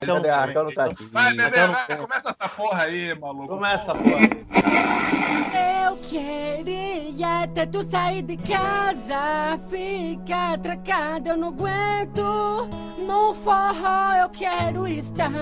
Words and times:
Raquel 0.00 0.22
não, 0.22 0.30
Raquel 0.30 0.64
não 0.64 0.72
tá 0.72 0.84
aqui. 0.84 1.04
Vai, 1.06 1.34
bebê, 1.34 1.66
vai, 1.66 1.96
começa 1.96 2.30
essa 2.30 2.48
porra 2.48 2.82
aí, 2.84 3.18
maluco. 3.18 3.48
Começa 3.48 3.74
essa 3.90 3.94
porra 3.96 4.16
aí. 4.16 5.84
Eu 5.84 5.96
queria 5.96 7.48
tanto 7.52 7.82
sair 7.82 8.22
de 8.22 8.36
casa, 8.36 9.58
ficar 9.68 10.56
trancado, 10.58 11.30
eu 11.30 11.36
não 11.36 11.48
aguento. 11.48 12.68
No 13.04 13.34
forró 13.34 14.12
eu 14.22 14.30
quero 14.30 14.86
estar. 14.86 15.32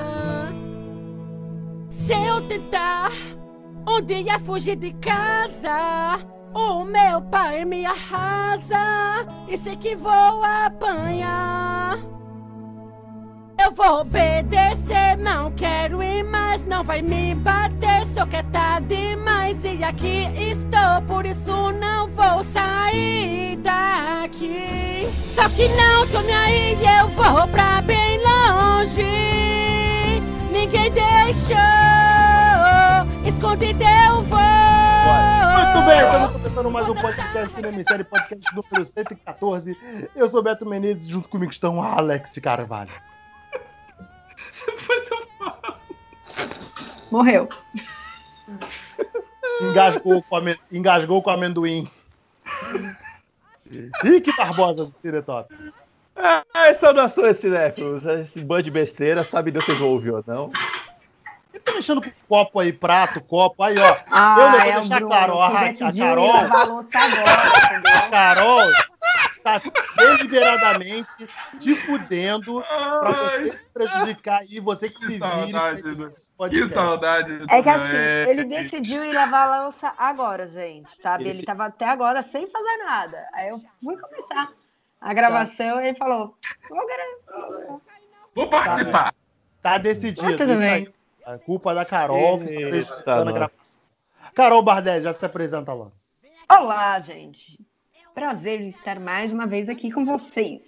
Se 1.90 2.14
eu 2.14 2.40
tentar 2.48 3.12
um 3.86 4.00
dia 4.00 4.38
fugir 4.38 4.76
de 4.76 4.94
casa, 4.94 6.18
o 6.54 6.82
meu 6.82 7.20
pai 7.20 7.62
me 7.66 7.84
arrasa 7.84 9.26
e 9.48 9.58
sei 9.58 9.76
que 9.76 9.94
vou 9.94 10.42
apanhar. 10.42 11.98
Eu 13.66 13.72
vou 13.72 14.02
obedecer, 14.02 15.18
não 15.18 15.50
quero 15.50 16.00
ir 16.00 16.22
mais, 16.22 16.64
não 16.64 16.84
vai 16.84 17.02
me 17.02 17.34
bater, 17.34 18.04
sou 18.04 18.24
quieta 18.24 18.78
demais 18.86 19.64
e 19.64 19.82
aqui 19.82 20.22
estou, 20.36 21.02
por 21.08 21.26
isso 21.26 21.72
não 21.72 22.06
vou 22.06 22.44
sair 22.44 23.56
daqui. 23.56 25.08
Só 25.24 25.48
que 25.48 25.66
não 25.70 26.06
tô 26.06 26.20
nem 26.20 26.36
aí, 26.36 26.78
eu 27.00 27.08
vou 27.08 27.48
pra 27.48 27.82
bem 27.82 28.20
longe. 28.22 29.02
Ninguém 30.52 30.88
deixou, 30.92 31.56
escondido 33.24 33.82
eu 33.82 34.22
vou. 34.22 34.38
Muito 34.38 35.86
bem, 35.88 35.98
estamos 36.04 36.30
começando 36.30 36.70
mais 36.70 36.88
um 36.88 36.94
podcast 36.94 37.52
Cinema 37.52 37.82
Série, 37.82 38.04
podcast 38.04 38.54
número 38.54 38.84
114. 38.84 39.76
Eu 40.14 40.28
sou 40.28 40.40
Beto 40.40 40.64
Menezes, 40.64 41.08
junto 41.08 41.28
comigo 41.28 41.50
estão 41.50 41.82
Alex 41.82 42.32
de 42.32 42.40
Carvalho. 42.40 42.92
Depois 44.66 45.10
eu 45.10 45.26
falo. 45.38 45.76
Morreu. 47.10 47.48
Engasgou 49.60 50.22
com, 50.22 50.36
ame... 50.36 50.58
Engasgou 50.70 51.22
com 51.22 51.30
amendoim. 51.30 51.88
Rick 54.02 54.36
Barbosa 54.36 54.86
do 54.86 54.94
Ciretop. 55.00 55.54
Ah, 56.14 56.44
saudações, 56.78 57.36
cinéfilos. 57.38 58.04
Esse 58.04 58.40
bando 58.40 58.64
de 58.64 58.70
besteira, 58.70 59.22
sabe 59.24 59.50
Deus 59.50 59.64
se 59.64 59.82
ouviu 59.82 60.16
ou 60.16 60.24
não. 60.26 60.50
Ele 61.52 61.62
tá 61.62 61.72
mexendo 61.72 62.02
com 62.02 62.10
copo 62.28 62.60
aí, 62.60 62.72
prato, 62.72 63.20
copo, 63.20 63.62
aí, 63.62 63.78
ó. 63.78 63.96
Ah, 64.12 64.36
eu 64.38 64.50
não 64.50 64.58
vou 64.58 64.60
é 64.60 64.80
deixar 64.80 65.00
claro, 65.00 65.38
a, 65.38 65.48
a 65.48 65.92
Carol. 65.92 66.34
A 67.86 68.08
Carol 68.10 68.60
está 69.46 69.62
deliberadamente 69.96 71.28
te 71.60 71.74
fudendo 71.74 72.60
pra 72.60 73.12
você 73.12 73.52
se 73.52 73.68
prejudicar 73.68 74.40
aí, 74.40 74.58
você 74.58 74.88
que, 74.88 74.98
que 74.98 75.06
se 75.06 75.18
saudade, 75.18 75.82
vire. 75.82 76.68
Que 76.68 76.74
saudade. 76.74 77.44
É 77.48 77.62
que 77.62 77.68
assim, 77.68 77.96
é. 77.96 78.26
ele 78.28 78.44
decidiu 78.44 79.04
ir 79.04 79.12
lavar 79.12 79.48
a 79.48 79.62
louça 79.62 79.92
agora, 79.96 80.46
gente, 80.46 80.90
sabe? 81.00 81.24
Ele, 81.24 81.38
ele 81.38 81.46
tava 81.46 81.66
até 81.66 81.86
agora 81.86 82.22
sem 82.22 82.46
fazer 82.48 82.76
nada. 82.78 83.28
Aí 83.32 83.48
eu 83.48 83.60
fui 83.82 83.96
começar 83.96 84.52
a 85.00 85.14
gravação 85.14 85.80
e 85.80 85.88
ele 85.88 85.96
falou: 85.96 86.36
Vou, 86.68 87.80
Vou 88.34 88.48
participar. 88.48 89.12
Tá, 89.62 89.72
tá 89.72 89.78
decidido. 89.78 90.26
Ah, 90.26 90.36
tudo 90.36 90.56
bem. 90.56 90.92
A 91.24 91.38
culpa 91.38 91.74
da 91.74 91.84
Carol 91.84 92.38
que 92.38 92.44
está 92.44 92.68
prejudicando 92.68 93.28
a 93.28 93.32
gravação. 93.32 93.80
Carol 94.34 94.62
Bardet, 94.62 95.02
já 95.02 95.12
se 95.12 95.24
apresenta 95.24 95.72
lá. 95.72 95.90
Olá, 96.48 97.00
gente. 97.00 97.58
Prazer 98.16 98.62
em 98.62 98.68
estar 98.68 98.98
mais 98.98 99.30
uma 99.30 99.46
vez 99.46 99.68
aqui 99.68 99.92
com 99.92 100.02
vocês. 100.06 100.62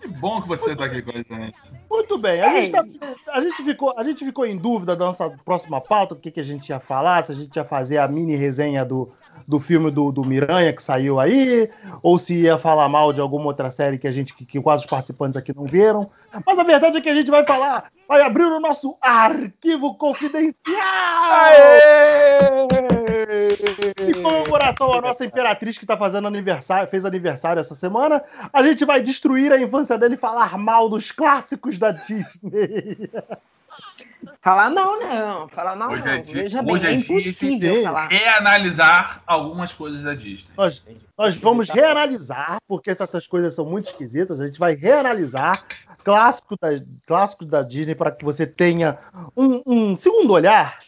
Que 0.00 0.06
bom 0.06 0.40
que 0.40 0.46
você 0.46 0.74
está 0.74 0.84
aqui 0.84 1.02
com 1.02 1.10
a 1.10 1.16
gente. 1.16 1.56
Muito 1.90 2.16
bem. 2.18 2.40
A, 2.40 2.60
gente, 2.60 2.70
tá, 2.70 2.84
a, 3.32 3.40
gente 3.40 3.64
ficou, 3.64 3.92
a 3.98 4.04
gente 4.04 4.24
ficou 4.24 4.46
em 4.46 4.56
dúvida 4.56 4.94
da 4.94 5.06
nossa 5.06 5.28
próxima 5.44 5.80
pauta, 5.80 6.14
do 6.14 6.20
que, 6.20 6.30
que 6.30 6.38
a 6.38 6.44
gente 6.44 6.68
ia 6.68 6.78
falar, 6.78 7.24
se 7.24 7.32
a 7.32 7.34
gente 7.34 7.56
ia 7.56 7.64
fazer 7.64 7.98
a 7.98 8.06
mini 8.06 8.36
resenha 8.36 8.84
do, 8.84 9.12
do 9.44 9.58
filme 9.58 9.90
do, 9.90 10.12
do 10.12 10.24
Miranha 10.24 10.72
que 10.72 10.80
saiu 10.80 11.18
aí, 11.18 11.68
ou 12.00 12.16
se 12.16 12.42
ia 12.42 12.56
falar 12.56 12.88
mal 12.88 13.12
de 13.12 13.20
alguma 13.20 13.46
outra 13.46 13.72
série 13.72 13.98
que 13.98 14.06
a 14.06 14.12
gente 14.12 14.32
que, 14.32 14.46
que 14.46 14.60
quase 14.60 14.84
os 14.84 14.90
participantes 14.90 15.36
aqui 15.36 15.52
não 15.52 15.64
viram. 15.64 16.08
Mas 16.46 16.56
a 16.60 16.62
verdade 16.62 16.96
é 16.96 17.00
que 17.00 17.08
a 17.08 17.14
gente 17.14 17.28
vai 17.28 17.44
falar, 17.44 17.90
vai 18.06 18.22
abrir 18.22 18.44
o 18.44 18.60
nosso 18.60 18.96
arquivo 19.02 19.96
confidencial! 19.96 20.76
Aê! 21.32 23.05
Em 23.98 24.22
comemoração 24.22 24.92
à 24.92 25.00
nossa 25.00 25.24
imperatriz 25.24 25.78
que 25.78 25.84
está 25.84 25.96
fazendo 25.96 26.28
aniversário, 26.28 26.88
fez 26.88 27.04
aniversário 27.04 27.60
essa 27.60 27.74
semana, 27.74 28.22
a 28.52 28.62
gente 28.62 28.84
vai 28.84 29.00
destruir 29.00 29.52
a 29.52 29.60
infância 29.60 29.96
dele 29.96 30.14
e 30.14 30.18
falar 30.18 30.56
mal 30.58 30.88
dos 30.88 31.10
clássicos 31.10 31.78
da 31.78 31.90
Disney. 31.90 33.10
Falar 34.40 34.70
mal 34.70 34.98
não, 34.98 35.48
falar 35.48 35.76
mal 35.76 35.90
hoje 35.90 36.04
não. 36.04 36.12
É 36.12 36.18
dia, 36.18 36.42
Veja 36.42 36.62
bem, 36.62 36.76
é, 36.84 36.86
é 36.86 36.92
impossível 36.92 37.82
falar. 37.82 38.08
reanalisar 38.08 39.22
algumas 39.26 39.72
coisas 39.72 40.02
da 40.02 40.14
Disney. 40.14 40.50
Nós, 40.56 40.82
nós 41.18 41.36
vamos 41.36 41.68
reanalisar, 41.68 42.58
porque 42.66 42.90
essas 42.90 43.26
coisas 43.26 43.54
são 43.54 43.66
muito 43.66 43.86
esquisitas, 43.86 44.40
a 44.40 44.46
gente 44.46 44.58
vai 44.58 44.74
reanalisar 44.74 45.64
clássicos 46.02 46.56
da, 46.60 46.68
clássicos 47.06 47.46
da 47.48 47.62
Disney 47.62 47.94
para 47.94 48.10
que 48.10 48.24
você 48.24 48.46
tenha 48.46 48.98
um, 49.36 49.62
um 49.66 49.96
segundo 49.96 50.32
olhar 50.32 50.78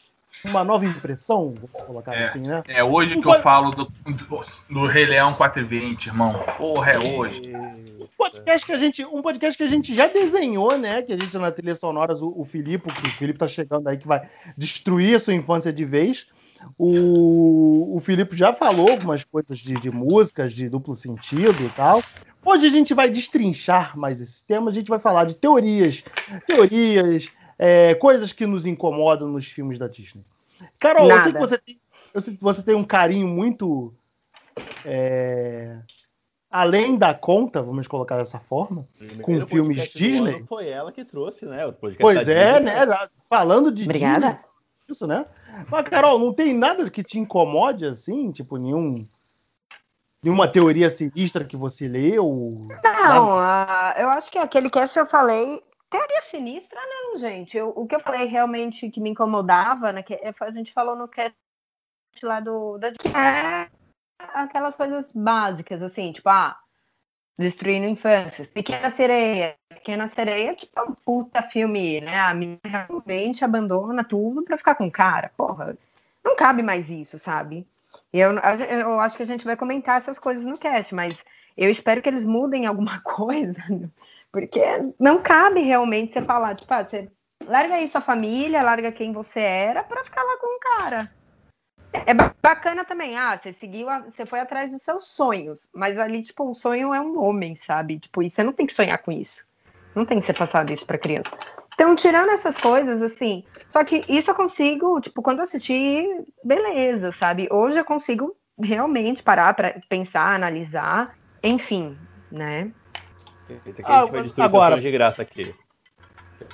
uma 0.45 0.65
nova 0.65 0.85
impressão, 0.85 1.55
vamos 1.55 1.83
colocar 1.87 2.15
é, 2.15 2.25
assim, 2.25 2.41
né? 2.41 2.63
É 2.69 2.83
hoje 2.83 3.21
que 3.21 3.27
eu 3.27 3.41
falo 3.41 3.71
do, 3.71 3.85
do, 3.85 4.41
do 4.71 4.87
Rei 4.87 5.07
Leão 5.07 5.35
420, 5.35 6.07
irmão. 6.07 6.35
Porra, 6.57 6.93
é 6.93 6.99
hoje. 6.99 7.53
Um 7.55 8.07
podcast 8.17 8.67
que 8.67 8.73
a 8.73 8.79
gente, 8.79 9.05
um 9.05 9.23
podcast 9.23 9.57
que 9.57 9.65
a 9.65 9.69
gente 9.69 9.95
já 9.95 10.07
desenhou, 10.07 10.77
né? 10.79 11.03
Que 11.03 11.13
a 11.13 11.17
gente 11.17 11.37
na 11.39 11.51
trilha 11.51 11.77
sonora, 11.77 12.15
o, 12.15 12.41
o 12.41 12.45
Filipe, 12.45 12.93
que 12.93 13.09
o 13.09 13.13
Filipe 13.13 13.39
tá 13.39 13.49
chegando 13.49 13.89
aí 13.89 13.97
que 13.97 14.07
vai 14.07 14.23
destruir 14.57 15.17
a 15.17 15.21
sua 15.21 15.35
infância 15.35 15.73
de 15.73 15.85
vez. 15.85 16.27
O, 16.77 17.97
o 17.97 18.01
Filipe 18.01 18.37
já 18.37 18.53
falou 18.53 18.91
algumas 18.91 19.25
coisas 19.25 19.59
de, 19.59 19.75
de 19.75 19.91
músicas 19.91 20.53
de 20.53 20.69
duplo 20.69 20.97
sentido 20.97 21.65
e 21.65 21.71
tal. 21.71 22.03
Hoje 22.45 22.67
a 22.67 22.71
gente 22.71 22.95
vai 22.95 23.11
destrinchar 23.11 23.99
mais 23.99 24.21
esse 24.21 24.45
tema, 24.45 24.71
a 24.71 24.73
gente 24.73 24.89
vai 24.89 24.99
falar 24.99 25.25
de 25.25 25.35
teorias, 25.35 26.03
teorias, 26.47 27.31
é, 27.59 27.95
coisas 27.97 28.33
que 28.33 28.47
nos 28.47 28.65
incomodam 28.65 29.29
nos 29.29 29.47
filmes 29.47 29.79
da 29.79 29.89
Disney. 29.89 30.23
Carol, 30.79 31.11
eu 31.11 31.21
sei, 31.21 31.33
que 31.33 31.39
você 31.39 31.59
tem, 31.59 31.81
eu 32.15 32.21
sei 32.21 32.37
que 32.37 32.43
você 32.43 32.63
tem 32.63 32.75
um 32.75 32.85
carinho 32.85 33.27
muito. 33.27 33.93
É, 34.85 35.79
além 36.51 36.97
da 36.97 37.15
conta, 37.15 37.63
vamos 37.63 37.89
colocar 37.89 38.17
dessa 38.17 38.39
forma, 38.39 38.87
com 39.23 39.47
filmes 39.47 39.89
Disney. 39.89 40.45
Foi 40.49 40.69
ela 40.69 40.93
que 40.93 41.05
trouxe, 41.05 41.47
né? 41.47 41.73
pois 42.01 42.29
é, 42.29 42.61
Disney. 42.61 42.87
né? 42.87 43.09
Falando 43.29 43.73
de 43.73 43.85
Obrigada. 43.85 44.33
Disney, 44.33 44.49
isso, 44.89 45.07
né? 45.07 45.27
Mas, 45.69 45.89
Carol, 45.89 46.19
não 46.19 46.33
tem 46.33 46.55
nada 46.55 46.89
que 46.89 47.03
te 47.03 47.19
incomode 47.19 47.85
assim? 47.85 48.31
Tipo, 48.31 48.57
nenhum. 48.57 49.07
Nenhuma 50.21 50.49
teoria 50.49 50.91
sinistra 50.91 51.45
que 51.45 51.57
você 51.57 51.87
leu? 51.87 52.67
Não, 52.83 53.37
uh, 53.37 53.93
eu 53.97 54.09
acho 54.09 54.29
que 54.33 54.39
aquele 54.39 54.69
cast 54.69 54.99
eu 54.99 55.07
falei 55.07 55.63
Teoria 55.91 56.23
sinistra, 56.23 56.79
não, 56.81 57.19
gente. 57.19 57.57
Eu, 57.57 57.73
o 57.75 57.87
que 57.87 57.95
eu 57.95 58.01
falei 58.01 58.27
realmente 58.27 58.91
que 58.91 59.01
me 59.01 59.11
incomodava, 59.11 59.93
né, 59.93 60.03
que 60.03 60.15
é, 60.15 60.35
a 60.39 60.51
gente 60.51 60.73
falou 60.73 60.95
no 60.95 61.09
cast 61.09 61.35
lá 62.23 62.41
do. 62.41 62.79
Da, 62.79 62.93
que 62.93 63.09
é 63.09 63.69
aquelas 64.19 64.75
coisas 64.75 65.11
básicas, 65.13 65.83
assim, 65.83 66.13
tipo, 66.13 66.29
ah, 66.29 66.59
destruindo 67.39 67.87
infâncias. 67.87 68.47
Pequena 68.49 68.91
Sereia. 68.91 69.57
Pequena 69.69 70.09
Sereia, 70.09 70.55
tipo, 70.55 70.79
é 70.79 70.83
um 70.83 70.93
puta 70.93 71.43
filme, 71.43 72.01
né? 72.01 72.19
A 72.19 72.35
menina 72.35 72.61
realmente 72.65 73.45
abandona 73.45 74.05
tudo 74.05 74.43
pra 74.43 74.59
ficar 74.59 74.75
com 74.75 74.87
o 74.87 74.93
cara. 74.93 75.33
Porra, 75.37 75.79
não 76.23 76.37
cabe 76.37 76.63
mais 76.63 76.91
isso, 76.91 77.19
sabe? 77.19 77.67
Eu, 78.13 78.33
eu 78.33 79.01
acho 79.01 79.17
que 79.17 79.23
a 79.23 79.27
gente 79.27 79.45
vai 79.45 79.57
comentar 79.57 79.97
essas 79.97 80.19
coisas 80.19 80.45
no 80.45 80.59
cast, 80.59 80.95
mas 80.95 81.25
eu 81.57 81.71
espero 81.71 82.03
que 82.03 82.09
eles 82.09 82.25
mudem 82.25 82.67
alguma 82.67 83.01
coisa 83.03 83.63
porque 84.33 84.61
não 84.99 85.23
cabe 85.23 85.61
realmente 85.61 86.13
você 86.13 86.23
falar, 86.23 86.55
tipo, 86.55 86.73
ah, 86.73 86.85
você 86.85 87.11
larga 87.47 87.75
aí 87.75 87.87
sua 87.87 88.01
família, 88.01 88.63
larga 88.63 88.93
quem 88.93 89.13
você 89.13 89.41
era 89.41 89.83
para 89.83 90.05
ficar 90.05 90.23
lá 90.23 90.37
com 90.39 90.57
o 90.57 90.61
cara. 90.61 91.11
É 92.07 92.13
bacana 92.43 92.85
também, 92.85 93.17
ah, 93.17 93.39
você 93.39 93.53
seguiu, 93.53 93.87
você 94.05 94.27
foi 94.27 94.41
atrás 94.41 94.71
dos 94.71 94.83
seus 94.83 95.05
sonhos, 95.09 95.67
mas 95.75 95.99
ali, 95.99 96.23
tipo, 96.23 96.51
o 96.51 96.55
sonho 96.55 96.93
é 96.93 97.01
um 97.01 97.19
homem, 97.19 97.57
sabe? 97.57 97.99
Tipo, 97.99 98.23
e 98.23 98.31
você 98.31 98.43
não 98.43 98.53
tem 98.53 98.67
que 98.67 98.75
sonhar 98.75 98.99
com 98.99 99.11
isso. 99.11 99.43
Não 99.95 100.05
tem 100.05 100.19
que 100.19 100.25
ser 100.25 100.35
passado 100.35 100.73
isso 100.73 100.87
pra 100.87 100.99
criança. 100.99 101.31
Então, 101.75 101.95
tirando 101.95 102.31
essas 102.31 102.57
coisas, 102.57 103.01
assim, 103.03 103.45
só 103.69 103.85
que 103.85 104.05
isso 104.09 104.31
eu 104.31 104.35
consigo, 104.35 105.01
tipo, 105.01 105.23
quando 105.23 105.41
assisti, 105.41 106.07
beleza, 106.45 107.13
sabe? 107.13 107.49
Hoje 107.51 107.79
eu 107.79 107.85
consigo 107.85 108.37
realmente 108.61 109.23
parar 109.23 109.55
para 109.55 109.81
pensar, 109.89 110.35
analisar, 110.35 111.15
enfim, 111.43 111.97
né? 112.31 112.71
Eita, 113.49 113.83
ah, 113.85 113.99
a 113.99 114.03
gente 114.03 114.13
vai 114.13 114.23
destruir 114.23 114.45
agora... 114.45 114.81
de 114.81 114.91
graça 114.91 115.23
aqui. 115.23 115.55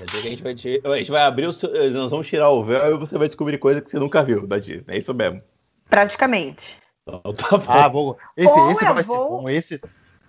A 0.00 0.20
gente, 0.20 0.42
vai, 0.42 0.52
a 0.52 0.96
gente 0.96 1.10
vai 1.10 1.22
abrir 1.22 1.46
o 1.46 1.52
seu, 1.52 1.70
Nós 1.92 2.10
vamos 2.10 2.26
tirar 2.26 2.48
o 2.50 2.64
véu 2.64 2.94
e 2.94 2.98
você 2.98 3.18
vai 3.18 3.26
descobrir 3.26 3.58
coisa 3.58 3.80
que 3.80 3.90
você 3.90 3.98
nunca 3.98 4.22
viu 4.24 4.46
da 4.46 4.58
Disney. 4.58 4.94
É 4.94 4.98
isso 4.98 5.12
mesmo. 5.12 5.42
Praticamente. 5.90 6.78
Então, 7.06 7.34
tá 7.34 7.58
bom. 7.58 7.64
Ah, 7.68 7.88
vou... 7.88 8.18
Esse, 8.36 8.58
esse 8.70 8.84
vai 8.84 9.02
vou... 9.02 9.02
ser 9.02 9.28
bom. 9.28 9.48
Esse, 9.48 9.80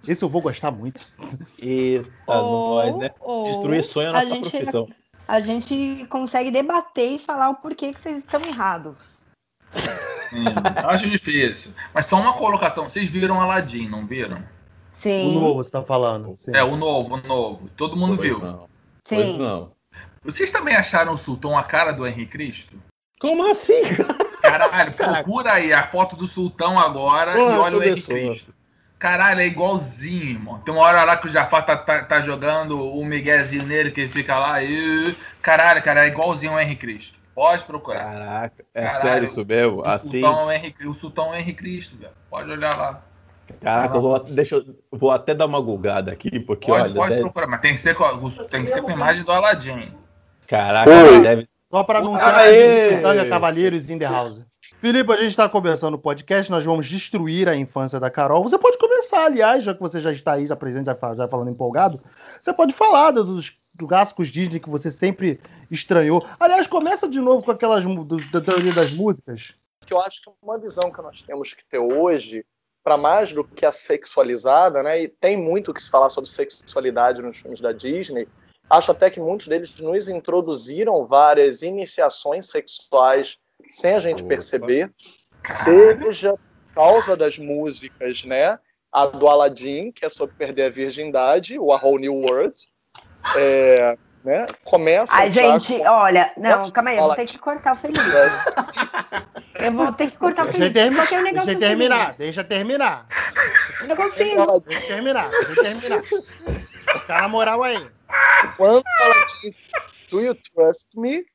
esse 0.08 0.24
eu 0.24 0.30
vou 0.30 0.42
gostar 0.42 0.72
muito. 0.72 1.08
Eita, 1.58 2.10
ou, 2.28 2.76
nós, 2.76 2.98
né? 2.98 3.10
Destruir 3.46 3.84
sonho 3.84 4.08
é 4.08 4.10
a 4.10 4.14
nossa 4.14 4.36
a 4.36 4.40
profissão. 4.40 4.88
a 5.28 5.40
gente 5.40 6.06
consegue 6.10 6.52
debater 6.52 7.14
e 7.14 7.20
falar 7.20 7.50
o 7.50 7.56
porquê 7.56 7.94
que 7.94 8.00
vocês 8.00 8.20
estão 8.20 8.42
errados. 8.42 9.24
Hum, 10.34 10.46
acho 10.88 11.10
difícil. 11.10 11.72
Mas 11.94 12.06
só 12.08 12.18
uma 12.18 12.34
colocação. 12.34 12.90
Vocês 12.90 13.10
viram 13.10 13.42
Aladdin, 13.42 13.88
não 13.88 14.06
viram? 14.06 14.44
Sim. 15.06 15.38
O 15.38 15.40
novo, 15.40 15.64
você 15.64 15.70
tá 15.70 15.84
falando. 15.84 16.36
Sim. 16.36 16.50
É, 16.56 16.64
o 16.64 16.76
novo, 16.76 17.14
o 17.14 17.28
novo. 17.28 17.70
Todo 17.78 17.96
mundo 17.96 18.18
pois 18.18 18.28
viu. 18.28 18.40
Não. 18.40 18.68
Sim. 19.04 19.18
Pois 19.18 19.38
não. 19.38 19.72
Vocês 20.24 20.52
também 20.52 20.76
acharam 20.76 21.14
o 21.14 21.18
Sultão 21.18 21.56
a 21.56 21.62
cara 21.62 21.92
do 21.92 22.08
Henrique 22.08 22.32
Cristo? 22.32 22.76
Como 23.20 23.46
assim? 23.46 23.84
Caralho, 24.42 24.92
procura 24.98 25.54
aí 25.54 25.72
a 25.72 25.86
foto 25.86 26.16
do 26.16 26.26
Sultão 26.26 26.80
agora 26.80 27.34
Pô, 27.34 27.52
e 27.52 27.54
olha 27.56 27.78
o 27.78 27.84
Henrique 27.84 28.08
Cristo. 28.08 28.52
Caralho, 28.98 29.42
é 29.42 29.46
igualzinho, 29.46 30.32
irmão. 30.32 30.58
Tem 30.62 30.74
uma 30.74 30.84
hora 30.84 31.04
lá 31.04 31.18
que 31.18 31.28
o 31.28 31.30
Jafar 31.30 31.64
tá, 31.64 31.78
tá, 31.78 32.04
tá 32.04 32.22
jogando 32.24 32.84
o 32.84 33.06
Miguelzinho 33.06 33.64
nele, 33.64 33.92
que 33.92 34.02
ele 34.02 34.12
fica 34.12 34.40
lá 34.40 34.64
e. 34.64 35.16
Caralho, 35.40 35.84
cara, 35.84 36.06
é 36.06 36.08
igualzinho 36.08 36.54
o 36.54 36.60
Henrique 36.60 36.82
Cristo. 36.82 37.20
Pode 37.36 37.64
procurar. 37.66 38.12
Caraca, 38.12 38.66
é 38.74 38.82
Caralho, 38.82 39.02
sério 39.04 39.26
isso 39.26 39.46
mesmo? 39.46 39.82
O, 39.82 39.86
assim? 39.86 40.20
Sultão 40.20 40.50
é 40.50 40.56
Henrique, 40.56 40.88
o 40.88 40.96
Sultão 40.96 41.32
é 41.32 41.42
Henrique 41.42 41.60
Cristo, 41.60 41.96
velho. 41.96 42.14
Pode 42.28 42.50
olhar 42.50 42.76
lá. 42.76 43.05
Caraca, 43.62 43.96
eu 43.96 44.02
vou, 44.02 44.20
deixa 44.20 44.56
eu 44.56 44.76
vou 44.92 45.12
até 45.12 45.34
dar 45.34 45.46
uma 45.46 45.60
gulgada 45.60 46.12
aqui, 46.12 46.40
porque 46.40 46.68
pode, 46.68 46.84
olha. 46.84 46.94
Pode 46.94 47.10
deve... 47.10 47.22
procurar, 47.22 47.48
mas 47.48 47.62
tem 47.62 47.76
que 47.76 47.82
ser 47.82 47.96
com, 47.96 48.30
tem 48.50 48.66
que 48.66 48.72
ser 48.72 48.82
com 48.82 48.90
a 48.90 48.94
imagem 48.94 49.24
do 49.24 49.32
Aladdin. 49.32 49.94
Caraca, 50.48 50.92
deve. 51.22 51.48
Só 51.72 51.84
para 51.84 52.00
anunciar 52.00 52.36
a 52.36 53.30
Cavaleiros 53.30 53.90
in 53.90 54.00
the 54.00 54.06
House. 54.06 54.46
Felipe, 54.80 55.12
a 55.12 55.18
gente 55.18 55.30
está 55.30 55.50
começando 55.50 55.96
o 55.96 55.98
podcast, 55.98 56.52
nós 56.52 56.64
vamos 56.64 56.88
destruir 56.88 57.50
a 57.50 57.56
infância 57.56 58.00
da 58.00 58.10
Carol. 58.10 58.44
Você 58.44 58.58
pode 58.58 58.78
começar, 58.78 59.26
aliás, 59.26 59.64
já 59.64 59.74
que 59.74 59.82
você 59.82 60.00
já 60.00 60.12
está 60.12 60.34
aí, 60.34 60.46
já 60.46 60.56
presente, 60.56 60.86
já, 60.86 61.16
já 61.16 61.28
falando 61.28 61.50
empolgado, 61.50 62.00
você 62.40 62.54
pode 62.54 62.74
falar 62.74 63.12
dos 63.12 63.58
clássicos 63.78 64.28
Disney 64.30 64.60
que 64.60 64.70
você 64.70 64.92
sempre 64.92 65.40
estranhou. 65.72 66.24
Aliás, 66.40 66.68
começa 66.68 67.10
de 67.10 67.20
novo 67.20 67.44
com 67.44 67.52
aquelas 67.52 67.84
do, 67.84 68.18
da 68.32 68.42
teoria 68.42 68.74
das 68.74 68.94
músicas. 68.94 69.56
Eu 69.90 70.00
acho 70.02 70.22
que 70.22 70.32
uma 70.42 70.60
visão 70.60 70.92
que 70.92 71.02
nós 71.02 71.24
temos 71.24 71.54
que 71.54 71.66
ter 71.66 71.80
hoje, 71.80 72.46
para 72.86 72.98
mais 72.98 73.34
do 73.34 73.44
que 73.44 73.66
a 73.66 73.72
sexualizada, 73.72 74.84
né? 74.84 75.02
E 75.02 75.08
tem 75.08 75.36
muito 75.36 75.74
que 75.74 75.82
se 75.82 75.90
falar 75.90 76.08
sobre 76.08 76.30
sexualidade 76.30 77.20
nos 77.20 77.38
filmes 77.38 77.60
da 77.60 77.72
Disney. 77.72 78.28
Acho 78.70 78.92
até 78.92 79.10
que 79.10 79.20
muitos 79.20 79.48
deles 79.48 79.76
nos 79.82 80.08
introduziram 80.08 81.04
várias 81.04 81.64
iniciações 81.64 82.46
sexuais 82.46 83.40
sem 83.72 83.96
a 83.96 84.00
gente 84.00 84.24
perceber, 84.24 84.94
seja 85.50 86.34
por 86.34 86.76
causa 86.76 87.18
das 87.18 87.40
músicas, 87.40 88.24
né? 88.24 88.60
A 88.92 89.08
do 89.08 89.28
Aladdin, 89.28 89.92
que 89.92 90.06
é 90.06 90.10
sobre 90.10 90.36
perder 90.36 90.66
a 90.66 90.70
virgindade, 90.70 91.58
o 91.58 91.74
A 91.74 91.78
Whole 91.78 92.02
New 92.02 92.14
World. 92.14 92.56
É, 93.36 93.98
né? 94.26 94.46
Começa. 94.64 95.14
Ai, 95.16 95.30
gente, 95.30 95.78
com... 95.78 95.88
olha, 95.88 96.34
não, 96.36 96.70
calma 96.72 96.90
aí, 96.90 96.98
eu 96.98 97.04
vou 97.04 97.16
ter 97.16 97.26
que 97.26 97.38
cortar 97.38 97.74
o 97.74 97.76
Felipe. 97.76 98.00
eu 99.60 99.72
vou 99.72 99.94
ter 99.94 100.12
que 100.12 100.18
cortar 100.18 100.48
o 100.48 100.52
Felipe. 100.52 100.74
Termi... 100.74 100.98
Porque 100.98 101.16
é 101.16 101.20
um 101.20 101.24
deixa 101.24 101.52
eu 101.52 101.60
terminar, 101.60 102.18
deixa 102.18 102.42
eu 102.42 102.46
terminar. 102.46 103.08
Eu 103.80 103.88
não 103.88 103.96
consigo. 103.96 104.60
Deixa 104.62 104.84
eu 104.84 104.88
terminar, 104.88 105.30
deixa 105.30 105.52
eu 105.52 105.64
terminar. 105.64 106.04
Ficar 106.04 107.22
na 107.22 107.28
moral 107.30 107.62
aí. 107.62 107.88
Quando 108.58 108.84
ela 109.00 109.26
diz 109.42 109.56
Do 110.10 110.22
You 110.22 110.36
Trust 110.36 110.88
Me? 110.96 111.26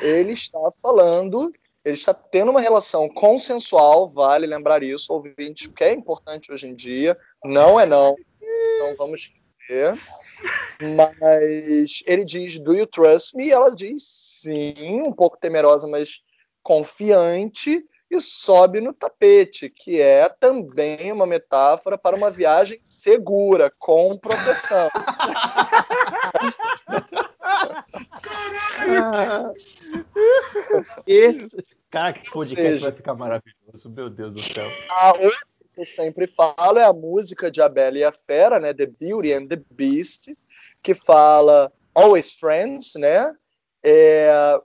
Ele 0.00 0.32
está 0.32 0.58
falando 0.80 1.52
ele 1.84 1.94
está 1.94 2.12
tendo 2.12 2.50
uma 2.50 2.60
relação 2.60 3.08
consensual, 3.08 4.08
vale 4.08 4.46
lembrar 4.46 4.82
isso, 4.82 5.12
ouvintes, 5.12 5.66
porque 5.66 5.84
é 5.84 5.92
importante 5.92 6.52
hoje 6.52 6.68
em 6.68 6.74
dia, 6.74 7.16
não 7.42 7.80
é 7.80 7.86
não, 7.86 8.14
não 8.80 8.96
vamos 8.96 9.32
esquecer. 9.70 9.98
Mas 10.96 12.02
ele 12.06 12.24
diz, 12.24 12.58
do 12.58 12.74
you 12.74 12.86
trust 12.86 13.36
me? 13.36 13.46
E 13.46 13.52
ela 13.52 13.74
diz 13.74 14.02
sim, 14.02 15.02
um 15.02 15.12
pouco 15.12 15.38
temerosa, 15.38 15.86
mas 15.86 16.20
confiante, 16.62 17.84
e 18.10 18.20
sobe 18.20 18.80
no 18.80 18.92
tapete, 18.92 19.70
que 19.70 20.00
é 20.00 20.28
também 20.28 21.12
uma 21.12 21.26
metáfora 21.26 21.96
para 21.96 22.16
uma 22.16 22.30
viagem 22.30 22.80
segura, 22.82 23.72
com 23.78 24.18
proteção. 24.18 24.90
Esse, 31.06 31.48
cara, 31.90 32.14
que 32.14 32.30
podcast 32.30 32.72
seja, 32.72 32.86
vai 32.86 32.96
ficar 32.96 33.14
maravilhoso, 33.14 33.90
meu 33.90 34.10
Deus 34.10 34.32
do 34.32 34.42
céu. 34.42 34.66
A 34.90 35.12
outra 35.12 35.49
eu 35.80 35.86
sempre 35.86 36.26
falo 36.26 36.78
é 36.78 36.84
a 36.84 36.92
música 36.92 37.50
de 37.50 37.62
A 37.62 37.68
Bela 37.68 37.96
e 37.96 38.04
a 38.04 38.12
Fera, 38.12 38.60
né? 38.60 38.74
The 38.74 38.86
Beauty 38.86 39.32
and 39.32 39.46
the 39.46 39.62
Beast, 39.70 40.36
que 40.82 40.94
fala 40.94 41.72
Always 41.94 42.34
Friends, 42.34 42.94
né? 42.96 43.34
É, 43.82 44.60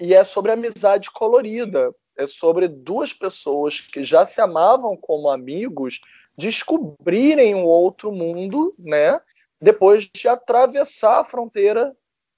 e 0.00 0.14
é 0.14 0.22
sobre 0.22 0.52
amizade 0.52 1.10
colorida. 1.10 1.92
É 2.16 2.26
sobre 2.26 2.68
duas 2.68 3.12
pessoas 3.12 3.80
que 3.80 4.02
já 4.02 4.24
se 4.24 4.40
amavam 4.40 4.96
como 4.96 5.30
amigos 5.30 6.00
descobrirem 6.38 7.54
um 7.54 7.64
outro 7.64 8.12
mundo, 8.12 8.74
né? 8.78 9.20
Depois 9.60 10.08
de 10.14 10.28
atravessar 10.28 11.20
a 11.20 11.24
fronteira 11.24 11.96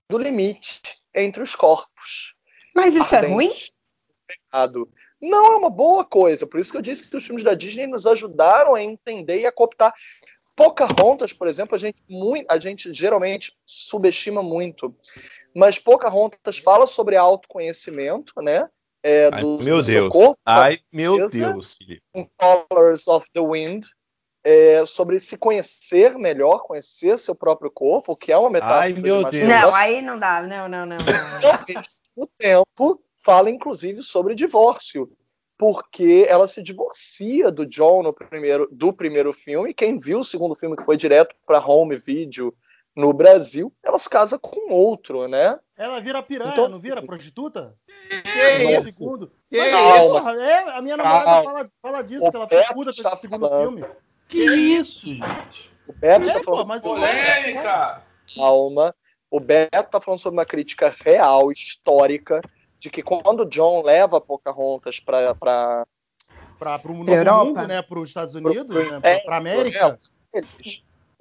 do 0.08 0.16
limite 0.16 0.80
entre 1.14 1.42
os 1.42 1.54
corpos. 1.54 2.34
Mas 2.74 2.94
isso 2.94 3.14
é 3.14 3.26
ruim? 3.26 3.50
Não 5.28 5.52
é 5.52 5.56
uma 5.56 5.70
boa 5.70 6.04
coisa. 6.04 6.46
Por 6.46 6.60
isso 6.60 6.70
que 6.70 6.76
eu 6.76 6.82
disse 6.82 7.08
que 7.08 7.16
os 7.16 7.24
filmes 7.24 7.42
da 7.42 7.54
Disney 7.54 7.86
nos 7.86 8.06
ajudaram 8.06 8.74
a 8.74 8.82
entender 8.82 9.40
e 9.40 9.46
a 9.46 9.52
cooptar. 9.52 9.94
Pocahontas, 10.54 11.32
por 11.32 11.48
exemplo, 11.48 11.74
a 11.74 11.78
gente, 11.78 12.00
muito, 12.08 12.44
a 12.48 12.58
gente 12.58 12.92
geralmente 12.92 13.52
subestima 13.64 14.42
muito. 14.42 14.94
Mas 15.54 15.78
Pocahontas 15.78 16.58
fala 16.58 16.86
sobre 16.86 17.16
autoconhecimento, 17.16 18.34
né? 18.42 18.68
É, 19.02 19.30
do, 19.30 19.58
Ai, 19.58 19.64
meu 19.64 19.82
do 19.82 19.86
Deus. 19.86 20.12
Corpo, 20.12 20.38
Ai, 20.44 20.78
meu 20.92 21.28
Deus. 21.28 21.76
Em 22.14 22.28
Colors 22.38 23.08
of 23.08 23.26
the 23.32 23.40
Wind, 23.40 23.84
é, 24.44 24.84
sobre 24.86 25.18
se 25.18 25.36
conhecer 25.38 26.16
melhor, 26.18 26.62
conhecer 26.62 27.18
seu 27.18 27.34
próprio 27.34 27.70
corpo, 27.70 28.14
que 28.14 28.30
é 28.30 28.36
uma 28.36 28.50
metáfora. 28.50 28.80
Ai, 28.80 28.92
meu 28.92 29.24
Deus. 29.24 29.48
Não, 29.48 29.74
aí 29.74 30.02
não 30.02 30.18
dá, 30.18 30.42
não, 30.42 30.68
não, 30.68 30.86
não. 30.86 30.98
O 32.16 32.26
tempo 32.38 33.03
fala, 33.24 33.50
inclusive, 33.50 34.02
sobre 34.02 34.34
divórcio, 34.34 35.10
porque 35.56 36.26
ela 36.28 36.46
se 36.46 36.62
divorcia 36.62 37.50
do 37.50 37.64
John 37.64 38.02
no 38.02 38.12
primeiro, 38.12 38.68
do 38.70 38.92
primeiro 38.92 39.32
filme. 39.32 39.72
Quem 39.72 39.98
viu 39.98 40.20
o 40.20 40.24
segundo 40.24 40.54
filme, 40.54 40.76
que 40.76 40.84
foi 40.84 40.96
direto 40.96 41.34
para 41.46 41.64
home 41.64 41.96
video 41.96 42.54
no 42.94 43.12
Brasil, 43.12 43.72
ela 43.82 43.98
se 43.98 44.08
casa 44.08 44.38
com 44.38 44.72
outro, 44.72 45.26
né? 45.26 45.58
Ela 45.76 46.00
vira 46.00 46.22
piranha, 46.22 46.52
então, 46.52 46.68
não 46.68 46.80
vira 46.80 47.02
prostituta? 47.02 47.74
Que 48.08 48.78
isso? 48.78 48.92
Segundo. 48.92 49.32
Que 49.50 49.58
Mas, 49.58 49.70
Calma. 49.70 50.20
Porra, 50.20 50.32
é, 50.36 50.78
a 50.78 50.82
minha 50.82 50.96
namorada 50.96 51.42
fala, 51.42 51.70
fala 51.82 52.02
disso, 52.02 52.24
o 52.24 52.30
que 52.30 52.36
ela 52.36 52.48
foi 52.48 52.64
puta 52.74 52.90
pelo 52.92 53.16
segundo 53.16 53.48
falando. 53.48 53.78
filme. 53.78 53.94
Que 54.28 54.44
isso, 54.44 55.06
gente? 55.06 55.72
O 55.88 55.92
Beto 55.94 56.26
está 56.26 56.38
é, 56.38 56.42
falando. 56.42 56.80
Pô, 56.80 56.94
polêmica! 56.94 58.02
Calma. 58.36 58.94
O 59.30 59.40
Beto 59.40 59.86
está 59.86 60.00
falando 60.00 60.20
sobre 60.20 60.38
uma 60.38 60.46
crítica 60.46 60.94
real, 61.04 61.50
histórica, 61.50 62.40
de 62.84 62.90
que 62.90 63.02
quando 63.02 63.46
John 63.46 63.82
leva 63.82 64.20
Pocahontas 64.20 65.00
para 65.00 65.34
para 65.34 66.80
o 66.84 66.94
mundo, 66.94 67.66
né, 67.66 67.80
para 67.80 67.98
os 67.98 68.10
Estados 68.10 68.34
Unidos, 68.34 68.66
pro, 68.66 69.00
né, 69.00 69.18
para 69.20 69.36
a 69.36 69.38
América, 69.38 69.98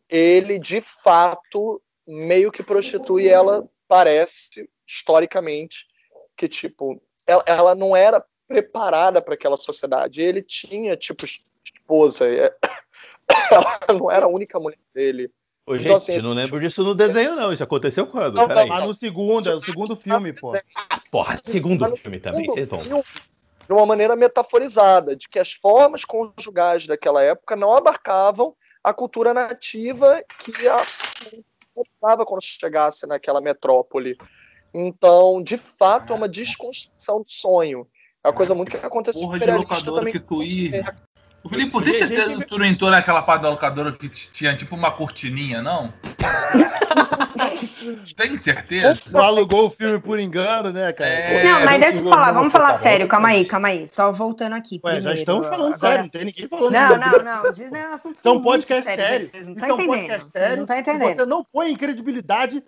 ele 0.09 0.59
de 0.59 0.81
fato 0.81 1.81
meio 2.05 2.51
que 2.51 2.61
prostitui 2.61 3.29
ela, 3.29 3.65
parece 3.87 4.69
historicamente 4.85 5.87
que 6.35 6.49
tipo 6.49 7.01
ela, 7.25 7.43
ela 7.47 7.75
não 7.75 7.95
era 7.95 8.23
preparada 8.45 9.21
para 9.21 9.33
aquela 9.33 9.55
sociedade. 9.55 10.21
Ele 10.21 10.41
tinha 10.41 10.97
tipo 10.97 11.23
esposa, 11.63 12.27
é, 12.27 12.53
ela 13.51 13.79
não 13.97 14.11
era 14.11 14.25
a 14.25 14.29
única 14.29 14.59
mulher 14.59 14.79
dele. 14.93 15.31
Ô, 15.65 15.75
então, 15.75 15.77
gente, 15.77 15.85
então, 15.85 15.95
assim, 15.95 16.13
eu 16.15 16.23
não 16.23 16.33
lembro 16.33 16.59
disso 16.59 16.83
no 16.83 16.93
desenho, 16.93 17.35
não. 17.35 17.53
Isso 17.53 17.63
aconteceu 17.63 18.05
quando? 18.05 18.35
Não, 18.35 18.47
não, 18.47 18.67
mas 18.67 18.85
no 18.85 18.93
segundo, 18.93 19.49
é 19.49 19.55
o 19.55 19.61
segundo 19.61 19.95
filme, 19.95 20.33
pô. 20.33 20.53
Porra, 21.09 21.39
segundo 21.41 21.95
filme 21.97 22.19
também, 22.19 22.45
vocês 22.47 22.69
vão. 22.69 22.79
De 22.81 23.71
uma 23.71 23.85
maneira 23.85 24.15
metaforizada, 24.15 25.15
de 25.15 25.29
que 25.29 25.39
as 25.39 25.53
formas 25.53 26.03
conjugais 26.03 26.85
daquela 26.85 27.23
época 27.23 27.55
não 27.55 27.73
abarcavam 27.73 28.53
a 28.83 28.93
cultura 28.93 29.33
nativa 29.33 30.21
que 30.39 30.67
a 30.67 30.85
estava 31.81 32.25
quando 32.25 32.43
chegasse 32.43 33.07
naquela 33.07 33.39
metrópole. 33.39 34.17
Então, 34.73 35.41
de 35.41 35.57
fato, 35.57 36.11
é 36.11 36.15
uma 36.15 36.27
desconstrução 36.27 37.21
do 37.21 37.29
sonho. 37.29 37.87
É 38.23 38.27
uma 38.27 38.33
coisa 38.33 38.53
muito 38.53 38.69
que 38.69 38.77
acontece 38.77 39.19
Porra 39.21 39.39
de 39.39 39.51
locadora 39.51 40.11
que 40.11 40.19
tu 40.19 40.43
ia. 40.43 40.83
O 41.43 41.49
Felipe, 41.49 41.71
por 41.71 41.83
que 41.83 41.93
você 41.93 42.45
tu 42.45 42.57
não 42.57 42.65
entrou 42.65 42.89
naquela 42.89 43.21
parte 43.21 43.41
da 43.41 43.49
locadora 43.49 43.91
que 43.91 44.07
tinha 44.07 44.55
tipo 44.55 44.75
uma 44.75 44.91
cortininha, 44.91 45.61
não? 45.61 45.93
Tem 48.15 48.37
certeza? 48.37 48.97
Não 49.11 49.21
alugou 49.21 49.65
o 49.65 49.69
filme 49.69 49.99
por 49.99 50.19
engano, 50.19 50.71
né, 50.71 50.93
cara? 50.93 51.09
É, 51.09 51.43
não, 51.43 51.65
mas 51.65 51.81
deixa 51.81 51.97
eu 51.97 52.09
falar, 52.09 52.31
vamos 52.31 52.53
falar 52.53 52.79
sério, 52.79 53.07
calma 53.09 53.29
aí, 53.29 53.45
calma 53.45 53.67
aí. 53.67 53.87
Só 53.89 54.11
voltando 54.11 54.53
aqui. 54.53 54.79
Ué, 54.85 55.01
já 55.01 55.13
estamos 55.13 55.47
falando 55.47 55.73
agora... 55.73 55.77
sério, 55.77 56.03
não 56.03 56.09
tem 56.09 56.25
ninguém 56.25 56.47
falando 56.47 56.71
Não, 56.71 56.97
não, 56.97 57.43
não. 57.43 57.51
Disney 57.51 57.79
é 57.79 57.89
um 57.89 57.93
assunto 57.93 58.21
São 58.21 58.41
podcast 58.41 58.85
sério. 58.85 59.29
sério. 59.29 59.51
Isso 59.51 59.65
é 59.65 59.73
um 59.73 59.85
podcast 59.85 60.31
sério. 60.31 60.57
Não 60.57 60.65
tá 60.65 60.79
entendendo. 60.79 61.15
Você 61.15 61.25
não 61.25 61.43
põe 61.43 61.71
em 61.71 61.75
credibilidade 61.75 62.63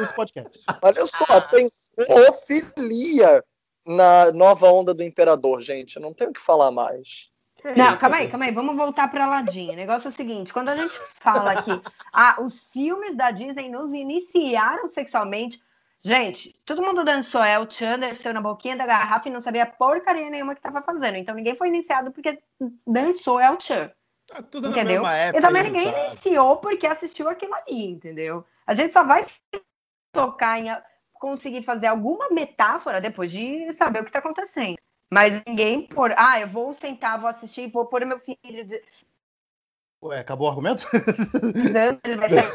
esse 0.00 0.14
podcast. 0.14 0.58
Olha 0.82 1.06
só, 1.06 1.40
tem 1.42 1.68
zoofilia 2.02 3.44
na 3.86 4.32
nova 4.32 4.68
onda 4.68 4.92
do 4.92 5.04
Imperador, 5.04 5.60
gente. 5.60 5.94
Eu 5.94 6.02
não 6.02 6.12
tenho 6.12 6.30
o 6.30 6.32
que 6.32 6.40
falar 6.40 6.72
mais. 6.72 7.30
Não, 7.74 7.96
calma 7.96 8.16
aí, 8.16 8.28
calma 8.28 8.44
aí. 8.44 8.52
Vamos 8.52 8.76
voltar 8.76 9.08
para 9.08 9.24
Aladdin. 9.24 9.70
O 9.70 9.76
negócio 9.76 10.08
é 10.08 10.10
o 10.10 10.14
seguinte: 10.14 10.52
quando 10.52 10.68
a 10.68 10.76
gente 10.76 10.98
fala 11.20 11.62
que 11.62 11.70
ah, 12.12 12.36
os 12.40 12.64
filmes 12.70 13.16
da 13.16 13.30
Disney 13.30 13.68
nos 13.68 13.92
iniciaram 13.92 14.88
sexualmente, 14.88 15.60
gente, 16.02 16.54
todo 16.64 16.82
mundo 16.82 17.04
dançou 17.04 17.42
El 17.42 17.68
Chan, 17.70 17.98
desceu 17.98 18.32
na 18.32 18.40
boquinha 18.40 18.76
da 18.76 18.86
garrafa 18.86 19.28
e 19.28 19.32
não 19.32 19.40
sabia 19.40 19.66
porcaria 19.66 20.30
nenhuma 20.30 20.54
que 20.54 20.60
estava 20.60 20.82
fazendo. 20.82 21.16
Então 21.16 21.34
ninguém 21.34 21.56
foi 21.56 21.68
iniciado 21.68 22.12
porque 22.12 22.38
dançou 22.86 23.40
El 23.40 23.60
Chan. 23.60 23.90
Tá 24.26 24.42
tudo 24.42 24.68
entendeu? 24.68 25.06
Época, 25.06 25.38
e 25.38 25.40
também 25.40 25.62
ninguém 25.62 25.86
sabe. 25.86 26.06
iniciou 26.06 26.56
porque 26.56 26.86
assistiu 26.86 27.28
aquilo 27.28 27.54
ali, 27.54 27.86
entendeu? 27.86 28.44
A 28.66 28.74
gente 28.74 28.92
só 28.92 29.04
vai 29.04 29.24
tocar 30.12 30.58
em 30.58 30.76
conseguir 31.14 31.62
fazer 31.62 31.86
alguma 31.86 32.28
metáfora 32.30 33.00
depois 33.00 33.30
de 33.30 33.72
saber 33.72 34.00
o 34.00 34.02
que 34.02 34.10
está 34.10 34.18
acontecendo. 34.18 34.76
Mas 35.12 35.42
ninguém 35.46 35.86
por. 35.86 36.12
Ah, 36.16 36.40
eu 36.40 36.48
vou 36.48 36.72
sentar, 36.74 37.18
vou 37.18 37.28
assistir, 37.28 37.70
vou 37.70 37.86
pôr 37.86 38.04
meu 38.04 38.18
filho. 38.18 38.64
De... 38.64 38.82
Ué, 40.02 40.18
acabou 40.18 40.48
o 40.48 40.50
argumento? 40.50 40.86
Não, 41.72 41.98
ele 42.04 42.16
vai 42.16 42.28
sair. 42.28 42.52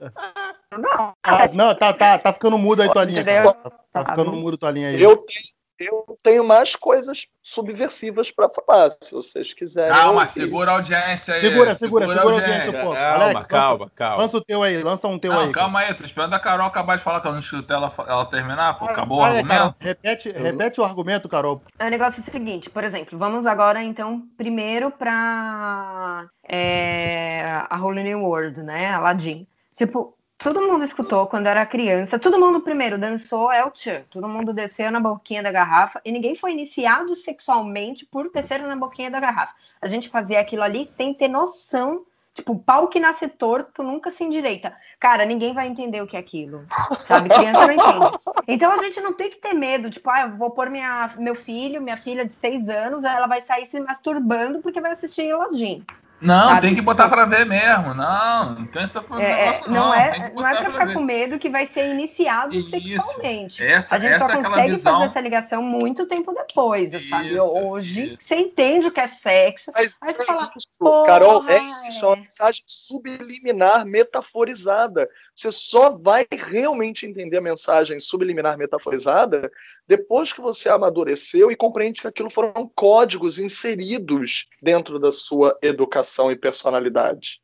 Não. 0.70 1.14
Ah, 1.22 1.48
não, 1.48 1.74
tá, 1.74 1.92
tá, 1.94 2.18
tá 2.18 2.32
ficando 2.32 2.58
mudo 2.58 2.82
aí 2.82 2.92
tua 2.92 3.02
linha. 3.02 3.24
Tá, 3.24 3.70
tá 3.90 4.04
ficando 4.04 4.32
mudo 4.32 4.56
tua 4.56 4.70
linha 4.70 4.90
aí. 4.90 5.02
Eu 5.02 5.16
tenho, 5.16 5.44
eu 5.80 6.16
tenho 6.22 6.44
mais 6.44 6.74
coisas 6.74 7.26
subversivas 7.40 8.30
para 8.30 8.48
falar, 8.48 8.90
se 8.90 9.12
vocês 9.12 9.54
quiserem. 9.54 9.92
Calma, 9.92 10.22
ouvir. 10.22 10.32
segura 10.32 10.70
a 10.70 10.74
audiência 10.74 11.34
aí. 11.34 11.40
Segura, 11.40 11.74
segura, 11.74 12.06
segura, 12.06 12.20
segura 12.20 12.34
a 12.34 12.40
audiência, 12.40 12.72
pô. 12.72 12.92
Calma, 12.92 13.24
Alex, 13.24 13.46
calma, 13.46 13.78
lança, 13.84 13.92
calma. 13.94 14.16
Lança 14.22 14.36
o 14.36 14.44
teu 14.44 14.62
aí, 14.62 14.82
lança 14.82 15.08
um 15.08 15.18
teu 15.18 15.32
não, 15.32 15.40
aí. 15.40 15.52
Calma 15.52 15.80
aí, 15.80 15.94
tô 15.94 16.04
esperando 16.04 16.34
a 16.34 16.40
Carol 16.40 16.66
acabar 16.66 16.98
de 16.98 17.04
falar 17.04 17.20
que 17.20 17.28
eu 17.28 17.32
não 17.32 17.38
escutei 17.38 17.76
ela, 17.76 17.92
ela 18.06 18.26
terminar, 18.26 18.78
pô. 18.78 18.84
Acabou 18.84 19.20
ah, 19.20 19.22
o 19.22 19.24
argumento. 19.24 19.48
Carol, 19.48 19.74
repete, 19.78 20.30
repete 20.30 20.80
o 20.80 20.84
argumento, 20.84 21.28
Carol. 21.28 21.62
O 21.80 21.84
negócio 21.84 22.20
é 22.20 22.28
o 22.28 22.32
seguinte, 22.32 22.68
por 22.68 22.84
exemplo, 22.84 23.18
vamos 23.18 23.46
agora 23.46 23.82
então 23.82 24.22
primeiro 24.36 24.90
para 24.90 26.28
é, 26.42 27.62
a 27.68 27.78
Holy 27.80 28.02
New 28.02 28.22
World, 28.22 28.62
né? 28.62 28.90
Aladdin. 28.90 29.46
Tipo, 29.76 30.17
todo 30.38 30.62
mundo 30.62 30.84
escutou 30.84 31.26
quando 31.26 31.48
era 31.48 31.66
criança. 31.66 32.18
Todo 32.18 32.38
mundo 32.38 32.60
primeiro 32.60 32.96
dançou 32.96 33.52
El 33.52 33.72
Chan. 33.74 34.02
Todo 34.08 34.28
mundo 34.28 34.52
desceu 34.52 34.90
na 34.90 35.00
boquinha 35.00 35.42
da 35.42 35.50
garrafa 35.50 36.00
e 36.04 36.12
ninguém 36.12 36.36
foi 36.36 36.52
iniciado 36.52 37.14
sexualmente 37.16 38.06
por 38.06 38.30
descer 38.30 38.62
na 38.62 38.76
boquinha 38.76 39.10
da 39.10 39.18
garrafa. 39.18 39.54
A 39.82 39.88
gente 39.88 40.08
fazia 40.08 40.40
aquilo 40.40 40.62
ali 40.62 40.84
sem 40.84 41.12
ter 41.12 41.28
noção. 41.28 42.04
Tipo, 42.32 42.56
pau 42.56 42.86
que 42.86 43.00
nasce 43.00 43.26
torto 43.26 43.82
nunca 43.82 44.12
se 44.12 44.22
endireita. 44.22 44.72
Cara, 45.00 45.24
ninguém 45.24 45.52
vai 45.52 45.66
entender 45.66 46.00
o 46.00 46.06
que 46.06 46.16
é 46.16 46.20
aquilo. 46.20 46.64
Sabe? 47.08 47.28
Criança 47.30 47.66
não 47.66 47.72
entende. 47.72 48.18
Então 48.46 48.70
a 48.70 48.76
gente 48.76 49.00
não 49.00 49.12
tem 49.12 49.28
que 49.28 49.38
ter 49.38 49.54
medo. 49.54 49.90
Tipo, 49.90 50.08
ah, 50.08 50.20
eu 50.20 50.36
vou 50.36 50.50
pôr 50.52 50.70
minha, 50.70 51.10
meu 51.18 51.34
filho, 51.34 51.82
minha 51.82 51.96
filha 51.96 52.24
de 52.24 52.32
seis 52.32 52.68
anos, 52.68 53.04
ela 53.04 53.26
vai 53.26 53.40
sair 53.40 53.66
se 53.66 53.80
masturbando 53.80 54.60
porque 54.60 54.80
vai 54.80 54.92
assistir 54.92 55.32
Aladdin. 55.32 55.84
Não, 56.20 56.48
sabe? 56.48 56.60
tem 56.62 56.74
que 56.74 56.82
botar 56.82 57.08
para 57.08 57.24
ver 57.24 57.46
mesmo. 57.46 57.94
Não, 57.94 58.54
não 58.54 58.66
tem 58.66 58.82
essa 58.82 58.98
é, 58.98 59.60
não. 59.68 59.72
Não 59.72 59.94
é, 59.94 60.32
não 60.34 60.46
é 60.46 60.56
para 60.56 60.70
ficar 60.70 60.86
ver. 60.86 60.94
com 60.94 61.00
medo 61.00 61.38
que 61.38 61.48
vai 61.48 61.64
ser 61.66 61.90
iniciado 61.90 62.56
Isso. 62.56 62.70
sexualmente. 62.70 63.62
Essa, 63.62 63.94
a 63.94 63.98
gente 64.00 64.14
essa 64.14 64.26
só 64.26 64.32
é 64.32 64.42
consegue 64.42 64.74
visão... 64.74 64.92
fazer 64.92 65.04
essa 65.04 65.20
ligação 65.20 65.62
muito 65.62 66.06
tempo 66.06 66.32
depois, 66.32 66.92
Isso, 66.92 67.08
sabe? 67.08 67.38
Hoje, 67.38 68.14
Isso. 68.14 68.16
você 68.20 68.36
entende 68.36 68.88
o 68.88 68.90
que 68.90 69.00
é 69.00 69.06
sexo. 69.06 69.70
Mas 69.72 69.96
aí 70.02 70.12
você 70.12 70.24
fala, 70.24 70.50
isso, 70.56 71.04
Carol, 71.06 71.44
é 71.48 71.58
isso, 71.88 72.04
é 72.04 72.08
uma 72.08 72.16
mensagem 72.16 72.64
subliminar 72.66 73.86
metaforizada. 73.86 75.08
Você 75.34 75.52
só 75.52 75.96
vai 75.96 76.26
realmente 76.30 77.06
entender 77.06 77.38
a 77.38 77.42
mensagem 77.42 78.00
subliminar 78.00 78.58
metaforizada 78.58 79.50
depois 79.86 80.32
que 80.32 80.40
você 80.40 80.68
amadureceu 80.68 81.52
e 81.52 81.56
compreende 81.56 82.00
que 82.00 82.08
aquilo 82.08 82.30
foram 82.30 82.68
códigos 82.74 83.38
inseridos 83.38 84.46
dentro 84.60 84.98
da 84.98 85.12
sua 85.12 85.56
educação 85.62 86.07
educação 86.08 86.32
e 86.32 86.36
personalidade. 86.36 87.40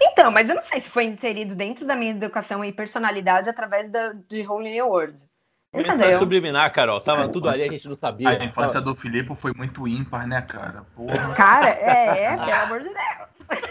Então, 0.00 0.30
mas 0.30 0.48
eu 0.48 0.54
não 0.54 0.62
sei 0.62 0.80
se 0.80 0.88
foi 0.88 1.04
inserido 1.04 1.54
dentro 1.54 1.86
da 1.86 1.94
minha 1.94 2.12
educação 2.12 2.64
e 2.64 2.72
personalidade 2.72 3.50
através 3.50 3.90
da, 3.90 4.12
de 4.12 4.46
Holy 4.46 4.72
New 4.72 4.88
World. 4.88 5.18
Entendeu? 5.74 6.18
subliminar, 6.18 6.70
Carol. 6.72 7.00
Tava 7.00 7.28
tudo 7.28 7.48
ali, 7.48 7.62
a 7.62 7.70
gente 7.70 7.88
não 7.88 7.94
sabia. 7.94 8.28
A 8.28 8.44
infância 8.44 8.80
do 8.80 8.94
Filipe 8.94 9.34
foi 9.34 9.54
muito 9.54 9.88
ímpar, 9.88 10.26
né, 10.26 10.42
cara? 10.42 10.84
Porra. 10.94 11.34
Cara, 11.34 11.68
é, 11.68 12.24
é, 12.24 12.36
pelo 12.36 12.52
amor 12.52 12.80
de 12.80 12.88
Deus. 12.88 13.62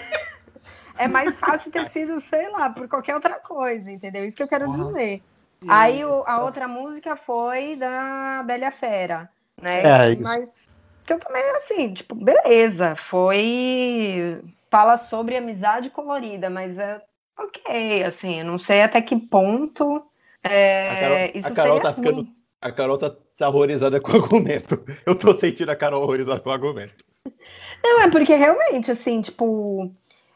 É 0.97 1.07
mais 1.07 1.35
fácil 1.35 1.71
ter 1.71 1.87
sido, 1.89 2.19
sei 2.19 2.49
lá, 2.49 2.69
por 2.69 2.87
qualquer 2.87 3.15
outra 3.15 3.39
coisa, 3.39 3.89
entendeu? 3.91 4.25
Isso 4.25 4.37
que 4.37 4.43
eu 4.43 4.47
quero 4.47 4.65
Porra. 4.65 4.87
dizer. 4.87 5.23
Aí 5.67 6.03
o, 6.03 6.23
a 6.25 6.41
outra 6.43 6.67
música 6.67 7.15
foi 7.15 7.75
da 7.75 8.41
Bela 8.45 8.71
Fera, 8.71 9.29
né? 9.61 9.83
É, 9.83 10.11
isso. 10.11 10.23
Mas 10.23 10.67
que 11.11 11.13
eu 11.13 11.19
também, 11.19 11.43
assim, 11.55 11.93
tipo, 11.93 12.15
beleza, 12.15 12.95
foi. 12.95 14.41
Fala 14.69 14.97
sobre 14.97 15.35
amizade 15.35 15.89
colorida, 15.89 16.49
mas 16.49 16.77
é 16.77 17.01
ok, 17.37 18.03
assim, 18.03 18.41
não 18.43 18.57
sei 18.57 18.81
até 18.81 19.01
que 19.01 19.17
ponto. 19.17 20.01
É, 20.43 20.89
a 20.89 20.99
Carol, 20.99 21.31
isso 21.35 21.47
a 21.47 21.51
Carol 21.51 21.81
tá 21.81 21.93
ficando. 21.93 22.27
A 22.61 22.71
Carol 22.71 22.97
tá, 22.97 23.15
tá 23.37 23.47
horrorizada 23.49 23.99
com 23.99 24.11
o 24.11 24.15
argumento. 24.15 24.81
Eu 25.05 25.15
tô 25.15 25.33
sentindo 25.35 25.69
a 25.69 25.75
Carol 25.75 26.03
horrorizada 26.03 26.39
com 26.39 26.49
o 26.49 26.53
argumento. 26.53 27.03
Não, 27.83 28.01
é 28.01 28.09
porque 28.09 28.33
realmente, 28.35 28.91
assim, 28.91 29.21
tipo. 29.21 29.91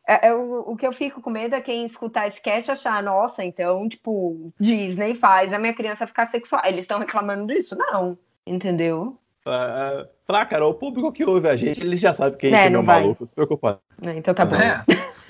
É, 0.08 0.28
é, 0.28 0.36
o, 0.36 0.72
o 0.72 0.76
que 0.76 0.86
eu 0.86 0.94
fico 0.94 1.20
com 1.20 1.32
medo 1.32 1.56
é 1.56 1.62
quem 1.62 1.84
escutar 1.84 2.28
esse 2.28 2.40
cast 2.40 2.70
achar, 2.70 3.02
nossa, 3.02 3.44
então, 3.44 3.90
tipo, 3.90 4.54
Disney 4.60 5.16
faz 5.16 5.52
a 5.52 5.58
minha 5.58 5.74
criança 5.74 6.06
ficar 6.06 6.28
sexual. 6.28 6.62
Eles 6.64 6.82
estão 6.82 7.00
reclamando 7.00 7.52
disso? 7.52 7.76
Não, 7.76 8.16
entendeu? 8.46 9.18
Uh, 9.48 10.08
Falar, 10.26 10.46
cara, 10.48 10.66
o 10.66 10.74
público 10.74 11.12
que 11.12 11.24
ouve 11.24 11.48
a 11.48 11.56
gente, 11.56 11.82
eles 11.82 12.00
já 12.00 12.14
sabem 12.14 12.38
que 12.38 12.48
a 12.48 12.50
gente 12.50 12.60
é, 12.60 12.66
é 12.66 12.70
meu 12.70 12.82
maluco, 12.82 13.28
se 13.28 13.34
preocupa. 13.34 13.80
É, 14.02 14.18
então 14.18 14.34
tá 14.34 14.44
bom. 14.44 14.56
É. 14.56 14.84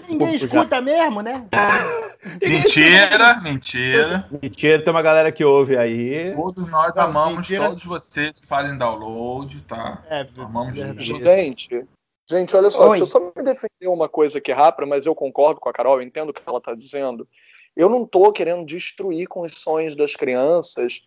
Ninguém 0.08 0.36
escuta 0.36 0.78
já... 0.78 0.82
mesmo, 0.82 1.22
né? 1.22 1.46
mentira, 2.42 3.42
mentira. 3.42 4.30
Mentira, 4.42 4.82
tem 4.82 4.94
uma 4.94 5.02
galera 5.02 5.32
que 5.34 5.44
ouve 5.44 5.76
aí. 5.76 6.34
Todos 6.34 6.72
nós 6.72 6.96
Não, 6.96 7.04
amamos 7.04 7.36
mentira. 7.38 7.68
todos 7.68 7.84
vocês 7.84 8.40
que 8.40 8.48
fazem 8.48 8.78
download, 8.78 9.60
tá? 9.68 10.02
É, 10.10 10.26
amamos 10.38 10.76
gente. 10.76 11.86
Gente, 12.28 12.56
olha 12.56 12.72
só, 12.72 12.84
Oi. 12.84 12.98
deixa 12.98 13.04
eu 13.04 13.08
só 13.08 13.20
me 13.20 13.44
defender 13.44 13.88
uma 13.88 14.08
coisa 14.08 14.38
aqui 14.38 14.52
rápida, 14.52 14.88
mas 14.88 15.06
eu 15.06 15.14
concordo 15.14 15.60
com 15.60 15.70
a 15.70 15.74
Carol, 15.74 15.98
eu 15.98 16.08
entendo 16.08 16.30
o 16.30 16.34
que 16.34 16.42
ela 16.46 16.58
está 16.58 16.74
dizendo. 16.74 17.28
Eu 17.76 17.90
não 17.90 18.04
estou 18.04 18.32
querendo 18.32 18.66
destruir 18.66 19.28
com 19.28 19.42
os 19.42 19.60
sonhos 19.60 19.96
das 19.96 20.16
crianças 20.16 21.02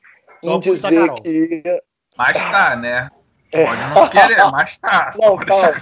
só 0.45 0.57
em 0.57 0.61
dizer 0.61 1.13
que. 1.15 1.63
Mas 2.19 2.37
tá, 2.51 2.75
né? 2.75 3.09
É. 3.53 3.65
Pode 3.65 3.81
não 3.95 4.09
querer, 4.11 4.51
mas 4.51 4.77
tá. 4.79 5.13
Não, 5.17 5.37
claro. 5.37 5.79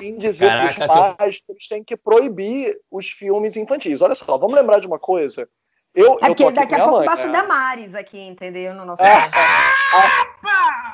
Em 0.00 0.16
dizer 0.18 0.50
que 0.60 0.66
os 0.66 0.86
pais 0.86 1.42
eles 1.48 1.68
têm 1.68 1.82
que 1.82 1.96
proibir 1.96 2.78
os 2.90 3.08
filmes 3.08 3.56
infantis. 3.56 4.00
Olha 4.00 4.14
só, 4.14 4.36
vamos 4.38 4.54
lembrar 4.54 4.78
de 4.78 4.86
uma 4.86 4.98
coisa. 4.98 5.48
Eu, 5.94 6.18
é 6.22 6.28
porque 6.28 6.52
daqui 6.52 6.74
a 6.74 6.84
pouco 6.84 7.04
passo 7.04 7.26
né? 7.26 7.32
da 7.32 7.42
Maris 7.44 7.94
aqui, 7.94 8.20
entendeu? 8.20 8.74
No 8.74 8.84
nosso 8.84 9.02
é. 9.02 9.30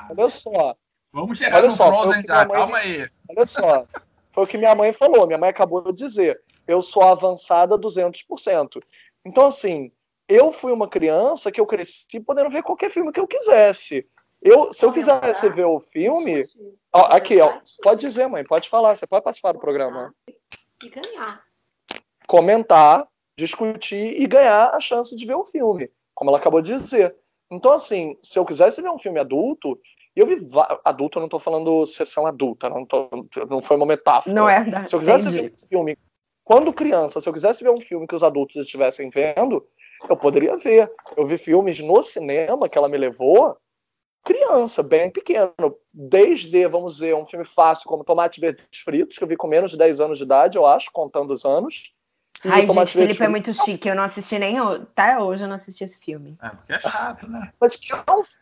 Olha 0.09 0.29
só. 0.29 0.75
Vamos 1.11 1.37
chegar 1.37 1.57
olha 1.57 1.67
no 1.67 1.75
só, 1.75 1.87
Frozen 1.87 2.23
já, 2.25 2.45
mãe, 2.45 2.57
calma 2.57 2.77
aí. 2.77 3.09
Olha 3.29 3.45
só, 3.45 3.85
foi 4.31 4.43
o 4.43 4.47
que 4.47 4.57
minha 4.57 4.73
mãe 4.73 4.91
falou. 4.91 5.27
Minha 5.27 5.37
mãe 5.37 5.49
acabou 5.49 5.81
de 5.81 5.93
dizer. 5.93 6.41
Eu 6.67 6.81
sou 6.81 7.03
avançada 7.03 7.77
200%. 7.77 8.81
Então, 9.23 9.45
assim, 9.45 9.91
eu 10.27 10.51
fui 10.51 10.71
uma 10.71 10.87
criança 10.87 11.51
que 11.51 11.61
eu 11.61 11.65
cresci 11.65 12.19
podendo 12.19 12.49
ver 12.49 12.63
qualquer 12.63 12.89
filme 12.89 13.11
que 13.11 13.19
eu 13.19 13.27
quisesse. 13.27 14.07
Eu, 14.45 14.71
se 14.71 14.85
eu 14.85 14.93
quisesse 14.93 15.49
ver 15.49 15.65
o 15.65 15.79
filme. 15.79 16.45
Ó, 16.93 17.01
aqui, 17.05 17.41
ó. 17.41 17.59
Pode 17.81 18.01
dizer, 18.01 18.27
mãe, 18.27 18.43
pode 18.43 18.69
falar. 18.69 18.95
Você 18.95 19.07
pode 19.07 19.23
participar 19.23 19.53
do 19.53 19.59
programa. 19.59 20.13
E 20.83 20.87
ganhar. 20.87 21.43
Comentar, 22.27 23.07
discutir 23.35 24.21
e 24.21 24.27
ganhar 24.27 24.69
a 24.69 24.79
chance 24.79 25.15
de 25.15 25.25
ver 25.25 25.33
o 25.33 25.45
filme, 25.45 25.89
como 26.13 26.29
ela 26.29 26.37
acabou 26.37 26.61
de 26.61 26.77
dizer. 26.77 27.15
Então, 27.51 27.71
assim, 27.71 28.15
se 28.21 28.37
eu 28.37 28.45
quisesse 28.45 28.83
ver 28.83 28.89
um 28.89 28.99
filme 28.99 29.19
adulto, 29.19 29.79
eu 30.15 30.27
vi 30.27 30.37
adulto, 30.83 31.17
eu 31.17 31.21
não 31.21 31.27
estou 31.27 31.39
falando 31.39 31.85
sessão 31.87 32.27
adulta, 32.27 32.69
não, 32.69 32.85
tô, 32.85 33.09
não 33.49 33.63
foi 33.63 33.77
uma 33.77 33.85
metáfora. 33.85 34.35
Não 34.35 34.47
é 34.47 34.61
verdade. 34.61 34.89
Se 34.89 34.95
eu 34.95 34.99
quisesse 34.99 35.27
Entendi. 35.27 35.49
ver 35.49 35.53
um 35.53 35.67
filme, 35.67 35.97
quando 36.43 36.71
criança, 36.71 37.19
se 37.19 37.27
eu 37.27 37.33
quisesse 37.33 37.63
ver 37.63 37.71
um 37.71 37.81
filme 37.81 38.05
que 38.05 38.15
os 38.15 38.23
adultos 38.23 38.57
estivessem 38.57 39.09
vendo, 39.09 39.65
eu 40.07 40.15
poderia 40.15 40.55
ver. 40.55 40.91
Eu 41.17 41.25
vi 41.25 41.37
filmes 41.37 41.79
no 41.79 42.03
cinema 42.03 42.69
que 42.69 42.77
ela 42.77 42.87
me 42.87 42.97
levou 42.97 43.57
criança, 44.25 44.83
bem 44.83 45.09
pequeno. 45.09 45.53
Desde, 45.93 46.67
vamos 46.67 46.95
dizer, 46.95 47.15
um 47.15 47.25
filme 47.25 47.45
fácil 47.45 47.87
como 47.87 48.03
Tomate 48.03 48.41
Verdes 48.41 48.79
Fritos, 48.83 49.17
que 49.17 49.23
eu 49.23 49.27
vi 49.27 49.37
com 49.37 49.47
menos 49.47 49.71
de 49.71 49.77
10 49.77 50.01
anos 50.01 50.17
de 50.17 50.25
idade, 50.25 50.57
eu 50.57 50.65
acho, 50.65 50.91
contando 50.91 51.31
os 51.31 51.45
anos. 51.45 51.94
Ai, 52.43 52.67
gente, 52.67 52.91
Felipe 52.91 53.23
é 53.23 53.27
muito 53.27 53.53
chique. 53.53 53.87
Eu 53.87 53.95
não 53.95 54.03
assisti 54.03 54.37
nem 54.37 54.59
até 54.59 55.17
hoje, 55.17 55.43
eu 55.43 55.47
não 55.47 55.55
assisti 55.55 55.83
esse 55.83 55.99
filme. 55.99 56.37
É, 56.41 56.49
porque 56.49 56.73
é 56.73 56.79
chato, 56.79 57.29
né? 57.29 57.51
Mas 57.59 57.79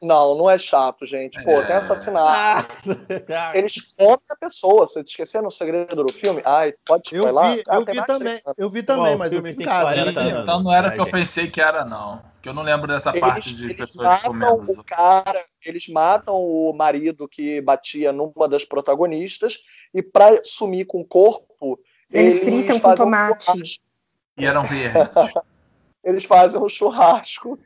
não, 0.02 0.36
não 0.36 0.50
é 0.50 0.58
chato, 0.58 1.06
gente. 1.06 1.42
Pô, 1.44 1.52
é... 1.52 1.66
tem 1.66 1.76
assassinato. 1.76 2.78
Eles 3.54 3.82
comem 3.96 4.20
a 4.30 4.36
pessoa. 4.36 4.88
Você 4.88 5.02
esqueceu 5.02 5.42
no 5.42 5.52
segredo 5.52 6.04
do 6.04 6.14
filme? 6.14 6.42
Ai, 6.46 6.74
pode 6.86 7.16
eu 7.16 7.32
lá. 7.32 7.54
Vi, 7.54 7.64
ah, 7.70 7.76
eu, 7.76 7.86
vi 7.86 8.06
também, 8.06 8.42
eu 8.58 8.70
vi 8.70 8.84
também, 8.84 9.16
mas 9.16 9.32
eu 9.32 9.42
vi 9.42 9.52
em 9.52 9.56
casa. 9.58 9.96
Então 10.42 10.64
não 10.64 10.74
era 10.74 10.90
o 10.90 10.94
que 10.94 11.00
eu 11.00 11.10
pensei 11.10 11.50
que 11.50 11.62
era, 11.62 11.86
não. 11.86 12.22
Que 12.42 12.50
eu 12.50 12.54
não 12.54 12.64
lembro 12.64 12.88
dessa 12.88 13.12
eles, 13.12 13.22
parte 13.22 13.56
de 13.56 13.64
eles 13.64 13.78
pessoas 13.78 14.06
matam 14.06 14.58
comendo. 14.58 14.82
O 14.82 14.84
cara, 14.84 15.42
eles 15.66 15.88
matam 15.88 16.36
o 16.36 16.74
marido 16.74 17.26
que 17.26 17.62
batia 17.62 18.12
numa 18.12 18.50
das 18.50 18.66
protagonistas 18.66 19.60
e 19.94 20.04
para 20.04 20.42
sumir 20.44 20.86
com 20.86 21.00
o 21.00 21.06
corpo 21.06 21.80
eles, 22.14 22.42
eles 22.42 22.66
fritam 22.66 22.80
com 22.80 22.96
tomate. 22.96 23.52
Um 23.52 23.64
e 24.38 24.46
eram 24.46 24.64
verdes. 24.64 24.94
Eles 26.04 26.26
fazem 26.26 26.60
um 26.60 26.68
churrasco 26.68 27.58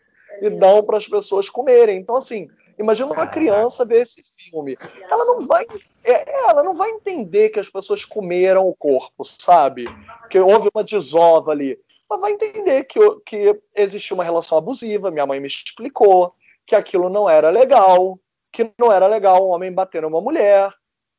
e 0.42 0.50
dão 0.50 0.84
para 0.84 0.98
as 0.98 1.08
pessoas 1.08 1.50
comerem. 1.50 1.98
Então, 1.98 2.16
assim, 2.16 2.48
imagina 2.77 3.12
uma 3.12 3.25
criança 3.25 3.84
ver 3.84 4.01
esse 4.01 4.22
filme. 4.38 4.77
Ela 5.10 5.25
não 5.25 5.48
vai, 5.48 5.66
é, 6.04 6.50
ela 6.50 6.62
não 6.62 6.75
vai 6.75 6.92
entender 6.92 7.50
que 7.50 7.60
as 7.60 7.68
pessoas 7.68 8.06
comeram 8.06 8.68
o 8.68 8.75
corpo, 8.75 9.24
sabe? 9.24 9.86
Que 10.30 10.39
houve 10.39 10.70
uma 10.74 10.84
desova 10.84 11.51
ali. 11.51 11.80
Ela 12.10 12.20
vai 12.20 12.34
entender 12.34 12.84
que, 12.84 13.00
que 13.25 13.60
existiu 13.75 14.16
uma 14.16 14.24
relação 14.24 14.58
abusiva, 14.58 15.10
minha 15.10 15.25
mãe 15.25 15.39
me 15.39 15.48
explicou, 15.48 16.34
que 16.66 16.75
aquilo 16.75 17.10
não 17.10 17.27
era 17.27 17.50
legal, 17.50 18.20
que 18.51 18.72
não 18.77 18.92
era 18.92 19.08
legal 19.08 19.46
um 19.48 19.51
homem 19.51 19.74
bater 19.74 20.04
numa 20.04 20.22
mulher. 20.22 20.72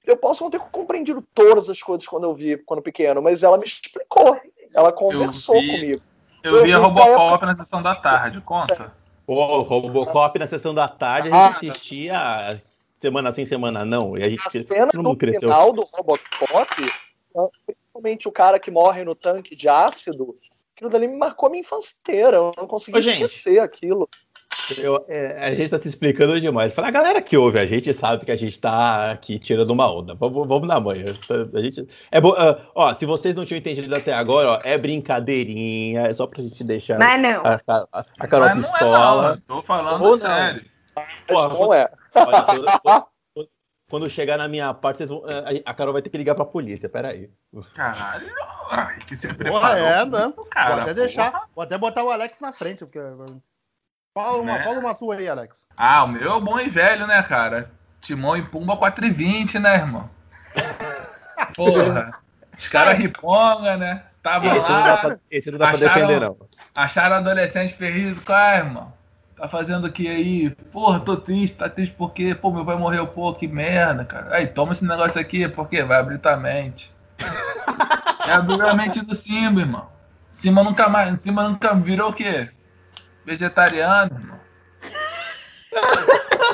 Eu 0.09 0.17
posso 0.17 0.43
não 0.43 0.51
ter 0.51 0.59
compreendido 0.59 1.23
todas 1.35 1.69
as 1.69 1.83
coisas 1.83 2.09
quando 2.09 2.25
eu 2.25 2.35
vi, 2.35 2.57
quando 2.57 2.81
pequeno, 2.81 3.21
mas 3.21 3.43
ela 3.43 3.59
me 3.59 3.65
explicou. 3.65 4.41
Ela 4.75 4.91
conversou 4.91 5.57
eu 5.57 5.61
vi, 5.61 5.69
comigo. 5.69 6.03
Eu, 6.43 6.57
eu 6.57 6.65
vi 6.65 6.73
a 6.73 6.79
Robocop 6.79 7.45
na 7.45 7.55
sessão 7.55 7.83
da 7.83 7.95
tarde, 7.95 8.41
conta. 8.41 8.95
Pô, 9.27 9.61
Robocop 9.61 10.39
na 10.39 10.49
sessão 10.49 10.75
da 10.75 10.89
tarde, 10.89 11.29
a 11.29 11.31
gente 11.31 11.43
ah, 11.43 11.49
assistia 11.49 12.63
semana 12.99 13.33
sim, 13.35 13.45
semana 13.45 13.85
não. 13.85 14.17
E 14.17 14.23
a 14.23 14.31
gente 14.31 14.41
a 14.47 14.51
cena 14.51 14.91
no 14.95 15.15
cresceu. 15.15 15.43
final 15.43 15.75
do 15.75 15.83
Robocop, 15.93 16.75
principalmente 17.67 18.29
o 18.29 18.33
cara 18.33 18.59
que 18.59 18.71
morre 18.71 19.05
no 19.05 19.15
tanque 19.15 19.55
de 19.55 19.69
ácido, 19.69 20.35
aquilo 20.75 20.89
dali 20.89 21.07
me 21.07 21.17
marcou 21.17 21.49
a 21.49 21.51
minha 21.51 21.61
infância 21.61 21.95
inteira. 22.01 22.39
Eu 22.39 22.55
não 22.57 22.67
consegui 22.67 22.97
Ô, 22.97 23.01
esquecer 23.01 23.51
gente, 23.51 23.61
aquilo. 23.61 24.09
Eu, 24.77 25.05
é, 25.09 25.47
a 25.47 25.55
gente 25.55 25.71
tá 25.71 25.81
se 25.81 25.89
explicando 25.89 26.39
demais. 26.41 26.73
Para 26.73 26.89
a 26.89 26.91
galera 26.91 27.23
que 27.23 27.37
ouve, 27.37 27.59
a 27.59 27.67
gente 27.67 27.93
sabe 27.95 28.25
que 28.25 28.31
a 28.31 28.37
gente 28.37 28.59
tá 28.59 29.13
aqui 29.13 29.39
tirando 29.39 29.71
uma 29.71 29.91
onda. 29.91 30.15
Vamos, 30.15 30.47
vamos 30.47 30.69
na 30.69 30.79
manhã. 30.79 31.07
A 31.55 31.61
gente, 31.61 31.89
é 32.11 32.21
bo, 32.21 32.33
uh, 32.33 32.61
ó, 32.75 32.95
se 32.95 33.07
vocês 33.07 33.35
não 33.35 33.47
tinham 33.47 33.59
entendido 33.59 33.95
até 33.95 34.13
agora, 34.13 34.53
ó, 34.53 34.61
é 34.65 34.77
brincadeirinha, 34.77 36.03
é 36.03 36.13
só 36.13 36.27
pra 36.27 36.43
gente 36.43 36.63
deixar 36.63 36.99
Mas 36.99 37.21
não. 37.21 37.43
A, 37.45 37.61
a, 37.67 38.05
a 38.19 38.27
Carol 38.27 38.49
Mas 38.49 38.69
pistola. 38.69 39.23
Não 39.23 39.29
é 39.29 39.35
não, 39.35 39.41
tô 39.41 39.63
falando 39.63 40.05
Ou 40.05 40.19
sério. 40.19 40.65
Porra, 41.27 41.49
não 41.49 41.75
é. 41.75 41.91
Olha, 42.15 42.73
quando, 42.83 43.49
quando 43.89 44.11
chegar 44.11 44.37
na 44.37 44.49
minha 44.49 44.75
parte, 44.75 45.07
vão, 45.07 45.23
a 45.65 45.75
Carol 45.75 45.93
vai 45.93 46.03
ter 46.03 46.11
que 46.11 46.19
ligar 46.19 46.35
pra 46.35 46.45
polícia. 46.45 46.89
Peraí. 46.89 47.31
Caralho. 47.75 48.27
Ai, 48.71 48.99
que 48.99 49.17
se 49.17 49.33
preparou. 49.33 49.77
É, 49.77 50.05
né? 50.05 50.33
Cara, 50.51 50.75
vou 50.75 50.83
até 50.83 50.95
deixar. 50.95 51.49
Vou 51.55 51.63
até 51.63 51.79
botar 51.79 52.05
o 52.05 52.11
Alex 52.11 52.41
na 52.41 52.53
frente, 52.53 52.85
porque. 52.85 52.99
Fala 54.19 54.43
uma, 54.43 54.55
né? 54.55 54.65
fala 54.65 54.79
uma 54.81 54.97
sua 54.97 55.15
aí, 55.15 55.29
Alex. 55.29 55.65
Ah, 55.77 56.03
o 56.03 56.09
meu 56.09 56.39
é 56.39 56.41
bom 56.41 56.59
e 56.59 56.69
velho, 56.69 57.07
né, 57.07 57.23
cara? 57.23 57.71
Timão 58.01 58.37
e 58.37 58.43
Pumba 58.43 58.77
420, 58.77 59.61
né, 59.61 59.77
irmão? 59.77 60.11
Porra. 61.55 62.11
Os 62.59 62.67
caras 62.67 62.99
riponga, 62.99 63.77
né? 63.77 64.03
Tava 64.21 64.49
esse 64.49 64.73
lá. 64.73 64.89
Não 64.89 64.97
pra, 64.99 65.19
esse 65.31 65.51
não 65.53 65.59
dá 65.59 65.69
acharam, 65.69 65.79
pra 65.79 65.89
defender, 65.95 66.21
não. 66.21 66.37
Acharam 66.75 67.17
adolescente 67.19 67.75
perdido. 67.75 68.21
Qual 68.23 68.37
é, 68.37 68.57
irmão? 68.57 68.93
Tá 69.37 69.47
fazendo 69.47 69.87
o 69.87 69.93
que 69.93 70.09
aí? 70.09 70.51
Porra, 70.73 70.99
tô 70.99 71.17
triste, 71.17 71.57
tá 71.57 71.69
triste 71.69 71.95
porque, 71.97 72.35
pô, 72.35 72.51
meu 72.51 72.65
pai 72.65 72.75
morreu, 72.75 73.07
pô, 73.07 73.33
que 73.33 73.47
merda, 73.47 74.05
cara. 74.05 74.35
Aí, 74.35 74.49
toma 74.49 74.73
esse 74.73 74.85
negócio 74.85 75.21
aqui, 75.21 75.49
porque 75.49 75.85
vai 75.85 76.01
abrir 76.01 76.19
tua 76.19 76.37
mente. 76.37 76.93
é 78.27 78.33
abrir 78.33 78.61
a 78.63 78.75
mente 78.75 79.01
do 79.01 79.15
Simba, 79.15 79.61
irmão. 79.61 79.89
Simba 80.35 80.65
nunca 80.65 80.89
mais. 80.89 81.23
Simba 81.23 81.49
nunca 81.49 81.73
virou 81.77 82.11
o 82.11 82.13
quê? 82.13 82.51
Vegetariano. 83.29 84.39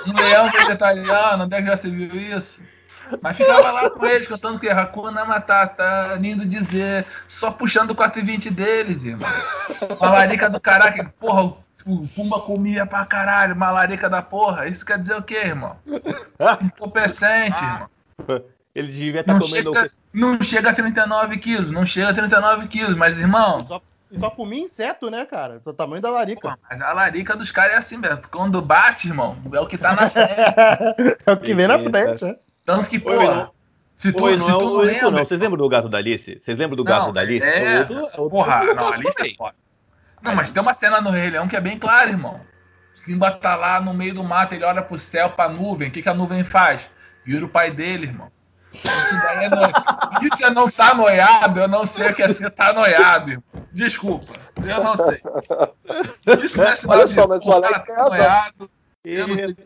Um 0.09 0.13
leão 0.13 0.49
vegetariano, 0.49 1.45
onde 1.45 1.55
é 1.55 1.63
que 1.63 1.69
já 1.69 1.77
se 1.77 1.89
viu 1.89 2.15
isso? 2.15 2.61
Mas 3.23 3.37
ficava 3.37 3.71
lá 3.71 3.91
com 3.91 4.05
eles, 4.05 4.27
cantando 4.27 4.59
que 4.59 4.69
Hakuna 4.69 5.25
Matata, 5.25 6.17
lindo 6.19 6.45
dizer, 6.45 7.07
só 7.29 7.51
puxando 7.51 7.93
o 7.93 7.95
420 7.95 8.51
deles, 8.51 9.05
irmão. 9.05 9.29
Malarica 10.01 10.51
do 10.51 10.61
caralho, 10.61 11.13
porra, 11.21 11.55
o 11.87 12.09
Pumba 12.09 12.41
comia 12.41 12.87
pra 12.87 13.05
caralho, 13.05 13.55
malarica 13.55 14.09
da 14.09 14.23
porra. 14.23 14.67
Isso 14.67 14.85
quer 14.85 14.99
dizer 14.99 15.17
o 15.17 15.23
quê, 15.23 15.37
irmão? 15.37 15.77
Entorpecente, 16.63 17.63
irmão. 17.63 17.89
Ele 18.75 18.93
devia 18.93 19.21
estar 19.21 19.35
tá 19.35 19.41
comendo. 19.41 19.75
Chega, 19.75 19.91
não 20.13 20.43
chega 20.43 20.71
a 20.71 20.75
39 20.75 21.37
quilos, 21.39 21.71
não 21.71 21.87
chega 21.87 22.11
a 22.11 22.15
39 22.15 22.69
quilos, 22.69 22.97
mas, 22.97 23.19
irmão. 23.19 23.61
Só 23.61 23.81
só 24.19 24.31
comia 24.31 24.65
inseto, 24.65 25.11
né, 25.11 25.25
cara? 25.25 25.61
O 25.65 25.73
tamanho 25.73 26.03
da 26.03 26.11
larica. 26.11 26.51
Pô, 26.51 26.59
mas 26.69 26.81
a 26.81 26.93
larica 26.93 27.37
dos 27.37 27.51
caras 27.51 27.75
é 27.75 27.77
assim 27.79 27.97
mesmo. 27.97 28.23
Quando 28.31 28.61
bate, 28.61 29.09
irmão, 29.09 29.37
é 29.53 29.61
o 29.61 29.67
que 29.67 29.79
tá 29.79 29.95
na 29.95 30.11
frente. 30.11 30.35
é 31.27 31.33
o 31.33 31.37
que 31.37 31.55
vem 31.55 31.67
na 31.67 31.79
frente, 31.79 32.25
né? 32.25 32.37
Tanto 32.65 32.89
que, 32.89 32.99
porra. 32.99 33.51
Se 33.97 34.13
tu, 34.13 34.25
Oi, 34.25 34.37
não, 34.37 34.47
se 34.47 34.53
tu 34.53 34.59
é 34.59 34.63
não, 34.63 34.77
lembra. 34.79 35.11
Não. 35.11 35.25
Vocês 35.25 35.41
lembram 35.41 35.59
do 35.59 35.69
gato 35.69 35.89
da 35.89 35.99
Alice? 35.99 36.41
Vocês 36.43 36.59
lembram 36.59 36.77
do 36.77 36.85
gato 36.85 37.13
da 37.13 37.21
Alice? 37.21 37.47
É, 37.47 37.79
é 37.79 37.85
porra, 37.85 38.65
não, 38.75 38.89
Alice 38.89 39.23
é 39.23 39.35
foda. 39.35 39.55
Não, 40.21 40.35
mas 40.35 40.51
tem 40.51 40.63
uma 40.63 40.75
cena 40.75 41.01
no 41.01 41.11
Rei 41.11 41.31
Leão 41.31 41.47
que 41.47 41.57
é 41.57 41.61
bem 41.61 41.79
clara, 41.79 42.11
irmão. 42.11 42.41
Simba 42.95 43.31
tá 43.33 43.55
lá 43.55 43.81
no 43.81 43.93
meio 43.93 44.15
do 44.15 44.25
mato, 44.25 44.55
ele 44.55 44.65
olha 44.65 44.83
pro 44.83 44.99
céu, 44.99 45.31
pra 45.31 45.49
nuvem. 45.49 45.89
O 45.89 45.91
que, 45.91 46.03
que 46.03 46.09
a 46.09 46.15
nuvem 46.15 46.45
faz? 46.45 46.83
Vira 47.25 47.45
o 47.45 47.49
pai 47.49 47.71
dele, 47.71 48.07
irmão. 48.07 48.31
É. 48.83 50.21
Se 50.21 50.29
você 50.29 50.51
não 50.51 50.71
tá 50.71 50.95
noiado, 50.95 51.61
eu 51.61 51.69
não 51.69 51.87
sei 51.87 52.11
o 52.11 52.15
que 52.15 52.23
é 52.23 52.33
ser 52.33 52.51
tá 52.51 52.73
noiado. 52.73 53.43
Desculpa, 53.73 54.33
eu 54.57 54.83
não 54.83 54.97
sei. 54.97 55.23
Isso 56.45 56.59
não 56.59 56.65
é 56.65 56.75
Olha 56.87 57.07
só, 57.07 57.27
mas 57.27 57.47
o 57.47 57.53
Alex 57.53 57.89
é 57.89 57.97
noiado, 57.97 58.71
e, 59.05 59.17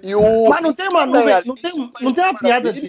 e 0.03 0.15
o... 0.15 0.49
Mas 0.49 0.61
não 0.61 0.73
tem 0.73 0.89
uma 0.89 1.07
nuvem, 1.07 1.43
não 1.45 1.55
tem, 1.55 1.91
não 2.01 2.13
tem 2.13 2.25
uma 2.25 2.39
piada 2.39 2.73
de... 2.73 2.89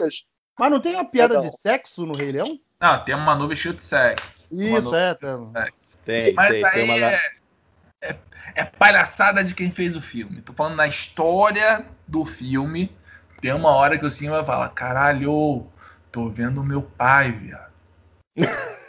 Mas 0.57 0.71
não 0.71 0.79
tem 0.79 0.95
uma 0.95 1.05
piada 1.05 1.39
de 1.39 1.51
sexo 1.51 2.05
no 2.05 2.17
Rei 2.17 2.31
Leão? 2.31 2.59
Não, 2.81 3.03
tem 3.03 3.15
uma 3.15 3.35
nuvem 3.35 3.55
cheia 3.55 3.73
de 3.73 3.83
sexo. 3.83 4.47
Isso, 4.51 4.95
é. 4.95 5.15
Tem, 6.05 6.33
Mas 6.33 6.51
tem, 6.51 6.65
aí 6.65 6.71
tem 6.71 6.83
uma... 6.85 6.95
é, 6.95 7.21
é, 8.01 8.15
é 8.55 8.63
palhaçada 8.65 9.43
de 9.43 9.53
quem 9.53 9.71
fez 9.71 9.95
o 9.95 10.01
filme. 10.01 10.41
Tô 10.41 10.53
falando 10.53 10.75
na 10.75 10.87
história 10.87 11.85
do 12.07 12.25
filme. 12.25 12.91
Tem 13.41 13.53
uma 13.53 13.71
hora 13.71 13.97
que 13.97 14.05
o 14.05 14.11
Simba 14.11 14.43
fala, 14.43 14.67
caralho, 14.69 15.67
tô 16.11 16.29
vendo 16.29 16.63
meu 16.63 16.81
pai, 16.81 17.31
viado. 17.31 17.71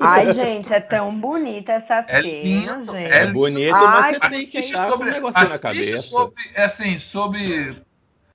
Ai, 0.00 0.32
gente, 0.34 0.72
é 0.72 0.80
tão 0.80 1.18
bonita 1.18 1.72
essa 1.72 2.04
é 2.08 2.20
cena, 2.20 2.20
lindo, 2.20 2.84
gente. 2.92 3.12
É 3.12 3.26
bonito, 3.26 3.72
mas 3.72 4.16
você 4.16 4.30
tem 4.30 4.46
que 4.46 4.58
estar 4.58 4.90
sobre, 4.90 5.10
um 5.10 5.12
negocinho 5.12 5.48
na 5.48 5.58
cabeça. 5.58 6.02
Sobre, 6.02 6.42
é 6.54 6.64
assim, 6.64 6.98
sobre... 6.98 7.76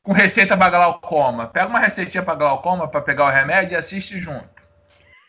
Com 0.01 0.13
receita 0.13 0.57
pra 0.57 0.69
glaucoma. 0.69 1.47
Pega 1.47 1.67
uma 1.67 1.79
receitinha 1.79 2.23
pra 2.23 2.33
glaucoma 2.35 2.87
pra 2.87 3.01
pegar 3.01 3.25
o 3.25 3.29
remédio 3.29 3.73
e 3.73 3.75
assiste 3.75 4.17
junto. 4.17 4.49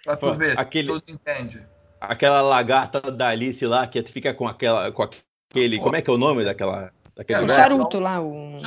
Pra 0.05 0.17
tu 0.17 0.27
Pô, 0.27 0.35
ver 0.35 0.59
aquele, 0.59 0.95
se 0.95 1.01
tu 1.01 1.11
entende. 1.11 1.63
Aquela 2.01 2.41
lagarta 2.41 3.01
da 3.11 3.29
Alice 3.29 3.67
lá, 3.67 3.87
que 3.87 4.03
fica 4.05 4.33
com 4.33 4.47
aquela... 4.47 4.91
Com 4.93 5.03
aquele, 5.03 5.79
como 5.79 5.97
é 5.97 6.03
que 6.03 6.09
é 6.09 6.13
o 6.13 6.19
nome 6.19 6.45
daquela... 6.45 6.93
Daquele 7.15 7.41
é, 7.41 7.45
o 7.45 7.49
charuto 7.49 7.99
lá, 7.99 8.21
o, 8.21 8.57
o 8.57 8.61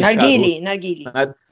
narguile, 0.00 0.60
narguile. 0.60 1.04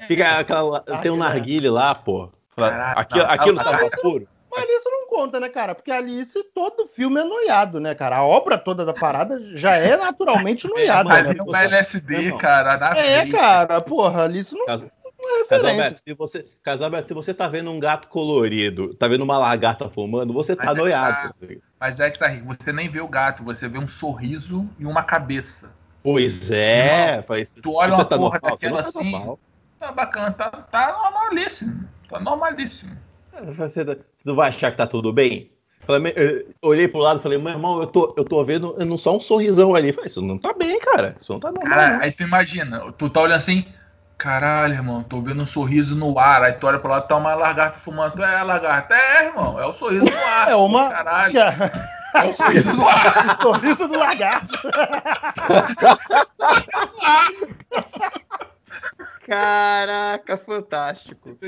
Fica 0.09 0.39
aquela, 0.39 0.81
tem 1.01 1.11
um 1.11 1.17
narguile 1.17 1.69
lá, 1.69 1.95
pô. 1.95 2.33
Caraca, 2.69 3.01
aquilo, 3.01 3.25
não, 3.25 3.31
aquilo 3.31 3.57
tava 3.65 3.91
puro. 4.03 4.29
Mas 4.51 4.69
isso 4.69 4.91
não 4.91 5.09
conta, 5.09 5.39
né, 5.39 5.49
cara? 5.49 5.75
Porque 5.75 5.93
Alice, 5.93 6.43
todo 6.53 6.89
filme 6.89 7.21
é 7.21 7.25
noiado, 7.25 7.79
né, 7.79 7.95
cara? 7.95 8.17
A 8.17 8.25
obra 8.25 8.59
toda 8.59 8.85
da 8.85 8.93
parada 8.93 9.39
já 9.57 9.77
é 9.77 9.97
naturalmente 9.97 10.67
noiada. 10.69 11.19
É, 11.19 11.23
né? 11.23 11.35
não 11.35 11.55
é 11.55 11.65
LSD, 11.67 12.37
cara. 12.37 12.73
é, 12.97 13.25
vida. 13.25 13.39
cara, 13.39 13.81
porra, 13.81 14.25
Alice 14.25 14.55
não. 14.55 14.67
Caso... 14.67 14.91
É 15.23 15.45
Casalberto, 15.45 16.01
se 16.03 16.15
você, 16.15 16.47
Casalberto, 16.63 17.09
se 17.09 17.15
você 17.15 17.35
tá 17.35 17.47
vendo 17.47 17.71
um 17.71 17.79
gato 17.79 18.09
colorido, 18.09 18.95
tá 18.95 19.07
vendo 19.07 19.23
uma 19.23 19.37
lagarta 19.37 19.89
fumando, 19.91 20.33
você 20.33 20.57
tá 20.57 20.65
mas 20.67 20.77
é 20.77 20.81
noiado. 20.81 21.35
É 21.43 21.47
tá, 21.47 21.61
mas 21.79 22.01
é 22.01 22.11
que 22.11 22.19
tá 22.19 22.27
rico, 22.29 22.47
você 22.47 22.73
nem 22.73 22.89
vê 22.89 23.01
o 23.01 23.09
gato, 23.09 23.45
você 23.45 23.69
vê 23.69 23.79
um 23.79 23.87
sorriso 23.87 24.67
e 24.79 24.87
uma 24.87 25.03
cabeça. 25.03 25.71
Pois 26.03 26.51
é, 26.51 27.23
não, 27.29 27.63
tu 27.63 27.75
olha 27.75 27.95
uma 27.95 28.05
tá 28.05 28.17
porra 28.17 28.41
normal, 28.41 28.51
daquela 28.51 28.83
tá 28.83 28.89
assim, 28.89 29.37
tá 29.79 29.93
bacana, 29.93 30.33
tá, 30.33 30.51
tá 30.51 30.99
normalíssimo, 31.03 31.87
tá 32.11 32.21
normalíssimo. 32.21 32.97
Você 33.57 33.99
não 34.25 34.35
vai 34.35 34.49
achar 34.49 34.71
que 34.71 34.77
tá 34.77 34.87
tudo 34.87 35.13
bem? 35.13 35.51
Falei, 35.87 36.47
olhei 36.61 36.87
pro 36.87 37.01
lado 37.01 37.21
e 37.21 37.23
falei, 37.23 37.39
meu 37.39 37.53
irmão, 37.53 37.81
eu 37.81 37.87
tô, 37.87 38.15
eu 38.17 38.25
tô 38.25 38.45
vendo 38.45 38.77
não 38.85 38.99
só 38.99 39.17
um 39.17 39.21
sorrisão 39.21 39.75
ali. 39.75 39.93
Falei, 39.93 40.11
isso 40.11 40.21
não 40.21 40.37
tá 40.37 40.53
bem, 40.53 40.79
cara. 40.81 41.17
Isso 41.21 41.33
não 41.33 41.41
tá 41.41 41.51
normal. 41.51 41.73
Cara, 41.73 41.99
aí 42.03 42.13
tu 42.13 42.23
imagina, 42.23 42.93
tu 42.93 43.09
tá 43.09 43.23
olhando 43.23 43.39
assim, 43.39 43.65
caralho, 44.19 44.75
irmão, 44.75 45.03
tô 45.03 45.23
vendo 45.23 45.43
um 45.43 45.47
sorriso 45.47 45.97
no 45.97 46.19
ar. 46.19 46.43
Aí 46.43 46.53
tu 46.53 46.67
olha 46.67 46.79
pro 46.79 46.91
lado, 46.91 47.09
tá 47.09 47.17
uma 47.17 47.35
lagarta 47.35 47.79
fumando. 47.79 48.23
É, 48.23 48.43
lagarta. 48.43 48.95
É, 48.95 49.27
irmão, 49.27 49.59
é 49.59 49.67
o 49.67 49.73
sorriso 49.73 50.05
no 50.05 50.19
ar. 50.19 50.51
É 50.51 50.55
uma. 50.55 50.91
Caralho. 50.91 51.35
É 52.15 52.25
o 52.25 52.35
sorriso 52.35 52.73
do 52.73 52.83
lagarto. 52.83 53.31
o 53.31 53.43
sorriso 53.43 53.89
do 53.89 53.99
lagarto. 53.99 54.59
Caraca, 59.31 60.39
fantástico. 60.39 61.39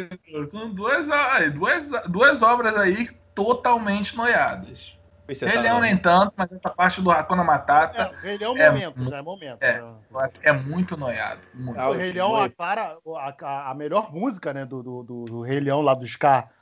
São 0.47 0.73
duas, 0.73 1.05
duas, 1.53 1.89
duas 2.09 2.41
obras 2.41 2.77
aí 2.77 3.11
totalmente 3.35 4.17
noiadas. 4.17 4.97
Rei 5.27 5.59
Leão 5.59 5.81
nem 5.81 5.97
tanto, 5.97 6.33
mas 6.37 6.53
essa 6.53 6.71
parte 6.71 7.01
do 7.01 7.11
Hakuna 7.11 7.43
Matata. 7.43 8.15
É, 8.23 8.27
Rei 8.27 8.39
Leão 8.39 8.57
é 8.57 8.71
momento, 8.71 9.11
já 9.11 9.17
é 9.17 9.23
momento. 9.23 9.63
É, 9.63 9.81
né? 9.81 10.31
é 10.43 10.53
muito 10.53 10.97
noiado. 10.97 11.41
Muito. 11.53 11.81
O 11.81 11.93
Rei 11.93 12.13
Leão, 12.13 12.37
a, 12.37 12.49
clara, 12.49 12.99
a, 13.17 13.71
a, 13.71 13.75
melhor 13.75 14.13
música 14.13 14.55
né, 14.55 14.65
do, 14.65 14.81
do, 14.81 15.03
do, 15.03 15.25
do 15.25 15.43
Rei 15.43 15.59
Leão 15.59 15.81
lá 15.81 15.95
do 15.95 16.07
Scar, 16.07 16.53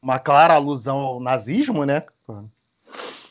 uma 0.00 0.18
clara 0.18 0.54
alusão 0.54 0.96
ao 0.96 1.20
nazismo, 1.20 1.84
né? 1.84 2.04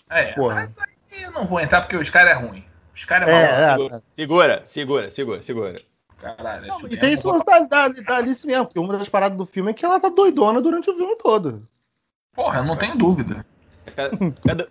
É, 0.07 0.33
Porra. 0.33 0.55
mas 0.55 0.75
aí 0.77 1.23
eu 1.23 1.31
não 1.31 1.47
vou 1.47 1.59
entrar 1.59 1.81
porque 1.81 1.97
o 1.97 2.05
Scar 2.05 2.27
é 2.27 2.33
ruim. 2.33 2.63
O 2.93 2.97
Scar 2.97 3.27
é, 3.27 3.31
é, 3.31 3.35
é, 3.35 3.97
é, 3.97 4.01
Segura, 4.15 4.61
segura, 4.65 5.09
segura, 5.09 5.41
segura. 5.41 5.88
Caralho, 6.21 6.67
não, 6.67 6.81
e 6.89 6.97
tem 6.97 7.13
isso 7.13 7.31
da, 7.43 7.59
da, 7.59 7.87
da 7.87 8.17
Alice 8.17 8.45
mesmo, 8.45 8.65
porque 8.65 8.79
uma 8.79 8.97
das 8.97 9.07
paradas 9.07 9.37
do 9.37 9.45
filme 9.45 9.71
é 9.71 9.73
que 9.73 9.85
ela 9.85 9.99
tá 9.99 10.09
doidona 10.09 10.61
durante 10.61 10.89
o 10.89 10.95
filme 10.95 11.15
todo. 11.15 11.65
Porra, 12.33 12.59
eu 12.59 12.65
não 12.65 12.77
tenho 12.77 12.97
dúvida. 12.97 13.45
Cadê, 14.45 14.67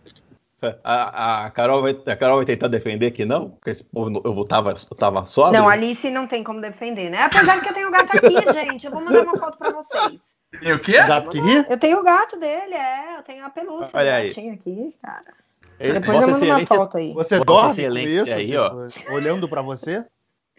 a, 0.82 1.46
a, 1.46 1.50
Carol 1.50 1.82
vai, 1.82 1.96
a 2.06 2.16
Carol 2.16 2.36
vai 2.38 2.44
tentar 2.44 2.68
defender 2.68 3.12
que 3.12 3.24
não? 3.24 3.50
Porque 3.50 3.70
esse 3.70 3.84
povo 3.84 4.20
eu 4.24 4.44
tava, 4.44 4.70
eu 4.70 4.96
tava 4.96 5.24
só. 5.26 5.52
Não, 5.52 5.68
Alice 5.68 6.10
não 6.10 6.26
tem 6.26 6.42
como 6.42 6.60
defender, 6.60 7.10
né? 7.10 7.22
Apesar 7.22 7.60
que 7.60 7.68
eu 7.68 7.74
tenho 7.74 7.88
o 7.88 7.90
gato 7.92 8.16
aqui, 8.16 8.34
gente. 8.52 8.86
Eu 8.86 8.92
vou 8.92 9.00
mandar 9.00 9.22
uma 9.22 9.38
foto 9.38 9.56
pra 9.56 9.70
vocês. 9.70 10.36
Tem 10.60 10.72
o 10.72 10.80
quê? 10.80 10.98
O 11.00 11.06
gato 11.06 11.30
que 11.30 11.40
ri? 11.40 11.64
Eu 11.68 11.78
tenho 11.78 12.00
o 12.00 12.02
gato 12.02 12.36
dele, 12.38 12.74
é. 12.74 13.18
Eu 13.18 13.22
tenho 13.22 13.44
a 13.44 13.50
pelúcia 13.50 13.90
Olha 13.94 14.14
aí. 14.16 14.30
aqui, 14.30 14.96
cara. 15.00 15.34
Ele, 15.78 16.00
Depois 16.00 16.20
eu 16.20 16.28
mando 16.28 16.44
uma 16.44 16.66
foto 16.66 16.96
aí. 16.96 17.12
Você 17.12 17.38
dorme 17.38 17.88
com 17.88 17.98
isso, 17.98 18.34
aí, 18.34 18.46
tipo, 18.46 19.14
olhando 19.14 19.48
pra 19.48 19.62
você? 19.62 20.04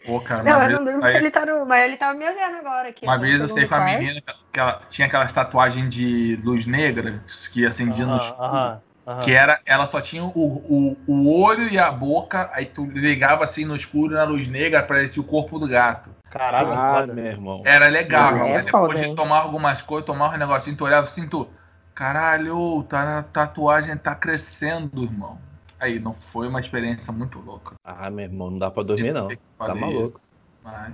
Pô, 0.06 0.20
cara, 0.22 0.44
não, 0.44 0.64
eu 0.64 0.70
não 0.78 0.84
durmo 0.86 1.02
porque 1.02 1.18
ele 1.18 1.32
tá 1.32 1.46
no. 1.46 1.66
Mas 1.66 1.86
ele 1.86 1.98
tava 1.98 2.18
me 2.18 2.26
olhando 2.26 2.58
agora 2.58 2.90
aqui. 2.90 3.06
Uma 3.06 3.18
vez 3.18 3.40
eu 3.40 3.50
sei 3.50 3.68
com 3.68 3.76
a 3.76 3.86
menina 3.86 4.22
que 4.52 4.60
ela 4.60 4.82
tinha 4.90 5.08
aquela 5.08 5.26
tatuagem 5.28 5.90
de 5.90 6.40
luz 6.44 6.66
negra 6.66 7.24
que 7.52 7.66
acendia 7.66 8.06
no 8.06 8.18
escuro. 8.18 8.82
Uhum. 9.10 9.22
Que 9.24 9.32
era, 9.32 9.60
ela 9.66 9.88
só 9.88 10.00
tinha 10.00 10.24
o, 10.24 10.30
o, 10.36 10.98
o 11.08 11.42
olho 11.42 11.68
e 11.68 11.80
a 11.80 11.92
boca, 11.92 12.48
aí 12.54 12.68
tu 12.68 12.86
ligava 12.86 13.44
assim 13.44 13.66
no 13.66 13.76
escuro 13.76 14.14
na 14.14 14.24
luz 14.24 14.48
negra, 14.48 14.84
parecia 14.84 15.20
o 15.20 15.26
corpo 15.26 15.58
do 15.58 15.68
gato. 15.68 16.12
Caralho, 16.30 16.72
ah, 16.72 17.08
meu 17.08 17.26
irmão. 17.26 17.64
Era 17.66 17.88
legal, 17.88 18.36
é, 18.36 18.54
mas 18.54 18.66
depois 18.66 18.94
foda, 18.94 19.08
de 19.08 19.16
tomar 19.16 19.40
algumas 19.40 19.82
coisas, 19.82 20.06
tomar 20.06 20.36
um 20.36 20.38
negocinho, 20.38 20.78
tu 20.78 20.86
olhava 20.86 21.08
assim, 21.08 21.28
tu. 21.28 21.50
Caralho, 21.96 22.84
tá, 22.84 23.20
a 23.20 23.24
tatuagem 23.24 23.98
tá 23.98 24.14
crescendo, 24.14 25.04
irmão. 25.04 25.40
Aí, 25.80 26.00
não 26.00 26.14
foi 26.14 26.48
uma 26.48 26.60
experiência 26.60 27.12
muito 27.14 27.40
louca. 27.40 27.76
Ah, 27.84 28.10
meu 28.10 28.26
irmão, 28.26 28.52
não 28.52 28.60
dá 28.60 28.70
pra 28.70 28.84
dormir, 28.84 29.14
não. 29.14 29.30
Tá 29.58 29.74
maluco. 29.74 30.20
Mas. 30.64 30.94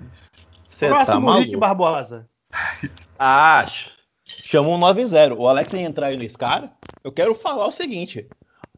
Cê 0.67 0.87
Próximo 0.87 1.27
tá 1.27 1.39
Rick 1.39 1.57
Barbosa. 1.57 2.27
Ah, 3.17 3.65
chama 4.25 4.67
um 4.67 4.79
9-0. 4.79 5.37
O 5.37 5.47
Alex 5.47 5.71
ia 5.71 5.81
entrar 5.81 6.07
aí 6.07 6.17
nesse 6.17 6.37
cara. 6.37 6.69
Eu 7.01 7.11
quero 7.13 7.33
falar 7.33 7.65
o 7.65 7.71
seguinte. 7.71 8.27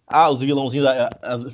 Ah, 0.05 0.29
os 0.29 0.41
vilãozinhos, 0.41 0.85
da, 0.85 1.09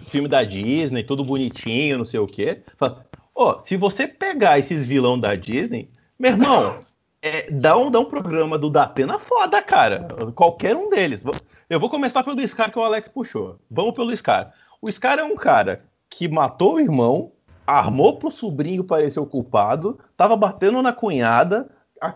filme 0.09 0.27
da 0.27 0.43
Disney, 0.43 1.01
tudo 1.03 1.23
bonitinho, 1.23 1.97
não 1.97 2.05
sei 2.05 2.19
o 2.19 2.27
quê. 2.27 2.61
Fala, 2.77 3.05
oh, 3.33 3.57
se 3.59 3.77
você 3.77 4.05
pegar 4.05 4.59
esses 4.59 4.85
vilão 4.85 5.17
da 5.17 5.33
Disney, 5.33 5.89
meu 6.19 6.31
irmão, 6.31 6.81
é, 7.23 7.49
dá, 7.49 7.77
um, 7.77 7.89
dá 7.89 8.01
um 8.01 8.05
programa 8.05 8.57
do 8.57 8.69
Datena 8.69 9.17
foda, 9.17 9.61
cara. 9.61 10.05
Qualquer 10.35 10.75
um 10.75 10.89
deles. 10.89 11.23
Eu 11.69 11.79
vou 11.79 11.89
começar 11.89 12.21
pelo 12.21 12.45
Scar 12.45 12.69
que 12.69 12.77
o 12.77 12.83
Alex 12.83 13.07
puxou. 13.07 13.57
Vamos 13.71 13.95
pelo 13.95 14.15
Scar. 14.15 14.53
O 14.81 14.91
Scar 14.91 15.17
é 15.17 15.23
um 15.23 15.37
cara 15.37 15.85
que 16.09 16.27
matou 16.27 16.75
o 16.75 16.79
irmão, 16.81 17.31
armou 17.65 18.19
pro 18.19 18.29
sobrinho 18.29 18.83
parecer 18.83 19.21
o 19.21 19.25
culpado, 19.25 19.97
tava 20.17 20.35
batendo 20.35 20.81
na 20.81 20.91
cunhada, 20.91 21.69
a, 22.01 22.13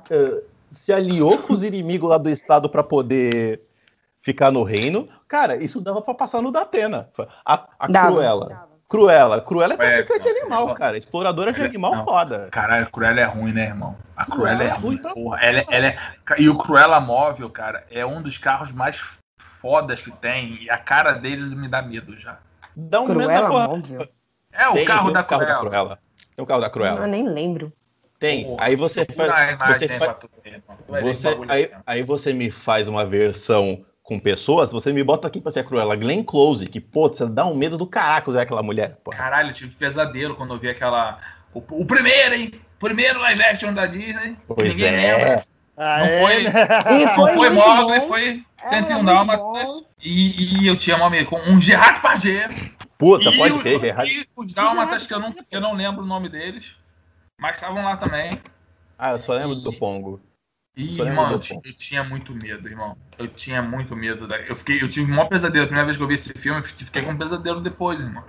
se 0.73 0.91
aliou 0.91 1.37
com 1.37 1.53
os 1.53 1.63
inimigos 1.63 2.09
lá 2.09 2.17
do 2.17 2.29
estado 2.29 2.69
para 2.69 2.83
poder 2.83 3.61
ficar 4.21 4.51
no 4.51 4.61
reino. 4.61 5.07
Cara, 5.25 5.55
isso 5.55 5.79
dava 5.79 6.01
para 6.01 6.15
passar 6.15 6.41
no 6.41 6.51
Datena. 6.51 7.09
A, 7.45 7.65
a 7.79 7.87
Cruella. 7.87 8.66
Dava. 8.87 9.41
Cruella. 9.41 9.41
Cruella 9.41 9.73
é 9.73 9.77
traficante 9.77 10.23
de 10.23 10.39
animal, 10.39 10.73
cara. 10.73 10.97
Exploradora 10.97 11.51
de 11.51 11.61
animal 11.61 11.95
não. 11.95 12.05
foda. 12.05 12.47
Caralho, 12.51 12.89
Cruella 12.89 13.19
é 13.19 13.25
ruim, 13.25 13.51
né, 13.51 13.65
irmão? 13.65 13.97
A 14.15 14.25
Cruella, 14.25 14.63
é, 14.63 14.67
é 14.67 14.73
ruim. 14.73 14.97
Pra 14.97 15.13
porra. 15.13 15.39
Ela, 15.41 15.59
é, 15.59 15.65
ela 15.69 15.87
é... 15.87 15.97
E 16.37 16.49
o 16.49 16.57
Cruella 16.57 16.99
móvel, 16.99 17.49
cara, 17.49 17.85
é 17.91 18.05
um 18.05 18.21
dos 18.21 18.37
carros 18.37 18.71
mais 18.71 19.01
fodas 19.37 20.01
que 20.01 20.11
tem. 20.11 20.63
E 20.63 20.69
a 20.69 20.77
cara 20.77 21.11
deles 21.11 21.51
me 21.53 21.67
dá 21.67 21.81
medo 21.81 22.17
já. 22.17 22.39
Dá 22.75 23.01
um 23.01 23.05
Cruella 23.05 23.33
medo 23.33 23.49
móvel? 23.49 24.07
É 24.51 24.69
o 24.69 24.73
tem, 24.73 24.85
carro, 24.85 25.05
tem 25.05 25.13
da, 25.13 25.23
carro 25.23 25.41
Cruella. 25.41 25.63
da 25.63 25.69
Cruella. 25.69 25.99
Tem 26.35 26.43
o 26.43 26.47
carro 26.47 26.61
da 26.61 26.69
Cruella. 26.69 26.99
Eu 27.01 27.07
nem 27.07 27.27
lembro. 27.27 27.73
Tem. 28.19 28.45
Porra, 28.45 28.63
aí 28.63 28.75
você 28.75 29.05
faz. 29.05 29.57
Você, 29.59 29.87
faz, 29.99 30.17
você 31.03 31.27
aí, 31.47 31.71
aí 31.85 32.03
você 32.03 32.33
me 32.33 32.49
faz 32.49 32.87
uma 32.87 33.05
versão 33.05 33.85
com 34.07 34.17
pessoas, 34.17 34.71
você 34.71 34.93
me 34.93 35.03
bota 35.03 35.27
aqui 35.27 35.41
pra 35.41 35.51
ser 35.51 35.65
cruela. 35.65 35.93
Glenn 35.93 36.23
Close, 36.23 36.65
que, 36.65 36.79
pô, 36.79 37.09
você 37.09 37.25
dá 37.25 37.45
um 37.45 37.53
medo 37.53 37.75
do 37.77 37.85
caraco 37.85 38.29
usar 38.29 38.43
aquela 38.43 38.63
mulher. 38.63 38.97
Pô. 39.03 39.11
Caralho, 39.11 39.49
eu 39.49 39.53
tive 39.53 39.75
pesadelo 39.75 40.33
quando 40.33 40.53
eu 40.53 40.59
vi 40.59 40.69
aquela. 40.69 41.19
O, 41.53 41.61
o 41.81 41.85
primeiro, 41.85 42.33
hein? 42.33 42.53
Primeiro 42.79 43.19
live 43.19 43.43
action 43.43 43.73
da 43.73 43.85
Disney. 43.85 44.37
Pois 44.47 44.69
ninguém 44.69 44.95
é. 44.95 45.17
lembra. 45.17 45.45
Ah, 45.75 45.99
não, 45.99 46.05
é, 46.05 46.21
foi, 46.21 46.43
né? 46.43 46.51
não 47.05 47.15
foi, 47.15 47.33
foi 47.33 47.49
Mogli, 47.49 48.07
foi 48.07 48.43
101 48.69 49.03
Dálmatas. 49.03 49.83
E, 50.01 50.61
e 50.61 50.67
eu 50.67 50.77
tinha 50.77 50.95
um 50.95 51.03
amigo 51.03 51.29
com 51.29 51.39
um 51.41 51.59
Gerard 51.59 51.99
Pagé. 51.99 52.71
Puta, 52.97 53.29
pode 53.33 53.61
ter, 53.61 53.77
Gerard. 53.77 54.09
E 54.09 54.25
os 54.37 54.53
Dálmatas, 54.53 55.05
que 55.05 55.13
eu 55.13 55.19
não, 55.19 55.35
eu 55.51 55.59
não 55.59 55.73
lembro 55.73 56.03
o 56.03 56.07
nome 56.07 56.29
deles, 56.29 56.71
mas 57.37 57.55
estavam 57.55 57.83
lá 57.83 57.97
também. 57.97 58.31
Ah, 58.97 59.11
eu 59.11 59.19
só 59.19 59.33
lembro 59.33 59.57
e... 59.57 59.63
do 59.63 59.73
Pongo. 59.73 60.21
E, 60.77 61.01
irmão, 61.01 61.31
eu, 61.31 61.41
eu, 61.63 61.73
tinha 61.75 62.03
muito 62.03 62.31
medo, 62.35 62.67
irmão. 62.67 62.95
Eu 63.17 63.27
tinha 63.27 63.63
muito 63.63 63.95
medo. 63.95 64.27
Da... 64.27 64.37
Eu, 64.37 64.55
fiquei, 64.55 64.79
eu 64.79 64.87
tive 64.87 65.11
um 65.11 65.15
maior 65.15 65.27
pesadelo. 65.27 65.63
A 65.63 65.67
primeira 65.67 65.85
vez 65.85 65.97
que 65.97 66.03
eu 66.03 66.07
vi 66.07 66.13
esse 66.13 66.31
filme, 66.33 66.59
eu 66.59 66.63
fiquei 66.63 67.01
com 67.01 67.11
um 67.13 67.17
pesadelo 67.17 67.61
depois, 67.61 67.99
irmão. 67.99 68.23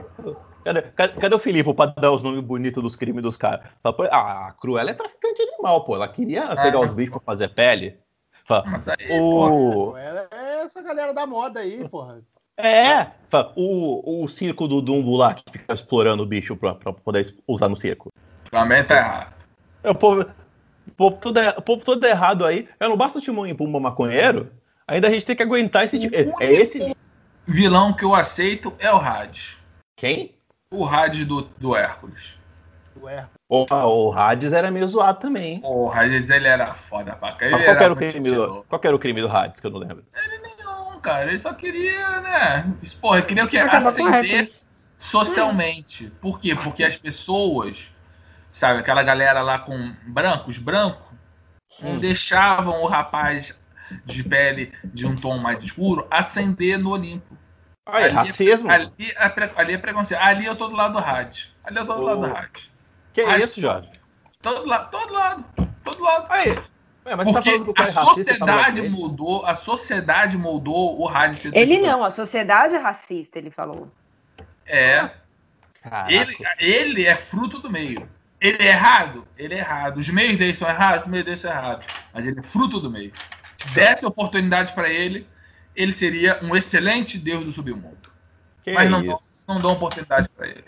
Cadê, 0.65 0.81
cadê, 0.81 1.13
cadê 1.21 1.35
o 1.35 1.39
Filipe 1.39 1.75
pra 1.75 1.87
dar 1.87 2.11
os 2.11 2.23
nomes 2.23 2.43
bonitos 2.43 2.83
dos 2.83 2.97
crimes 2.97 3.23
dos 3.23 3.37
caras? 3.37 3.67
Ah, 4.11 4.49
a 4.49 4.53
Cruella 4.53 4.93
é 4.93 4.95
traficante 4.95 5.37
de 5.37 5.43
animal, 5.43 5.85
pô. 5.85 5.95
Ela 5.95 6.09
queria 6.09 6.45
é. 6.45 6.63
pegar 6.63 6.81
os 6.81 6.95
bichos 6.95 7.13
pra 7.19 7.35
fazer 7.35 7.49
pele. 7.49 7.99
Fala, 8.47 8.65
Mas 8.67 8.89
aí, 8.89 9.21
o... 9.21 9.95
Ela 9.95 10.27
é 10.33 10.63
essa 10.63 10.83
galera 10.83 11.13
da 11.13 11.27
moda 11.27 11.61
aí, 11.61 11.87
porra. 11.87 12.23
É, 12.57 13.09
o, 13.57 14.25
o 14.25 14.29
circo 14.29 14.67
do 14.67 14.81
Dumbo 14.81 15.19
lá 15.19 15.35
que 15.35 15.45
fica 15.53 15.75
explorando 15.75 16.23
o 16.23 16.27
bicho 16.27 16.57
pra, 16.57 16.75
pra 16.75 16.95
poder 16.95 17.37
usar 17.47 17.69
no 17.69 17.77
circo. 17.77 18.11
Também 18.51 18.83
tá 18.85 18.97
errado. 18.97 19.35
É, 19.83 19.91
o 19.91 19.95
povo, 19.95 20.23
o 20.23 20.38
povo, 20.91 21.17
todo, 21.17 21.39
é, 21.39 21.55
o 21.57 21.63
povo 21.63 21.85
todo 21.85 22.05
errado 22.05 22.45
aí. 22.45 22.69
Eu 22.79 22.89
não 22.89 22.97
basta 22.97 23.19
o 23.19 23.23
Timão 23.23 23.47
em 23.47 23.55
Pumba 23.55 23.81
maconheiro, 23.81 24.51
ainda 24.87 25.09
a 25.09 25.11
gente 25.11 25.27
tem 25.27 25.37
que 25.37 25.43
aguentar 25.43 25.85
esse 25.85 25.99
tipo. 25.99 26.15
É, 26.15 26.45
é 26.45 26.53
esse. 26.53 26.97
vilão 27.47 27.93
que 27.93 28.05
eu 28.05 28.15
aceito 28.15 28.73
é 28.79 28.93
o 28.93 28.97
Hades. 28.97 29.59
Quem? 29.97 30.35
O 30.71 30.87
Hades 30.87 31.27
do, 31.27 31.43
do 31.43 31.75
Hércules. 31.75 32.39
Do 32.95 33.09
Hércules. 33.09 33.39
O, 33.49 33.65
o 33.71 34.13
Hades 34.13 34.53
era 34.53 34.71
meio 34.71 34.87
zoado 34.89 35.21
também. 35.21 35.61
O 35.65 35.91
Hades 35.91 36.29
ele 36.29 36.47
era 36.47 36.75
foda 36.75 37.17
pra 37.17 37.33
cá. 37.33 37.49
Qual, 37.49 37.61
era 37.61 37.93
o 37.93 37.97
crime 37.97 38.31
do, 38.31 38.65
qual 38.69 38.81
era 38.85 38.97
o 38.97 38.99
crime 38.99 39.23
do 39.23 39.29
Hades, 39.29 39.61
que 39.61 39.67
eu 39.67 39.71
não 39.71 39.79
lembro? 39.79 40.05
Ele 40.15 40.39
nenhum, 40.39 41.01
cara. 41.01 41.31
Ele 41.31 41.39
só 41.39 41.55
queria, 41.55 42.21
né? 42.21 42.73
Porra, 43.01 43.19
ele 43.19 43.27
queria 43.27 43.45
o 43.45 43.49
que? 43.49 43.57
Ascender 43.57 44.49
socialmente. 44.99 46.13
Por 46.21 46.41
quê? 46.41 46.55
Porque 46.55 46.85
as 46.85 46.97
pessoas 46.97 47.89
sabe? 48.59 48.81
Aquela 48.81 49.05
galera 49.05 49.41
lá 49.41 49.59
com 49.59 49.95
brancos, 50.05 50.59
branco, 50.59 51.15
não 51.81 51.93
hum. 51.93 51.99
deixavam 51.99 52.83
o 52.83 52.87
rapaz 52.87 53.57
de 54.05 54.25
pele 54.25 54.73
de 54.85 55.07
um 55.07 55.15
tom 55.15 55.41
mais 55.41 55.63
escuro 55.63 56.07
ascender 56.11 56.83
no 56.83 56.91
Olimpo. 56.91 57.39
Aí, 57.87 58.05
ali, 58.05 58.13
é 58.13 58.15
racismo? 58.17 58.71
Ali, 58.71 58.93
é, 59.01 59.51
ali 59.57 59.75
é 59.75 59.79
preconceito. 59.79 60.21
Ali 60.21 60.45
eu 60.45 60.57
tô 60.57 60.67
do 60.67 60.75
lado 60.75 60.95
do 60.95 60.99
rádio. 60.99 61.49
Ali 61.63 61.79
eu 61.79 61.87
tô 61.87 61.95
do 61.95 62.03
oh. 62.03 62.05
lado 62.05 62.21
do 62.21 62.27
rádio. 62.27 62.69
Que 63.13 63.21
é 63.21 63.39
isso, 63.39 63.61
Jorge? 63.61 63.91
Todo 64.43 64.67
lado, 64.67 64.91
todo 64.91 65.13
lado, 65.13 65.45
todo 65.85 66.03
lado. 66.03 66.27
Aí. 66.29 66.59
É, 67.05 67.15
mas 67.15 67.33
tá 67.33 67.41
Porque 67.41 67.73
tá 67.73 67.85
a 67.85 68.05
sociedade 68.05 68.81
racista, 68.81 68.91
mudou, 68.91 69.47
a 69.47 69.55
sociedade 69.55 70.37
moldou 70.37 71.01
o 71.01 71.07
rádio. 71.07 71.53
Ele 71.55 71.79
não, 71.79 72.05
a 72.05 72.11
sociedade 72.11 72.75
é 72.75 72.79
racista, 72.79 73.39
ele 73.39 73.51
falou. 73.51 73.91
É. 74.67 75.07
Ele, 76.09 76.37
ele 76.59 77.07
é 77.07 77.17
fruto 77.17 77.61
do 77.61 77.71
meio. 77.71 78.07
Ele 78.41 78.59
é 78.61 78.69
errado? 78.69 79.27
Ele 79.37 79.55
é 79.55 79.59
errado. 79.59 79.99
Os 79.99 80.09
meios 80.09 80.39
dele 80.39 80.55
são 80.55 80.69
errados? 80.69 81.05
Os 81.05 81.11
meios 81.11 81.25
dele 81.25 81.37
são 81.39 81.51
errados. 81.51 81.87
Mas 82.13 82.27
ele 82.27 82.39
é 82.39 82.43
fruto 82.43 82.81
do 82.81 82.91
meio. 82.91 83.13
Se 83.57 83.75
desse 83.75 84.07
oportunidade 84.07 84.73
para 84.73 84.89
ele, 84.89 85.27
ele 85.75 85.93
seria 85.93 86.39
um 86.43 86.55
excelente 86.55 87.19
deus 87.19 87.45
do 87.45 87.53
submundo. 87.53 87.97
Que 88.63 88.73
Mas 88.73 88.91
não, 88.91 89.05
dão, 89.05 89.19
não 89.49 89.59
dão 89.59 89.71
oportunidade 89.71 90.29
para 90.29 90.49
ele. 90.49 90.65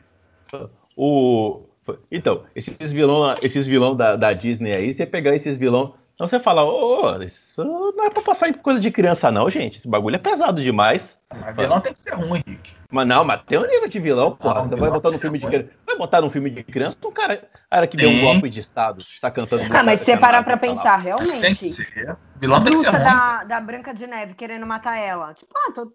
O... 0.97 1.63
Então, 2.11 2.45
esses 2.55 2.93
vilão, 2.93 3.35
esses 3.43 3.67
vilão 3.67 3.97
da, 3.97 4.15
da 4.17 4.33
Disney 4.33 4.73
aí, 4.73 4.95
você 4.95 5.07
pegar 5.07 5.35
esses 5.35 5.57
vilão 5.57 5.95
Então 6.21 6.29
você 6.29 6.39
fala, 6.39 6.63
ô, 6.63 7.17
isso 7.23 7.65
não 7.97 8.05
é 8.05 8.11
pra 8.11 8.21
passar 8.21 8.51
em 8.51 8.53
coisa 8.53 8.79
de 8.79 8.91
criança, 8.91 9.33
não, 9.33 9.49
gente. 9.49 9.79
Esse 9.79 9.89
bagulho 9.89 10.17
é 10.17 10.19
pesado 10.19 10.63
demais. 10.63 11.17
Mas 11.35 11.57
vilão 11.57 11.81
tem 11.81 11.95
que 11.95 11.99
ser 11.99 12.13
ruim, 12.13 12.43
Rick. 12.47 12.75
Mas 12.91 13.09
não, 13.09 13.25
mas 13.25 13.41
tem 13.45 13.59
um 13.59 13.67
nível 13.67 13.89
de 13.89 13.99
vilão, 13.99 14.37
porra. 14.37 14.65
Você 14.65 14.77
vai 14.77 14.91
botar 14.91 15.11
num 15.11 15.19
filme 15.19 15.39
de 15.39 15.47
criança. 15.47 15.71
Vai 15.87 15.97
botar 15.97 16.21
num 16.21 16.31
filme 16.31 16.51
de 16.51 16.63
criança, 16.63 16.99
um 17.07 17.11
cara, 17.11 17.49
cara 17.71 17.87
que 17.87 17.97
Sim. 17.97 18.03
deu 18.03 18.11
um 18.11 18.21
golpe 18.21 18.51
de 18.51 18.61
Estado, 18.61 19.03
tá 19.19 19.31
cantando. 19.31 19.63
Ah, 19.75 19.83
mas 19.83 20.01
se 20.01 20.05
você 20.05 20.17
parar 20.19 20.45
pra 20.45 20.59
pensar, 20.59 20.97
realmente. 20.97 21.41
Tem 21.41 21.55
que 21.55 21.71
ser. 21.71 22.15
Vilão 22.37 22.63
tem 22.63 22.79
que 22.79 22.91
ser. 22.91 23.03
Da, 23.03 23.45
da 23.45 23.59
Branca 23.59 23.95
de 23.95 24.07
Neve 24.07 24.35
querendo 24.35 24.67
matar 24.67 24.99
ela. 24.99 25.33
Tipo, 25.33 25.55
ah, 25.57 25.73
tô. 25.73 25.91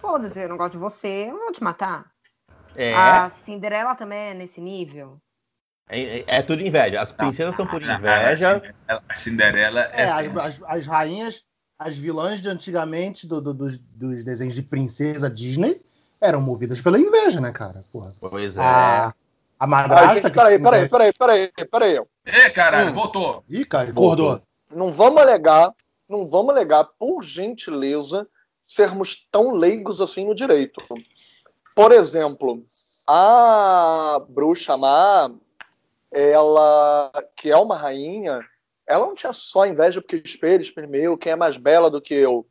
Foda-se, 0.00 0.40
eu 0.40 0.48
não 0.48 0.56
gosto 0.56 0.72
de 0.72 0.78
você, 0.78 1.26
eu 1.28 1.34
não 1.34 1.40
vou 1.40 1.52
te 1.52 1.62
matar. 1.62 2.06
É. 2.74 2.94
A 2.94 3.28
Cinderela 3.28 3.94
também 3.94 4.30
é 4.30 4.34
nesse 4.34 4.62
nível. 4.62 5.20
É, 5.88 6.20
é, 6.20 6.24
é 6.26 6.42
tudo 6.42 6.62
inveja. 6.62 7.00
As 7.00 7.12
princesas 7.12 7.56
são 7.56 7.66
por 7.66 7.82
inveja. 7.82 8.62
A 8.86 9.16
Cinderela 9.16 9.88
é. 9.92 10.02
é 10.02 10.10
as, 10.10 10.36
as, 10.36 10.62
as, 10.62 10.86
rainhas, 10.86 11.44
as 11.78 11.96
vilãs 11.96 12.42
de 12.42 12.48
antigamente 12.48 13.26
do, 13.26 13.40
do, 13.40 13.54
dos, 13.54 13.78
dos, 13.78 14.22
desenhos 14.22 14.54
de 14.54 14.62
princesa 14.62 15.30
Disney 15.30 15.80
eram 16.20 16.40
movidas 16.40 16.80
pela 16.80 16.98
inveja, 16.98 17.40
né, 17.40 17.52
cara? 17.52 17.84
Porra. 17.90 18.14
Pois 18.20 18.56
é. 18.56 18.60
A, 18.60 19.14
a 19.58 19.66
madrasta. 19.66 20.10
Ah, 20.10 20.14
gente, 20.14 20.32
peraí, 20.32 20.58
peraí, 20.58 20.88
peraí, 20.88 21.12
peraí, 21.12 21.52
peraí. 21.70 22.00
É, 22.26 22.50
caralho, 22.50 22.90
hum. 22.90 22.94
voltou. 22.94 23.44
Ih, 23.48 23.64
cara, 23.64 23.90
acordou. 23.90 24.42
Não 24.70 24.92
vamos 24.92 25.22
alegar, 25.22 25.72
não 26.08 26.26
vamos 26.26 26.50
alegar, 26.50 26.84
por 26.98 27.22
gentileza, 27.22 28.26
sermos 28.64 29.26
tão 29.30 29.54
leigos 29.54 30.00
assim 30.00 30.26
no 30.26 30.34
direito. 30.34 30.84
Por 31.74 31.92
exemplo, 31.92 32.62
a 33.06 34.20
bruxa 34.28 34.76
má 34.76 35.30
ela, 36.12 37.12
que 37.36 37.50
é 37.50 37.56
uma 37.56 37.76
rainha, 37.76 38.40
ela 38.86 39.06
não 39.06 39.14
tinha 39.14 39.32
só 39.32 39.66
inveja 39.66 40.00
porque 40.00 40.16
espelho, 40.16 40.62
espelho 40.62 41.18
quem 41.18 41.32
é 41.32 41.36
mais 41.36 41.56
bela 41.56 41.90
do 41.90 42.00
que 42.00 42.14
eu. 42.14 42.46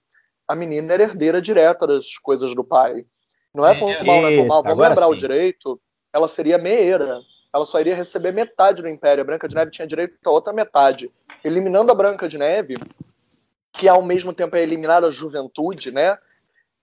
A 0.47 0.55
menina 0.55 0.93
era 0.93 1.03
herdeira 1.03 1.41
direta 1.41 1.85
das 1.85 2.17
coisas 2.17 2.55
do 2.55 2.63
pai. 2.63 3.05
Não 3.53 3.65
é 3.65 3.73
por 3.73 3.87
mal, 4.05 4.21
não 4.21 4.27
é 4.27 4.37
por 4.37 4.45
mal. 4.45 4.63
Vamos 4.63 4.79
lembrar 4.79 5.07
sim. 5.07 5.11
o 5.11 5.17
direito, 5.17 5.81
ela 6.13 6.27
seria 6.27 6.57
meeira. 6.57 7.19
Ela 7.53 7.65
só 7.65 7.79
iria 7.79 7.95
receber 7.95 8.31
metade 8.31 8.81
do 8.81 8.87
Império. 8.87 9.23
A 9.23 9.25
Branca 9.25 9.47
de 9.47 9.55
Neve 9.55 9.71
tinha 9.71 9.87
direito 9.87 10.15
a 10.23 10.29
outra 10.29 10.53
metade. 10.53 11.11
Eliminando 11.43 11.91
a 11.91 11.95
Branca 11.95 12.27
de 12.27 12.37
Neve, 12.37 12.77
que 13.73 13.87
ao 13.87 14.03
mesmo 14.03 14.31
tempo 14.31 14.55
é 14.55 14.61
eliminada 14.61 15.07
a 15.07 15.11
juventude, 15.11 15.91
né? 15.91 16.17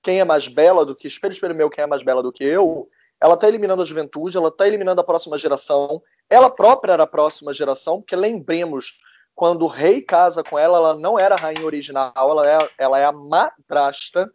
Quem 0.02 0.20
é 0.20 0.24
mais 0.24 0.48
bela 0.48 0.84
do 0.84 0.94
que 0.94 1.06
espelho, 1.06 1.32
espelho 1.32 1.54
meu, 1.54 1.70
quem 1.70 1.84
é 1.84 1.86
mais 1.86 2.02
bela 2.02 2.22
do 2.22 2.32
que 2.32 2.44
eu, 2.44 2.88
ela 3.20 3.34
está 3.34 3.48
eliminando 3.48 3.82
a 3.82 3.86
juventude, 3.86 4.36
ela 4.36 4.48
está 4.48 4.66
eliminando 4.66 5.00
a 5.00 5.04
próxima 5.04 5.38
geração. 5.38 6.02
Ela 6.28 6.50
própria 6.50 6.92
era 6.92 7.04
a 7.04 7.06
próxima 7.06 7.54
geração, 7.54 8.00
porque 8.00 8.16
lembremos, 8.16 8.98
quando 9.34 9.62
o 9.62 9.68
rei 9.68 10.02
casa 10.02 10.42
com 10.42 10.58
ela, 10.58 10.78
ela 10.78 10.94
não 10.94 11.18
era 11.18 11.34
a 11.34 11.38
rainha 11.38 11.64
original, 11.64 12.12
ela 12.16 12.50
é, 12.50 12.68
ela 12.78 12.98
é 12.98 13.04
a 13.04 13.12
madrasta. 13.12 14.30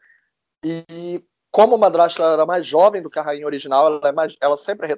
E 0.63 1.23
como 1.51 1.75
a 1.75 1.77
madrasta 1.77 2.23
era 2.23 2.45
mais 2.45 2.65
jovem 2.65 3.01
do 3.01 3.09
que 3.09 3.19
a 3.19 3.23
rainha 3.23 3.45
original, 3.45 3.87
ela, 3.87 4.09
é 4.09 4.11
mais, 4.11 4.35
ela 4.41 4.57
sempre 4.57 4.93
é 4.93 4.97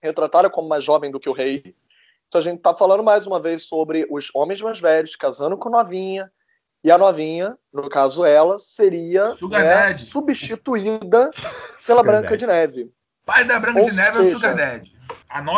retratada 0.00 0.50
como 0.50 0.68
mais 0.68 0.84
jovem 0.84 1.10
do 1.10 1.20
que 1.20 1.28
o 1.28 1.32
rei. 1.32 1.74
Então 2.28 2.40
a 2.40 2.44
gente 2.44 2.58
está 2.58 2.74
falando 2.74 3.02
mais 3.02 3.26
uma 3.26 3.40
vez 3.40 3.64
sobre 3.64 4.06
os 4.10 4.30
homens 4.34 4.60
mais 4.62 4.80
velhos 4.80 5.14
casando 5.14 5.56
com 5.56 5.68
novinha, 5.68 6.30
e 6.84 6.90
a 6.90 6.98
novinha, 6.98 7.56
no 7.72 7.88
caso 7.88 8.24
ela, 8.24 8.58
seria 8.58 9.36
né, 9.50 9.96
substituída 9.98 11.30
pela 11.86 12.02
Branca 12.02 12.36
de 12.36 12.46
Neve. 12.46 12.92
Pai 13.24 13.44
da 13.44 13.58
Branca 13.58 13.80
Ou 13.80 13.88
de 13.88 13.96
Neve 13.96 14.14
seja, 14.14 14.22
é 14.22 14.28
o 14.28 14.32
Sugar 14.32 14.56
Daddy. 14.56 14.92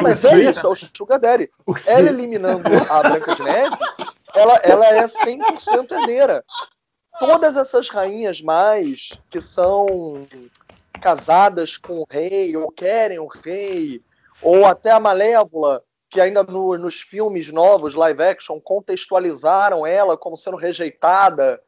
Mas 0.02 0.24
é 0.24 0.38
isso, 0.38 0.66
é 0.66 0.70
o 0.70 0.74
Sugar 0.74 1.18
Daddy. 1.18 1.50
Ela 1.86 2.08
eliminando 2.08 2.64
a 2.88 3.02
Branca 3.02 3.34
de 3.34 3.42
Neve, 3.42 3.76
ela, 4.34 4.56
ela 4.58 4.86
é 4.86 5.04
100% 5.04 5.90
herdeira. 5.90 6.44
Todas 7.18 7.56
essas 7.56 7.88
rainhas 7.88 8.40
mais 8.40 9.12
que 9.30 9.40
são 9.40 10.26
casadas 11.00 11.76
com 11.76 12.00
o 12.00 12.06
rei, 12.08 12.56
ou 12.56 12.70
querem 12.70 13.18
o 13.18 13.26
rei, 13.26 14.02
ou 14.42 14.64
até 14.66 14.90
a 14.90 15.00
Malévola, 15.00 15.82
que 16.10 16.20
ainda 16.20 16.42
no, 16.42 16.76
nos 16.78 17.00
filmes 17.00 17.52
novos, 17.52 17.94
live 17.94 18.22
action, 18.22 18.60
contextualizaram 18.60 19.86
ela 19.86 20.16
como 20.16 20.36
sendo 20.36 20.56
rejeitada. 20.56 21.60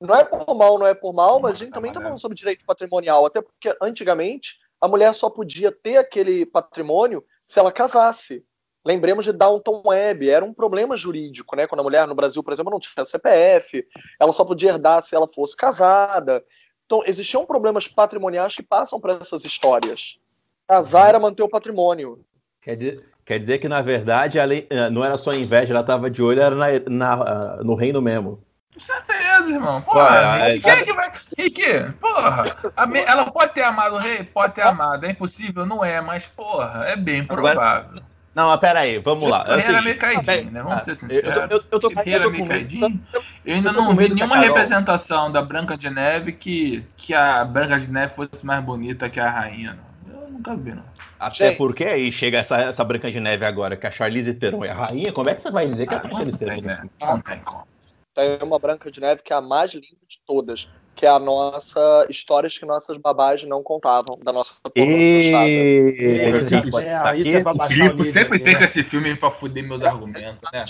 Não 0.00 0.14
é 0.16 0.24
por 0.24 0.54
mal, 0.54 0.78
não 0.78 0.86
é 0.86 0.94
por 0.94 1.12
mal, 1.12 1.40
mas 1.40 1.54
a 1.54 1.56
gente 1.56 1.72
também 1.72 1.90
está 1.90 2.00
falando 2.00 2.20
sobre 2.20 2.36
direito 2.36 2.64
patrimonial, 2.64 3.24
até 3.24 3.40
porque 3.40 3.76
antigamente 3.80 4.61
a 4.82 4.88
mulher 4.88 5.14
só 5.14 5.30
podia 5.30 5.70
ter 5.70 5.96
aquele 5.96 6.44
patrimônio 6.44 7.24
se 7.46 7.60
ela 7.60 7.70
casasse. 7.70 8.44
Lembremos 8.84 9.24
de 9.24 9.30
Downton 9.30 9.80
Web, 9.86 10.28
era 10.28 10.44
um 10.44 10.52
problema 10.52 10.96
jurídico, 10.96 11.54
né? 11.54 11.68
Quando 11.68 11.82
a 11.82 11.84
mulher 11.84 12.04
no 12.08 12.16
Brasil, 12.16 12.42
por 12.42 12.52
exemplo, 12.52 12.72
não 12.72 12.80
tinha 12.80 13.04
CPF, 13.04 13.86
ela 14.18 14.32
só 14.32 14.44
podia 14.44 14.70
herdar 14.70 15.00
se 15.00 15.14
ela 15.14 15.28
fosse 15.28 15.56
casada. 15.56 16.44
Então, 16.84 17.00
existiam 17.06 17.46
problemas 17.46 17.86
patrimoniais 17.86 18.56
que 18.56 18.62
passam 18.62 19.00
para 19.00 19.14
essas 19.14 19.44
histórias. 19.44 20.18
Casar 20.66 21.10
era 21.10 21.20
manter 21.20 21.44
o 21.44 21.48
patrimônio. 21.48 22.24
Quer 22.60 22.76
dizer, 22.76 23.04
quer 23.24 23.38
dizer 23.38 23.58
que, 23.58 23.68
na 23.68 23.82
verdade, 23.82 24.44
lei, 24.44 24.66
eh, 24.68 24.90
não 24.90 25.04
era 25.04 25.16
só 25.16 25.32
inveja, 25.32 25.72
ela 25.72 25.82
estava 25.82 26.10
de 26.10 26.20
olho, 26.20 26.42
era 26.42 26.56
na, 26.56 26.66
na, 26.88 27.56
no 27.62 27.76
reino 27.76 28.02
mesmo. 28.02 28.42
Com 28.74 28.80
certeza, 28.80 29.21
irmão. 29.48 29.82
Porra, 29.82 30.38
Rick, 30.46 30.60
quem 30.60 30.72
é 30.72 30.82
que 30.82 30.92
vai. 30.92 31.92
Porra. 32.00 32.86
Me... 32.86 33.00
Ela 33.00 33.30
pode 33.30 33.52
ter 33.52 33.62
amado 33.62 33.94
o 33.96 33.98
rei? 33.98 34.24
Pode 34.24 34.54
ter 34.54 34.62
amado. 34.62 35.04
É 35.04 35.10
impossível? 35.10 35.66
Não 35.66 35.84
é, 35.84 36.00
mas, 36.00 36.26
porra, 36.26 36.84
é 36.86 36.96
bem 36.96 37.24
provável. 37.24 37.60
Agora... 37.60 38.12
Não, 38.34 38.48
mas 38.48 38.60
peraí, 38.60 38.98
vamos 38.98 39.28
lá. 39.28 39.44
O 39.44 39.56
rei 39.56 39.66
era 39.66 39.82
meio 39.82 39.98
caidinho, 39.98 40.50
né? 40.50 40.62
Vamos 40.62 40.84
ser 40.84 40.96
sinceros. 40.96 41.36
Eu, 41.36 41.58
eu, 41.58 41.64
eu 41.70 41.80
tô, 41.80 41.90
meio 41.90 42.48
caidinho. 42.48 43.00
Eu 43.44 43.54
ainda 43.56 43.72
não 43.72 43.94
vi 43.94 44.12
nenhuma 44.12 44.38
representação 44.38 45.30
da 45.30 45.42
Branca 45.42 45.76
de 45.76 45.90
Neve 45.90 46.32
que, 46.32 46.82
que 46.96 47.12
a 47.12 47.44
Branca 47.44 47.78
de 47.78 47.90
Neve 47.90 48.14
fosse 48.14 48.44
mais 48.44 48.64
bonita 48.64 49.10
que 49.10 49.20
a 49.20 49.28
rainha, 49.28 49.76
não. 49.76 50.22
Eu 50.22 50.30
nunca 50.30 50.56
vi, 50.56 50.72
não. 50.72 50.84
Até 51.20 51.50
Sim. 51.50 51.56
porque 51.56 51.84
aí 51.84 52.10
chega 52.10 52.38
essa, 52.38 52.56
essa 52.56 52.82
Branca 52.82 53.10
de 53.10 53.20
Neve 53.20 53.44
agora, 53.44 53.76
que 53.76 53.86
a 53.86 53.90
Charlize 53.90 54.32
Theron 54.32 54.64
é 54.64 54.70
a 54.70 54.74
rainha, 54.74 55.12
como 55.12 55.28
é 55.28 55.34
que 55.34 55.42
você 55.42 55.50
vai 55.50 55.68
dizer 55.68 55.86
que 55.86 55.94
é 55.94 55.98
a 55.98 56.08
Charlize 56.08 56.38
Theron? 56.38 56.62
Né? 56.62 56.82
Não 57.00 57.20
tem 57.20 57.38
como 57.40 57.71
tem 58.14 58.38
uma 58.42 58.58
Branca 58.58 58.90
de 58.90 59.00
Neve 59.00 59.22
que 59.22 59.32
é 59.32 59.36
a 59.36 59.40
mais 59.40 59.72
linda 59.72 59.86
de 60.06 60.20
todas, 60.26 60.70
que 60.94 61.06
é 61.06 61.08
a 61.08 61.18
nossa 61.18 62.06
histórias 62.08 62.56
que 62.56 62.66
nossas 62.66 62.96
babás 62.98 63.42
não 63.44 63.62
contavam, 63.62 64.18
da 64.22 64.32
nossa 64.32 64.54
e... 64.76 65.32
é, 65.34 66.28
é, 66.28 67.42
o 67.42 67.68
Filipe 67.68 68.04
sempre 68.04 68.38
tem 68.38 68.56
com 68.56 68.64
esse 68.64 68.82
filme 68.82 69.16
pra 69.16 69.30
fuder 69.30 69.64
meus 69.64 69.82
argumentos, 69.82 70.50
né? 70.52 70.64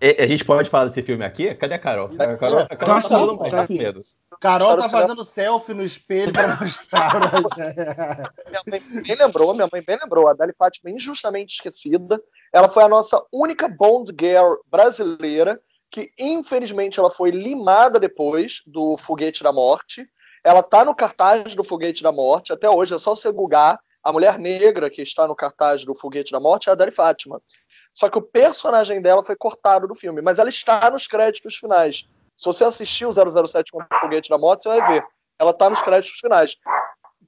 É, 0.00 0.22
a 0.22 0.26
gente 0.26 0.44
pode 0.44 0.68
falar 0.68 0.86
desse 0.86 1.02
filme 1.02 1.24
aqui? 1.24 1.54
Cadê 1.54 1.74
a 1.74 1.78
Carol? 1.78 2.10
A 2.18 2.36
Carol, 2.36 2.58
a 2.60 2.76
Carol 2.76 3.00
tá, 3.00 3.08
falando 3.08 3.38
tá, 3.38 3.66
tá, 3.66 4.38
Carol 4.40 4.76
tá 4.76 4.88
fazendo 4.88 5.24
selfie 5.24 5.74
no 5.74 5.82
espelho 5.82 6.32
pra 6.32 6.56
mostrar. 6.60 7.12
minha 8.48 8.62
mãe 8.68 8.82
bem 9.02 9.16
lembrou, 9.16 9.54
minha 9.54 9.68
mãe 9.72 9.82
bem 9.82 9.98
lembrou. 10.00 10.28
A 10.28 10.34
Dali 10.34 10.52
Fátima 10.58 10.90
injustamente 10.90 11.54
esquecida. 11.54 12.20
Ela 12.52 12.68
foi 12.68 12.82
a 12.82 12.88
nossa 12.88 13.22
única 13.32 13.68
Bond 13.68 14.12
Girl 14.18 14.56
brasileira 14.70 15.58
que 15.94 16.10
infelizmente 16.18 16.98
ela 16.98 17.08
foi 17.08 17.30
limada 17.30 18.00
depois 18.00 18.62
do 18.66 18.96
Foguete 18.96 19.44
da 19.44 19.52
Morte. 19.52 20.04
Ela 20.42 20.60
tá 20.60 20.84
no 20.84 20.92
cartaz 20.92 21.54
do 21.54 21.62
Foguete 21.62 22.02
da 22.02 22.10
Morte, 22.10 22.52
até 22.52 22.68
hoje 22.68 22.92
é 22.92 22.98
só 22.98 23.14
você 23.14 23.30
googar 23.30 23.78
a 24.02 24.12
mulher 24.12 24.36
negra 24.36 24.90
que 24.90 25.00
está 25.00 25.28
no 25.28 25.36
cartaz 25.36 25.84
do 25.84 25.94
Foguete 25.94 26.32
da 26.32 26.40
Morte 26.40 26.68
é 26.68 26.72
a 26.72 26.74
Dari 26.74 26.90
Fátima. 26.90 27.40
Só 27.92 28.10
que 28.10 28.18
o 28.18 28.22
personagem 28.22 29.00
dela 29.00 29.24
foi 29.24 29.36
cortado 29.36 29.86
do 29.86 29.94
filme, 29.94 30.20
mas 30.20 30.40
ela 30.40 30.48
está 30.48 30.90
nos 30.90 31.06
créditos 31.06 31.54
finais. 31.54 32.08
Se 32.36 32.44
você 32.44 32.64
assistir 32.64 33.06
o 33.06 33.12
007 33.12 33.70
com 33.70 33.78
o 33.78 34.00
Foguete 34.00 34.28
da 34.28 34.36
Morte, 34.36 34.64
você 34.64 34.70
vai 34.70 34.94
ver. 34.94 35.06
Ela 35.38 35.52
está 35.52 35.70
nos 35.70 35.80
créditos 35.80 36.18
finais. 36.18 36.56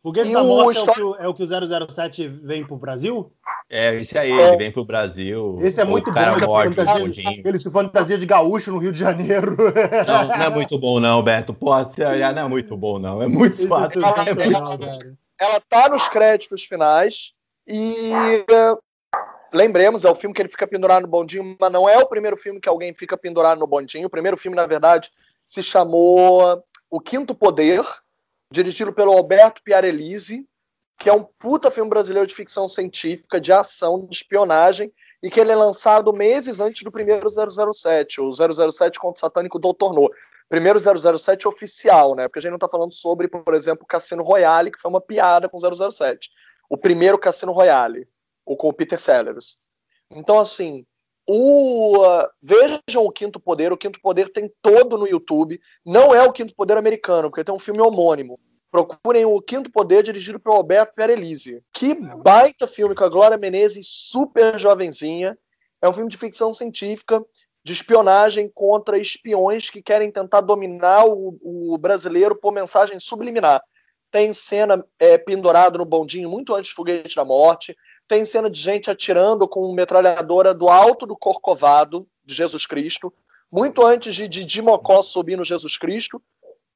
Foguete 0.07 0.33
da 0.33 0.45
Morte 0.45 0.79
é, 0.79 0.83
o 0.83 0.95
que 0.95 1.03
o, 1.03 1.17
é 1.17 1.29
o 1.29 1.35
que 1.35 1.43
o 1.43 1.89
007 1.89 2.29
vem 2.29 2.65
pro 2.65 2.77
Brasil? 2.77 3.33
É, 3.69 4.01
esse 4.01 4.17
aí, 4.17 4.31
é. 4.31 4.49
ele 4.51 4.57
vem 4.57 4.71
pro 4.71 4.85
Brasil. 4.85 5.59
Esse 5.61 5.81
é 5.81 5.85
muito 5.85 6.13
bom, 6.13 6.21
ele, 6.21 6.47
morte, 6.47 6.77
fantasia, 6.77 7.43
ele 7.45 7.59
se 7.59 7.73
fantasia 7.73 8.17
de 8.17 8.25
gaúcho 8.25 8.71
no 8.71 8.79
Rio 8.79 8.93
de 8.93 9.01
Janeiro. 9.01 9.57
Não, 10.07 10.29
não 10.29 10.35
é 10.37 10.49
muito 10.49 10.79
bom 10.79 11.01
não, 11.01 11.21
Beto. 11.25 11.53
Pô, 11.53 11.71
não 11.71 12.13
é 12.13 12.49
muito 12.49 12.77
bom 12.77 13.01
não, 13.01 13.21
é 13.21 13.27
muito 13.27 13.59
esse 13.59 13.67
fácil. 13.67 14.01
É 14.05 14.33
muito... 14.33 15.19
Ela 15.41 15.61
tá 15.69 15.89
nos 15.89 16.09
créditos 16.09 16.63
finais 16.63 17.33
e 17.67 18.13
lembremos, 19.53 20.05
é 20.05 20.11
o 20.11 20.15
filme 20.15 20.33
que 20.33 20.41
ele 20.41 20.49
fica 20.49 20.69
pendurado 20.69 21.03
no 21.03 21.09
bondinho, 21.09 21.57
mas 21.61 21.73
não 21.73 21.89
é 21.89 21.99
o 21.99 22.07
primeiro 22.07 22.37
filme 22.37 22.61
que 22.61 22.69
alguém 22.69 22.95
fica 22.95 23.19
pendurado 23.19 23.59
no 23.59 23.67
bondinho. 23.67 24.07
O 24.07 24.11
primeiro 24.11 24.37
filme, 24.37 24.57
na 24.57 24.67
verdade, 24.67 25.11
se 25.49 25.65
chamou 25.65 26.63
O 26.89 27.01
Quinto 27.01 27.35
Poder, 27.35 27.83
dirigido 28.51 28.93
pelo 28.93 29.13
Alberto 29.13 29.63
Piarelisi, 29.63 30.47
que 30.99 31.11
é 31.11 31.13
um 31.13 31.25
puta 31.25 31.71
filme 31.71 31.91
brasileiro 31.91 32.27
de 32.27 32.35
ficção 32.35 32.69
científica, 32.69 33.41
de 33.41 33.53
ação, 33.53 34.07
de 34.07 34.17
espionagem, 34.17 34.93
e 35.23 35.31
que 35.31 35.41
ele 35.41 35.53
é 35.53 35.57
lançado 35.57 36.13
meses 36.13 36.61
antes 36.61 36.83
do 36.83 36.93
primeiro 36.93 37.29
007, 37.29 38.21
o 38.21 38.33
007 38.33 38.99
contra 38.99 39.19
o 39.19 39.21
satânico 39.21 39.59
Doutor 39.59 39.93
No. 39.93 40.11
Primeiro 40.49 40.79
007 40.79 41.49
oficial, 41.49 42.15
né? 42.15 42.29
Porque 42.29 42.39
a 42.39 42.43
gente 42.43 42.53
não 42.53 42.59
tá 42.59 42.69
falando 42.69 42.95
sobre, 42.95 43.27
por 43.27 43.53
exemplo, 43.55 43.87
Cassino 43.87 44.23
Royale, 44.23 44.71
que 44.71 44.79
foi 44.79 44.89
uma 44.89 45.01
piada 45.01 45.49
com 45.49 45.59
007. 45.59 46.31
O 46.71 46.79
primeiro 46.79 47.19
Cassino 47.19 47.53
Royale, 47.53 48.09
o 48.45 48.57
com 48.57 48.69
o 48.69 48.73
Peter 48.73 48.99
Sellers. 48.99 49.59
Então, 50.11 50.39
assim, 50.39 50.87
O, 51.27 51.99
uh, 51.99 52.29
vejam 52.41 53.05
o 53.05 53.11
Quinto 53.11 53.41
Poder. 53.41 53.73
O 53.73 53.77
Quinto 53.77 54.01
Poder 54.01 54.29
tem 54.29 54.51
todo 54.63 54.97
no 54.97 55.09
YouTube. 55.09 55.61
Não 55.85 56.15
é 56.15 56.23
o 56.23 56.33
Quinto 56.33 56.55
Poder 56.55 56.77
americano, 56.77 57.29
porque 57.29 57.43
tem 57.43 57.55
um 57.55 57.59
filme 57.59 57.81
homônimo. 57.81 58.39
Procurem 58.71 59.25
o 59.25 59.41
Quinto 59.41 59.71
Poder, 59.71 60.03
dirigido 60.03 60.39
por 60.39 60.53
Alberto 60.53 60.95
Pierelisi. 60.95 61.63
Que 61.73 61.95
baita 61.95 62.69
filme 62.69 62.95
com 62.95 63.05
a 63.05 63.09
Glória 63.09 63.37
Menezes, 63.37 63.87
super 63.89 64.59
jovenzinha. 64.59 65.37
É 65.83 65.89
um 65.89 65.93
filme 65.93 66.11
de 66.11 66.17
ficção 66.17 66.55
científica, 66.55 67.25
de 67.65 67.73
espionagem 67.73 68.49
contra 68.55 68.99
espiões 68.99 69.69
que 69.69 69.83
querem 69.83 70.11
tentar 70.11 70.41
dominar 70.41 71.05
o, 71.07 71.37
o 71.43 71.77
brasileiro 71.77 72.37
por 72.37 72.53
mensagem 72.53 73.01
subliminar. 73.01 73.61
Tem 74.13 74.33
cena 74.33 74.85
é, 74.99 75.19
pendurado 75.19 75.79
no 75.79 75.85
bondinho 75.85 76.31
muito 76.31 76.55
antes 76.55 76.71
do 76.71 76.77
Foguete 76.77 77.17
da 77.17 77.25
Morte 77.25 77.77
tem 78.09 78.25
cena 78.25 78.49
de 78.51 78.61
gente 78.61 78.91
atirando 78.91 79.49
com 79.49 79.73
metralhadora 79.73 80.55
do 80.55 80.69
alto 80.69 81.07
do 81.07 81.17
Corcovado 81.17 82.07
de 82.25 82.35
Jesus 82.35 82.67
Cristo, 82.67 83.13
muito 83.51 83.85
antes 83.85 84.15
de 84.15 84.29
Didi 84.29 84.61
Mocó 84.63 85.03
subir 85.03 85.37
no 85.37 85.45
Jesus 85.45 85.77
Cristo. 85.77 86.21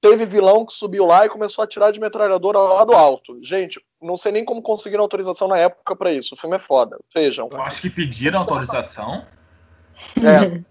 Teve 0.01 0.25
vilão 0.25 0.64
que 0.64 0.73
subiu 0.73 1.05
lá 1.05 1.27
e 1.27 1.29
começou 1.29 1.62
a 1.62 1.64
atirar 1.66 1.93
de 1.93 2.01
metralhadora 2.01 2.59
lá 2.59 2.85
do 2.87 2.95
alto. 2.95 3.38
Gente, 3.43 3.79
não 4.01 4.16
sei 4.16 4.33
nem 4.33 4.45
como 4.45 4.62
conseguiram 4.62 5.03
autorização 5.03 5.47
na 5.47 5.59
época 5.59 5.95
para 5.95 6.11
isso. 6.11 6.35
O 6.35 6.38
filme 6.38 6.57
é 6.57 6.59
foda. 6.59 6.99
Vejam. 7.14 7.49
Eu 7.53 7.61
acho 7.61 7.83
que 7.83 7.90
pediram 7.90 8.40
autorização. 8.40 9.27
É. 10.16 10.62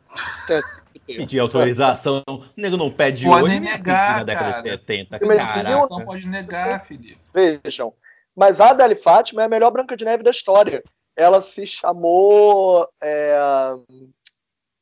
Pedir 1.06 1.39
autorização, 1.39 2.24
o 2.28 2.43
nego 2.58 2.78
não 2.78 2.91
pede 2.91 3.26
pode 3.26 3.43
hoje. 3.45 3.60
negar, 3.60 4.17
na 4.17 4.24
década 4.24 4.50
cara. 4.50 4.62
de 4.62 4.69
70. 4.69 5.19
Mas 5.26 5.38
Caraca. 5.38 5.69
não- 5.69 5.88
Não 5.88 6.06
pode 6.06 6.28
negar, 6.28 6.86
Felipe. 6.86 7.17
Vejam. 7.34 7.93
Mas 8.36 8.62
a 8.62 8.70
Adele 8.70 8.96
Fátima 8.96 9.42
é 9.42 9.46
a 9.46 9.50
melhor 9.50 9.72
Branca 9.72 9.96
de 9.98 10.06
Neve 10.06 10.24
da 10.24 10.32
história. 10.32 10.84
Ela 11.15 11.42
se 11.42 11.68
chamou. 11.68 12.88
é, 13.02 13.38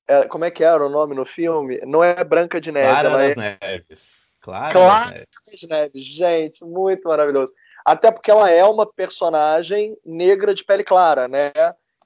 é, 0.08 0.24
como 0.28 0.46
é 0.46 0.52
que 0.52 0.64
era 0.64 0.86
o 0.86 0.90
nome 0.90 1.14
no 1.14 1.26
filme? 1.26 1.80
Não 1.86 2.04
é 2.04 2.24
Branca 2.24 2.62
de 2.62 2.72
Neve, 2.72 2.88
Clara 2.88 3.08
ela 3.08 3.24
é 3.24 3.28
das 3.28 3.60
Neves. 3.60 4.02
Clara, 4.40 4.72
Clara 4.72 5.04
das 5.04 5.12
Neves. 5.12 5.62
das 5.62 5.70
Neves. 5.70 6.06
Gente, 6.06 6.64
muito 6.64 7.08
maravilhoso. 7.08 7.54
Até 7.84 8.12
porque 8.12 8.32
ela 8.32 8.50
é 8.50 8.64
uma 8.64 8.86
personagem 8.86 9.98
negra 10.06 10.54
de 10.54 10.64
pele 10.64 10.84
clara, 10.84 11.28
né? 11.28 11.52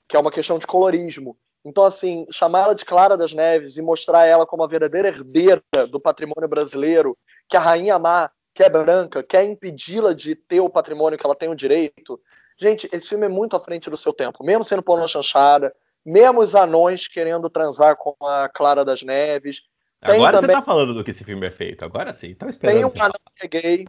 Que 0.08 0.16
é 0.16 0.20
uma 0.20 0.32
questão 0.32 0.58
de 0.58 0.66
colorismo. 0.66 1.38
Então, 1.64 1.84
assim, 1.84 2.26
chamar 2.32 2.64
ela 2.64 2.76
de 2.76 2.84
Clara 2.84 3.16
das 3.16 3.34
Neves 3.34 3.78
e 3.78 3.82
mostrar 3.82 4.26
ela 4.26 4.48
como 4.48 4.64
a 4.64 4.68
verdadeira 4.68 5.10
herdeira 5.10 5.62
do 5.90 6.00
patrimônio 6.00 6.50
brasileiro, 6.50 7.16
que 7.48 7.56
a 7.56 7.60
rainha 7.60 8.00
má, 8.00 8.32
que 8.54 8.64
é 8.64 8.70
branca, 8.70 9.24
quer 9.24 9.44
impedi-la 9.46 10.14
de 10.14 10.36
ter 10.36 10.60
o 10.60 10.70
patrimônio 10.70 11.18
que 11.18 11.26
ela 11.26 11.36
tem 11.36 11.50
o 11.50 11.56
direito. 11.56 12.20
Gente, 12.58 12.88
esse 12.92 13.08
filme 13.08 13.26
é 13.26 13.30
muito 13.30 13.56
à 13.56 13.60
frente 13.60 13.90
do 13.90 13.98
seu 13.98 14.14
tempo, 14.14 14.44
mesmo 14.44 14.64
sendo 14.64 14.84
pornô 14.84 15.08
chanchada, 15.08 15.74
mesmo 16.06 16.42
os 16.42 16.54
anões 16.56 17.08
querendo 17.08 17.50
transar 17.50 17.96
com 17.96 18.16
a 18.26 18.50
Clara 18.50 18.84
das 18.86 19.02
Neves. 19.02 19.64
Tem 20.06 20.16
Agora 20.16 20.40
também- 20.42 20.56
você 20.56 20.62
tá 20.62 20.66
falando 20.66 20.94
do 20.94 21.04
que 21.04 21.12
esse 21.12 21.24
filme 21.24 21.46
é 21.48 21.52
feito. 21.52 21.86
Agora 21.86 22.12
sim. 22.14 22.34
Tava 22.36 22.52
esperando. 22.52 22.76
Tem 22.76 22.86
um 22.86 22.92
anão 23.04 23.12
que 23.36 23.46
é 23.46 23.48
gay, 23.48 23.88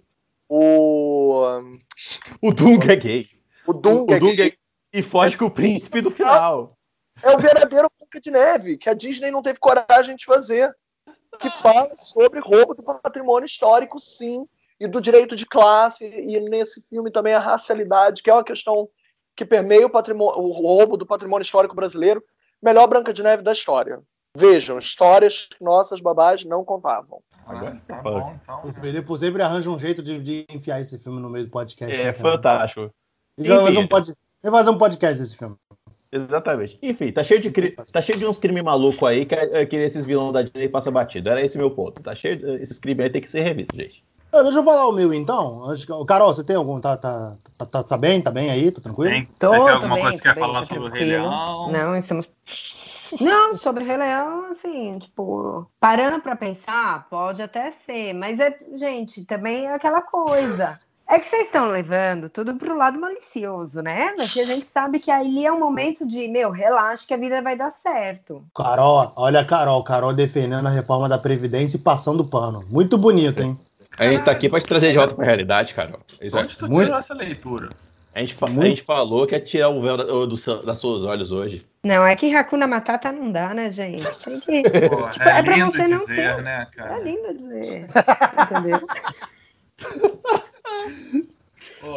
o, 0.48 1.42
O 2.40 2.52
Dunga 2.52 2.92
é 2.92 2.96
gay. 2.96 3.28
o 3.66 3.72
Dunga 3.72 4.12
o 4.12 4.16
é 4.16 4.20
Dunga 4.20 4.34
gay. 4.36 4.48
é... 4.92 4.98
E 4.98 5.02
foge 5.02 5.36
com 5.38 5.46
o 5.46 5.50
príncipe 5.50 6.02
no 6.02 6.10
final. 6.10 6.76
É 7.22 7.30
o 7.34 7.38
verdadeiro 7.38 7.88
Branca 7.98 8.20
de 8.20 8.30
Neve, 8.30 8.76
que 8.76 8.90
a 8.90 8.94
Disney 8.94 9.30
não 9.30 9.40
teve 9.42 9.58
coragem 9.58 10.16
de 10.16 10.24
fazer. 10.26 10.74
Que 11.38 11.50
fala 11.50 11.94
sobre 11.96 12.40
roubo 12.40 12.74
do 12.74 12.82
patrimônio 12.82 13.46
histórico, 13.46 13.98
sim, 13.98 14.46
e 14.78 14.86
do 14.86 15.00
direito 15.00 15.34
de 15.36 15.46
classe, 15.46 16.06
e 16.06 16.40
nesse 16.40 16.86
filme 16.88 17.10
também 17.10 17.34
a 17.34 17.38
racialidade, 17.38 18.22
que 18.22 18.30
é 18.30 18.34
uma 18.34 18.44
questão 18.44 18.88
que 19.34 19.44
permeia 19.44 19.86
o, 19.86 19.90
patrimônio, 19.90 20.38
o 20.40 20.50
roubo 20.52 20.96
do 20.96 21.06
patrimônio 21.06 21.42
histórico 21.44 21.74
brasileiro. 21.74 22.22
Melhor 22.62 22.86
Branca 22.86 23.12
de 23.12 23.22
Neve 23.22 23.42
da 23.42 23.52
história. 23.52 24.00
Vejam, 24.36 24.78
histórias 24.78 25.46
que 25.50 25.62
nossas 25.64 26.00
babás 26.00 26.44
não 26.44 26.64
contavam. 26.64 27.20
Agora 27.44 27.72
Ah, 27.76 27.80
tá 27.86 28.02
fala. 28.02 28.20
bom, 28.20 28.38
então. 28.42 28.60
O 28.64 28.72
Felipe 28.72 29.18
sempre 29.18 29.42
arranja 29.42 29.68
um 29.70 29.78
jeito 29.78 30.02
de, 30.02 30.18
de 30.20 30.46
enfiar 30.48 30.80
esse 30.80 30.98
filme 30.98 31.20
no 31.20 31.28
meio 31.28 31.46
do 31.46 31.50
podcast. 31.50 31.94
É 31.94 32.04
né, 32.04 32.12
fantástico. 32.12 32.90
Ele 33.36 33.48
vai 33.48 33.58
fazer 33.66 33.78
um 33.78 33.88
pod- 33.88 34.08
ele 34.42 34.50
vai 34.50 34.60
fazer 34.60 34.70
um 34.70 34.78
podcast 34.78 35.18
desse 35.18 35.36
filme. 35.36 35.56
Exatamente. 36.12 36.78
Enfim, 36.82 37.10
tá 37.10 37.24
cheio 37.24 37.40
de, 37.40 37.50
cri... 37.50 37.74
tá 37.74 38.02
cheio 38.02 38.18
de 38.18 38.26
uns 38.26 38.38
crimes 38.38 38.62
malucos 38.62 39.08
aí 39.08 39.24
que, 39.24 39.34
é- 39.34 39.64
que 39.64 39.76
esses 39.76 40.04
vilões 40.04 40.32
da 40.34 40.42
Disney 40.42 40.68
passam 40.68 40.92
batido. 40.92 41.30
Era 41.30 41.40
esse 41.42 41.56
meu 41.56 41.70
ponto. 41.70 42.02
Tá 42.02 42.14
cheio 42.14 42.36
de... 42.36 42.62
Esses 42.62 42.78
crimes 42.78 43.04
aí 43.04 43.10
tem 43.10 43.22
que 43.22 43.30
ser 43.30 43.40
revistos, 43.40 43.78
gente. 43.78 44.04
Ah, 44.32 44.42
Deixa 44.42 44.58
eu 44.58 44.64
falar 44.64 44.88
o 44.88 44.92
meu 44.92 45.12
então. 45.12 45.62
Carol, 46.06 46.32
você 46.32 46.42
tem 46.42 46.56
algum. 46.56 46.80
Tá, 46.80 46.96
tá, 46.96 47.36
tá, 47.58 47.66
tá, 47.66 47.82
tá 47.82 47.96
bem? 47.98 48.20
Tá 48.20 48.30
bem 48.30 48.50
aí? 48.50 48.70
Tá 48.70 48.80
tranquilo? 48.80 49.10
Tem, 49.10 49.28
Tô, 49.38 49.48
você 49.48 49.58
tem 49.58 49.68
alguma 49.74 49.94
bem, 49.94 50.02
coisa 50.04 50.16
que 50.16 50.22
quer 50.22 50.34
bem, 50.34 50.42
falar 50.44 50.60
tô 50.60 50.66
sobre 50.66 50.84
o 50.84 50.90
Rei 50.90 51.06
tranquilo. 51.06 51.28
Leão? 51.28 51.70
Não, 51.72 51.96
estamos. 51.96 52.32
Não, 53.20 53.56
sobre 53.56 53.84
o 53.84 53.86
Rei 53.86 53.98
Leão, 53.98 54.46
assim, 54.46 54.98
tipo, 54.98 55.70
parando 55.78 56.18
pra 56.20 56.34
pensar, 56.34 57.06
pode 57.10 57.42
até 57.42 57.70
ser, 57.70 58.14
mas 58.14 58.40
é, 58.40 58.58
gente, 58.74 59.22
também 59.26 59.66
é 59.66 59.74
aquela 59.74 60.00
coisa. 60.00 60.80
É 61.12 61.18
que 61.18 61.28
vocês 61.28 61.42
estão 61.46 61.68
levando 61.70 62.30
tudo 62.30 62.54
pro 62.54 62.74
lado 62.74 62.98
malicioso, 62.98 63.82
né? 63.82 64.12
Porque 64.16 64.40
a 64.40 64.46
gente 64.46 64.64
sabe 64.64 64.98
que 64.98 65.10
ali 65.10 65.44
é 65.44 65.52
um 65.52 65.60
momento 65.60 66.06
de, 66.06 66.26
meu, 66.26 66.50
relaxa 66.50 67.06
que 67.06 67.12
a 67.12 67.18
vida 67.18 67.42
vai 67.42 67.54
dar 67.54 67.70
certo. 67.70 68.42
Carol, 68.56 69.12
olha 69.14 69.40
a 69.40 69.44
Carol. 69.44 69.84
Carol 69.84 70.14
defendendo 70.14 70.66
a 70.66 70.70
reforma 70.70 71.10
da 71.10 71.18
Previdência 71.18 71.76
e 71.76 71.80
passando 71.80 72.24
pano. 72.24 72.64
Muito 72.70 72.96
bonito, 72.96 73.42
hein? 73.42 73.58
A 73.98 74.04
gente 74.10 74.24
tá 74.24 74.30
aqui 74.30 74.48
pra 74.48 74.58
te 74.58 74.66
trazer 74.66 74.90
de 74.92 74.96
volta 74.96 75.14
pra 75.14 75.26
realidade, 75.26 75.74
Carol. 75.74 76.00
Isso 76.22 76.34
é- 76.34 76.40
Onde 76.40 76.56
tu 76.56 76.66
Muito- 76.66 76.84
tirou 76.86 76.98
essa 76.98 77.12
leitura? 77.12 77.68
A 78.14 78.20
gente, 78.20 78.36
a 78.42 78.64
gente 78.64 78.82
falou 78.82 79.26
que 79.26 79.34
é 79.34 79.40
tirar 79.40 79.68
o 79.68 79.82
véu 79.82 79.96
da, 79.98 80.04
do, 80.04 80.62
das 80.64 80.80
seus 80.80 81.04
olhos 81.04 81.30
hoje. 81.30 81.66
Não, 81.84 82.06
é 82.06 82.16
que 82.16 82.34
Hakuna 82.34 82.66
Matata 82.66 83.12
não 83.12 83.30
dá, 83.30 83.52
né, 83.52 83.70
gente? 83.70 84.06
Tem 84.20 84.40
que. 84.40 84.62
Pô, 84.88 85.08
Tipo, 85.10 85.28
é 85.28 85.42
pra 85.42 85.56
lindo 85.56 85.70
você 85.72 85.88
não 85.88 85.98
dizer, 85.98 86.14
ter- 86.36 86.42
né, 86.42 86.66
É 86.72 86.76
cara? 86.76 86.98
lindo 87.00 87.34
dizer. 87.34 87.86
Entendeu? 88.50 88.80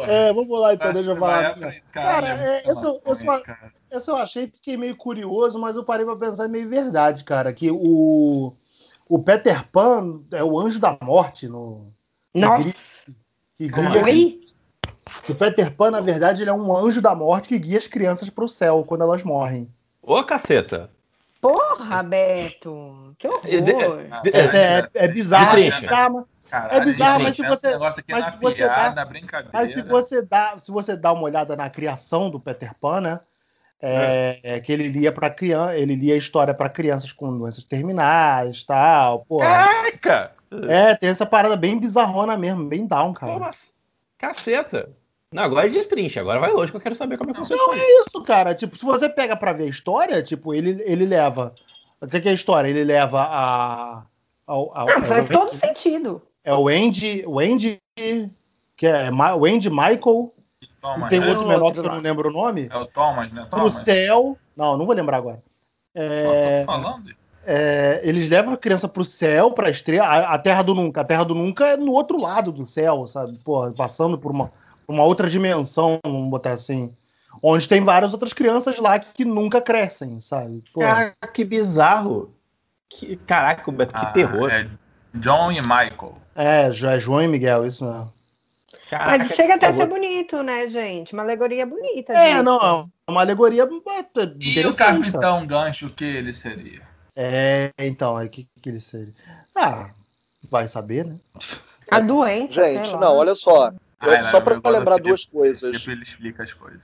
É, 0.08 0.32
vamos 0.32 0.60
lá 0.60 0.74
então, 0.74 0.92
deixa 0.92 1.10
eu 1.12 1.16
falar. 1.16 1.54
Cara, 1.92 2.26
mesmo 2.34 2.42
é, 2.44 2.56
esse- 2.58 2.70
informações, 2.70 3.24
esse- 3.24 3.42
cara. 3.44 3.72
Essa 3.90 4.10
eu 4.10 4.16
achei, 4.16 4.46
fiquei 4.48 4.76
meio 4.76 4.96
curioso, 4.96 5.58
mas 5.60 5.76
eu 5.76 5.84
parei 5.84 6.04
pra 6.04 6.16
pensar 6.16 6.44
é 6.46 6.48
meio 6.48 6.68
verdade, 6.68 7.22
cara. 7.22 7.52
Que 7.52 7.70
o, 7.70 8.52
o 9.08 9.18
Peter 9.22 9.64
Pan 9.68 10.22
é 10.32 10.42
o 10.42 10.58
anjo 10.58 10.80
da 10.80 10.98
morte 11.00 11.46
no. 11.48 11.92
que 12.34 12.40
Nossa, 12.40 12.62
guia- 12.64 12.74
que 13.56 13.68
guia, 13.68 14.04
oi? 14.04 14.40
que 15.24 15.32
o 15.32 15.34
Peter 15.36 15.72
Pan, 15.72 15.92
na 15.92 16.00
verdade, 16.00 16.42
ele 16.42 16.50
é 16.50 16.52
um 16.52 16.76
anjo 16.76 17.00
da 17.00 17.14
morte 17.14 17.48
que 17.48 17.58
guia 17.58 17.78
as 17.78 17.86
crianças 17.86 18.28
pro 18.28 18.48
céu 18.48 18.84
quando 18.84 19.02
elas 19.02 19.22
morrem. 19.22 19.68
Ô, 20.02 20.22
caceta! 20.24 20.90
Porra, 21.40 22.02
Beto! 22.02 23.14
Que 23.18 23.28
horror! 23.28 24.00
Essa 24.32 24.56
é, 24.56 24.88
é 24.94 25.06
bizarro, 25.08 25.58
é 25.58 25.80
bizarro, 25.80 26.28
Caralho, 26.50 26.82
É 26.82 26.84
bizarro, 26.84 27.22
mas 27.22 27.36
se 27.36 27.42
você- 27.42 27.66
esse 27.66 27.72
negócio 27.72 28.00
aqui 28.00 28.12
mas 28.12 28.24
na 28.24 28.32
se 28.32 28.38
você 28.38 28.54
piada, 28.54 28.94
dá- 28.94 29.04
brincadeira. 29.04 29.50
Mas 29.52 29.72
se 29.72 29.82
você 29.82 30.22
dá, 30.22 30.58
se 30.58 30.70
você 30.70 30.96
dá 30.96 31.12
uma 31.12 31.22
olhada 31.22 31.56
na 31.56 31.68
criação 31.68 32.30
do 32.30 32.40
Peter 32.40 32.72
Pan, 32.80 33.00
né? 33.00 33.20
É, 33.80 34.40
é 34.42 34.60
que 34.60 34.72
ele 34.72 34.88
lia 34.88 35.12
para 35.12 35.28
criança, 35.28 35.76
ele 35.76 35.94
lia 35.94 36.16
história 36.16 36.54
para 36.54 36.68
crianças 36.68 37.12
com 37.12 37.36
doenças 37.36 37.64
terminais, 37.64 38.64
tal, 38.64 39.24
pô. 39.26 39.38
Caraca! 39.40 40.32
É, 40.68 40.94
tem 40.94 41.10
essa 41.10 41.26
parada 41.26 41.56
bem 41.56 41.78
bizarrona 41.78 42.36
mesmo, 42.36 42.64
bem 42.66 42.86
down, 42.86 43.12
cara. 43.12 43.48
Assim? 43.48 43.72
Caceta! 44.18 44.88
Não, 45.32 45.42
agora 45.42 45.66
é 45.66 45.70
destrincha. 45.70 46.20
Agora 46.20 46.40
vai 46.40 46.52
longe 46.52 46.70
que 46.70 46.76
eu 46.76 46.80
quero 46.80 46.94
saber 46.94 47.18
como 47.18 47.30
é 47.30 47.34
que 47.34 47.40
você 47.40 47.54
Não, 47.54 47.74
é 47.74 48.00
isso, 48.00 48.22
cara. 48.22 48.54
Tipo, 48.54 48.76
se 48.76 48.84
você 48.84 49.08
pega 49.08 49.36
pra 49.36 49.52
ver 49.52 49.64
a 49.64 49.68
história, 49.68 50.22
tipo, 50.22 50.54
ele, 50.54 50.82
ele 50.86 51.04
leva. 51.04 51.54
O 52.00 52.06
que 52.06 52.16
é 52.16 52.30
a 52.30 52.34
história? 52.34 52.68
Ele 52.68 52.84
leva 52.84 53.22
a. 53.22 54.02
Ao, 54.46 54.74
ao, 54.78 54.86
Não, 54.86 55.02
faz 55.02 55.28
é, 55.28 55.32
todo 55.32 55.54
sentido. 55.54 56.22
É 56.46 56.54
o 56.54 56.68
Andy. 56.68 57.24
O 57.26 57.40
Andy. 57.40 57.82
Que 58.76 58.86
é 58.86 59.10
o 59.10 59.44
Andy 59.44 59.68
Michael. 59.68 60.32
Thomas, 60.80 61.06
e 61.06 61.08
tem 61.08 61.20
né? 61.20 61.26
outro 61.28 61.44
o 61.44 61.48
menor 61.48 61.62
outro 61.64 61.82
que 61.82 61.88
eu 61.88 61.92
não 61.92 62.00
lembro 62.00 62.28
o 62.28 62.32
nome. 62.32 62.68
É 62.70 62.76
o 62.76 62.86
Thomas, 62.86 63.32
né? 63.32 63.44
Pro 63.50 63.58
Thomas. 63.58 63.74
céu. 63.74 64.38
Não, 64.56 64.76
não 64.76 64.86
vou 64.86 64.94
lembrar 64.94 65.16
agora. 65.16 65.42
É, 65.92 66.60
Tô 66.60 66.66
falando. 66.66 67.10
é, 67.44 68.00
eles 68.04 68.28
levam 68.28 68.54
a 68.54 68.56
criança 68.56 68.86
pro 68.86 69.04
céu, 69.04 69.50
pra 69.50 69.70
estrela. 69.70 70.06
A, 70.06 70.34
a 70.34 70.38
Terra 70.38 70.62
do 70.62 70.74
Nunca. 70.74 71.00
A 71.00 71.04
Terra 71.04 71.24
do 71.24 71.34
Nunca 71.34 71.66
é 71.66 71.76
no 71.76 71.90
outro 71.90 72.20
lado 72.20 72.52
do 72.52 72.64
céu, 72.64 73.06
sabe? 73.08 73.36
Porra, 73.40 73.72
passando 73.72 74.16
por 74.16 74.30
uma, 74.30 74.52
uma 74.86 75.02
outra 75.02 75.28
dimensão, 75.28 75.98
vamos 76.04 76.30
botar 76.30 76.52
assim. 76.52 76.94
Onde 77.42 77.68
tem 77.68 77.82
várias 77.82 78.12
outras 78.12 78.32
crianças 78.32 78.78
lá 78.78 78.98
que, 78.98 79.12
que 79.12 79.24
nunca 79.24 79.60
crescem, 79.60 80.20
sabe? 80.20 80.62
Porra. 80.72 80.86
Caraca, 80.86 81.28
que 81.28 81.44
bizarro! 81.44 82.32
Que, 82.88 83.16
caraca, 83.16 83.70
Beto, 83.72 83.92
que 83.92 84.00
Ah, 84.00 84.12
terror! 84.12 84.50
É 84.50 84.68
John 85.16 85.52
e 85.52 85.60
Michael. 85.60 86.18
É, 86.34 86.66
é 86.68 86.72
João 87.00 87.22
e 87.22 87.28
Miguel, 87.28 87.66
isso 87.66 87.84
mesmo. 87.84 88.12
Caraca, 88.88 89.18
Mas 89.18 89.32
chega 89.32 89.54
até 89.54 89.66
a 89.66 89.72
ser 89.72 89.86
bonito, 89.86 90.42
né, 90.42 90.68
gente? 90.68 91.12
Uma 91.12 91.22
alegoria 91.22 91.66
bonita. 91.66 92.12
É, 92.12 92.32
disso. 92.32 92.42
não, 92.44 92.90
é 93.08 93.10
uma 93.10 93.20
alegoria 93.20 93.62
é, 93.62 93.66
E 94.38 94.66
o. 94.66 94.76
Capitão 94.76 95.46
Gancho, 95.46 95.86
o 95.86 95.90
que 95.90 96.04
ele 96.04 96.32
seria? 96.34 96.82
É, 97.16 97.72
então, 97.78 98.16
aí 98.16 98.28
que, 98.28 98.46
que 98.62 98.68
ele 98.68 98.78
seria? 98.78 99.14
Ah, 99.54 99.90
vai 100.50 100.68
saber, 100.68 101.04
né? 101.04 101.18
A 101.90 101.98
doença. 102.00 102.52
Gente, 102.52 102.84
sei 102.86 102.94
lá. 102.94 103.00
não, 103.00 103.16
olha 103.16 103.34
só. 103.34 103.68
Eu- 103.68 103.76
Ah, 103.98 104.22
só 104.24 104.40
para 104.40 104.60
lembrar 104.70 104.98
duas 104.98 105.24
coisas. 105.24 105.78
Tipo, 105.78 105.90
ele 105.90 106.02
explica 106.02 106.42
as 106.42 106.52
coisas. 106.52 106.82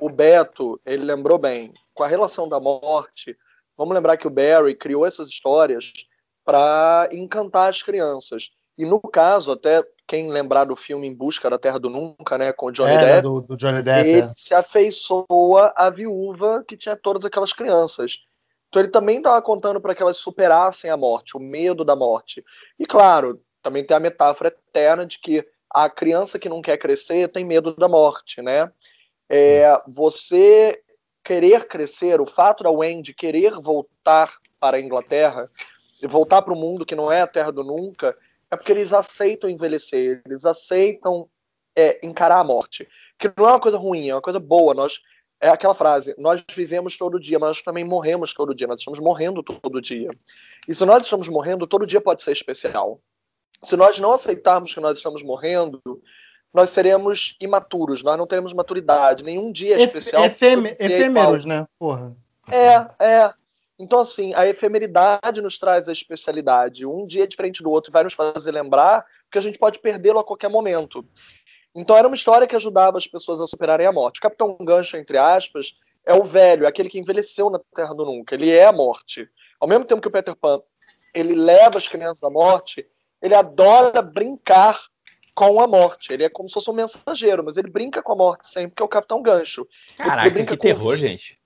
o 0.00 0.08
Beto, 0.08 0.80
ele 0.86 1.04
lembrou 1.04 1.36
bem, 1.36 1.74
com 1.92 2.04
a 2.04 2.08
relação 2.08 2.48
da 2.48 2.60
morte, 2.60 3.36
Vamos 3.76 3.94
lembrar 3.94 4.16
que 4.16 4.26
o 4.26 4.30
Barry 4.30 4.74
criou 4.74 5.04
essas 5.04 5.28
histórias 5.28 5.92
para 6.44 7.08
encantar 7.12 7.68
as 7.68 7.82
crianças. 7.82 8.50
E 8.76 8.84
no 8.84 9.00
caso, 9.00 9.52
até 9.52 9.84
quem 10.06 10.30
lembrar 10.30 10.64
do 10.64 10.76
filme 10.76 11.06
Em 11.06 11.14
Busca 11.14 11.48
da 11.48 11.58
Terra 11.58 11.78
do 11.78 11.88
Nunca, 11.88 12.36
né, 12.36 12.52
com 12.52 12.66
o 12.66 12.72
Johnny 12.72 12.92
é, 12.92 12.98
Depp, 12.98 13.22
do, 13.22 13.40
do 13.40 13.56
Johnny 13.56 13.82
Depp 13.82 14.08
ele 14.08 14.20
é. 14.20 14.30
se 14.34 14.54
afeiçoa 14.54 15.72
à 15.76 15.88
viúva 15.88 16.64
que 16.66 16.76
tinha 16.76 16.96
todas 16.96 17.24
aquelas 17.24 17.52
crianças. 17.52 18.24
Então 18.68 18.82
ele 18.82 18.90
também 18.90 19.18
estava 19.18 19.40
contando 19.40 19.80
para 19.80 19.94
que 19.94 20.02
elas 20.02 20.16
superassem 20.16 20.90
a 20.90 20.96
morte, 20.96 21.36
o 21.36 21.40
medo 21.40 21.84
da 21.84 21.94
morte. 21.94 22.44
E 22.78 22.84
claro, 22.84 23.40
também 23.62 23.84
tem 23.84 23.96
a 23.96 24.00
metáfora 24.00 24.48
eterna 24.48 25.06
de 25.06 25.18
que 25.20 25.46
a 25.70 25.88
criança 25.88 26.38
que 26.38 26.48
não 26.48 26.60
quer 26.60 26.76
crescer 26.76 27.28
tem 27.28 27.44
medo 27.44 27.74
da 27.74 27.88
morte, 27.88 28.42
né? 28.42 28.70
É, 29.28 29.80
você 29.86 30.80
querer 31.22 31.66
crescer, 31.66 32.20
o 32.20 32.26
fato 32.26 32.62
da 32.62 32.70
Wendy 32.70 33.14
querer 33.14 33.52
voltar 33.52 34.30
para 34.60 34.76
a 34.76 34.80
Inglaterra, 34.80 35.50
voltar 36.06 36.42
para 36.42 36.52
o 36.52 36.56
mundo 36.56 36.86
que 36.86 36.94
não 36.94 37.10
é 37.10 37.20
a 37.20 37.26
terra 37.26 37.50
do 37.50 37.64
nunca, 37.64 38.16
é 38.50 38.56
porque 38.56 38.72
eles 38.72 38.92
aceitam 38.92 39.50
envelhecer, 39.50 40.22
eles 40.26 40.44
aceitam 40.44 41.28
é, 41.76 41.98
encarar 42.06 42.38
a 42.38 42.44
morte. 42.44 42.88
Que 43.18 43.30
não 43.36 43.48
é 43.48 43.52
uma 43.52 43.60
coisa 43.60 43.78
ruim, 43.78 44.08
é 44.08 44.14
uma 44.14 44.22
coisa 44.22 44.40
boa. 44.40 44.74
Nós 44.74 45.00
é 45.40 45.48
aquela 45.48 45.74
frase: 45.74 46.14
nós 46.18 46.42
vivemos 46.54 46.96
todo 46.96 47.20
dia, 47.20 47.38
mas 47.38 47.48
nós 47.50 47.62
também 47.62 47.84
morremos 47.84 48.32
todo 48.32 48.54
dia. 48.54 48.66
Nós 48.66 48.80
estamos 48.80 48.98
morrendo 48.98 49.42
todo 49.42 49.80
dia. 49.80 50.10
E 50.66 50.74
se 50.74 50.84
nós 50.84 51.02
estamos 51.02 51.28
morrendo, 51.28 51.66
todo 51.66 51.86
dia 51.86 52.00
pode 52.00 52.22
ser 52.22 52.32
especial. 52.32 53.00
Se 53.62 53.76
nós 53.76 53.98
não 53.98 54.12
aceitarmos 54.12 54.74
que 54.74 54.80
nós 54.80 54.98
estamos 54.98 55.22
morrendo, 55.22 55.80
nós 56.52 56.70
seremos 56.70 57.36
imaturos, 57.40 58.02
nós 58.02 58.16
não 58.16 58.26
teremos 58.26 58.52
maturidade. 58.52 59.24
Nenhum 59.24 59.50
dia 59.50 59.76
é 59.76 59.82
especial. 59.82 60.24
Efêmeros, 60.24 60.78
efêmeros 60.78 61.44
né? 61.44 61.66
Porra. 61.78 62.16
É, 62.50 63.04
é. 63.04 63.34
Então, 63.78 64.00
assim, 64.00 64.32
a 64.34 64.46
efemeridade 64.46 65.40
nos 65.42 65.58
traz 65.58 65.88
a 65.88 65.92
especialidade. 65.92 66.86
Um 66.86 67.06
dia 67.06 67.24
é 67.24 67.26
diferente 67.26 67.62
do 67.62 67.70
outro 67.70 67.92
vai 67.92 68.04
nos 68.04 68.12
fazer 68.12 68.52
lembrar 68.52 69.04
que 69.30 69.38
a 69.38 69.40
gente 69.40 69.58
pode 69.58 69.80
perdê-lo 69.80 70.20
a 70.20 70.24
qualquer 70.24 70.48
momento. 70.48 71.04
Então, 71.74 71.96
era 71.96 72.06
uma 72.06 72.14
história 72.14 72.46
que 72.46 72.54
ajudava 72.54 72.98
as 72.98 73.06
pessoas 73.06 73.40
a 73.40 73.46
superarem 73.46 73.86
a 73.86 73.92
morte. 73.92 74.18
O 74.18 74.22
Capitão 74.22 74.56
Gancho, 74.60 74.96
entre 74.96 75.18
aspas, 75.18 75.76
é 76.06 76.14
o 76.14 76.22
velho, 76.22 76.64
é 76.64 76.68
aquele 76.68 76.88
que 76.88 77.00
envelheceu 77.00 77.50
na 77.50 77.58
Terra 77.74 77.94
do 77.94 78.04
Nunca. 78.04 78.36
Ele 78.36 78.50
é 78.50 78.66
a 78.66 78.72
morte. 78.72 79.28
Ao 79.58 79.66
mesmo 79.66 79.84
tempo 79.84 80.00
que 80.00 80.08
o 80.08 80.10
Peter 80.10 80.36
Pan 80.36 80.62
ele 81.14 81.34
leva 81.34 81.78
as 81.78 81.86
crianças 81.86 82.22
à 82.22 82.28
morte, 82.28 82.86
ele 83.22 83.34
adora 83.34 84.02
brincar 84.02 84.78
com 85.34 85.60
a 85.60 85.66
morte. 85.66 86.12
Ele 86.12 86.24
é 86.24 86.28
como 86.28 86.48
se 86.48 86.54
fosse 86.54 86.70
um 86.70 86.74
mensageiro, 86.74 87.44
mas 87.44 87.56
ele 87.56 87.70
brinca 87.70 88.02
com 88.02 88.12
a 88.12 88.16
morte 88.16 88.48
sempre, 88.48 88.74
que 88.76 88.82
é 88.82 88.86
o 88.86 88.88
Capitão 88.88 89.22
Gancho. 89.22 89.66
Caraca, 89.96 90.26
ele 90.26 90.34
brinca 90.34 90.56
que 90.56 90.62
terror, 90.62 90.96
gente. 90.96 91.38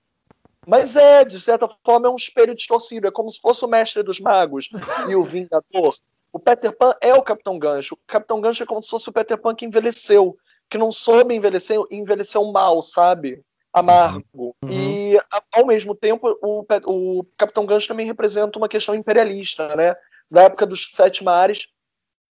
Mas 0.69 0.95
é, 0.95 1.25
de 1.25 1.41
certa 1.41 1.67
forma, 1.83 2.07
é 2.07 2.11
um 2.11 2.15
espelho 2.15 2.53
distorcido. 2.53 3.07
É 3.07 3.11
como 3.11 3.31
se 3.31 3.41
fosse 3.41 3.65
o 3.65 3.67
mestre 3.67 4.03
dos 4.03 4.19
magos 4.19 4.69
e 5.09 5.15
o 5.15 5.23
Vingador. 5.23 5.97
O 6.31 6.37
Peter 6.37 6.71
Pan 6.71 6.93
é 7.01 7.11
o 7.15 7.23
Capitão 7.23 7.57
Gancho. 7.57 7.95
O 7.95 7.99
Capitão 8.05 8.39
Gancho 8.39 8.61
é 8.61 8.65
como 8.67 8.83
se 8.83 8.91
fosse 8.91 9.09
o 9.09 9.11
Peter 9.11 9.35
Pan 9.35 9.55
que 9.55 9.65
envelheceu, 9.65 10.37
que 10.69 10.77
não 10.77 10.91
soube 10.91 11.33
envelhecer, 11.33 11.79
envelheceu 11.89 12.45
mal, 12.51 12.83
sabe? 12.83 13.41
Amargo. 13.73 14.55
Uhum. 14.63 14.69
E, 14.69 15.19
ao 15.51 15.65
mesmo 15.65 15.95
tempo, 15.95 16.37
o, 16.39 16.63
o 16.85 17.25
Capitão 17.35 17.65
Gancho 17.65 17.87
também 17.87 18.05
representa 18.05 18.59
uma 18.59 18.69
questão 18.69 18.93
imperialista, 18.93 19.75
né? 19.75 19.95
Da 20.29 20.43
época 20.43 20.67
dos 20.67 20.91
Sete 20.91 21.23
Mares, 21.23 21.67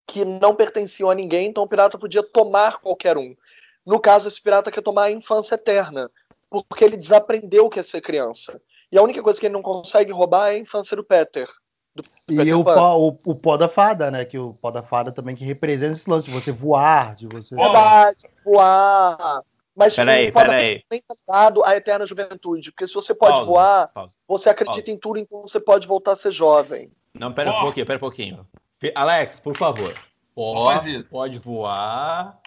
que 0.06 0.24
não 0.24 0.54
pertenciam 0.54 1.10
a 1.10 1.16
ninguém, 1.16 1.48
então 1.48 1.64
o 1.64 1.68
pirata 1.68 1.98
podia 1.98 2.22
tomar 2.22 2.78
qualquer 2.78 3.18
um. 3.18 3.36
No 3.84 4.00
caso, 4.00 4.28
esse 4.28 4.40
pirata 4.40 4.70
quer 4.70 4.82
tomar 4.82 5.06
a 5.06 5.12
infância 5.12 5.56
eterna 5.56 6.12
porque 6.50 6.84
ele 6.84 6.98
desaprendeu 6.98 7.66
o 7.66 7.70
que 7.70 7.80
é 7.80 7.84
ser 7.84 8.02
criança. 8.02 8.62
E 8.92 8.98
a 8.98 9.04
única 9.04 9.22
coisa 9.22 9.40
que 9.40 9.46
ele 9.46 9.54
não 9.54 9.62
consegue 9.62 10.12
roubar 10.12 10.50
é 10.50 10.56
a 10.56 10.60
infância 10.60 10.96
do 10.96 11.04
Peter. 11.04 11.48
Do 11.94 12.04
e 12.30 12.38
Peter 12.38 12.58
o, 12.58 12.64
pó, 12.64 12.98
o, 12.98 13.08
o 13.26 13.36
pó 13.36 13.58
da 13.58 13.68
fada, 13.68 14.10
né? 14.10 14.24
Que 14.24 14.38
o 14.38 14.54
pó 14.54 14.72
da 14.72 14.82
fada 14.82 15.12
também 15.12 15.36
que 15.36 15.44
representa 15.44 15.94
esse 15.94 16.10
lance 16.10 16.28
de 16.28 16.34
você 16.34 16.52
voar, 16.52 17.16
de 17.16 17.28
você. 17.28 17.56
Verdade, 17.56 18.28
voar. 18.46 19.42
Mas 19.76 19.96
peraí, 19.96 20.32
peraí. 20.32 20.84
também 20.90 21.04
tá 21.08 21.16
dado 21.28 21.64
a 21.64 21.76
eterna 21.76 22.06
juventude. 22.06 22.72
Porque 22.72 22.88
se 22.88 22.94
você 22.96 23.14
pode 23.14 23.34
pausa, 23.34 23.46
voar, 23.46 23.88
pausa, 23.90 24.14
você 24.28 24.50
acredita 24.50 24.78
pausa. 24.78 24.92
em 24.92 24.98
tudo, 24.98 25.20
então 25.20 25.42
você 25.42 25.60
pode 25.60 25.86
voltar 25.86 26.14
a 26.14 26.16
ser 26.16 26.32
jovem. 26.32 26.92
Não, 27.14 27.32
pera 27.34 27.52
oh. 27.52 27.58
um 27.58 27.62
pouquinho, 27.62 27.86
pera 27.86 27.98
um 27.98 28.00
pouquinho. 28.00 28.48
Alex, 28.96 29.40
por 29.40 29.56
favor. 29.56 29.94
Pode, 30.34 31.04
pode 31.06 31.40
voar. 31.40 32.40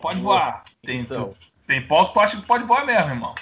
Pode 0.00 0.20
voar. 0.20 0.64
Tem, 0.82 1.00
então. 1.00 1.34
Tem 1.66 1.86
pau 1.86 2.08
que 2.08 2.14
tu 2.14 2.20
acha 2.20 2.36
que 2.36 2.46
pode 2.46 2.64
voar 2.64 2.84
mesmo, 2.84 3.10
irmão. 3.10 3.34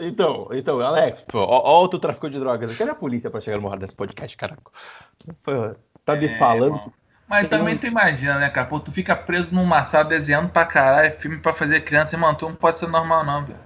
Então, 0.00 0.48
então, 0.52 0.80
Alex, 0.80 1.20
pô, 1.20 1.38
ó, 1.38 1.84
ó, 1.84 1.88
tu 1.88 1.98
traficou 1.98 2.30
de 2.30 2.38
drogas. 2.38 2.76
Cadê 2.76 2.90
a 2.90 2.94
polícia 2.94 3.30
pra 3.30 3.40
chegar 3.40 3.60
no 3.60 3.68
hora 3.68 3.80
desse 3.80 3.94
podcast, 3.94 4.36
caraca? 4.36 4.62
Tá 6.04 6.16
me 6.16 6.26
é, 6.26 6.38
falando. 6.38 6.76
Irmão. 6.76 6.92
Mas 7.28 7.46
também 7.48 7.76
tu 7.76 7.86
imagina, 7.86 8.38
né, 8.38 8.48
cara? 8.48 8.66
Pô, 8.66 8.80
tu 8.80 8.90
fica 8.90 9.14
preso 9.14 9.54
numa 9.54 9.84
sala 9.84 10.04
desenhando 10.04 10.48
pra 10.48 10.64
caralho, 10.64 11.12
filme 11.12 11.36
pra 11.36 11.52
fazer 11.52 11.82
criança, 11.82 12.16
irmão, 12.16 12.34
tu 12.34 12.48
não 12.48 12.54
pode 12.54 12.78
ser 12.78 12.88
normal, 12.88 13.24
não, 13.24 13.44
velho. 13.44 13.58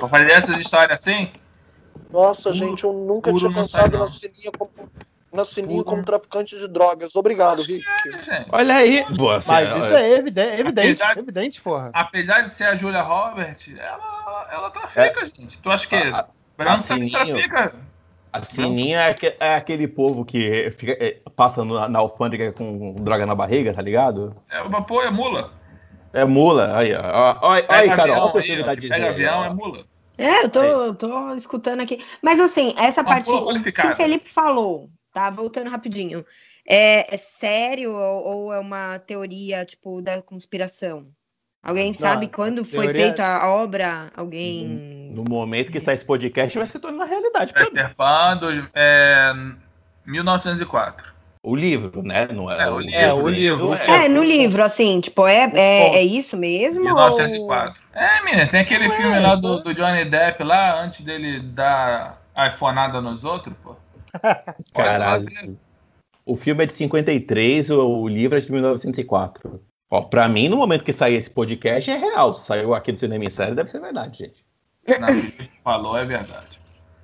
Pra 0.00 0.08
fazer 0.08 0.32
essas 0.32 0.58
histórias 0.58 1.00
assim? 1.00 1.30
Nossa, 2.10 2.50
puro, 2.50 2.54
gente, 2.54 2.82
eu 2.82 2.92
nunca 2.92 3.32
tinha 3.32 3.52
pensado 3.52 3.96
na 3.96 4.08
Sininha 4.08 4.50
como 4.58 4.69
na 5.32 5.44
Sininho 5.44 5.84
como 5.84 6.04
traficante 6.04 6.58
de 6.58 6.66
drogas. 6.66 7.14
Obrigado, 7.14 7.62
Rick. 7.62 7.84
Olha 8.50 8.76
aí. 8.76 9.04
Boa, 9.14 9.42
Mas 9.46 9.68
isso 9.68 9.94
é 9.94 10.18
evidente, 10.18 10.60
evidente, 10.60 11.02
apesar, 11.02 11.18
evidente, 11.18 11.60
porra. 11.60 11.90
Apesar 11.92 12.42
de 12.42 12.52
ser 12.52 12.64
a 12.64 12.76
Julia 12.76 13.02
Roberts, 13.02 13.78
ela, 13.78 14.48
ela 14.52 14.70
trafica, 14.70 15.20
é. 15.20 15.26
gente. 15.26 15.58
Tu 15.58 15.70
acha 15.70 15.86
que 15.86 15.94
a, 15.94 16.26
branco 16.56 16.84
também 16.84 17.10
trafica? 17.10 17.74
A 18.32 18.42
Sininho 18.42 18.98
é, 18.98 19.14
é, 19.40 19.54
aquele 19.56 19.88
povo 19.88 20.24
que 20.24 20.70
fica, 20.78 20.92
é, 20.92 21.18
passa 21.34 21.64
no, 21.64 21.88
na 21.88 21.98
alfândega 21.98 22.52
com 22.52 22.94
droga 22.94 23.26
na 23.26 23.34
barriga, 23.34 23.74
tá 23.74 23.82
ligado? 23.82 24.36
É, 24.48 24.62
pô, 24.82 25.02
é 25.02 25.10
mula. 25.10 25.52
É 26.12 26.24
mula. 26.24 26.76
Aí, 26.76 26.92
ó. 26.94 27.38
Olha 27.42 27.66
aí, 27.68 27.88
cara, 27.88 28.12
olha 28.12 28.22
a 28.22 28.24
oportunidade 28.26 28.80
de 28.80 28.88
Pega 28.88 29.10
avião, 29.10 29.44
é 29.44 29.50
mula. 29.52 29.84
É, 30.16 30.44
eu 30.44 30.50
tô, 30.50 30.94
tô 30.94 31.34
escutando 31.34 31.80
aqui. 31.80 32.04
Mas 32.22 32.38
assim, 32.38 32.74
essa 32.76 33.00
Uma 33.00 33.08
parte 33.08 33.24
que 33.72 33.86
o 33.86 33.94
Felipe 33.96 34.28
falou, 34.28 34.90
tá? 35.12 35.30
Voltando 35.30 35.70
rapidinho. 35.70 36.24
É, 36.66 37.14
é 37.14 37.16
sério 37.16 37.92
ou, 37.92 38.24
ou, 38.24 38.52
é 38.52 38.58
uma 38.58 38.98
teoria, 38.98 39.64
tipo, 39.64 40.00
da 40.00 40.20
conspiração? 40.22 41.06
Alguém 41.62 41.88
Não, 41.88 41.94
sabe 41.94 42.28
quando 42.28 42.64
foi 42.64 42.86
teoria... 42.86 43.06
feita 43.06 43.24
a 43.24 43.50
obra? 43.50 44.10
Alguém. 44.16 45.10
No 45.12 45.24
momento 45.24 45.70
que 45.70 45.80
sai 45.80 45.94
esse 45.94 46.04
podcast, 46.04 46.56
vai 46.56 46.66
se 46.66 46.78
tornar 46.78 47.04
realidade. 47.04 47.52
Peter 47.52 47.94
Pan, 47.94 48.40
é, 48.74 49.32
1904. 50.06 51.10
O 51.42 51.56
livro, 51.56 52.02
né? 52.02 52.28
Não 52.28 52.50
é, 52.50 52.62
é 52.62 52.70
o 52.70 52.78
livro. 52.78 52.98
É, 52.98 53.12
o 53.14 53.28
livro. 53.28 53.74
É, 53.74 54.08
no 54.08 54.22
livro, 54.22 54.62
assim, 54.62 55.00
tipo, 55.00 55.26
é, 55.26 55.50
é, 55.54 55.96
é 55.96 56.02
isso 56.02 56.36
mesmo? 56.36 56.84
1904. 56.84 57.80
Ou... 57.94 58.00
É, 58.00 58.22
menina, 58.22 58.46
tem 58.46 58.60
aquele 58.60 58.88
não 58.88 58.94
filme 58.94 59.16
é 59.16 59.20
lá 59.20 59.34
do, 59.36 59.62
do, 59.62 59.74
Johnny 59.74 60.04
Depp 60.04 60.44
lá, 60.44 60.82
antes 60.82 61.00
dele 61.00 61.40
dar 61.40 62.20
a 62.34 62.48
iPhoneada 62.48 63.00
nos 63.00 63.24
outros, 63.24 63.54
pô. 63.62 63.74
Caralho. 64.74 65.58
O 66.24 66.36
filme 66.36 66.62
é 66.64 66.66
de 66.66 66.72
53, 66.74 67.70
o 67.70 68.06
livro 68.06 68.38
é 68.38 68.40
de 68.40 68.50
1904. 68.50 69.60
Ó, 69.90 70.02
pra 70.02 70.28
mim, 70.28 70.48
no 70.48 70.56
momento 70.56 70.84
que 70.84 70.92
sair 70.92 71.16
esse 71.16 71.28
podcast, 71.28 71.90
é 71.90 71.96
real. 71.96 72.34
Saiu 72.34 72.74
aqui 72.74 72.92
do 72.92 73.00
Cinema 73.00 73.24
em 73.24 73.30
Série, 73.30 73.54
deve 73.54 73.70
ser 73.70 73.80
verdade, 73.80 74.18
gente. 74.18 74.44
O 74.86 75.32
que 75.36 75.50
falou 75.64 75.96
é 75.96 76.04
verdade. 76.04 76.60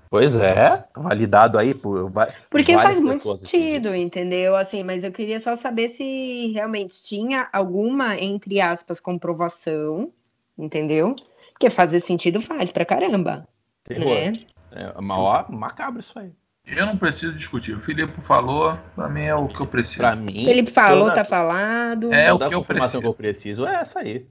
Pois 0.08 0.36
é, 0.36 0.84
validado 0.96 1.58
aí 1.58 1.74
por 1.74 2.12
Porque 2.48 2.74
faz 2.74 3.00
muito 3.00 3.36
sentido, 3.38 3.88
aqui. 3.88 3.98
entendeu? 3.98 4.56
Assim, 4.56 4.84
mas 4.84 5.02
eu 5.02 5.10
queria 5.10 5.40
só 5.40 5.56
saber 5.56 5.88
se 5.88 6.52
realmente 6.52 7.02
tinha 7.02 7.48
alguma, 7.52 8.16
entre 8.16 8.60
aspas, 8.60 9.00
comprovação, 9.00 10.12
entendeu? 10.56 11.16
Porque 11.52 11.68
fazer 11.70 12.00
sentido 12.00 12.40
faz 12.40 12.70
pra 12.70 12.84
caramba. 12.84 13.48
Terror. 13.84 14.06
Né? 14.06 14.32
É, 14.70 15.00
maior 15.00 15.50
macabro 15.50 16.00
isso 16.00 16.16
aí. 16.18 16.30
Eu 16.66 16.84
não 16.84 16.96
preciso 16.96 17.32
discutir. 17.32 17.76
O 17.76 17.80
Felipe 17.80 18.20
falou, 18.22 18.76
pra 18.96 19.08
mim 19.08 19.22
é 19.22 19.34
o 19.34 19.46
que 19.46 19.60
eu 19.60 19.66
preciso. 19.66 19.98
Pra 19.98 20.16
mim. 20.16 20.44
Felipe 20.44 20.70
falou, 20.70 21.12
tá 21.12 21.24
falado. 21.24 22.12
É 22.12 22.32
o 22.32 22.38
que 22.38 22.54
eu 22.54 22.64
preciso. 22.64 23.00
que 23.00 23.06
eu 23.06 23.14
preciso 23.14 23.66
é 23.66 23.76
essa 23.76 24.00
aí. 24.00 24.26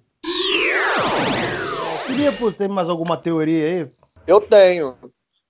Felipe, 2.06 2.52
tem 2.58 2.68
mais 2.68 2.90
alguma 2.90 3.16
teoria 3.16 3.66
aí? 3.66 3.90
Eu 4.28 4.42
tenho. 4.42 4.98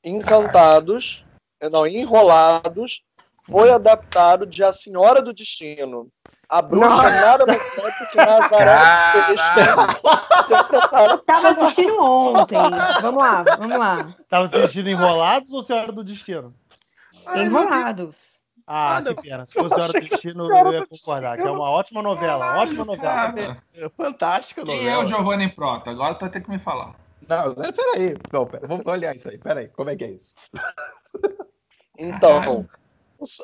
Encantados, 0.03 1.25
não, 1.71 1.88
Enrolados, 1.88 3.03
foi 3.41 3.71
adaptado 3.71 4.45
de 4.45 4.63
A 4.63 4.71
Senhora 4.71 5.23
do 5.23 5.33
Destino. 5.33 6.07
A 6.47 6.61
bruxa 6.61 7.09
nada 7.09 7.43
mais 7.47 7.59
é 7.59 7.81
do 7.81 8.11
que 8.11 8.17
Nazaré 8.17 8.77
Tava 11.25 11.49
assistindo 11.49 11.99
ontem. 11.99 12.59
Vamos 13.01 13.23
lá, 13.23 13.43
vamos 13.57 13.79
lá. 13.79 14.15
Tava 14.29 14.45
assistindo 14.45 14.88
Enrolados 14.88 15.51
ou 15.51 15.63
Senhora 15.63 15.91
do 15.91 16.03
Destino? 16.03 16.53
Enrolados. 17.36 18.39
Ah, 18.67 19.01
que 19.05 19.21
pena. 19.21 19.45
Se 19.45 19.53
fosse 19.53 19.73
Hora 19.73 19.93
do 19.93 19.99
Destino, 19.99 20.49
eu 20.49 20.73
ia 20.73 20.88
concordar. 20.88 21.38
Que 21.38 21.43
é 21.43 21.51
uma 21.51 21.69
ótima 21.69 22.01
novela. 22.01 22.57
Ótima 22.61 22.84
novela. 22.84 23.57
É 23.73 23.89
fantástica 23.89 24.61
novela. 24.61 24.80
Quem 24.80 24.89
é 24.89 24.97
o 24.97 25.07
Giovanni 25.07 25.49
Prota? 25.49 25.91
Agora 25.91 26.15
tu 26.15 26.21
vai 26.21 26.30
ter 26.30 26.41
que 26.41 26.49
me 26.49 26.57
falar. 26.57 26.95
Não, 27.28 27.53
peraí. 27.55 28.15
Não, 28.32 28.45
pera, 28.45 28.67
vamos 28.67 28.86
olhar 28.86 29.15
isso 29.15 29.30
aí. 29.30 29.38
Peraí, 29.38 29.67
como 29.67 29.89
é 29.89 29.95
que 29.95 30.03
é 30.03 30.11
isso? 30.11 30.34
Então, 31.97 32.67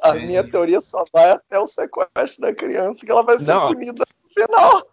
a 0.04 0.14
minha 0.14 0.44
teoria 0.44 0.82
só 0.82 1.06
vai 1.14 1.32
até 1.32 1.58
o 1.58 1.66
sequestro 1.66 2.42
da 2.42 2.54
criança, 2.54 3.06
que 3.06 3.12
ela 3.12 3.24
vai 3.24 3.40
ser 3.40 3.58
punida 3.62 4.04
no 4.04 4.44
final. 4.44 4.84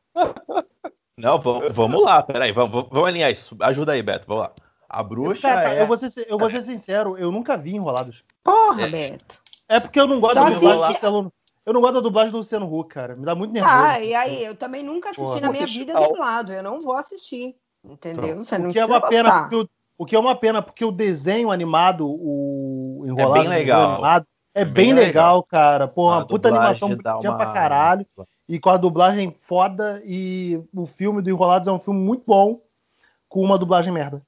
Não, 1.19 1.41
vamos, 1.41 1.73
vamos 1.75 2.03
lá, 2.03 2.23
peraí, 2.23 2.53
vamos, 2.53 2.89
vamos 2.89 3.09
alinhar 3.09 3.33
isso. 3.33 3.57
Ajuda 3.61 3.93
aí, 3.93 4.03
Beto, 4.03 4.29
vamos 4.29 4.45
lá. 4.45 4.53
A 4.89 5.03
bruxa 5.03 5.43
Cara, 5.43 5.75
é... 5.75 5.83
eu, 5.83 5.87
vou 5.87 5.99
ser, 5.99 6.27
eu 6.29 6.39
vou 6.39 6.49
ser 6.49 6.61
sincero, 6.63 7.17
eu 7.19 7.31
nunca 7.31 7.57
vi 7.57 7.75
Enrolados. 7.75 8.25
Porra, 8.43 8.83
É. 8.83 8.89
Beto. 8.89 9.37
É 9.69 9.79
porque 9.79 10.01
eu 10.01 10.07
não 10.07 10.19
gosto 10.19 10.35
Só 10.35 10.45
da 10.45 10.51
dublagem 10.51 10.81
do. 10.81 10.93
Luciano. 10.93 11.33
Eu 11.67 11.75
não 11.75 11.81
gosto 11.83 11.95
da 11.95 12.01
dublagem 12.01 12.33
do 12.33 12.39
Luciano 12.39 12.75
Huck, 12.75 12.95
cara. 12.95 13.15
Me 13.15 13.27
dá 13.27 13.35
muito 13.35 13.53
nervoso. 13.53 13.75
Ah, 13.77 14.01
e 14.01 14.15
aí, 14.15 14.43
eu 14.43 14.55
também 14.57 14.83
nunca 14.83 15.11
assisti 15.11 15.23
Porra. 15.27 15.41
na 15.43 15.51
minha 15.51 15.67
vida 15.67 15.93
dublado. 15.93 16.51
Eu 16.53 16.63
não 16.63 16.81
vou 16.81 16.97
assistir. 16.97 17.55
Entendeu? 17.85 18.39
Você 18.39 18.57
não 18.57 18.71
O 18.71 18.73
que 18.73 18.79
é 18.79 18.87
uma 18.87 19.01
pena, 19.03 19.29
gostar. 19.29 19.41
porque 19.43 19.57
o, 19.57 19.69
o 19.99 20.07
que 20.07 20.17
é 20.17 20.19
uma 20.19 20.35
pena, 20.35 20.63
porque 20.63 20.83
o 20.85 20.91
desenho 20.91 21.51
animado, 21.51 22.07
o 22.09 23.03
enrolado 23.05 23.33
bem 23.35 23.43
do 23.45 23.49
desenho 23.51 23.59
legal. 23.59 23.91
animado, 23.93 24.27
é, 24.55 24.63
É 24.63 24.65
bem, 24.65 24.73
bem 24.87 24.95
legal, 24.95 25.43
cara. 25.43 25.87
Porra, 25.87 26.15
A 26.15 26.19
uma 26.21 26.27
puta 26.27 26.49
animação 26.49 26.89
bonitinha 26.89 27.31
uma- 27.31 27.37
pra 27.37 27.47
caralho. 27.53 28.07
E 28.49 28.59
com 28.59 28.71
a 28.71 28.79
dublagem 28.79 29.31
foda. 29.35 30.01
E 30.07 30.59
o 30.75 30.87
filme 30.87 31.21
do 31.21 31.29
Enrolados 31.29 31.69
é 31.69 31.73
um 31.73 31.79
filme 31.79 32.01
muito 32.01 32.23
bom, 32.27 32.63
com 33.29 33.43
uma 33.43 33.59
dublagem 33.59 33.93
merda. 33.93 34.23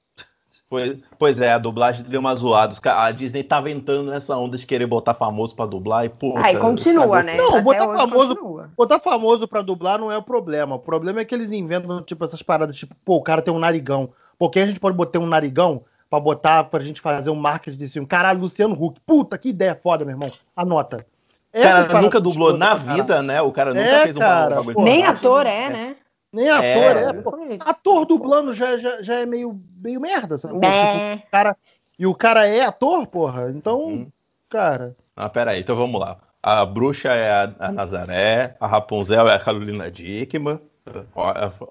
Pois, 0.71 0.97
pois 1.19 1.37
é, 1.41 1.51
a 1.51 1.57
dublagem 1.57 2.01
deu 2.05 2.21
uma 2.21 2.33
zoada. 2.33 2.73
A 2.85 3.11
Disney 3.11 3.43
tava 3.43 3.69
entrando 3.69 4.09
nessa 4.09 4.37
onda 4.37 4.57
de 4.57 4.65
querer 4.65 4.87
botar 4.87 5.13
famoso 5.13 5.53
pra 5.53 5.65
dublar 5.65 6.05
e, 6.05 6.09
pô. 6.09 6.33
Aí 6.37 6.55
continua, 6.57 7.21
né? 7.21 7.35
Não, 7.35 7.49
Até 7.49 7.61
botar 7.61 7.87
famoso- 7.89 8.35
continua. 8.37 8.69
Botar 8.77 8.99
famoso 9.01 9.47
pra 9.49 9.61
dublar 9.61 9.99
não 9.99 10.09
é 10.09 10.17
o 10.17 10.21
problema. 10.23 10.75
O 10.75 10.79
problema 10.79 11.19
é 11.19 11.25
que 11.25 11.35
eles 11.35 11.51
inventam, 11.51 12.01
tipo, 12.01 12.23
essas 12.23 12.41
paradas, 12.41 12.77
tipo, 12.77 12.95
pô, 13.03 13.17
o 13.17 13.21
cara 13.21 13.41
tem 13.41 13.53
um 13.53 13.59
narigão. 13.59 14.11
Porque 14.39 14.61
a 14.61 14.65
gente 14.65 14.79
pode 14.79 14.95
botar 14.95 15.19
um 15.19 15.25
narigão 15.25 15.83
pra 16.09 16.21
botar 16.21 16.63
pra 16.63 16.79
gente 16.79 17.01
fazer 17.01 17.29
um 17.31 17.35
marketing 17.35 17.77
desse 17.77 17.93
filme. 17.93 18.07
Caralho, 18.07 18.39
Luciano 18.39 18.73
Huck. 18.73 19.01
Puta, 19.05 19.37
que 19.37 19.49
ideia 19.49 19.75
foda, 19.75 20.05
meu 20.05 20.13
irmão. 20.13 20.31
Anota. 20.55 21.05
O 21.53 21.57
Essas 21.57 21.87
cara 21.87 22.01
nunca 22.01 22.21
dublou 22.21 22.57
na 22.57 22.75
vida, 22.75 23.21
né? 23.21 23.41
O 23.41 23.51
cara 23.51 23.73
nunca 23.73 23.85
É, 23.85 24.03
fez 24.03 24.15
um 24.15 24.19
cara, 24.19 24.55
bagulho. 24.55 24.79
Nem 24.85 25.03
ator 25.05 25.39
dublagem, 25.43 25.51
é, 25.65 25.69
né? 25.69 25.95
Nem 26.33 26.49
ator, 26.49 26.97
É, 26.97 27.03
é. 27.09 27.13
pô. 27.13 27.31
Ator 27.59 28.05
dublando 28.05 28.53
já, 28.53 28.77
já, 28.77 29.01
já 29.01 29.19
é 29.19 29.25
meio, 29.25 29.59
meio 29.83 29.99
merda, 29.99 30.37
sabe? 30.37 30.53
Tipo, 30.53 30.65
É. 30.65 31.15
o 31.15 31.31
cara, 31.31 31.57
e 31.99 32.05
o 32.07 32.15
cara 32.15 32.47
é 32.47 32.61
ator, 32.63 33.05
porra. 33.07 33.51
Então, 33.51 33.79
Uhum. 33.85 34.11
cara. 34.49 34.95
Ah, 35.15 35.27
peraí, 35.29 35.59
então 35.61 35.75
vamos 35.75 35.99
lá. 35.99 36.17
A 36.41 36.65
bruxa 36.65 37.09
é 37.09 37.29
a, 37.31 37.53
a 37.59 37.71
Nazaré, 37.71 38.55
a 38.59 38.65
Rapunzel 38.65 39.27
é 39.29 39.35
a 39.35 39.39
Carolina 39.39 39.91
Dickman. 39.91 40.59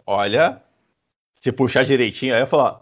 Olha, 0.06 0.62
se 1.40 1.50
puxar 1.50 1.84
direitinho, 1.84 2.34
aí 2.34 2.40
eu 2.42 2.46
falar, 2.46 2.80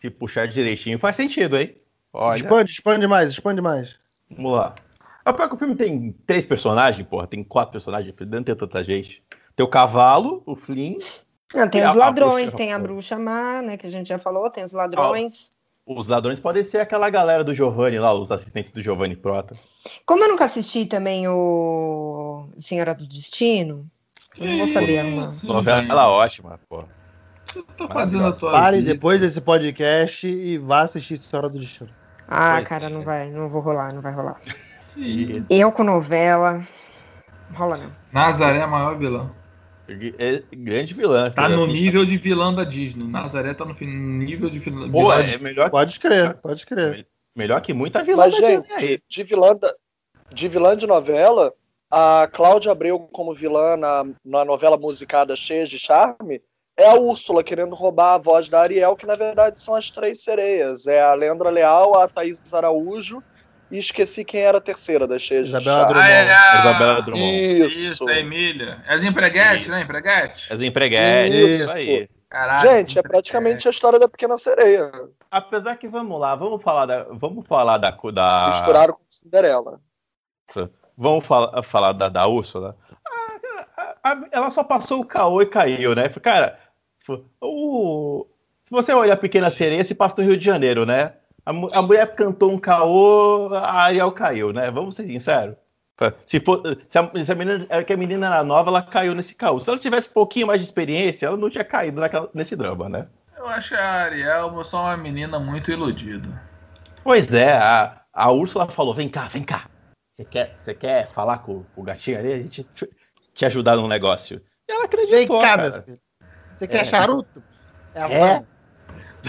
se 0.00 0.10
puxar 0.10 0.48
direitinho 0.48 0.98
faz 0.98 1.16
sentido, 1.16 1.56
hein? 1.56 1.76
Olha, 2.12 2.36
Expande, 2.38 2.70
expande 2.70 3.06
mais, 3.06 3.30
expande 3.30 3.60
mais. 3.62 3.96
vamos 4.30 4.52
lá. 4.52 4.74
A 5.24 5.32
pior 5.32 5.48
que 5.48 5.54
o 5.54 5.58
filme 5.58 5.76
tem 5.76 6.12
três 6.26 6.44
personagens, 6.44 7.06
porra, 7.06 7.26
tem 7.26 7.44
quatro 7.44 7.72
personagens, 7.72 8.12
não 8.26 8.42
tem 8.42 8.56
tanta 8.56 8.82
gente. 8.82 9.22
Tem 9.60 9.64
o 9.66 9.68
cavalo, 9.68 10.42
o 10.46 10.56
Flynn, 10.56 10.96
Não, 11.54 11.68
tem 11.68 11.82
a- 11.82 11.90
os 11.90 11.96
a 11.96 11.98
ladrões, 11.98 12.44
bruxa- 12.44 12.56
tem 12.56 12.72
a 12.72 12.78
bruxa 12.78 13.18
má, 13.18 13.60
né? 13.60 13.76
Que 13.76 13.86
a 13.86 13.90
gente 13.90 14.08
já 14.08 14.18
falou, 14.18 14.48
tem 14.48 14.64
os 14.64 14.72
ladrões. 14.72 15.52
os 15.84 16.08
ladrões 16.08 16.40
podem 16.40 16.62
ser 16.62 16.78
aquela 16.80 17.10
galera 17.10 17.44
do 17.44 17.52
Giovanni 17.54 17.98
lá, 17.98 18.14
os 18.14 18.32
assistentes 18.32 18.70
do 18.70 18.80
Giovanni 18.80 19.16
Prota. 19.16 19.54
Como 20.06 20.24
eu 20.24 20.28
nunca 20.30 20.44
assisti 20.46 20.86
também 20.86 21.28
o 21.28 22.48
Senhora 22.58 22.94
do 22.94 23.06
Destino, 23.06 23.86
eu 24.38 24.46
não 24.46 24.58
vou 24.58 24.66
saber 24.68 25.04
uma. 25.04 25.28
Novela 25.42 25.80
gente. 25.82 25.92
ótima, 25.92 26.58
tá 27.76 27.88
fazendo 27.88 28.24
a 28.28 28.32
tua 28.32 28.52
Pare 28.52 28.78
vida. 28.78 28.94
depois 28.94 29.20
desse 29.20 29.42
podcast 29.42 30.26
e 30.26 30.56
vá 30.56 30.80
assistir 30.82 31.18
Senhora 31.18 31.50
do 31.50 31.58
Destino. 31.58 31.90
Ah, 32.26 32.54
Pois 32.56 32.68
cara, 32.68 32.86
é. 32.86 32.88
não 32.88 33.02
vai, 33.02 33.28
não 33.30 33.48
vou 33.50 33.60
rolar, 33.60 33.92
não 33.92 34.00
vai 34.00 34.12
rolar. 34.14 34.40
Eu 35.50 35.70
com 35.70 35.82
novela, 35.84 36.60
rola 37.54 37.76
não. 37.76 37.90
Nazaré 38.10 38.58
é 38.58 38.62
a 38.62 38.66
maior 38.66 38.96
vilã. 38.96 39.30
É 40.18 40.42
grande 40.56 40.94
vilã. 40.94 41.30
Tá 41.30 41.48
no 41.48 41.66
nível 41.66 42.04
de 42.04 42.16
vilã 42.16 42.52
da 42.54 42.64
Disney. 42.64 43.06
Nazaré 43.06 43.54
tá 43.54 43.64
no 43.64 43.74
nível 43.80 44.48
de 44.50 44.58
vilã. 44.58 44.90
Pô, 44.90 44.98
vilã 45.02 45.14
é 45.20 45.22
de- 45.22 45.42
melhor, 45.42 45.70
Pode 45.70 45.98
crer, 45.98 46.34
pode 46.34 46.64
crer. 46.66 47.06
melhor 47.36 47.60
que 47.60 47.72
muita 47.72 48.02
vilã 48.02 48.24
Mas, 48.24 48.34
da 48.40 48.40
gente, 48.48 48.68
Disney 48.74 48.92
aí. 48.92 49.02
de 49.08 49.22
vilã, 49.22 49.56
da- 49.56 49.74
de 50.32 50.48
vilã 50.48 50.76
de 50.76 50.86
novela, 50.86 51.52
a 51.90 52.28
Cláudia 52.32 52.70
Abreu 52.72 52.98
como 53.00 53.34
vilã 53.34 53.76
na, 53.76 54.04
na 54.24 54.44
novela 54.44 54.76
musicada 54.78 55.34
Cheia 55.34 55.66
de 55.66 55.78
Charme 55.78 56.40
é 56.76 56.86
a 56.88 56.94
Úrsula 56.94 57.42
querendo 57.42 57.74
roubar 57.74 58.14
a 58.14 58.18
voz 58.18 58.48
da 58.48 58.60
Ariel, 58.60 58.96
que 58.96 59.04
na 59.06 59.14
verdade 59.16 59.60
são 59.60 59.74
as 59.74 59.90
três 59.90 60.22
sereias. 60.22 60.86
É 60.86 61.02
a 61.02 61.12
Leandra 61.14 61.50
Leal, 61.50 61.98
a 61.98 62.08
Thaís 62.08 62.40
Araújo 62.54 63.22
e 63.70 63.78
esqueci 63.78 64.24
quem 64.24 64.40
era 64.42 64.58
a 64.58 64.60
terceira 64.60 65.06
das 65.06 65.22
Cheias 65.22 65.48
de 65.48 65.56
Isabela 65.56 65.76
Charme. 65.76 65.94
Drummond. 65.94 66.10
Ah, 66.10 66.14
é 66.14 66.32
a... 66.32 66.60
Isabela 66.60 67.02
Drummond. 67.02 67.30
Isso. 67.66 67.78
Isso, 67.92 68.08
a 68.08 68.18
Emília. 68.18 68.82
É 68.86 68.94
as 68.94 69.04
empreguetes, 69.04 69.68
né? 69.68 69.82
Empreguete? 69.82 70.52
As 70.52 70.60
empreguetes, 70.60 71.34
Isso. 71.34 71.62
isso 71.64 71.70
aí. 71.72 72.08
Caralho. 72.28 72.68
Gente, 72.70 72.98
é 72.98 73.02
praticamente 73.02 73.66
a 73.66 73.70
história 73.72 73.98
da 73.98 74.08
Pequena 74.08 74.38
Sereia. 74.38 74.90
Apesar 75.30 75.76
que, 75.76 75.88
vamos 75.88 76.20
lá, 76.20 76.36
vamos 76.36 76.62
falar 76.62 76.86
da. 76.86 77.02
Vamos 77.10 77.44
falar 77.46 77.76
da. 77.76 77.90
da 78.12 78.48
Misturaram 78.50 78.94
com 78.94 79.00
Cinderela. 79.08 79.80
vamos 80.96 81.26
falar, 81.26 81.62
falar 81.64 81.92
da, 81.92 82.08
da 82.08 82.26
Úrsula. 82.28 82.76
Ah, 83.04 83.94
a- 84.04 84.12
a- 84.12 84.26
ela 84.30 84.50
só 84.50 84.62
passou 84.62 85.00
o 85.00 85.04
caô 85.04 85.42
e 85.42 85.46
caiu, 85.46 85.94
né? 85.96 86.08
Cara, 86.08 86.56
o, 87.40 88.26
se 88.64 88.70
você 88.70 88.92
olhar 88.92 89.14
a 89.14 89.16
Pequena 89.16 89.50
Sereia, 89.50 89.84
se 89.84 89.94
passa 89.94 90.14
no 90.18 90.22
Rio 90.28 90.36
de 90.38 90.44
Janeiro, 90.44 90.86
né? 90.86 91.14
A, 91.44 91.50
a 91.50 91.82
mulher 91.82 92.14
cantou 92.14 92.50
um 92.52 92.58
caô, 92.58 93.50
a 93.54 93.82
Ariel 93.82 94.12
caiu, 94.12 94.52
né? 94.52 94.70
Vamos 94.70 94.94
ser 94.96 95.06
sinceros. 95.06 95.56
Se, 96.26 96.40
for, 96.40 96.62
se, 96.88 96.98
a, 96.98 97.24
se 97.24 97.32
a 97.32 97.34
menina, 97.34 97.66
é 97.68 97.84
que 97.84 97.92
a 97.92 97.96
menina 97.96 98.26
era 98.26 98.42
nova, 98.42 98.70
ela 98.70 98.82
caiu 98.82 99.14
nesse 99.14 99.34
caô. 99.34 99.60
Se 99.60 99.68
ela 99.68 99.78
tivesse 99.78 100.08
um 100.08 100.12
pouquinho 100.12 100.46
mais 100.46 100.58
de 100.60 100.66
experiência, 100.66 101.26
ela 101.26 101.36
não 101.36 101.50
tinha 101.50 101.64
caído 101.64 102.00
naquela- 102.00 102.30
nesse 102.32 102.56
drama, 102.56 102.88
né? 102.88 103.06
Eu 103.36 103.46
acho 103.46 103.74
a 103.74 103.80
Ariel 103.82 104.64
só 104.64 104.82
uma 104.84 104.96
menina 104.96 105.38
muito 105.38 105.70
iludida. 105.70 106.28
Pois 107.04 107.32
é, 107.34 107.52
a, 107.54 108.00
a 108.12 108.30
Úrsula 108.30 108.66
falou: 108.68 108.94
vem 108.94 109.08
cá, 109.10 109.28
vem 109.28 109.42
cá. 109.44 109.66
Você 110.16 110.24
quer, 110.24 110.56
você 110.62 110.74
quer 110.74 111.08
falar 111.10 111.38
com, 111.38 111.64
com 111.74 111.80
o 111.80 111.84
gatinho 111.84 112.18
ali? 112.18 112.32
A 112.32 112.38
gente 112.38 112.64
te- 113.34 113.46
ajudar 113.46 113.76
num 113.76 113.88
negócio. 113.88 114.40
E 114.68 114.72
ela 114.72 114.86
Vem 114.86 115.00
acreditou. 115.02 115.40
cá, 115.40 115.56
cara. 115.56 115.70
meu 115.70 115.82
filho. 115.82 115.98
Você 116.58 116.68
quer 116.68 116.80
É. 116.80 116.84
charuto? 116.84 117.42
É. 117.94 118.42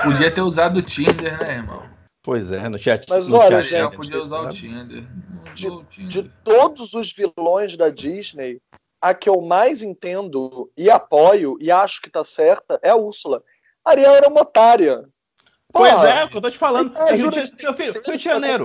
Podia 0.04 0.32
ter 0.32 0.42
usado 0.42 0.78
o 0.78 0.82
Tinder, 0.82 1.38
né, 1.42 1.56
irmão? 1.56 1.84
Pois 2.24 2.52
é, 2.52 2.70
no 2.70 2.78
chat. 2.78 3.06
Mas 3.10 3.28
no 3.28 3.38
olha, 3.38 3.64
chat, 3.64 3.74
Ariel 3.74 3.90
gente, 3.90 3.98
podia 3.98 4.24
usar 4.24 4.42
o? 4.42 4.50
Tinder. 4.50 5.04
De- 5.54 5.68
usou 5.68 5.80
o 5.80 5.84
Tinder. 5.86 6.10
De 6.10 6.32
todos 6.44 6.94
os 6.94 7.12
vilões 7.12 7.76
da 7.76 7.90
Disney, 7.90 8.62
a 9.02 9.14
que 9.14 9.28
eu 9.28 9.42
mais 9.42 9.82
entendo 9.82 10.72
e 10.78 10.90
apoio 10.90 11.58
e 11.60 11.72
acho 11.72 12.02
que 12.02 12.10
tá 12.10 12.24
certa 12.24 12.80
é 12.84 12.90
a 12.90 12.96
Úrsula. 12.96 13.44
A 13.84 13.92
Ariel 13.92 14.14
era 14.14 14.28
uma 14.28 14.42
otária. 14.42 15.04
Pois 15.74 15.94
Porra, 15.94 16.10
é, 16.10 16.26
o 16.26 16.30
que 16.30 16.38
eu 16.38 16.42
tô 16.42 16.52
te 16.52 16.58
falando. 16.58 16.96
É 16.98 17.16
Rio, 17.16 17.32
de, 17.32 17.42
de 17.42 17.66
Rio, 17.66 18.18
de 18.18 18.24
Janeiro. 18.24 18.64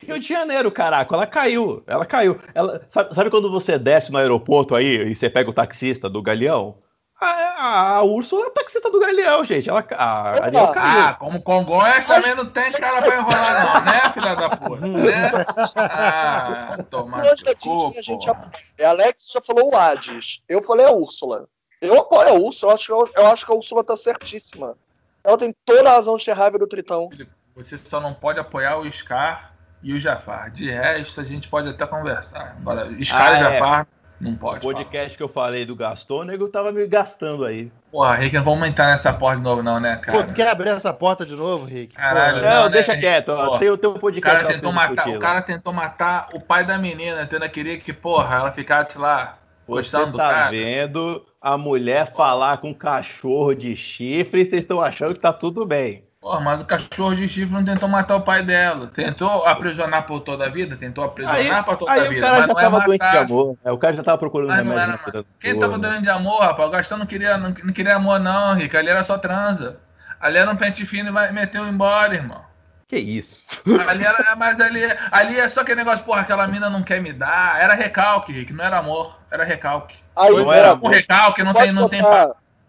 Rio 0.00 0.20
de 0.20 0.28
Janeiro, 0.28 0.70
caraca. 0.70 1.12
Ela 1.14 1.26
caiu. 1.26 1.82
Ela 1.86 2.06
caiu. 2.06 2.38
Ela, 2.54 2.86
sabe, 2.90 3.14
sabe 3.14 3.30
quando 3.30 3.50
você 3.50 3.76
desce 3.78 4.12
no 4.12 4.18
aeroporto 4.18 4.74
aí 4.76 5.10
e 5.10 5.16
você 5.16 5.28
pega 5.28 5.50
o 5.50 5.54
taxista 5.54 6.08
do 6.08 6.22
Galeão? 6.22 6.78
A, 7.20 7.26
a, 7.26 7.88
a 7.96 8.02
Úrsula 8.04 8.44
é 8.44 8.46
a 8.46 8.50
taxista 8.50 8.90
do 8.90 9.00
Galeão, 9.00 9.44
gente. 9.44 9.68
Ela, 9.68 9.84
a 9.90 10.30
Opa. 10.30 10.44
Ariel 10.44 10.72
caiu. 10.72 11.00
Ah, 11.00 11.14
como 11.14 11.42
Congonhas 11.42 12.06
também 12.06 12.34
não 12.36 12.48
tem 12.50 12.70
cara 12.70 13.02
pra 13.02 13.16
enrolar, 13.16 13.74
não, 13.74 13.84
né, 13.84 14.12
filha 14.12 14.34
da 14.36 14.56
puta? 14.56 14.86
Né? 14.86 15.30
Ah, 15.76 16.76
tomar 16.88 17.22
cu, 17.60 17.86
a 17.86 18.02
gente 18.02 18.26
porra. 18.26 18.50
É, 18.78 18.84
Alex 18.84 19.30
já 19.32 19.40
falou 19.42 19.72
o 19.72 19.76
Hades. 19.76 20.40
Eu 20.48 20.62
falei 20.62 20.86
a 20.86 20.92
Úrsula. 20.92 21.48
Eu 21.80 21.98
apoio 22.00 22.28
a 22.28 22.32
Úrsula. 22.32 22.72
Eu 22.72 22.74
acho, 22.76 22.86
que, 22.86 22.92
eu, 22.92 23.10
eu 23.16 23.26
acho 23.26 23.44
que 23.44 23.52
a 23.52 23.54
Úrsula 23.54 23.82
tá 23.82 23.96
certíssima. 23.96 24.76
Ela 25.24 25.36
tem 25.36 25.52
toda 25.64 25.90
a 25.90 25.94
razão 25.94 26.16
de 26.16 26.24
ter 26.24 26.32
raiva 26.32 26.56
do 26.56 26.68
Tritão. 26.68 27.10
Você 27.56 27.76
só 27.76 28.00
não 28.00 28.14
pode 28.14 28.38
apoiar 28.38 28.78
o 28.78 28.90
Scar 28.92 29.54
e 29.82 29.92
o 29.92 30.00
Jafar. 30.00 30.52
De 30.52 30.70
resto, 30.70 31.20
a 31.20 31.24
gente 31.24 31.48
pode 31.48 31.68
até 31.68 31.84
conversar. 31.84 32.56
Agora, 32.60 32.88
Scar 33.02 33.32
Ah, 33.32 33.40
e 33.40 33.56
é. 33.56 33.86
Não 34.20 34.32
O 34.32 34.36
pode. 34.36 34.60
podcast 34.60 35.16
que 35.16 35.22
eu 35.22 35.28
falei 35.28 35.64
do 35.64 35.76
Gaston, 35.76 36.22
o 36.22 36.24
nego 36.24 36.48
tava 36.48 36.72
me 36.72 36.84
gastando 36.88 37.44
aí. 37.44 37.70
Porra, 37.92 38.16
Rick, 38.16 38.34
não 38.36 38.42
vamos 38.42 38.66
entrar 38.68 38.88
nessa 38.90 39.12
porta 39.12 39.36
de 39.38 39.44
novo, 39.44 39.62
não, 39.62 39.78
né, 39.78 39.94
Pô, 39.96 40.00
cara? 40.02 40.24
tu 40.24 40.32
quer 40.34 40.48
abrir 40.50 40.70
essa 40.70 40.92
porta 40.92 41.24
de 41.24 41.36
novo, 41.36 41.64
Rick? 41.64 41.94
Caralho, 41.94 42.40
Porra. 42.40 42.50
Não, 42.54 42.64
né? 42.64 42.70
deixa 42.70 42.96
quieto. 42.96 43.28
ó, 43.28 43.50
Pô, 43.50 43.58
Tem, 43.58 43.70
o- 43.70 43.78
tem 43.78 43.88
um 43.88 43.94
O 43.94 43.98
podcast 44.00 44.42
cara, 44.42 44.54
tentou 44.54 44.72
matar, 44.72 45.08
o 45.08 45.18
cara 45.20 45.42
tentou 45.42 45.72
matar 45.72 46.28
o 46.34 46.40
pai 46.40 46.66
da 46.66 46.76
menina, 46.76 47.22
então 47.22 47.36
ainda 47.36 47.48
queria 47.48 47.78
que, 47.78 47.92
porra, 47.92 48.34
ela 48.36 48.50
ficasse 48.52 48.98
lá 48.98 49.38
Você 49.66 49.72
gostando 49.72 50.12
do 50.12 50.18
tá 50.18 50.28
cara. 50.30 50.50
vendo 50.50 51.24
a 51.40 51.56
mulher 51.56 52.12
falar 52.16 52.58
com 52.58 52.70
um 52.70 52.74
cachorro 52.74 53.54
de 53.54 53.76
chifre 53.76 54.40
e 54.42 54.46
vocês 54.46 54.62
estão 54.62 54.80
achando 54.80 55.14
que 55.14 55.20
tá 55.20 55.32
tudo 55.32 55.64
bem. 55.64 56.02
Porra, 56.28 56.40
mas 56.42 56.60
o 56.60 56.64
cachorro 56.66 57.14
de 57.14 57.26
chifre 57.26 57.54
não 57.54 57.64
tentou 57.64 57.88
matar 57.88 58.16
o 58.16 58.20
pai 58.20 58.42
dela. 58.42 58.88
Tentou 58.88 59.46
aprisionar 59.46 60.06
por 60.06 60.20
toda 60.20 60.44
a 60.44 60.50
vida? 60.50 60.76
Tentou 60.76 61.02
aprisionar 61.02 61.56
Aí, 61.56 61.64
por 61.64 61.78
toda 61.78 61.90
aí 61.90 62.00
a 62.00 62.04
o 62.04 62.08
vida. 62.10 62.20
cara 62.20 62.32
mas 62.32 62.46
já 62.46 62.52
não 62.52 62.58
é 62.58 62.62
tava 62.62 62.80
doente 62.84 63.10
de 63.10 63.16
amor. 63.16 63.56
né? 63.64 63.72
O 63.72 63.78
cara 63.78 63.96
já 63.96 64.02
tava 64.02 64.18
procurando 64.18 64.48
Mas 64.48 64.66
não 64.66 64.78
era, 64.78 65.00
Quem 65.40 65.58
tava 65.58 65.78
né? 65.78 65.88
dando 65.88 66.02
de 66.02 66.10
amor, 66.10 66.42
rapaz? 66.42 66.68
O 66.68 66.70
Gastão 66.70 66.98
não 66.98 67.06
queria, 67.06 67.38
não, 67.38 67.54
não 67.64 67.72
queria 67.72 67.96
amor, 67.96 68.20
não, 68.20 68.52
Rica. 68.54 68.78
Ali 68.78 68.90
era 68.90 69.02
só 69.04 69.16
transa. 69.16 69.78
Ali 70.20 70.36
era 70.36 70.50
um 70.50 70.56
pente 70.56 70.84
fino 70.84 71.08
e 71.08 71.12
vai, 71.12 71.32
meteu 71.32 71.66
embora, 71.66 72.14
irmão. 72.14 72.42
Que 72.86 72.98
isso? 72.98 73.42
Ali 73.88 74.04
era, 74.04 74.36
mas 74.36 74.60
ali, 74.60 74.82
ali 75.10 75.40
é 75.40 75.48
só 75.48 75.62
aquele 75.62 75.76
negócio, 75.76 76.04
porra, 76.04 76.20
aquela 76.20 76.46
mina 76.46 76.68
não 76.68 76.82
quer 76.82 77.00
me 77.00 77.14
dar. 77.14 77.58
Era 77.58 77.72
recalque, 77.72 78.32
Rick, 78.34 78.52
não 78.52 78.66
era 78.66 78.76
amor, 78.76 79.18
era 79.30 79.44
recalque. 79.44 79.96
Aí, 80.14 80.30
Não 80.30 80.52
era 80.52 80.74
O 80.74 80.88
recalque 80.88 81.42
não 81.42 81.54
tem, 81.54 81.72
não 81.72 81.88
tem 81.88 82.02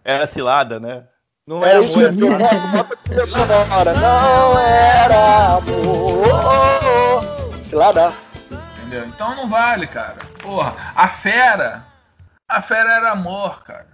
Era 0.05 0.27
cilada, 0.27 0.79
né? 0.79 1.03
Não 1.49 1.65
É 1.65 1.77
é 1.77 1.79
isso 1.79 1.97
que 1.97 2.03
eu 2.03 2.35
amor, 2.35 2.97
é 3.09 3.25
sonora. 3.25 3.93
Não 3.95 4.59
era 4.59 5.55
amor. 5.55 6.23
Se 7.63 7.73
lá 7.73 7.91
dá. 7.91 8.13
Entendeu? 8.77 9.07
Então 9.07 9.35
não 9.35 9.49
vale, 9.49 9.87
cara. 9.87 10.17
Porra, 10.43 10.75
a 10.95 11.07
fera. 11.07 11.83
A 12.47 12.61
fera 12.61 12.91
era 12.91 13.09
amor, 13.13 13.63
cara. 13.63 13.87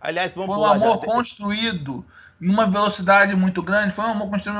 Aliás, 0.00 0.32
vamos 0.32 0.56
Foi 0.56 0.56
um 0.56 0.64
amor 0.64 1.00
já. 1.06 2.02
Numa 2.42 2.66
velocidade 2.66 3.36
muito 3.36 3.62
grande. 3.62 3.94
Foi 3.94 4.04
um 4.04 4.08
amor 4.08 4.28
construído 4.28 4.56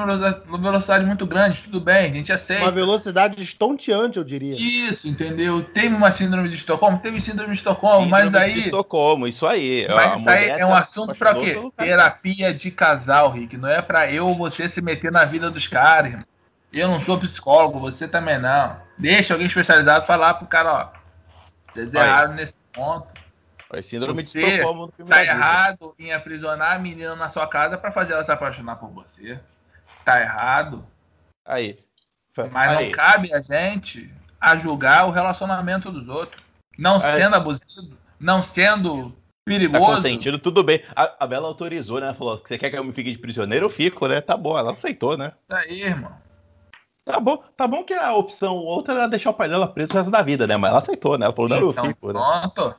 numa 0.46 0.58
velocidade- 0.58 1.04
muito 1.04 1.26
grande. 1.26 1.60
Tudo 1.62 1.80
bem, 1.80 2.10
a 2.10 2.14
gente 2.14 2.32
aceita. 2.32 2.62
Uma 2.62 2.70
velocidade 2.70 3.42
estonteante, 3.42 4.18
eu 4.18 4.24
diria. 4.24 4.54
Isso, 4.56 5.08
entendeu? 5.08 5.64
Teve 5.64 5.94
uma 5.94 6.12
síndrome 6.12 6.48
de 6.48 6.54
Estocolmo? 6.54 7.00
Teve 7.00 7.20
síndrome 7.20 7.50
de 7.50 7.58
Estocolmo, 7.58 8.08
mas 8.08 8.26
Síndrome 8.26 8.46
de 8.46 8.52
aí. 8.52 8.60
Estocolmo, 8.60 9.26
isso 9.26 9.44
aí. 9.44 9.86
Mas 9.90 10.20
isso 10.20 10.30
aí 10.30 10.48
é 10.50 10.64
um 10.64 10.68
se 10.68 10.80
assunto 10.80 11.14
pra 11.16 11.32
apaixonou 11.32 11.72
quê? 11.72 11.84
Terapia 11.84 12.54
de 12.54 12.70
casal, 12.70 13.32
Rick. 13.32 13.56
Não 13.56 13.68
é 13.68 13.82
pra 13.82 14.10
eu 14.12 14.28
ou 14.28 14.34
você 14.34 14.68
se 14.68 14.80
meter 14.80 15.10
na 15.10 15.24
vida 15.24 15.50
dos 15.50 15.66
caras, 15.66 16.12
irmão. 16.12 16.26
Eu 16.72 16.88
não 16.88 17.02
sou 17.02 17.18
psicólogo, 17.18 17.80
você 17.80 18.06
também 18.06 18.38
não. 18.38 18.76
Deixa 18.96 19.34
alguém 19.34 19.46
especializado 19.48 20.06
falar 20.06 20.34
pro 20.34 20.46
cara, 20.46 20.72
ó. 20.72 20.88
Vocês 21.68 21.92
erraram 21.92 22.34
nesse 22.34 22.56
ponto. 22.72 23.08
Foi 23.72 23.82
síndrome 23.82 24.22
Você 24.22 24.38
de 24.38 24.46
Estocolmo 24.46 24.92
no 24.98 25.06
Tá 25.06 25.24
errado 25.24 25.94
em 25.98 26.12
aprisionar 26.12 26.76
a 26.76 26.78
menina 26.78 27.16
na 27.16 27.30
sua 27.30 27.46
casa 27.46 27.78
pra 27.78 27.90
fazer 27.90 28.12
ela 28.12 28.22
se 28.22 28.30
apaixonar 28.30 28.76
por 28.76 28.90
você. 28.90 29.40
Tá 30.04 30.20
errado. 30.20 30.84
Aí. 31.42 31.78
Mas 32.50 32.68
aí. 32.68 32.84
não 32.86 32.92
cabe 32.92 33.32
a 33.32 33.40
gente 33.40 34.12
a 34.38 34.58
julgar 34.58 35.06
o 35.06 35.10
relacionamento 35.10 35.90
dos 35.90 36.06
outros. 36.06 36.42
Não 36.78 36.96
Aí. 36.96 37.22
sendo 37.22 37.34
abusivo, 37.36 37.96
não 38.20 38.42
sendo 38.42 39.08
Tá 39.08 39.16
perigoso. 39.46 39.86
consentido, 39.86 40.38
tudo 40.38 40.62
bem. 40.62 40.82
A, 40.94 41.24
a 41.24 41.26
Bela 41.26 41.48
autorizou, 41.48 41.98
né? 41.98 42.08
Ela 42.08 42.14
falou: 42.14 42.42
você 42.46 42.58
quer 42.58 42.68
que 42.68 42.76
eu 42.76 42.84
me 42.84 42.92
fique 42.92 43.10
de 43.10 43.18
prisioneiro? 43.18 43.66
Eu 43.66 43.70
fico, 43.70 44.06
né? 44.06 44.20
Tá 44.20 44.36
bom, 44.36 44.58
ela 44.58 44.72
aceitou, 44.72 45.16
né? 45.16 45.32
Isso 45.48 45.56
aí, 45.56 45.82
irmão. 45.82 46.12
Tá 47.06 47.18
bom, 47.18 47.42
tá 47.56 47.66
bom 47.66 47.84
que 47.84 47.94
a 47.94 48.12
opção 48.14 48.54
outra 48.54 48.92
era 48.92 49.06
deixar 49.08 49.30
o 49.30 49.34
pai 49.34 49.48
dela 49.48 49.66
preso 49.66 49.94
o 49.94 49.96
resto 49.96 50.10
da 50.10 50.20
vida, 50.20 50.46
né? 50.46 50.58
Mas 50.58 50.70
ela 50.70 50.80
aceitou, 50.80 51.16
né? 51.16 51.24
Ela 51.24 51.34
falou: 51.34 51.48
não, 51.48 51.56
eu 51.56 51.70
Então, 51.70 51.86
fico, 51.86 52.12
né? 52.12 52.20
pronto. 52.20 52.76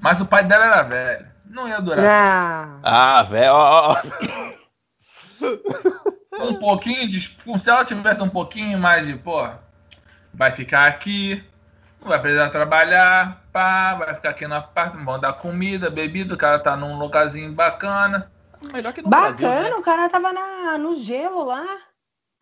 Mas 0.00 0.20
o 0.20 0.26
pai 0.26 0.44
dela 0.44 0.64
era 0.66 0.82
velho. 0.82 1.26
Não 1.44 1.68
ia 1.68 1.80
durar. 1.80 2.04
Ah, 2.82 3.18
Ah, 3.18 3.22
velho. 3.24 3.52
Um 6.38 6.58
pouquinho 6.58 7.08
de. 7.08 7.20
Se 7.58 7.70
ela 7.70 7.84
tivesse 7.84 8.22
um 8.22 8.28
pouquinho 8.28 8.78
mais 8.78 9.06
de, 9.06 9.14
pô, 9.16 9.48
vai 10.32 10.50
ficar 10.52 10.86
aqui, 10.86 11.44
não 12.00 12.08
vai 12.08 12.18
precisar 12.20 12.48
trabalhar, 12.50 13.42
pá, 13.52 13.94
vai 13.94 14.14
ficar 14.14 14.30
aqui 14.30 14.46
no 14.46 14.54
apartamento, 14.54 15.04
vão 15.04 15.18
dar 15.20 15.34
comida, 15.34 15.90
bebida, 15.90 16.34
o 16.34 16.38
cara 16.38 16.58
tá 16.58 16.76
num 16.76 16.98
lugarzinho 16.98 17.52
bacana. 17.52 18.30
Melhor 18.72 18.92
que 18.92 19.02
no 19.02 19.08
Brasil, 19.08 19.48
bacana, 19.48 19.70
né? 19.70 19.74
o 19.76 19.82
cara 19.82 20.08
tava 20.08 20.32
na, 20.32 20.78
no 20.78 20.96
gelo 20.96 21.44
lá. 21.44 21.64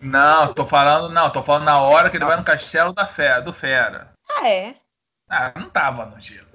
Não, 0.01 0.53
tô 0.55 0.65
falando, 0.65 1.09
não, 1.13 1.31
tô 1.31 1.43
falando 1.43 1.65
na 1.65 1.81
hora 1.81 2.09
que 2.11 2.17
ele 2.17 2.25
vai 2.25 2.37
no 2.37 2.45
castelo 2.45 2.93
da 2.93 3.07
fera, 3.07 3.41
do 3.41 3.53
Fera. 3.53 4.13
Ah, 4.31 4.49
é. 4.49 4.77
Ah, 5.29 5.53
não 5.57 5.69
tava 5.71 6.07
no 6.07 6.21
gelo. 6.21 6.47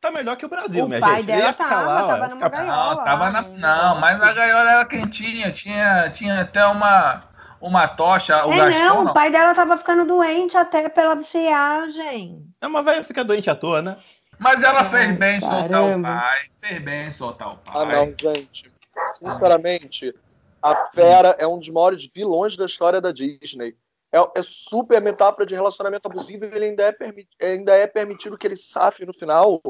Tá 0.00 0.10
melhor 0.10 0.36
que 0.36 0.46
o 0.46 0.48
Brasil, 0.48 0.84
O 0.84 0.88
minha 0.88 0.98
pai 1.00 1.16
gente. 1.18 1.26
dela 1.26 1.52
tava, 1.52 1.82
lá, 1.82 2.06
tava 2.06 2.28
numa 2.28 2.48
gaiola. 2.48 2.94
Não, 2.94 3.04
tava 3.04 3.30
na. 3.30 3.42
Não, 3.42 4.00
mas 4.00 4.20
a 4.22 4.32
gaiola 4.32 4.70
era 4.70 4.84
quentinha, 4.86 5.52
tinha, 5.52 6.08
tinha 6.10 6.40
até 6.40 6.64
uma, 6.64 7.20
uma 7.60 7.86
tocha. 7.86 8.46
O 8.46 8.52
É, 8.52 8.56
Gastão 8.56 8.94
não, 8.96 9.04
não. 9.04 9.10
o 9.10 9.14
pai 9.14 9.30
dela 9.30 9.54
tava 9.54 9.76
ficando 9.76 10.06
doente 10.06 10.56
até 10.56 10.88
pela 10.88 11.22
friagem. 11.22 12.42
Não, 12.62 12.70
mas 12.70 12.84
vai 12.84 13.04
ficar 13.04 13.24
doente 13.24 13.50
à 13.50 13.54
toa, 13.54 13.82
né? 13.82 13.96
Mas 14.38 14.62
ela 14.62 14.80
Ai, 14.80 14.88
fez 14.88 15.18
bem 15.18 15.36
em 15.36 15.40
soltar 15.40 15.64
o 15.66 15.68
caramba. 15.68 16.16
pai. 16.16 16.40
Fez 16.60 16.82
bem 16.82 17.08
em 17.08 17.12
soltar 17.12 17.52
o 17.52 17.56
pai. 17.58 17.74
Ah, 17.76 17.84
não, 17.84 18.14
gente. 18.14 18.72
Sinceramente, 19.12 20.14
a 20.62 20.74
Fera 20.86 21.36
é 21.38 21.46
um 21.46 21.58
dos 21.58 21.68
maiores 21.68 22.06
vilões 22.06 22.56
da 22.56 22.64
história 22.64 23.02
da 23.02 23.12
Disney. 23.12 23.76
É, 24.12 24.18
é 24.18 24.42
super 24.42 25.00
metáfora 25.00 25.44
de 25.46 25.54
relacionamento 25.54 26.08
abusivo 26.08 26.46
e 26.46 26.48
ele 26.48 26.64
ainda 26.64 26.82
é, 26.84 27.46
ainda 27.46 27.72
é 27.76 27.86
permitido 27.86 28.36
que 28.38 28.46
ele 28.46 28.56
safe 28.56 29.04
no 29.04 29.12
final 29.12 29.60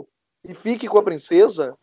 e 0.47 0.55
fique 0.55 0.89
com 0.89 0.99
a 0.99 1.03
princesa. 1.03 1.75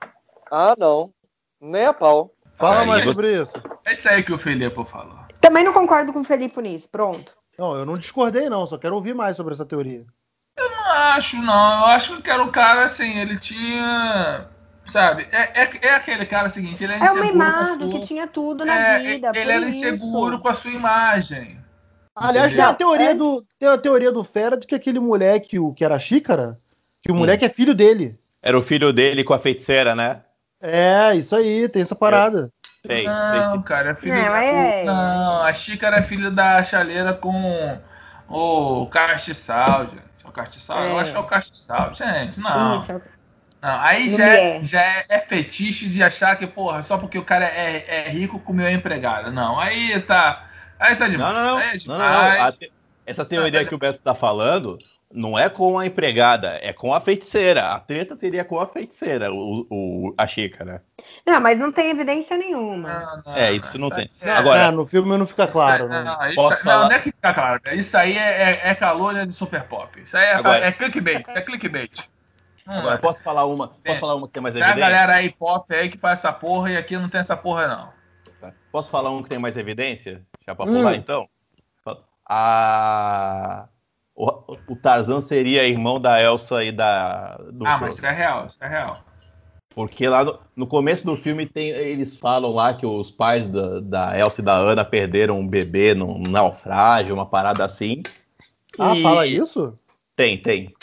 Ah, 0.52 0.76
não. 0.78 1.12
Nem 1.60 1.86
a 1.86 1.94
pau. 1.94 2.32
Fala 2.56 2.82
Aí 2.82 2.88
mais 2.88 3.04
você- 3.04 3.10
sobre 3.14 3.42
isso. 3.42 3.62
É 3.86 3.94
isso 3.94 4.10
aí 4.10 4.24
que 4.24 4.34
o 4.34 4.38
Felipe 4.38 4.84
falou. 4.86 5.18
Também 5.40 5.64
não 5.64 5.74
concordo 5.74 6.12
com 6.12 6.22
o 6.22 6.24
Felipe 6.24 6.62
nisso. 6.62 6.90
Pronto. 6.90 7.36
Não, 7.58 7.76
eu 7.76 7.86
não 7.86 7.98
discordei, 7.98 8.50
não, 8.50 8.66
só 8.68 8.78
quero 8.78 8.96
ouvir 8.96 9.14
mais 9.16 9.38
sobre 9.38 9.54
essa 9.54 9.66
teoria. 9.66 10.06
Não 10.58 10.86
acho, 10.92 11.38
não. 11.38 11.80
Eu 11.80 11.86
acho 11.88 12.22
que 12.22 12.30
era 12.30 12.44
o 12.44 12.52
cara 12.52 12.86
assim, 12.86 13.18
ele 13.20 13.40
tinha. 13.40 14.48
Sabe? 14.92 15.28
É, 15.34 15.64
é, 15.64 15.70
é 15.82 15.96
aquele 15.96 16.26
cara 16.26 16.50
seguinte, 16.50 16.82
ele 16.82 16.94
é 16.94 16.96
É 16.96 17.00
o 17.00 17.04
inseguro 17.04 17.18
com 17.18 17.28
a 17.28 17.32
mimado 17.34 17.84
sua- 17.84 17.92
que 17.92 18.00
tinha 18.08 18.26
tudo 18.26 18.64
na 18.64 18.74
É, 18.74 19.00
vida. 19.00 19.32
ele 19.36 19.52
era 19.52 19.68
isso. 19.68 19.78
inseguro 19.86 20.40
com 20.40 20.48
a 20.48 20.54
sua 20.54 20.72
imagem. 20.72 21.60
Aliás, 22.16 22.54
tem 22.54 22.64
a 22.64 22.74
teoria 22.74 23.12
É. 23.12 23.14
do 23.14 23.46
tem 23.60 23.68
a 23.68 23.78
teoria 23.78 24.12
do 24.14 24.24
Fera 24.24 24.56
de 24.58 24.66
que 24.66 24.74
aquele 24.74 25.00
moleque, 25.00 25.60
o 25.60 25.74
que 25.74 25.84
era 25.84 25.96
a 25.96 26.00
xícara, 26.00 26.58
que 27.04 27.12
o 27.12 27.16
Hum. 27.16 27.18
moleque 27.20 27.44
é 27.46 27.50
filho 27.50 27.76
dele. 27.76 28.18
Era 28.42 28.58
o 28.58 28.64
filho 28.64 28.94
dele 28.94 29.24
com 29.24 29.34
a 29.34 29.40
feiticeira, 29.40 29.96
né? 29.96 30.22
É, 30.62 31.14
isso 31.16 31.36
aí, 31.36 31.68
tem 31.70 31.82
essa 31.82 31.96
parada. 31.96 32.52
Tem, 32.84 33.04
tem 33.04 33.06
Não, 33.06 33.56
sim. 33.58 33.62
cara, 33.64 33.92
é 33.92 33.96
filho 33.96 34.16
Não, 34.16 34.32
da. 34.32 34.44
é- 34.44 34.84
Não, 34.84 35.42
a 35.44 35.54
Xícara 35.54 35.98
é 35.98 36.02
filho 36.02 36.32
da 36.32 36.64
chaleira 36.64 37.14
com 37.14 37.80
o 38.30 38.88
castiçal, 38.88 39.86
gente. 39.86 40.02
O 40.24 40.32
castiçal? 40.32 40.84
Eu 40.86 40.98
É. 40.98 41.02
acho 41.02 41.12
que 41.12 41.18
é 41.18 41.20
o 41.20 41.24
castiçal. 41.26 41.94
Gente, 41.94 42.40
não. 42.40 42.76
Isso. 42.76 43.02
Não, 43.62 43.82
aí 43.82 44.16
já, 44.16 44.28
é, 44.28 44.58
é. 44.58 44.66
já 44.66 44.82
é, 44.82 45.06
é 45.10 45.20
fetiche 45.20 45.90
de 45.90 46.04
achar 46.04 46.36
que, 46.38 46.46
porra, 46.46 46.84
só 46.84 46.98
porque 46.98 47.18
o 47.18 47.26
cara 47.26 47.46
é, 47.46 48.06
é 48.06 48.10
rico 48.10 48.40
comeu 48.40 48.68
a 48.68 48.72
empregada. 48.72 49.32
Não, 49.32 49.60
aí 49.60 50.00
tá. 50.02 50.48
Aí 50.80 50.96
tá 50.96 51.06
Não, 51.06 51.12
demais. 51.12 51.34
não, 51.36 51.44
não. 51.44 51.60
É 51.60 51.74
não, 51.88 51.98
não, 52.38 52.44
não. 52.46 52.52
te- 52.52 52.72
Essa 53.06 53.26
teoria 53.26 53.66
que 53.66 53.74
o 53.74 53.78
Beto 53.80 54.00
tá 54.04 54.14
falando 54.14 54.78
não 55.14 55.38
é 55.40 55.50
com 55.50 55.80
a 55.80 55.86
empregada, 55.86 56.60
é 56.62 56.74
com 56.74 56.94
a 56.94 57.00
feiticeira. 57.00 57.72
A 57.72 57.80
treta 57.80 58.16
seria 58.18 58.44
com 58.44 58.60
a 58.60 58.68
feiticeira, 58.68 59.32
o, 59.34 59.66
o- 59.70 60.14
a 60.18 60.28
xícara. 60.28 60.84
Não, 61.26 61.40
mas 61.40 61.58
não 61.58 61.72
tem 61.72 61.90
evidência 61.90 62.38
nenhuma. 62.38 63.00
Não, 63.00 63.24
não, 63.26 63.36
É, 63.38 63.54
isso 63.54 63.78
não 63.78 63.90
tem. 63.90 64.10
é- 64.20 64.32
Agora- 64.32 64.60
É, 64.68 64.72
no 64.72 64.86
filme 64.86 65.18
não 65.18 65.26
fica 65.26 65.48
claro. 65.48 65.84
aí- 65.86 65.90
né? 65.90 66.04
Não, 66.04 66.26
isso 66.28 66.36
falar? 66.64 66.80
não, 66.82 66.90
não 66.90 66.96
é 66.96 67.00
que 67.00 67.12
fica 67.12 67.34
claro. 67.34 67.62
Isso 67.74 67.98
aí 67.98 68.18
é, 68.18 68.42
é, 68.52 68.70
é 68.70 68.76
calúnia 68.76 69.26
de 69.26 69.34
super 69.34 69.64
pop. 69.64 70.00
Isso 70.02 70.16
aí 70.18 70.26
é, 70.26 70.34
Agora- 70.36 70.66
é 70.66 70.72
clickbait. 70.72 71.22
Isso 71.28 71.38
é 71.38 71.42
clickbait. 71.42 72.00
Hum, 72.68 72.74
Agora, 72.80 72.98
posso 72.98 73.24
falar 73.24 73.46
uma, 73.46 73.70
posso 73.70 73.80
É. 73.86 74.00
falar 74.00 74.16
uma 74.16 74.28
que 74.28 74.34
tem 74.34 74.44
mais 74.44 74.54
Tem 74.54 74.62
a 74.62 74.68
evidência? 74.72 74.90
galera 74.92 75.16
aí 75.16 75.30
pop 75.32 75.74
aí 75.74 75.90
que 75.90 75.98
faz 75.98 76.20
essa 76.20 76.34
porra 76.34 76.72
e 76.72 76.76
aqui 76.78 76.98
não 76.98 77.08
tem 77.08 77.22
essa 77.22 77.38
porra, 77.38 77.66
não. 77.68 77.98
Posso 78.74 78.90
falar 78.90 79.10
um 79.10 79.24
que 79.24 79.30
tem 79.30 79.40
mais 79.40 79.56
evidência? 79.58 80.22
Já 80.46 80.54
pra 80.54 80.66
Hum. 80.66 80.74
pular, 80.74 80.96
então? 80.96 81.28
A... 82.30 83.68
O, 84.18 84.58
o 84.68 84.76
Tarzan 84.76 85.22
seria 85.22 85.68
irmão 85.68 86.02
da 86.02 86.20
Elsa 86.20 86.64
e 86.64 86.72
da... 86.72 87.38
Do 87.54 87.68
Ah, 87.68 87.78
mas 87.78 87.96
isso 87.96 88.06
é 88.06 88.12
real, 88.12 88.48
isso 88.48 88.64
é 88.64 88.68
real. 88.68 89.04
Porque 89.76 90.08
lá 90.10 90.24
no, 90.24 90.40
no 90.56 90.66
começo 90.66 91.06
do 91.06 91.16
filme 91.16 91.46
tem, 91.46 91.70
eles 91.70 92.18
falam 92.18 92.52
lá 92.52 92.74
que 92.74 92.84
os 92.84 93.12
pais 93.12 93.48
da, 93.48 93.80
da 93.80 94.18
Elsa 94.20 94.42
e 94.42 94.44
da 94.44 94.58
Ana 94.58 94.84
perderam 94.84 95.40
um 95.40 95.48
bebê 95.48 95.94
num 95.94 96.20
naufrágio, 96.32 97.14
uma 97.14 97.28
parada 97.28 97.64
assim. 97.64 98.02
Ah, 98.80 98.96
E- 98.96 99.04
fala 99.04 99.28
isso? 99.28 99.78
Tem, 100.16 100.42
tem. 100.42 100.74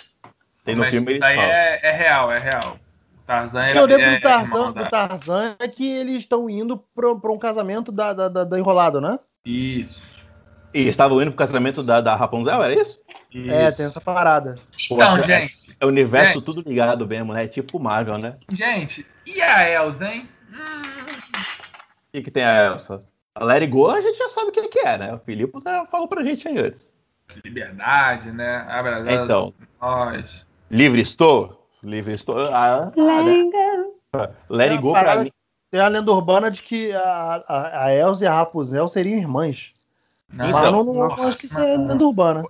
Tem 0.65 0.77
no 0.77 0.83
mas 0.83 0.91
filme 0.91 1.15
isso 1.15 1.25
eles 1.25 1.25
aí 1.25 1.35
falam. 1.35 1.51
é, 1.51 1.81
é 1.83 1.91
real, 1.91 2.31
é 2.31 2.39
real. 2.39 2.79
O 3.19 3.27
Tarzan 3.27 3.65
é, 3.65 3.77
eu 3.77 3.85
lembro 3.85 4.05
é, 4.07 4.15
do 4.17 4.21
Tarzan, 4.23 4.73
do 4.73 4.89
Tarzan 4.89 5.57
é 5.59 5.67
que 5.67 5.85
eles 5.91 6.19
estão 6.19 6.49
indo 6.49 6.79
pra, 6.95 7.17
pra 7.17 7.33
um 7.33 7.39
casamento 7.39 7.91
da, 7.91 8.13
da, 8.13 8.29
da, 8.29 8.45
da 8.45 8.59
Enrolado, 8.61 9.01
né? 9.01 9.19
Isso. 9.45 10.05
E 10.73 10.89
estavam 10.89 11.21
indo 11.21 11.33
pro 11.33 11.39
casamento 11.39 11.83
da, 11.83 12.01
da 12.01 12.15
Rapunzel, 12.15 12.63
era 12.63 12.81
isso? 12.81 13.04
É, 13.35 13.69
isso. 13.69 13.77
tem 13.77 13.87
essa 13.87 14.01
parada. 14.01 14.55
Pô, 14.89 14.95
Então, 14.95 15.17
é- 15.19 15.25
gente, 15.25 15.77
É 15.81 15.85
o 15.85 15.89
universo 15.89 16.35
gente. 16.35 16.45
tudo 16.45 16.63
ligado 16.67 17.07
mesmo, 17.07 17.33
né? 17.33 17.49
Tipo 17.49 17.79
Marvel, 17.81 18.19
né? 18.19 18.37
gente, 18.53 19.05
e 19.27 19.43
a 19.43 19.69
Elsa, 19.69 20.05
hein? 20.07 20.29
O 20.53 22.13
que, 22.13 22.23
que 22.23 22.31
tem 22.31 22.45
a 22.45 22.67
Elsa? 22.67 23.01
A 23.35 23.53
It 23.55 23.67
Go 23.67 23.89
a 23.91 24.01
gente 24.01 24.17
já 24.17 24.29
sabe 24.29 24.49
o 24.51 24.53
que, 24.53 24.69
que 24.69 24.79
é, 24.79 24.97
né? 24.97 25.15
O 25.15 25.19
Filipe 25.19 25.59
já 25.65 25.85
falou 25.87 26.07
pra 26.07 26.23
gente 26.23 26.47
aí 26.47 26.57
antes. 26.59 26.93
liberdade, 27.45 28.31
né? 28.31 28.65
Abra 28.69 28.99
as 28.99 29.07
asas 29.09 29.25
Então, 29.25 29.55
nós. 29.81 30.47
livre 30.71 31.01
estou? 31.01 31.69
Livre 31.83 32.15
estou. 32.15 32.39
Ah, 32.55 32.93
ah, 32.97 33.23
né? 33.23 33.51
É 34.13 34.71
uma 34.71 34.81
Go 34.81 34.93
pra 34.93 35.17
mim. 35.17 35.33
Tem 35.71 35.81
a 35.81 35.89
lenda 35.89 36.13
urbana 36.13 36.49
de 36.53 36.63
que 36.63 36.93
a, 36.93 37.43
a, 37.49 37.85
a 37.87 37.95
Elsa 37.95 38.25
e 38.25 38.29
a 38.29 38.33
Rapunzel 38.35 38.87
seriam 38.87 39.19
irmãs. 39.19 39.75
Não, 40.33 40.47
Então, 40.47 40.61
Mas 40.63 40.73
não, 40.73 40.85
não, 40.85 40.95
nossa, 40.95 41.23
não 41.23 41.29
acho 41.29 41.39
que 41.39 41.47
isso 41.47 41.59
é 41.59 41.77
lenda 41.77 42.05
urbana. 42.05 42.45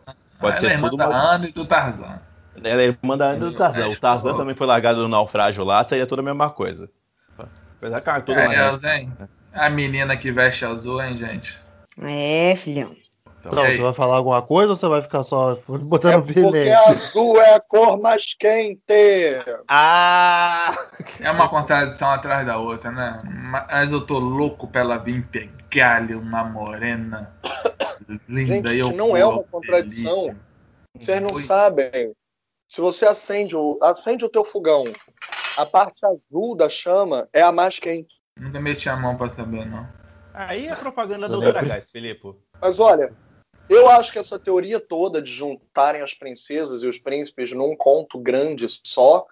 Pode 0.45 0.57
ela 0.59 0.61
ser 0.61 0.67
é 0.67 0.73
irmã 0.75 0.89
tudo 0.91 0.99
da 0.99 1.09
uma- 1.09 1.19
Ana 1.35 1.49
e 1.49 1.53
do 1.53 1.67
Tarzan. 1.67 2.21
Ela 2.63 2.83
é 2.83 2.85
irmã 2.87 3.19
da 3.19 3.25
Ana 3.27 3.51
do 3.51 3.53
Tarzan. 3.57 3.89
O 3.89 3.97
Tarzan 3.97 4.37
também 4.37 4.55
foi 4.55 4.67
largado 4.67 5.01
no 5.03 5.09
naufrágio 5.09 5.65
lá, 5.65 5.85
seria 5.85 6.07
tudo 6.07 6.21
a 6.21 6.23
mesma 6.23 6.51
coisa. 6.51 6.89
Apesar 7.79 8.01
que 8.01 8.11
a 8.11 8.21
tudo 8.21 8.39
É, 8.39 8.47
mais. 8.47 8.59
Elsa, 8.59 8.97
hein? 8.97 9.13
A 9.53 9.69
menina 9.69 10.17
que 10.17 10.31
veste 10.33 10.65
azul, 10.65 11.03
hein, 11.03 11.17
gente? 11.17 11.59
É, 12.03 12.57
filhão. 12.57 12.95
Então, 13.47 13.63
você 13.63 13.77
vai 13.83 13.93
falar 13.93 14.17
alguma 14.17 14.41
coisa 14.41 14.73
ou 14.73 14.77
você 14.77 14.89
vai 14.89 15.03
ficar 15.03 15.23
só 15.23 15.59
botando 15.69 16.31
é 16.31 16.33
Porque 16.43 16.71
azul 16.89 17.39
é 17.43 17.57
a 17.57 17.61
cor 17.61 18.01
mais 18.01 18.33
quente. 18.35 18.81
Ah! 19.69 20.75
É 21.21 21.31
uma 21.31 21.47
contradição 21.49 22.09
atrás 22.11 22.47
da 22.47 22.57
outra, 22.57 22.91
né? 22.91 23.21
Mas 23.23 23.93
eu 23.93 24.01
tô 24.01 24.19
louco 24.19 24.67
pra 24.67 24.81
ela 24.81 24.97
vir 24.97 25.27
pegar-lhe 25.27 26.15
uma 26.15 26.43
morena 26.43 27.31
linda. 28.29 28.71
Gente, 28.71 28.79
eu 28.79 28.93
não 28.93 29.17
é 29.17 29.25
uma 29.25 29.45
contradição. 29.45 30.25
Feliz. 30.25 30.37
Vocês 30.99 31.23
não 31.23 31.35
Oi. 31.35 31.43
sabem. 31.43 32.15
Se 32.69 32.81
você 32.81 33.07
acende 33.07 33.57
o, 33.57 33.79
acende 33.83 34.25
o 34.25 34.29
teu 34.29 34.45
fogão, 34.45 34.85
a 35.57 35.67
parte 35.67 36.05
azul 36.05 36.57
da 36.57 36.69
chama 36.69 37.29
é 37.33 37.43
a 37.43 37.53
mais 37.53 37.79
quente. 37.79 38.15
Nunca 38.39 38.61
meti 38.61 38.89
a 38.89 38.97
mão 38.97 39.17
pra 39.17 39.31
saber, 39.31 39.67
não. 39.67 39.87
Aí 40.33 40.67
é 40.67 40.75
propaganda 40.75 41.29
do 41.29 41.39
Dragás, 41.39 41.89
Filipe. 41.91 42.35
Mas 42.61 42.81
olha, 42.81 43.13
eu 43.69 43.89
acho 43.89 44.13
que 44.13 44.19
essa 44.19 44.39
teoria 44.39 44.81
toda 44.81 45.23
de 45.23 45.31
juntarem 45.31 46.03
as 46.03 46.13
princesas 46.13 46.83
e 46.83 46.89
os 46.89 46.99
príncipes 46.99 47.53
num 47.53 47.77
conto 47.77 48.19
grande 48.19 48.67
só 48.69 49.27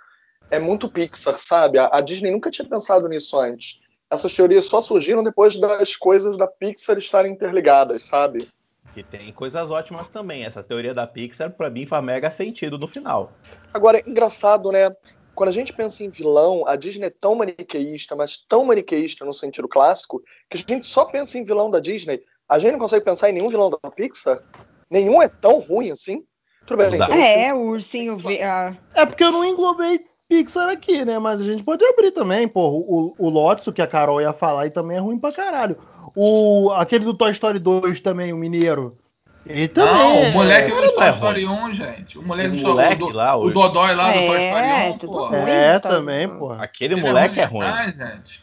é 0.50 0.58
muito 0.58 0.88
Pixar, 0.88 1.34
sabe? 1.38 1.78
A, 1.78 2.00
Disney 2.00 2.30
nunca 2.30 2.50
tinha 2.50 2.68
pensado 2.68 3.08
nisso 3.08 3.38
antes. 3.38 3.80
Essas 4.10 4.34
teorias 4.34 4.66
só 4.66 4.80
surgiram 4.80 5.22
depois 5.22 5.58
das 5.58 5.96
coisas 5.96 6.36
da 6.36 6.46
Pixar 6.46 6.98
estarem 6.98 7.32
interligadas, 7.32 8.04
sabe? 8.04 8.46
Que 8.94 9.02
tem 9.02 9.32
coisas 9.32 9.70
ótimas 9.70 10.08
também. 10.08 10.44
Essa 10.44 10.62
teoria 10.62 10.92
da 10.92 11.06
Pixar, 11.06 11.50
para 11.50 11.70
mim, 11.70 11.86
faz 11.86 12.04
mega 12.04 12.30
sentido 12.30 12.78
no 12.78 12.86
final. 12.86 13.32
Agora, 13.72 13.98
é 13.98 14.02
engraçado, 14.06 14.70
né? 14.70 14.90
Quando 15.34 15.48
a 15.48 15.52
gente 15.52 15.72
pensa 15.72 16.04
em 16.04 16.10
vilão, 16.10 16.66
a 16.66 16.76
Disney 16.76 17.06
é 17.06 17.10
tão 17.10 17.34
maniqueísta, 17.34 18.14
mas 18.14 18.36
tão 18.36 18.66
maniqueísta 18.66 19.24
no 19.24 19.32
sentido 19.32 19.66
clássico, 19.66 20.22
que 20.50 20.58
a 20.58 20.74
gente 20.74 20.86
só 20.86 21.06
pensa 21.06 21.38
em 21.38 21.44
vilão 21.44 21.70
da 21.70 21.80
Disney. 21.80 22.22
A 22.48 22.58
gente 22.58 22.72
não 22.72 22.78
consegue 22.78 23.04
pensar 23.04 23.30
em 23.30 23.32
nenhum 23.32 23.48
vilão 23.48 23.70
da 23.70 23.90
Pixar. 23.90 24.42
Nenhum 24.90 25.22
é 25.22 25.28
tão 25.28 25.60
ruim 25.60 25.90
assim. 25.90 26.22
Tudo 26.66 26.78
bem. 26.78 26.94
Então, 26.94 27.12
é, 27.14 27.54
o 27.54 27.70
ursinho. 27.70 28.16
A... 28.42 28.76
É 28.94 29.06
porque 29.06 29.24
eu 29.24 29.32
não 29.32 29.42
englobei 29.42 30.04
Pixar 30.28 30.68
aqui, 30.68 31.04
né? 31.04 31.18
Mas 31.18 31.40
a 31.40 31.44
gente 31.44 31.64
pode 31.64 31.84
abrir 31.84 32.10
também, 32.10 32.46
pô. 32.46 32.68
O, 32.68 33.14
o 33.18 33.28
Lotso, 33.30 33.72
que 33.72 33.80
a 33.80 33.86
Carol 33.86 34.20
ia 34.20 34.34
falar, 34.34 34.66
e 34.66 34.70
também 34.70 34.98
é 34.98 35.00
ruim 35.00 35.18
pra 35.18 35.32
caralho. 35.32 35.78
O, 36.14 36.70
aquele 36.72 37.04
do 37.04 37.14
Toy 37.14 37.30
Story 37.32 37.58
2 37.58 38.00
também, 38.00 38.32
o 38.32 38.36
Mineiro. 38.36 38.98
Ele 39.46 39.66
também. 39.68 39.94
Não, 39.94 40.22
o 40.22 40.32
moleque 40.32 40.70
é, 40.70 40.86
do 40.86 40.94
Toy 40.94 41.08
Story 41.10 41.46
1, 41.46 41.74
gente. 41.74 42.18
O 42.18 42.22
moleque, 42.22 42.56
o 42.56 42.68
moleque 42.68 42.94
do, 42.96 43.08
lá, 43.08 43.36
o 43.36 43.50
Dodói 43.50 43.94
lá 43.94 44.12
do 44.12 44.18
Toy 44.18 44.38
Story 44.38 44.66
1, 44.92 44.98
pô. 44.98 45.34
É, 45.34 45.78
também, 45.78 46.28
pô. 46.28 46.52
Aquele 46.52 46.94
Ele 46.94 47.02
moleque 47.02 47.40
é 47.40 47.44
ruim. 47.44 47.66
É 47.66 47.82
ruim. 47.82 47.92
gente. 47.92 48.42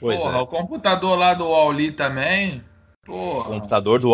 Pois 0.00 0.18
porra, 0.18 0.38
é. 0.38 0.40
o 0.40 0.46
computador 0.46 1.18
lá 1.18 1.34
do 1.34 1.48
Wally 1.48 1.92
também. 1.92 2.64
Porra. 3.04 3.48
O 3.48 3.52
computador 3.52 3.98
do 3.98 4.10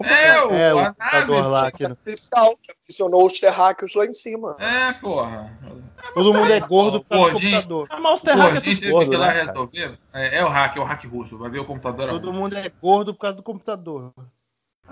Wally? 0.00 0.14
É, 0.14 0.44
o, 0.44 0.50
é, 0.50 0.74
o 0.74 0.86
computador 0.86 1.46
lá 1.48 1.70
que 1.70 1.84
artificial 1.84 2.56
que 2.62 2.72
aficionou 2.72 3.26
os 3.26 3.38
terráqueos 3.38 3.94
lá 3.94 4.06
em 4.06 4.12
cima. 4.12 4.56
É, 4.58 4.92
porra. 4.94 5.58
Todo 6.14 6.34
mundo 6.34 6.52
é 6.52 6.60
gordo 6.60 7.02
por 7.02 7.08
causa 7.08 7.32
do 7.32 7.40
computador. 7.40 7.86
Ah, 7.90 8.00
mas 8.00 8.14
os 8.14 8.20
terráqueos 8.22 8.62
é 8.62 8.66
teve 8.66 8.90
gordo, 8.90 9.10
que 9.10 9.16
ir 9.16 9.18
lá 9.18 9.26
né, 9.26 9.42
resolver. 9.44 9.98
É, 10.12 10.38
é, 10.38 10.44
o 10.44 10.48
hack, 10.48 10.76
é 10.76 10.80
o 10.80 10.84
hack 10.84 11.04
russo. 11.04 11.38
Vai 11.38 11.50
ver 11.50 11.58
o 11.58 11.64
computador. 11.64 12.08
Todo 12.08 12.32
mundo 12.32 12.56
é 12.56 12.68
gordo 12.80 13.14
por 13.14 13.20
causa 13.20 13.36
do 13.36 13.42
computador. 13.42 14.12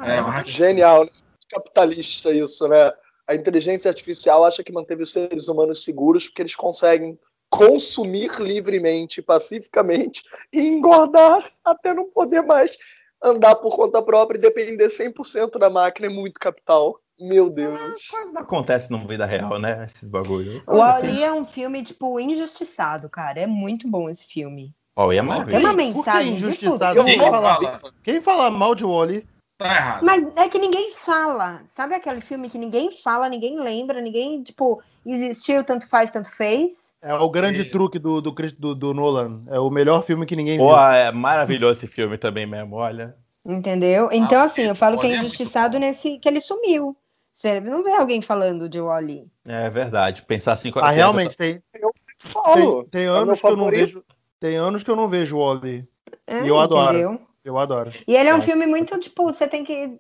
É, 0.01 0.19
é 0.19 0.45
Genial, 0.45 1.05
né? 1.05 1.11
Capitalista 1.51 2.31
isso, 2.31 2.69
né? 2.69 2.93
A 3.27 3.35
inteligência 3.35 3.89
artificial 3.89 4.45
acha 4.45 4.63
que 4.63 4.73
manteve 4.73 5.03
os 5.03 5.13
seres 5.13 5.49
humanos 5.49 5.83
seguros 5.83 6.27
porque 6.27 6.43
eles 6.43 6.55
conseguem 6.55 7.19
consumir 7.51 8.31
livremente, 8.39 9.23
pacificamente 9.23 10.23
e 10.53 10.61
engordar 10.61 11.43
até 11.65 11.95
não 11.95 12.11
poder 12.11 12.43
mais 12.43 12.77
andar 13.23 13.57
por 13.57 13.75
conta 13.75 14.03
própria 14.03 14.39
e 14.39 14.41
depender 14.41 14.89
100% 14.89 15.59
da 15.59 15.69
máquina 15.71 16.07
é 16.07 16.11
muito 16.11 16.39
capital. 16.41 17.01
Meu 17.21 17.51
Deus. 17.51 18.11
Ah, 18.15 18.27
não 18.27 18.43
acontece 18.43 18.91
na 18.93 18.99
vida 19.05 19.27
real, 19.27 19.59
né? 19.59 19.89
Esse 19.91 20.07
bagulho. 20.07 20.63
O 20.67 20.81
Ali 20.81 21.23
é 21.23 21.33
um 21.33 21.45
filme, 21.45 21.83
tipo, 21.83 22.21
injustiçado, 22.21 23.09
cara. 23.09 23.41
É 23.41 23.47
muito 23.47 23.89
bom 23.89 24.09
esse 24.09 24.25
filme. 24.25 24.73
Oh, 24.95 25.13
é 25.13 25.21
mais 25.21 25.47
Tem 25.47 25.59
uma 25.59 25.73
mensagem. 25.73 26.35
injustiçado? 26.35 27.05
Quem, 27.05 27.19
fala, 27.21 27.81
quem 28.03 28.21
fala 28.21 28.51
mal 28.51 28.75
de 28.75 28.85
Wally? 28.85 29.27
Tá 29.59 29.67
errado. 29.67 30.05
Mas 30.05 30.37
é 30.37 30.49
que 30.49 30.59
ninguém 30.59 30.95
fala. 30.95 31.63
Sabe 31.67 31.95
aquele 31.95 32.21
filme 32.21 32.49
que 32.49 32.59
ninguém 32.59 32.93
fala, 32.93 33.29
ninguém 33.29 33.61
lembra, 33.61 34.01
ninguém, 34.01 34.43
tipo, 34.43 34.81
existiu, 35.05 35.65
tanto 35.65 35.89
faz, 35.89 36.11
tanto 36.11 36.31
fez? 36.31 36.88
É 37.01 37.15
o 37.15 37.31
grande 37.31 37.65
truque 37.65 37.99
do, 37.99 38.21
do, 38.21 38.33
do, 38.33 38.75
do, 38.75 38.95
Nolan. 38.95 39.45
É 39.49 39.61
o 39.61 39.71
melhor 39.71 40.03
filme 40.03 40.27
que 40.27 40.35
ninguém 40.35 40.59
Pô, 40.59 40.69
viu. 40.69 40.77
é 40.77 41.13
maravilhoso 41.13 41.85
esse 41.85 41.87
filme 41.87 42.19
também 42.19 42.47
mesmo, 42.47 42.77
olha. 42.77 43.15
Entendeu? 43.47 44.09
Então, 44.11 44.41
ah, 44.41 44.45
assim, 44.45 44.63
eu 44.63 44.75
falo 44.75 44.99
que 44.99 45.07
é 45.07 45.17
injustiçado 45.17 45.79
nesse. 45.79 46.19
que 46.19 46.29
ele 46.29 46.41
sumiu. 46.41 46.97
Você 47.33 47.61
não 47.61 47.85
vê 47.85 47.93
alguém 47.93 48.21
falando 48.21 48.69
de 48.69 48.81
Wally. 48.81 49.31
É 49.47 49.71
verdade. 49.71 50.23
Pensar 50.23 50.53
assim. 50.53 50.73
Ah, 50.75 50.91
realmente, 50.91 51.37
tem. 51.37 51.63
Tem, 51.73 52.85
tem 52.91 53.05
é 53.05 53.09
anos 53.09 53.41
que 53.41 53.47
eu 53.47 53.57
não 53.57 53.71
vejo. 53.71 54.05
Tem 54.41 54.57
anos 54.57 54.83
que 54.83 54.91
eu 54.91 54.97
não 54.97 55.09
vejo 55.09 55.39
Wally. 55.39 55.89
É, 56.27 56.43
e 56.43 56.49
eu 56.49 56.59
adoro. 56.59 56.99
Entendeu? 56.99 57.21
Eu 57.45 57.59
adoro. 57.59 57.93
E 58.07 58.17
ele 58.17 58.29
é 58.29 58.35
um 58.35 58.39
é. 58.39 58.43
filme 58.43 58.67
muito, 58.67 58.99
tipo, 58.99 59.25
você 59.33 59.47
tem 59.47 59.65
que 59.65 59.99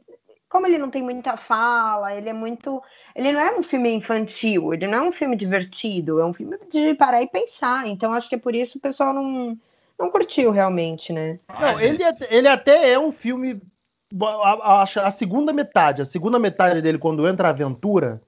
como 0.48 0.66
ele 0.66 0.78
não 0.78 0.90
tem 0.90 1.02
muita 1.02 1.36
fala, 1.36 2.14
ele 2.14 2.28
é 2.28 2.32
muito. 2.32 2.82
Ele 3.14 3.32
não 3.32 3.40
é 3.40 3.56
um 3.56 3.62
filme 3.62 3.92
infantil, 3.92 4.72
ele 4.72 4.86
não 4.86 4.98
é 4.98 5.02
um 5.02 5.12
filme 5.12 5.36
divertido, 5.36 6.20
é 6.20 6.24
um 6.24 6.32
filme 6.32 6.56
de 6.70 6.94
parar 6.94 7.22
e 7.22 7.28
pensar. 7.28 7.86
Então 7.86 8.14
acho 8.14 8.28
que 8.28 8.34
é 8.34 8.38
por 8.38 8.54
isso 8.54 8.78
o 8.78 8.80
pessoal 8.80 9.12
não, 9.12 9.56
não 9.98 10.10
curtiu 10.10 10.50
realmente, 10.50 11.12
né? 11.12 11.38
Não, 11.60 11.78
ele, 11.80 12.02
ele 12.30 12.48
até 12.48 12.92
é 12.92 12.98
um 12.98 13.12
filme. 13.12 13.60
A, 14.22 14.80
a, 14.80 14.82
a, 14.82 15.10
segunda 15.10 15.52
metade, 15.52 16.00
a 16.00 16.06
segunda 16.06 16.38
metade 16.38 16.80
dele, 16.80 16.96
quando 16.96 17.28
entra 17.28 17.48
a 17.48 17.50
aventura, 17.50 18.22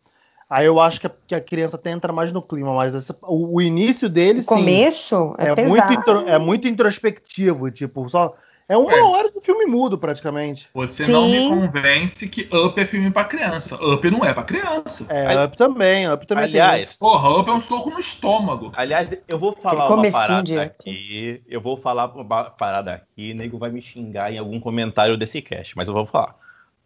aí 0.48 0.66
eu 0.66 0.78
acho 0.78 1.00
que 1.00 1.06
a, 1.06 1.12
que 1.26 1.34
a 1.34 1.40
criança 1.40 1.76
até 1.76 1.90
entra 1.90 2.12
mais 2.12 2.30
no 2.34 2.42
clima, 2.42 2.74
mas 2.74 2.94
esse, 2.94 3.14
o, 3.22 3.56
o, 3.56 3.62
início 3.62 4.06
dele. 4.06 4.40
O 4.40 4.42
sim, 4.42 4.48
começo 4.48 5.34
é, 5.38 5.58
é 5.58 5.66
muito, 5.66 5.92
intro, 5.94 6.28
é 6.28 6.38
muito 6.38 6.68
introspectivo, 6.68 7.70
tipo, 7.70 8.06
só 8.10 8.34
é 8.70 8.76
uma 8.76 8.94
é. 8.94 9.02
hora 9.02 9.28
do 9.32 9.40
filme 9.40 9.66
mudo, 9.66 9.98
praticamente. 9.98 10.68
Você 10.72 11.02
Sim. 11.02 11.10
não 11.10 11.28
me 11.28 11.48
convence 11.48 12.28
que 12.28 12.48
Up 12.54 12.80
é 12.80 12.86
filme 12.86 13.10
pra 13.10 13.24
criança. 13.24 13.74
Up 13.74 14.08
não 14.08 14.24
é 14.24 14.32
pra 14.32 14.44
criança. 14.44 15.04
É, 15.08 15.44
Up 15.44 15.56
também. 15.56 16.08
Up 16.08 16.24
também 16.24 16.44
Aliás, 16.44 16.96
tem. 16.96 16.98
Porra, 17.00 17.36
Up 17.36 17.50
é 17.50 17.52
um 17.52 17.60
soco 17.60 17.90
no 17.90 17.98
estômago. 17.98 18.70
Aliás, 18.76 19.08
eu 19.26 19.40
vou 19.40 19.56
falar 19.60 19.92
uma 19.92 20.08
parada 20.08 20.62
aqui. 20.62 21.42
Eu 21.48 21.60
vou 21.60 21.76
falar 21.78 22.14
uma 22.14 22.44
parada 22.44 22.92
aqui. 22.92 23.34
Nego 23.34 23.58
vai 23.58 23.70
me 23.70 23.82
xingar 23.82 24.32
em 24.32 24.38
algum 24.38 24.60
comentário 24.60 25.16
desse 25.16 25.42
cast, 25.42 25.76
mas 25.76 25.88
eu 25.88 25.94
vou 25.94 26.06
falar. 26.06 26.36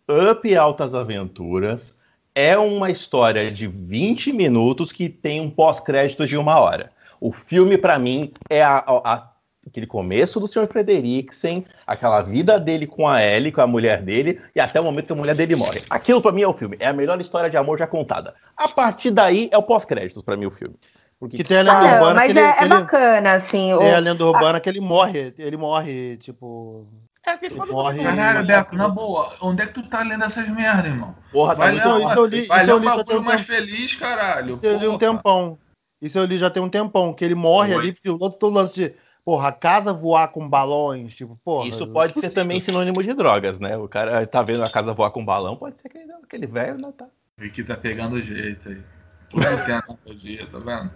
Up 0.09 0.57
Altas 0.57 0.95
Aventuras 0.95 1.93
é 2.35 2.57
uma 2.57 2.91
história 2.91 3.53
de 3.53 3.67
20 3.67 4.33
minutos 4.33 4.91
que 4.91 5.11
tem 5.11 5.39
um 5.39 5.51
pós-crédito 5.51 6.27
de 6.27 6.39
uma 6.39 6.59
hora. 6.59 6.93
O 7.21 7.31
filme, 7.31 7.77
para 7.77 7.99
mim, 7.99 8.33
é 8.49 8.63
a, 8.63 8.79
a 8.87 9.34
aquele 9.67 9.87
começo 9.87 10.39
do 10.39 10.47
Sr. 10.47 10.67
Frederiksen, 10.67 11.65
aquela 11.87 12.23
vida 12.23 12.59
dele 12.59 12.87
com 12.87 13.09
a 13.09 13.23
Ellie, 13.23 13.53
com 13.53 13.61
a 13.61 13.67
mulher 13.67 14.03
dele, 14.03 14.41
e 14.55 14.61
até 14.61 14.81
o 14.81 14.85
momento 14.85 15.07
que 15.07 15.13
a 15.13 15.17
mulher 15.17 15.35
dele 15.35 15.57
morre. 15.57 15.83
Aquilo 15.89 16.21
para 16.21 16.33
mim 16.33 16.43
é 16.43 16.49
o 16.49 16.55
filme, 16.55 16.77
é 16.79 16.89
a 16.89 16.93
melhor 16.93 17.21
história 17.21 17.51
de 17.51 17.57
amor 17.57 17.79
já 17.79 17.87
contada. 17.87 18.35
A 18.57 18.69
partir 18.69 19.11
daí 19.11 19.49
é 19.51 19.59
o 19.59 19.63
pós-créditos 19.63 20.23
para 20.23 20.37
mim 20.37 20.47
o 20.47 20.51
filme. 20.51 20.75
Porque... 21.19 21.39
Que 21.39 21.45
tem 21.45 21.59
a 21.59 21.63
lenda 21.63 21.79
ah, 21.79 21.95
urbana 21.95 22.15
mas 22.15 22.33
que 22.33 22.39
ele, 22.39 22.47
é, 22.47 22.57
é 22.59 22.69
bacana, 22.69 23.33
assim. 23.33 23.77
Tem 23.79 23.93
o... 23.93 23.97
a 23.97 23.99
lenda 23.99 24.27
urbana 24.27 24.61
que 24.61 24.69
ele 24.69 24.81
morre, 24.81 25.35
ele 25.39 25.57
morre, 25.57 26.17
tipo... 26.19 26.87
É, 27.27 27.39
ele 27.43 27.55
morre... 27.55 28.03
Caralho, 28.03 28.47
Beto, 28.47 28.77
na 28.77 28.89
boa, 28.89 29.33
onde 29.41 29.63
é 29.63 29.67
que 29.67 29.73
tu 29.73 29.83
tá 29.89 30.03
lendo 30.03 30.25
essas 30.25 30.47
merdas, 30.51 30.85
irmão? 30.85 31.15
Porra, 31.33 31.55
vai 31.55 31.79
tá 31.79 31.89
muito... 31.89 32.09
Isso 32.09 32.19
eu 32.19 32.27
li, 32.27 32.43
vai 32.43 32.63
isso 32.63 32.71
eu 32.71 32.79
li 32.79 32.89
um 32.89 33.23
mais 33.23 33.43
feliz, 33.43 33.95
caralho. 33.95 34.51
Isso 34.51 34.67
eu 34.67 34.79
li 34.79 34.87
um 34.87 34.99
tempão. 34.99 35.59
Isso 36.03 36.19
eu 36.19 36.27
li 36.27 36.37
já 36.37 36.51
tem 36.51 36.63
um 36.63 36.69
tempão, 36.69 37.15
que 37.15 37.25
ele 37.25 37.35
morre 37.35 37.73
Oi. 37.75 37.81
ali, 37.81 37.93
porque 37.93 38.11
o 38.11 38.19
outro 38.21 38.51
lance 38.51 38.75
de 38.75 38.95
porra, 39.25 39.49
a 39.49 39.53
casa 39.53 39.93
voar 39.93 40.29
com 40.29 40.49
balões, 40.49 41.15
tipo, 41.15 41.39
porra. 41.45 41.69
Isso 41.69 41.87
pode 41.87 42.13
ser 42.21 42.31
também 42.31 42.61
sinônimo 42.61 43.03
de 43.03 43.15
drogas, 43.15 43.59
né? 43.59 43.77
O 43.77 43.89
cara 43.89 44.27
tá 44.27 44.43
vendo 44.43 44.63
a 44.63 44.71
casa 44.71 44.93
voar 44.93 45.11
com 45.11 45.25
balão, 45.25 45.57
pode 45.57 45.77
ser 45.81 45.89
aquele, 45.89 46.13
aquele 46.13 46.47
velho, 46.47 46.79
né? 46.79 46.93
Tá. 46.97 47.07
que 47.53 47.65
tá 47.65 47.77
pegando 47.77 48.21
jeito 48.21 48.69
aí. 48.69 48.83
Tudo 49.31 49.43
tem 49.65 49.75
analogia, 49.75 50.47
tá 50.47 50.59
vendo? 50.59 50.91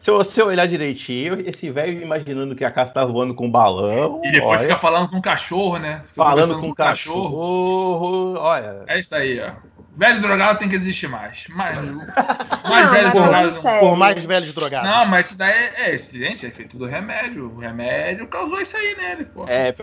Se 0.00 0.10
você 0.10 0.42
olhar 0.42 0.66
direitinho, 0.66 1.40
esse 1.48 1.70
velho 1.70 2.02
imaginando 2.02 2.54
que 2.54 2.64
a 2.64 2.70
casa 2.70 2.92
tá 2.92 3.02
voando 3.02 3.34
com 3.34 3.50
balão. 3.50 4.20
E 4.22 4.30
depois 4.30 4.58
olha, 4.58 4.68
fica 4.68 4.78
falando 4.78 5.08
com 5.08 5.16
o 5.16 5.22
cachorro, 5.22 5.78
né? 5.78 6.02
Fica 6.08 6.22
falando 6.22 6.60
com 6.60 6.68
o 6.68 6.74
cachorro. 6.74 7.24
cachorro. 7.24 8.34
Olha. 8.38 8.84
É 8.86 9.00
isso 9.00 9.14
aí, 9.14 9.40
ó. 9.40 9.52
Velho 9.96 10.20
drogado 10.20 10.58
tem 10.58 10.68
que 10.68 10.76
existir 10.76 11.08
mais. 11.08 11.46
Mais, 11.48 11.76
mais 11.76 12.86
não, 12.86 12.90
velhos 12.90 13.12
drogados. 13.12 13.58
Por 13.58 13.96
mais 13.96 14.24
velhos 14.24 14.54
drogados. 14.54 14.90
Não, 14.90 15.06
mas 15.06 15.26
isso 15.26 15.38
daí 15.38 15.52
é, 15.52 15.94
é 15.94 15.98
gente, 15.98 16.46
é 16.46 16.50
feito 16.50 16.76
do 16.76 16.86
remédio. 16.86 17.46
O 17.46 17.58
remédio 17.58 18.26
causou 18.28 18.60
isso 18.60 18.76
aí 18.76 18.96
nele, 18.96 19.24
pô. 19.24 19.44
É, 19.46 19.74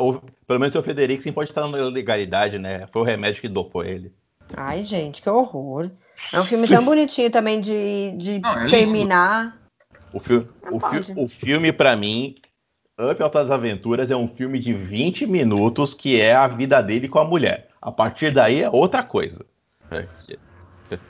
o, 0.00 0.20
pelo 0.46 0.60
menos 0.60 0.74
o 0.74 0.82
Frederico 0.82 1.22
sim 1.22 1.32
pode 1.32 1.50
estar 1.50 1.66
na 1.66 1.76
legalidade, 1.76 2.58
né? 2.58 2.86
Foi 2.92 3.02
o 3.02 3.04
remédio 3.04 3.40
que 3.40 3.48
dopou 3.48 3.84
ele. 3.84 4.12
Ai, 4.56 4.82
gente, 4.82 5.20
que 5.20 5.28
horror. 5.28 5.90
É 6.32 6.40
um 6.40 6.44
filme 6.44 6.68
tão 6.68 6.82
bonitinho 6.84 7.30
também 7.30 7.60
de, 7.60 8.14
de 8.16 8.38
não, 8.38 8.66
é 8.66 8.68
terminar. 8.68 9.56
O, 10.12 10.20
fi 10.20 10.34
o, 10.70 10.80
fi 10.80 11.12
o 11.16 11.28
filme, 11.28 11.72
para 11.72 11.96
mim, 11.96 12.36
Up 12.98 13.22
Altas 13.22 13.50
Aventuras 13.50 14.10
é 14.10 14.16
um 14.16 14.28
filme 14.28 14.58
de 14.58 14.72
20 14.72 15.26
minutos 15.26 15.92
que 15.92 16.18
é 16.20 16.34
a 16.34 16.46
vida 16.46 16.80
dele 16.80 17.08
com 17.08 17.18
a 17.18 17.24
mulher. 17.24 17.68
A 17.82 17.92
partir 17.92 18.32
daí 18.32 18.62
é 18.62 18.70
outra 18.70 19.02
coisa. 19.02 19.44
É, 19.90 20.08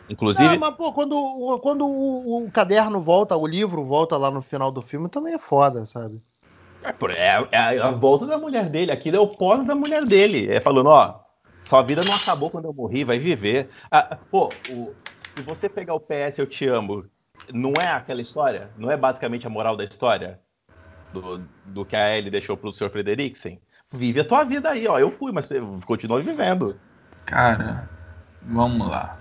inclusive. 0.09 0.49
Não, 0.49 0.59
mas, 0.59 0.74
pô, 0.74 0.93
quando, 0.93 1.61
quando 1.61 1.87
o, 1.87 2.45
o, 2.45 2.51
caderno 2.51 3.01
volta, 3.01 3.37
o 3.37 3.47
livro 3.47 3.85
volta 3.85 4.16
lá 4.16 4.31
no 4.31 4.43
final 4.43 4.70
do 4.70 4.83
filme, 4.83 5.09
também 5.09 5.35
é 5.35 5.39
foda, 5.39 5.85
sabe? 5.87 6.20
É, 6.83 7.49
é, 7.53 7.77
é 7.77 7.81
a 7.81 7.91
volta 7.91 8.27
da 8.27 8.39
mulher 8.39 8.68
dele. 8.68 8.93
Aquilo 8.93 9.16
é 9.16 9.20
o 9.20 9.29
pós 9.29 9.66
da 9.66 9.74
mulher 9.74 10.05
dele. 10.05 10.51
É 10.51 10.61
falando, 10.61 10.89
ó, 10.89 11.20
sua 11.68 11.83
vida 11.83 12.05
não 12.05 12.14
acabou 12.14 12.51
quando 12.51 12.66
eu 12.66 12.72
morri, 12.72 13.05
vai 13.05 13.18
viver. 13.18 13.70
Ah, 13.91 14.16
pô, 14.31 14.53
o, 14.70 14.95
se 15.37 15.43
você 15.43 15.68
pegar 15.68 15.95
o 15.95 16.01
PS 16.01 16.39
Eu 16.39 16.47
Te 16.47 16.66
Amo, 16.66 17.05
não 17.53 17.72
é 17.81 17.89
aquela 17.89 18.22
história? 18.22 18.70
Não 18.79 18.91
é 18.91 18.97
basicamente 18.97 19.47
a 19.47 19.51
moral 19.51 19.77
da 19.77 19.85
história? 19.85 20.41
Do, 21.12 21.41
do 21.66 21.85
que 21.85 21.97
a 21.97 22.16
Ellie 22.16 22.31
deixou 22.31 22.57
pro 22.57 22.72
Sr. 22.72 22.91
Frederiksen? 22.91 23.61
Vive 23.93 24.20
a 24.20 24.24
tua 24.24 24.45
vida 24.45 24.70
aí, 24.70 24.87
ó. 24.87 24.99
Eu 24.99 25.11
fui, 25.12 25.33
mas 25.33 25.47
você 25.47 25.61
continua 25.87 26.20
vivendo. 26.20 26.79
Cara, 27.24 27.89
vamos 28.47 28.88
lá. 28.88 29.18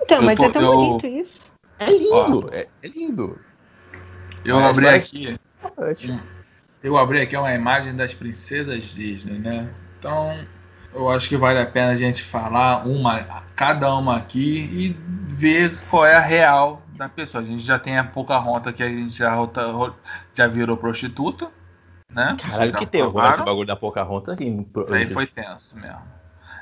Então, 0.00 0.22
mas 0.22 0.38
tô, 0.38 0.44
é 0.44 0.50
tão 0.50 0.62
eu... 0.62 0.72
bonito 0.72 1.06
isso. 1.06 1.50
É 1.78 1.90
lindo, 1.90 2.50
é, 2.52 2.68
é, 2.82 2.88
lindo. 2.88 3.38
Eu 4.44 4.56
mas 4.56 4.70
abri 4.70 4.88
aqui. 4.88 5.40
Eu 6.82 6.96
abri 6.96 7.20
aqui 7.20 7.36
uma 7.36 7.54
imagem 7.54 7.94
das 7.94 8.14
princesas 8.14 8.84
Disney, 8.84 9.38
né? 9.38 9.68
Então, 9.98 10.46
eu 10.94 11.08
acho 11.10 11.28
que 11.28 11.36
vale 11.36 11.58
a 11.58 11.66
pena 11.66 11.92
a 11.92 11.96
gente 11.96 12.22
falar 12.22 12.86
uma, 12.86 13.44
cada 13.54 13.94
uma 13.94 14.16
aqui 14.16 14.68
e 14.72 14.96
ver 15.24 15.78
qual 15.90 16.04
é 16.04 16.16
a 16.16 16.20
real 16.20 16.82
da 16.96 17.08
pessoa. 17.08 17.42
A 17.42 17.46
gente 17.46 17.64
já 17.64 17.78
tem 17.78 17.96
a 17.96 18.04
Pocahontas 18.04 18.74
que 18.74 18.82
a 18.82 18.88
gente 18.88 19.16
já, 19.16 19.34
já 20.34 20.46
virou 20.46 20.76
prostituta, 20.76 21.50
né? 22.12 22.36
Caralho, 22.40 22.74
que 22.74 22.86
terror 22.86 23.32
esse 23.32 23.42
bagulho 23.42 23.66
da 23.66 23.76
Pocahontas. 23.76 24.38
Isso 24.38 24.94
aí 24.94 25.08
foi 25.08 25.26
tenso 25.26 25.76
mesmo. 25.76 26.19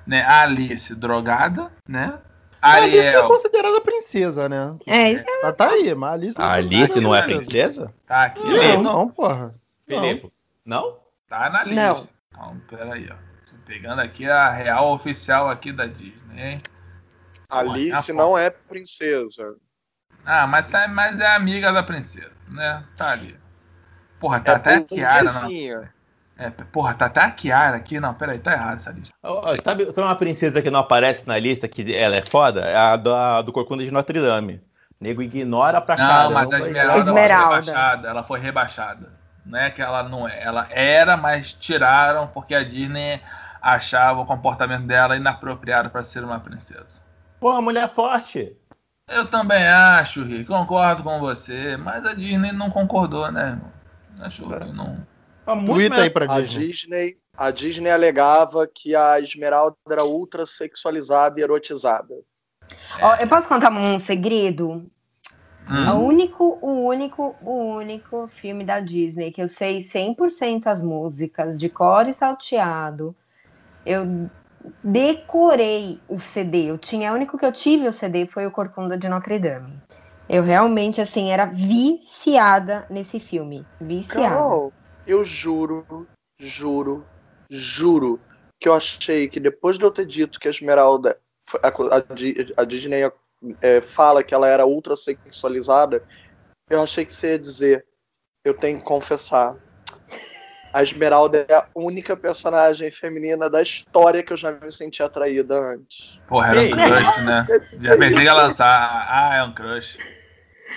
Né? 0.08 0.22
A 0.22 0.40
Alice, 0.40 0.94
drogada, 0.94 1.70
né? 1.86 2.18
A 2.62 2.76
Alice 2.76 3.12
não 3.12 3.24
é 3.24 3.26
considerada 3.26 3.80
princesa, 3.82 4.48
né? 4.48 4.74
É, 4.86 5.12
isso 5.12 5.22
é. 5.28 5.40
Tá, 5.42 5.52
tá 5.52 5.68
aí, 5.68 5.94
mas 5.94 6.10
a 6.10 6.14
Alice 6.14 6.38
não, 6.38 6.46
a 6.46 6.52
Alice 6.54 7.00
não 7.00 7.14
é 7.14 7.22
princesa? 7.22 7.94
Tá 8.06 8.22
aqui. 8.24 8.42
Não, 8.42 8.82
não, 8.82 9.08
porra. 9.10 9.54
Felipe, 9.86 10.32
não? 10.64 10.96
Tá 11.28 11.50
na 11.50 11.62
lista. 11.62 11.82
Não. 11.82 12.08
Então, 12.32 12.60
peraí, 12.70 13.10
ó. 13.12 13.16
Pegando 13.66 14.00
aqui 14.00 14.26
a 14.26 14.48
real 14.48 14.94
oficial 14.94 15.50
aqui 15.50 15.72
da 15.72 15.84
Disney, 15.84 16.42
hein? 16.42 16.58
Alice 17.50 18.10
não 18.14 18.36
é 18.36 18.48
princesa. 18.48 19.56
Ah, 20.24 20.46
mas, 20.46 20.70
tá, 20.70 20.88
mas 20.88 21.20
é 21.20 21.26
amiga 21.26 21.70
da 21.70 21.82
princesa, 21.82 22.32
né? 22.48 22.82
Tá 22.96 23.10
ali. 23.10 23.38
Porra, 24.18 24.40
tá 24.40 24.52
é 24.52 24.54
até 24.54 24.74
a 24.76 24.80
Kiara. 24.80 25.24
Não. 25.24 25.88
É, 26.38 26.50
porra, 26.50 26.94
tá 26.94 27.06
até 27.06 27.20
a 27.20 27.30
Kiara 27.32 27.76
aqui. 27.76 27.98
Não, 27.98 28.14
peraí, 28.14 28.38
tá 28.38 28.52
errado 28.52 28.76
essa 28.76 28.92
lista. 28.92 29.12
sabe, 29.64 29.92
sabe 29.92 30.06
uma 30.06 30.14
princesa 30.14 30.62
que 30.62 30.70
não 30.70 30.78
aparece 30.78 31.26
na 31.26 31.36
lista, 31.36 31.66
que 31.66 31.92
ela 31.92 32.14
é 32.14 32.22
foda? 32.22 32.60
É 32.60 32.76
a 32.76 32.96
do, 32.96 33.42
do 33.42 33.52
Corcunda 33.52 33.84
de 33.84 33.90
Notre 33.90 34.20
Dame. 34.20 34.62
O 35.00 35.04
nego 35.04 35.20
ignora 35.20 35.80
pra 35.80 35.96
cá. 35.96 36.24
Não, 36.24 36.30
mas 36.30 36.52
a 36.52 36.60
Esmeralda, 36.60 36.98
Esmeralda. 37.00 37.62
Foi 37.62 37.64
rebaixada. 37.64 38.08
Ela 38.08 38.22
foi 38.22 38.38
rebaixada. 38.38 39.12
Não 39.44 39.58
é 39.58 39.70
que 39.70 39.82
ela 39.82 40.02
não 40.04 40.28
é. 40.28 40.40
Ela 40.40 40.68
era, 40.70 41.16
mas 41.16 41.52
tiraram 41.52 42.28
porque 42.28 42.54
a 42.54 42.62
Disney 42.62 43.20
achava 43.60 44.20
o 44.20 44.26
comportamento 44.26 44.86
dela 44.86 45.16
inapropriado 45.16 45.90
para 45.90 46.04
ser 46.04 46.22
uma 46.22 46.38
princesa. 46.38 46.86
Pô, 47.40 47.60
mulher 47.60 47.88
forte. 47.88 48.56
Eu 49.08 49.28
também 49.28 49.66
acho, 49.66 50.22
Rick. 50.22 50.44
Concordo 50.44 51.02
com 51.02 51.18
você. 51.18 51.76
Mas 51.76 52.04
a 52.04 52.14
Disney 52.14 52.52
não 52.52 52.70
concordou, 52.70 53.32
né? 53.32 53.58
Achou 54.20 54.48
que 54.48 54.72
não. 54.72 54.98
Muito 55.54 55.94
aí 55.94 56.10
pra 56.10 56.24
a 56.24 56.40
Disney. 56.40 56.66
Disney. 56.66 57.16
A 57.36 57.50
Disney 57.50 57.90
alegava 57.90 58.66
que 58.66 58.96
a 58.96 59.20
Esmeralda 59.20 59.76
era 59.88 60.04
ultra 60.04 60.44
sexualizada 60.44 61.38
e 61.38 61.42
erotizada. 61.42 62.14
É. 63.00 63.22
eu 63.22 63.28
posso 63.28 63.48
contar 63.48 63.72
um 63.72 64.00
segredo? 64.00 64.84
Hum. 65.70 65.90
O 65.90 66.06
único, 66.06 66.58
o 66.60 66.86
único, 66.86 67.36
o 67.42 67.76
único 67.76 68.28
filme 68.28 68.64
da 68.64 68.80
Disney 68.80 69.30
que 69.30 69.42
eu 69.42 69.48
sei 69.48 69.78
100% 69.78 70.66
as 70.66 70.80
músicas 70.80 71.58
de 71.58 71.68
cor 71.68 72.08
e 72.08 72.12
salteado 72.12 73.14
eu 73.88 74.28
decorei 74.84 75.98
o 76.08 76.18
CD. 76.18 76.70
Eu 76.70 76.76
tinha, 76.76 77.10
o 77.10 77.14
único 77.14 77.38
que 77.38 77.46
eu 77.46 77.52
tive 77.52 77.88
o 77.88 77.92
CD 77.92 78.26
foi 78.26 78.46
o 78.46 78.50
Corcunda 78.50 78.98
de 78.98 79.08
Notre 79.08 79.38
Dame. 79.38 79.80
Eu 80.28 80.42
realmente, 80.42 81.00
assim, 81.00 81.30
era 81.30 81.46
viciada 81.46 82.84
nesse 82.90 83.18
filme. 83.18 83.64
Viciada. 83.80 84.28
Carol, 84.28 84.72
eu 85.08 85.24
juro, 85.24 86.06
juro, 86.38 87.04
juro 87.48 88.20
que 88.60 88.68
eu 88.68 88.74
achei 88.74 89.26
que 89.26 89.40
depois 89.40 89.78
de 89.78 89.84
eu 89.84 89.90
ter 89.90 90.04
dito 90.04 90.38
que 90.38 90.46
a 90.46 90.50
Esmeralda, 90.50 91.18
a, 91.62 91.68
a, 91.68 92.62
a 92.62 92.64
Disney 92.64 93.10
é, 93.62 93.80
fala 93.80 94.22
que 94.22 94.34
ela 94.34 94.46
era 94.46 94.66
ultra 94.66 94.94
sexualizada, 94.94 96.02
eu 96.68 96.82
achei 96.82 97.04
que 97.06 97.12
você 97.12 97.32
ia 97.32 97.38
dizer, 97.38 97.86
eu 98.44 98.52
tenho 98.52 98.78
que 98.78 98.84
confessar, 98.84 99.56
a 100.72 100.82
Esmeralda 100.82 101.46
é 101.48 101.54
a 101.54 101.66
única 101.74 102.14
personagem 102.14 102.90
feminina 102.90 103.48
da 103.48 103.62
história 103.62 104.22
que 104.22 104.32
eu 104.32 104.36
já 104.36 104.52
me 104.52 104.70
senti 104.70 105.02
atraída 105.02 105.58
antes. 105.58 106.20
Porra, 106.28 106.48
era 106.48 106.60
um 106.60 106.68
crush, 106.68 107.20
né? 107.22 107.46
Já 107.80 107.96
pensei 107.96 108.26
em 108.26 108.30
lançar. 108.30 109.06
Ah, 109.08 109.36
é 109.36 109.42
um 109.42 109.54
crush. 109.54 109.98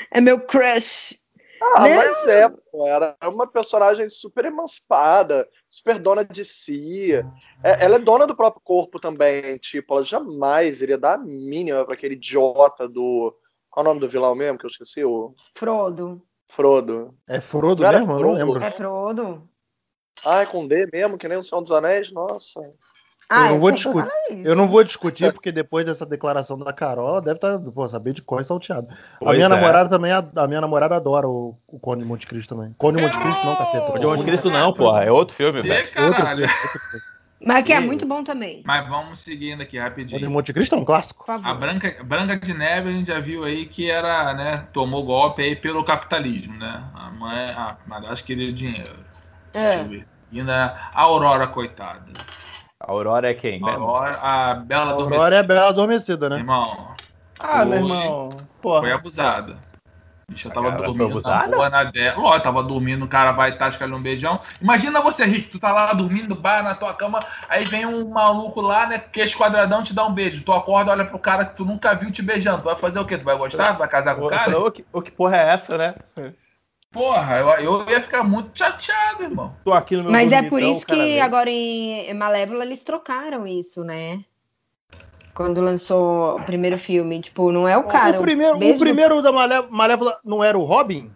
É 0.09 0.21
meu 0.21 0.39
crush. 0.39 1.20
Ah, 1.61 1.83
né? 1.83 1.95
mas 1.95 2.27
é, 2.27 2.49
pô, 2.49 2.87
era 2.87 3.15
uma 3.25 3.45
personagem 3.45 4.09
super 4.09 4.45
emancipada, 4.45 5.47
super 5.69 5.99
dona 5.99 6.25
de 6.25 6.43
si. 6.43 7.13
É, 7.63 7.85
ela 7.85 7.97
é 7.97 7.99
dona 7.99 8.25
do 8.25 8.35
próprio 8.35 8.61
corpo 8.63 8.99
também, 8.99 9.57
tipo, 9.57 9.93
ela 9.93 10.03
jamais 10.03 10.81
iria 10.81 10.97
dar 10.97 11.15
a 11.15 11.17
mínima 11.19 11.85
para 11.85 11.93
aquele 11.93 12.15
idiota 12.15 12.87
do. 12.87 13.35
Qual 13.69 13.85
é 13.85 13.87
o 13.87 13.89
nome 13.89 14.01
do 14.01 14.09
vilão 14.09 14.35
mesmo 14.35 14.57
que 14.57 14.65
eu 14.65 14.69
esqueci? 14.69 15.05
O... 15.05 15.33
Frodo. 15.55 16.21
Frodo. 16.47 17.15
É 17.29 17.39
Frodo 17.39 17.83
mesmo? 17.83 18.07
Frodo. 18.07 18.21
Eu 18.21 18.27
não 18.27 18.33
lembro. 18.33 18.63
É 18.63 18.71
Frodo. 18.71 19.49
Ah, 20.25 20.41
é 20.41 20.45
com 20.45 20.67
D 20.67 20.87
mesmo, 20.91 21.17
que 21.17 21.27
nem 21.27 21.37
o 21.37 21.43
Senhor 21.43 21.61
dos 21.61 21.71
Anéis? 21.71 22.11
Nossa. 22.11 22.61
Ah, 23.33 23.45
eu, 23.45 23.51
não 23.51 23.59
vou 23.59 23.71
discutir, 23.71 24.11
eu 24.43 24.55
não 24.57 24.67
vou 24.67 24.83
discutir, 24.83 25.31
porque 25.31 25.53
depois 25.53 25.85
dessa 25.85 26.05
declaração 26.05 26.57
da 26.57 26.73
Carol, 26.73 27.21
deve 27.21 27.37
estar, 27.37 27.57
tá, 27.57 27.71
pô, 27.71 27.87
saber 27.87 28.11
de 28.11 28.21
cor 28.21 28.41
e 28.41 28.43
salteado. 28.43 28.89
Pois 29.19 29.31
a 29.31 29.33
minha 29.33 29.45
é. 29.45 29.47
namorada 29.47 29.89
também, 29.89 30.11
a, 30.11 30.47
minha 30.49 30.59
namorada 30.59 30.97
adora 30.97 31.29
o, 31.29 31.57
o 31.65 31.79
Conde 31.79 32.01
de 32.01 32.07
Monte 32.09 32.27
Cristo 32.27 32.53
também. 32.55 32.75
Conde 32.77 32.97
de 32.97 33.03
Monte 33.03 33.17
Cristo 33.17 33.45
não, 33.45 33.55
caceta. 33.55 33.85
Conde 33.85 33.99
de 34.01 34.05
Monte 34.05 34.23
Cristo 34.25 34.51
não, 34.51 34.73
porra, 34.73 35.05
é 35.05 35.11
outro 35.11 35.33
filme, 35.33 35.61
velho. 35.61 35.73
Outro 35.73 35.93
filme, 35.93 36.07
outro 36.09 36.79
filme. 36.89 37.11
Mas 37.43 37.63
que 37.63 37.71
é 37.71 37.79
muito 37.79 38.05
bom 38.05 38.21
também. 38.21 38.61
Mas 38.65 38.87
vamos 38.89 39.21
seguindo 39.21 39.61
aqui 39.61 39.79
rapidinho. 39.79 40.19
Conde 40.19 40.27
de 40.27 40.33
Monte 40.33 40.53
Cristo 40.53 40.75
é 40.75 40.77
um 40.77 40.83
clássico. 40.83 41.23
A 41.31 41.53
Branca, 41.53 42.03
Branca 42.03 42.37
de 42.37 42.53
Neve 42.53 42.89
a 42.89 42.91
gente 42.91 43.07
já 43.07 43.21
viu 43.21 43.45
aí 43.45 43.65
que 43.65 43.89
era, 43.89 44.33
né, 44.33 44.57
tomou 44.73 45.05
golpe 45.05 45.41
aí 45.41 45.55
pelo 45.55 45.85
capitalismo, 45.85 46.57
né? 46.57 46.83
A 46.93 47.09
mãe, 47.11 47.49
a 47.51 47.77
madrasta 47.87 48.25
queria 48.25 48.51
dinheiro. 48.51 48.93
É. 49.53 49.77
Deixa 49.77 49.81
eu 49.83 49.87
ver. 49.87 50.03
Ainda 50.33 50.77
a 50.93 51.01
Aurora, 51.01 51.47
coitada. 51.47 52.11
A 52.83 52.91
Aurora 52.91 53.29
é 53.29 53.33
quem? 53.35 53.63
A 53.63 53.73
Aurora, 53.73 54.19
a 54.19 54.53
Bela 54.55 54.91
a 54.91 54.95
Aurora 54.95 55.35
é 55.35 55.39
a 55.39 55.43
Bela 55.43 55.69
Adormecida, 55.69 56.29
né? 56.29 56.37
Irmão. 56.37 56.95
Ah, 57.39 57.63
meu 57.63 57.77
irmão. 57.77 58.29
Porra. 58.59 58.81
Foi 58.81 58.91
abusada. 58.91 59.53
A 59.53 60.33
bicha 60.33 60.49
tava 60.49 60.71
dormindo 60.71 61.21
na 61.21 61.45
rua 61.45 61.69
na 61.69 61.83
dela. 61.83 62.15
Ó, 62.17 62.39
tava 62.39 62.63
dormindo, 62.63 63.05
o 63.05 63.07
cara 63.07 63.33
vai 63.33 63.51
tascar 63.51 63.87
ali 63.87 63.95
um 63.95 64.01
beijão. 64.01 64.39
Imagina 64.59 64.99
você, 64.99 65.25
Rick, 65.25 65.49
tu 65.49 65.59
tá 65.59 65.71
lá 65.71 65.93
dormindo 65.93 66.29
no 66.29 66.35
bar, 66.35 66.63
na 66.63 66.73
tua 66.73 66.93
cama, 66.93 67.19
aí 67.47 67.65
vem 67.65 67.85
um 67.85 68.09
maluco 68.09 68.61
lá, 68.61 68.87
né, 68.87 68.97
queixo 68.97 69.37
quadradão, 69.37 69.83
te 69.83 69.93
dá 69.93 70.03
um 70.05 70.13
beijo. 70.13 70.43
Tu 70.43 70.51
acorda, 70.51 70.91
olha 70.91 71.05
pro 71.05 71.19
cara 71.19 71.45
que 71.45 71.55
tu 71.55 71.65
nunca 71.65 71.93
viu 71.93 72.11
te 72.11 72.23
beijando. 72.23 72.61
Tu 72.61 72.65
vai 72.65 72.75
fazer 72.75 72.99
o 72.99 73.05
quê? 73.05 73.17
Tu 73.17 73.25
vai 73.25 73.37
gostar? 73.37 73.73
Tu 73.73 73.79
vai 73.79 73.87
casar 73.87 74.15
com 74.15 74.25
o 74.25 74.29
cara? 74.29 74.59
O 74.59 74.71
que, 74.71 74.85
o 74.91 75.01
que 75.01 75.11
porra 75.11 75.37
é 75.37 75.49
essa, 75.49 75.77
né? 75.77 75.95
Porra, 76.91 77.39
eu, 77.39 77.47
eu 77.49 77.89
ia 77.89 78.01
ficar 78.01 78.21
muito 78.21 78.57
chateado, 78.57 79.23
irmão. 79.23 79.55
Tô 79.63 79.71
aqui 79.71 79.95
no 79.95 80.03
meu 80.03 80.11
Mas 80.11 80.31
é 80.31 80.43
por 80.43 80.61
isso 80.61 80.85
que 80.85 81.19
agora 81.21 81.49
em 81.49 82.13
Malévola 82.13 82.65
eles 82.65 82.83
trocaram 82.83 83.47
isso, 83.47 83.81
né? 83.81 84.23
Quando 85.33 85.61
lançou 85.61 86.35
o 86.35 86.43
primeiro 86.43 86.77
filme. 86.77 87.21
Tipo, 87.21 87.49
não 87.49 87.65
é 87.65 87.77
o 87.77 87.85
cara. 87.85 88.19
O 88.19 88.21
primeiro, 88.21 88.57
o 88.57 88.77
primeiro 88.77 89.21
da 89.21 89.31
Malévola 89.31 90.19
não 90.25 90.43
era 90.43 90.59
o 90.59 90.65
Robin? 90.65 91.09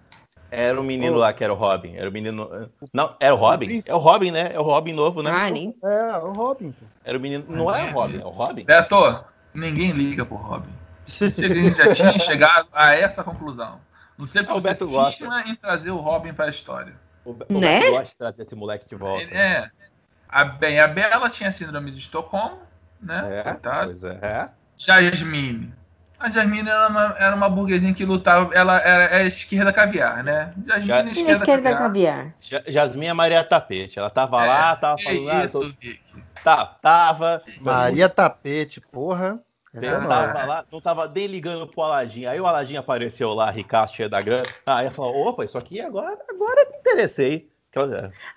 Era 0.49 0.79
o 0.79 0.83
menino 0.83 1.17
oh. 1.17 1.19
lá 1.19 1.33
que 1.33 1.43
era 1.43 1.51
o 1.51 1.57
Robin. 1.57 1.95
Era 1.97 2.09
o 2.09 2.13
menino. 2.13 2.69
Não, 2.93 3.13
era 3.19 3.35
o 3.35 3.37
Robin? 3.37 3.81
É 3.85 3.93
o 3.93 3.97
Robin, 3.97 4.31
né? 4.31 4.51
É 4.53 4.59
o 4.59 4.63
Robin 4.63 4.93
novo, 4.93 5.21
né? 5.21 5.29
Ah, 5.29 5.49
nem. 5.49 5.75
É, 5.83 6.17
o 6.19 6.31
Robin. 6.31 6.73
Era 7.03 7.17
o 7.17 7.21
menino. 7.21 7.43
Não 7.49 7.75
é 7.75 7.91
o 7.91 7.93
Robin, 7.93 8.21
é 8.21 8.25
o 8.25 8.29
Robin. 8.29 8.63
Beto, 8.63 9.25
ninguém 9.53 9.91
liga 9.91 10.25
pro 10.25 10.37
Robin. 10.37 10.69
Se 11.05 11.25
a 11.25 11.49
gente 11.49 11.75
já 11.75 11.93
tinha 11.93 12.17
chegado 12.19 12.69
a 12.71 12.95
essa 12.95 13.21
conclusão. 13.21 13.77
Não 14.17 14.25
sei 14.25 14.43
porque 14.43 14.57
o 14.57 14.61
Beto 14.61 14.87
gosta 14.87 15.43
em 15.45 15.55
trazer 15.55 15.91
o 15.91 15.97
Robin 15.97 16.33
para 16.33 16.45
a 16.45 16.49
história. 16.49 16.93
O, 17.25 17.31
o 17.31 17.59
né? 17.59 17.79
Beto 17.79 17.91
gosta 17.91 18.05
de 18.05 18.15
trazer 18.15 18.41
esse 18.43 18.55
moleque 18.55 18.87
de 18.87 18.95
volta. 18.95 19.25
É. 19.25 19.69
A, 20.27 20.43
bem, 20.43 20.79
a 20.79 20.87
Bela 20.87 21.29
tinha 21.29 21.51
síndrome 21.51 21.91
de 21.91 21.99
Estocolmo, 21.99 22.59
né? 23.01 23.43
É, 23.45 23.53
pois 23.53 24.03
é. 24.03 24.49
Jasmine. 24.77 25.73
A 26.19 26.29
Jasmine 26.29 26.69
era 26.69 26.87
uma, 26.87 27.15
era 27.19 27.35
uma 27.35 27.49
burguesinha 27.49 27.93
que 27.93 28.05
lutava. 28.05 28.53
Ela 28.53 28.77
era, 28.79 29.17
é 29.17 29.27
esquerda 29.27 29.71
caviar, 29.71 30.23
né? 30.23 30.53
Jasmine 30.65 30.87
ja, 30.87 31.03
esquerda, 31.11 31.31
esquerda 31.33 31.75
caviar. 31.75 32.33
caviar. 32.41 32.63
Jasmine 32.67 33.07
é 33.07 33.13
Maria 33.13 33.43
Tapete. 33.43 33.99
Ela 33.99 34.09
tava 34.09 34.43
é, 34.43 34.47
lá, 34.47 34.75
tava 34.75 35.01
falando. 35.01 35.29
Ah, 35.29 35.45
isso, 35.45 35.59
tô... 35.59 35.73
Tá, 36.43 36.65
tava. 36.65 37.41
Maria 37.59 38.07
Tapete, 38.07 38.79
porra. 38.79 39.39
Essa 39.75 39.95
é 39.95 40.07
tava 40.07 40.45
lá, 40.45 40.65
não 40.71 40.79
tava 40.79 41.11
nem 41.13 41.27
ligando 41.27 41.67
pro 41.67 41.83
Aladim. 41.83 42.25
Aí 42.25 42.39
o 42.39 42.47
Aladim 42.47 42.77
apareceu 42.77 43.33
lá, 43.33 43.51
ricaço, 43.51 43.95
cheio 43.95 44.09
da 44.09 44.19
grana. 44.19 44.45
Aí 44.65 44.85
ela 44.85 44.95
falou: 44.95 45.27
opa, 45.27 45.43
isso 45.43 45.57
aqui 45.57 45.81
agora, 45.81 46.17
agora 46.29 46.67
me 46.71 46.77
interessei. 46.77 47.49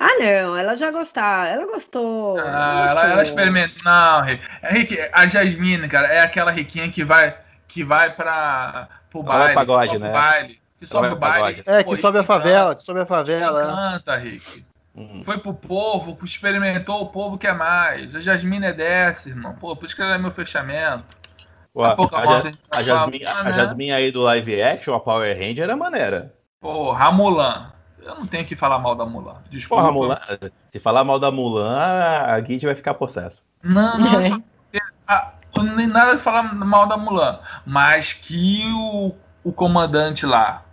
Ah, 0.01 0.19
não, 0.19 0.57
ela 0.57 0.75
já 0.75 0.91
gostava, 0.91 1.47
ela 1.47 1.65
gostou. 1.65 2.37
Ah, 2.41 2.89
ela, 2.91 3.05
ela, 3.05 3.13
ela 3.13 3.23
experimenta. 3.23 3.75
Não, 3.85 4.23
Rick, 4.65 4.99
a 5.13 5.29
Jasmine, 5.29 5.89
cara, 5.89 6.09
é 6.09 6.21
aquela 6.21 6.51
riquinha 6.51 6.91
que 6.91 7.05
vai, 7.05 7.39
que 7.69 7.85
vai 7.85 8.13
pra, 8.17 8.89
pro 9.11 9.23
baile. 9.23 9.55
Pagode, 9.55 9.97
né? 9.97 10.11
baile. 10.11 10.61
Que 10.81 10.89
sobe 10.89 11.09
o 11.09 11.17
baile. 11.17 11.63
É, 11.67 11.85
que 11.85 11.97
sobe 11.97 12.19
a 12.19 12.25
favela, 12.25 12.75
que 12.75 12.83
sobe 12.83 13.01
a 13.01 13.07
favela. 13.07 13.93
Canta, 13.93 14.17
Rick. 14.17 14.65
Uhum. 14.99 15.23
Foi 15.25 15.39
pro 15.39 15.55
povo, 15.55 16.19
experimentou, 16.25 17.03
o 17.03 17.07
povo 17.07 17.39
quer 17.39 17.55
mais. 17.55 18.13
A 18.17 18.21
Jasmine 18.21 18.67
é 18.67 18.73
dessa, 18.73 19.29
irmão. 19.29 19.55
Pô, 19.55 19.77
por 19.77 19.87
isso 19.87 19.95
que 19.95 20.03
ela 20.03 20.17
é 20.17 20.19
meu 20.19 20.33
fechamento. 20.33 21.05
A, 21.77 21.91
a, 21.91 22.79
a, 22.79 22.83
Jasmine, 22.83 23.25
a 23.25 23.45
né? 23.45 23.53
Jasmine 23.53 23.93
aí 23.93 24.11
do 24.11 24.23
live 24.23 24.63
action, 24.63 24.95
a 24.95 25.01
Power 25.01 25.37
Ranger, 25.39 25.69
é 25.69 25.75
maneira. 25.75 26.35
Porra, 26.61 27.07
a 27.07 27.13
Mulan. 27.13 27.73
Eu 28.03 28.15
não 28.15 28.27
tenho 28.27 28.47
que 28.47 28.57
falar 28.57 28.79
mal 28.79 28.95
da 28.95 29.05
Mulan. 29.05 29.37
Desculpa. 29.51 29.83
Porra, 29.83 29.93
Mulan, 29.93 30.19
se 30.71 30.81
falar 30.81 31.05
mal 31.05 31.19
da 31.19 31.31
Mulan, 31.31 31.79
a 31.79 32.41
Guide 32.41 32.67
vai 32.67 32.75
ficar 32.75 32.95
possesso. 32.95 33.45
Não, 33.63 33.99
não. 33.99 34.43
nem 35.77 35.87
nada 35.87 36.17
de 36.17 36.23
falar 36.23 36.43
mal 36.55 36.87
da 36.87 36.97
Mulan. 36.97 37.39
Mas 37.65 38.13
que 38.13 38.65
o, 38.73 39.15
o 39.45 39.53
comandante 39.53 40.25
lá, 40.27 40.65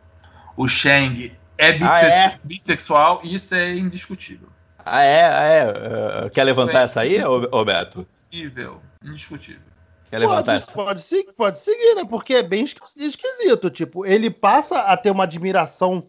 o 0.55 0.67
Shang, 0.67 1.35
é, 1.57 1.71
bissex 1.71 1.91
ah, 1.91 2.01
é? 2.01 2.39
bissexual, 2.43 3.21
isso 3.23 3.53
é 3.53 3.75
indiscutível. 3.75 4.49
Ah, 4.85 5.01
é? 5.01 5.25
Ah, 5.25 5.43
é? 5.43 6.25
Uh, 6.25 6.29
quer 6.29 6.43
levantar 6.43 6.81
é 6.81 6.83
essa 6.83 7.01
aí, 7.01 7.17
Roberto? 7.17 8.07
Indiscutível. 8.31 8.81
Indiscutível. 9.03 9.74
Quer 10.09 10.19
levantar 10.19 10.43
pode, 10.43 10.63
essa? 10.63 10.71
Pode, 10.71 11.01
seguir, 11.01 11.33
pode 11.33 11.59
seguir, 11.59 11.95
né? 11.95 12.05
Porque 12.05 12.35
é 12.35 12.43
bem 12.43 12.63
esquisito. 12.63 13.69
Tipo, 13.69 14.05
ele 14.05 14.29
passa 14.29 14.81
a 14.81 14.97
ter 14.97 15.11
uma 15.11 15.23
admiração 15.23 16.07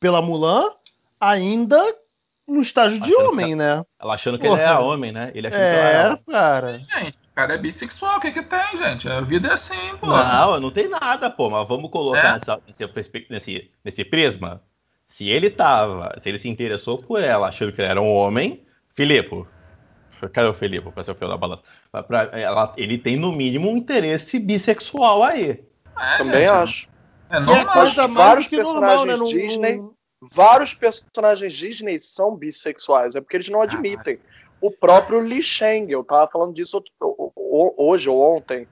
pela 0.00 0.22
Mulan, 0.22 0.64
ainda 1.20 1.80
no 2.46 2.60
estágio 2.60 2.98
de 2.98 3.14
homem, 3.14 3.54
né? 3.54 3.84
Ela 4.00 4.14
achando 4.14 4.38
que 4.38 4.46
Porra. 4.46 4.60
ele 4.60 4.68
era 4.68 4.80
homem, 4.80 5.12
né? 5.12 5.30
Ele 5.34 5.46
achando 5.46 5.60
é, 5.60 5.72
que 5.72 5.78
ela 5.78 5.88
era 5.88 6.16
cara. 6.30 6.78
Gente, 6.78 7.18
o 7.18 7.34
cara 7.34 7.54
é 7.54 7.58
bissexual, 7.58 8.16
o 8.16 8.20
que 8.20 8.30
que 8.30 8.42
tem, 8.42 8.78
gente? 8.78 9.08
A 9.08 9.20
vida 9.20 9.48
é 9.48 9.52
assim, 9.52 9.96
pô. 10.00 10.06
Não, 10.06 10.60
não 10.60 10.70
tem 10.70 10.88
nada, 10.88 11.28
pô, 11.30 11.50
mas 11.50 11.68
vamos 11.68 11.90
colocar 11.90 12.18
é? 12.18 12.32
nessa, 12.32 12.60
nesse, 12.66 13.26
nesse, 13.28 13.70
nesse 13.84 14.04
prisma. 14.04 14.62
Se 15.06 15.28
ele 15.28 15.50
tava, 15.50 16.18
se 16.22 16.28
ele 16.28 16.38
se 16.38 16.48
interessou 16.48 16.98
por 16.98 17.22
ela, 17.22 17.48
achando 17.48 17.72
que 17.72 17.80
ele 17.80 17.90
era 17.90 18.00
um 18.00 18.12
homem, 18.12 18.62
Filipe, 18.94 19.44
cadê 20.32 20.48
o 20.48 20.54
Filipe 20.54 20.90
pra 20.92 21.04
ser 21.04 21.12
o 21.12 21.14
fio 21.14 21.28
da 21.28 21.36
balança? 21.36 21.62
Pra, 22.06 22.24
ela, 22.32 22.74
ele 22.76 22.98
tem, 22.98 23.16
no 23.16 23.32
mínimo, 23.32 23.70
um 23.70 23.76
interesse 23.76 24.38
bissexual 24.38 25.22
aí. 25.22 25.62
É, 25.98 26.18
Também 26.18 26.40
gente. 26.40 26.50
acho. 26.50 26.88
É 27.30 27.40
normal. 27.40 28.08
vários 28.14 28.48
personagens 28.48 29.18
normal, 29.18 29.26
né? 29.26 29.42
Disney, 29.42 29.82
vários 30.32 30.74
personagens 30.74 31.52
Disney 31.52 31.98
são 31.98 32.34
bissexuais, 32.34 33.14
é 33.14 33.20
porque 33.20 33.36
eles 33.36 33.48
não 33.48 33.62
admitem. 33.62 34.18
O 34.60 34.70
próprio 34.70 35.20
Li 35.20 35.42
Sheng, 35.42 35.90
eu 35.90 36.02
tava 36.02 36.30
falando 36.30 36.54
disso 36.54 36.82
hoje 37.76 38.08
ou 38.08 38.36
ontem, 38.36 38.66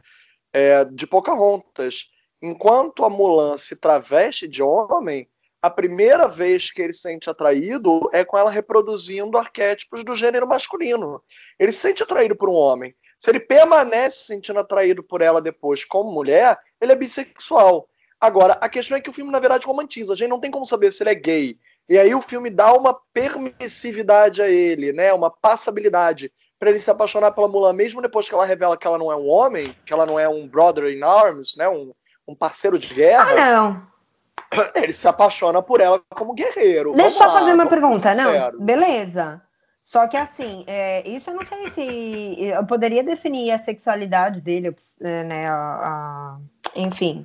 é, 0.52 0.84
de 0.84 1.06
Pocahontas. 1.06 2.10
Enquanto 2.42 3.04
a 3.04 3.10
Mulan 3.10 3.56
se 3.56 3.76
traveste 3.76 4.48
de 4.48 4.62
homem, 4.62 5.28
a 5.62 5.70
primeira 5.70 6.28
vez 6.28 6.70
que 6.70 6.82
ele 6.82 6.92
se 6.92 7.00
sente 7.00 7.28
atraído 7.28 8.08
é 8.12 8.24
com 8.24 8.36
ela 8.38 8.50
reproduzindo 8.50 9.38
arquétipos 9.38 10.04
do 10.04 10.14
gênero 10.14 10.46
masculino. 10.46 11.22
Ele 11.58 11.72
se 11.72 11.80
sente 11.80 12.02
atraído 12.02 12.36
por 12.36 12.48
um 12.48 12.54
homem. 12.54 12.94
Se 13.18 13.30
ele 13.30 13.40
permanece 13.40 14.18
se 14.18 14.26
sentindo 14.26 14.60
atraído 14.60 15.02
por 15.02 15.22
ela 15.22 15.40
depois 15.40 15.84
como 15.84 16.12
mulher, 16.12 16.58
ele 16.80 16.92
é 16.92 16.96
bissexual. 16.96 17.88
Agora, 18.20 18.54
a 18.60 18.68
questão 18.68 18.96
é 18.96 19.00
que 19.00 19.10
o 19.10 19.12
filme, 19.12 19.30
na 19.30 19.40
verdade, 19.40 19.66
romantiza. 19.66 20.12
A 20.12 20.16
gente 20.16 20.28
não 20.28 20.40
tem 20.40 20.50
como 20.50 20.66
saber 20.66 20.92
se 20.92 21.02
ele 21.02 21.10
é 21.10 21.14
gay. 21.14 21.58
E 21.88 21.98
aí 21.98 22.14
o 22.14 22.22
filme 22.22 22.50
dá 22.50 22.72
uma 22.72 22.98
permissividade 23.12 24.42
a 24.42 24.48
ele, 24.48 24.92
né? 24.92 25.12
Uma 25.12 25.30
passabilidade 25.30 26.32
para 26.58 26.70
ele 26.70 26.80
se 26.80 26.90
apaixonar 26.90 27.32
pela 27.32 27.48
Mulan, 27.48 27.72
mesmo 27.72 28.02
depois 28.02 28.28
que 28.28 28.34
ela 28.34 28.46
revela 28.46 28.76
que 28.76 28.86
ela 28.86 28.98
não 28.98 29.12
é 29.12 29.16
um 29.16 29.28
homem, 29.28 29.76
que 29.84 29.92
ela 29.92 30.06
não 30.06 30.18
é 30.18 30.28
um 30.28 30.48
brother 30.48 30.90
in 30.90 31.02
arms, 31.02 31.54
né? 31.56 31.68
Um, 31.68 31.92
um 32.26 32.34
parceiro 32.34 32.78
de 32.78 32.92
guerra. 32.92 33.30
Ah, 33.30 33.52
não. 33.52 33.95
Ele 34.74 34.92
se 34.92 35.06
apaixona 35.08 35.62
por 35.62 35.80
ela 35.80 36.00
como 36.10 36.34
guerreiro. 36.34 36.92
Deixa 36.94 37.24
eu 37.24 37.30
fazer 37.30 37.52
uma 37.52 37.66
pergunta. 37.66 38.14
Não, 38.14 38.58
beleza. 38.58 39.42
Só 39.80 40.08
que 40.08 40.16
assim, 40.16 40.64
é, 40.66 41.08
isso 41.08 41.30
eu 41.30 41.34
não 41.36 41.44
sei 41.46 41.70
se 41.70 42.44
eu 42.44 42.66
poderia 42.66 43.04
definir 43.04 43.52
a 43.52 43.58
sexualidade 43.58 44.40
dele, 44.40 44.76
né? 45.00 45.48
A, 45.48 45.54
a, 45.54 46.38
enfim, 46.74 47.24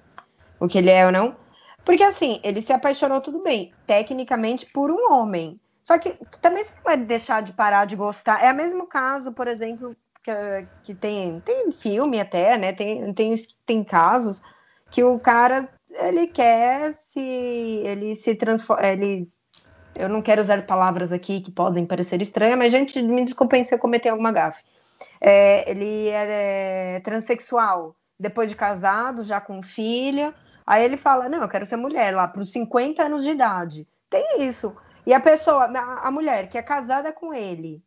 o 0.59 0.67
que 0.67 0.77
ele 0.77 0.91
é 0.91 1.05
ou 1.05 1.11
não. 1.11 1.35
Porque 1.83 2.03
assim, 2.03 2.39
ele 2.43 2.61
se 2.61 2.71
apaixonou 2.71 3.19
tudo 3.19 3.41
bem, 3.41 3.73
tecnicamente 3.87 4.67
por 4.71 4.91
um 4.91 5.11
homem. 5.11 5.59
Só 5.83 5.97
que 5.97 6.15
também 6.39 6.63
você 6.63 6.73
vai 6.83 6.97
deixar 6.97 7.41
de 7.41 7.51
parar 7.51 7.85
de 7.85 7.95
gostar. 7.95 8.43
É 8.43 8.51
o 8.51 8.55
mesmo 8.55 8.85
caso, 8.85 9.31
por 9.31 9.47
exemplo, 9.47 9.95
que, 10.23 10.31
que 10.83 10.93
tem, 10.93 11.39
tem 11.39 11.71
filme 11.71 12.19
até, 12.19 12.57
né? 12.59 12.73
Tem, 12.73 13.11
tem, 13.13 13.33
tem 13.65 13.83
casos 13.83 14.39
que 14.91 15.03
o 15.03 15.17
cara 15.17 15.67
ele 15.93 16.27
quer 16.27 16.93
se 16.93 17.19
ele 17.19 18.15
se 18.15 18.35
transforma, 18.35 18.85
ele 18.85 19.29
eu 19.93 20.07
não 20.07 20.21
quero 20.21 20.41
usar 20.41 20.65
palavras 20.65 21.11
aqui 21.11 21.41
que 21.41 21.51
podem 21.51 21.85
parecer 21.85 22.21
estranhas, 22.21 22.57
mas 22.57 22.71
gente, 22.71 23.01
me 23.01 23.25
desculpem 23.25 23.63
se 23.63 23.75
eu 23.75 23.79
cometer 23.79 24.09
alguma 24.09 24.31
gafe. 24.31 24.63
É, 25.19 25.69
ele 25.69 26.07
é, 26.07 26.95
é 26.95 26.99
transexual, 27.01 27.95
depois 28.19 28.49
de 28.49 28.55
casado, 28.55 29.23
já 29.23 29.41
com 29.41 29.61
filha, 29.61 30.33
Aí 30.65 30.85
ele 30.85 30.95
fala: 30.95 31.27
Não, 31.27 31.41
eu 31.41 31.49
quero 31.49 31.65
ser 31.65 31.75
mulher 31.75 32.15
lá 32.15 32.27
para 32.27 32.41
os 32.41 32.51
50 32.51 33.03
anos 33.03 33.23
de 33.23 33.31
idade. 33.31 33.87
Tem 34.09 34.41
isso. 34.41 34.73
E 35.05 35.13
a 35.13 35.19
pessoa, 35.19 35.65
a, 35.65 36.07
a 36.07 36.11
mulher 36.11 36.47
que 36.47 36.57
é 36.57 36.61
casada 36.61 37.11
com 37.11 37.33
ele, 37.33 37.83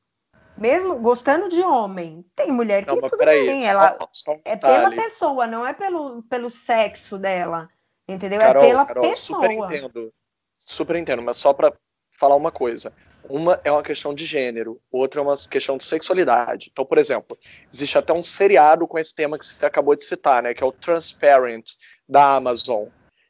mesmo 0.57 0.97
gostando 0.97 1.49
de 1.49 1.63
homem, 1.63 2.25
tem 2.35 2.51
mulher 2.51 2.85
que 2.85 2.95
não, 2.95 3.09
tudo 3.09 3.25
bem, 3.25 3.67
ela 3.67 3.97
só, 3.99 4.09
só 4.13 4.33
um 4.33 4.41
é 4.45 4.57
pela 4.57 4.91
pessoa, 4.91 5.47
não 5.47 5.67
é 5.67 5.73
pelo, 5.73 6.23
pelo 6.25 6.51
sexo 6.51 7.17
dela, 7.17 7.71
entendeu? 8.09 8.41
É 8.41 8.45
Carol, 8.45 8.65
é 8.65 8.69
pela 8.69 8.87
Carol, 8.87 9.11
pessoa. 9.11 9.43
Super 9.43 9.53
entendo, 9.53 10.13
super 10.59 10.97
entendo, 10.97 11.23
mas 11.23 11.37
só 11.37 11.53
para 11.53 11.73
falar 12.19 12.37
uma 12.37 12.51
coisa. 12.51 12.93
Uma 13.29 13.59
é 13.65 13.71
uma 13.71 13.83
questão 13.83 14.13
de 14.15 14.27
gênero, 14.27 14.81
outra 14.91 15.21
é 15.21 15.25
uma 15.25 15.37
questão 15.37 15.79
de 15.79 15.85
sexualidade. 15.85 16.69
Então, 16.71 16.85
por 16.85 16.99
exemplo, 16.99 17.39
existe 17.73 17.97
até 17.97 18.13
um 18.13 18.23
seriado 18.23 18.87
com 18.87 18.99
esse 18.99 19.15
tema 19.15 19.39
que 19.39 19.47
você 19.47 19.65
acabou 19.65 19.97
de 19.97 20.05
citar, 20.05 20.43
né, 20.43 20.53
que 20.53 20.63
é 20.63 20.67
o 20.67 20.73
Transparent, 20.73 21.71
da 22.07 22.37
Amazon, 22.37 22.89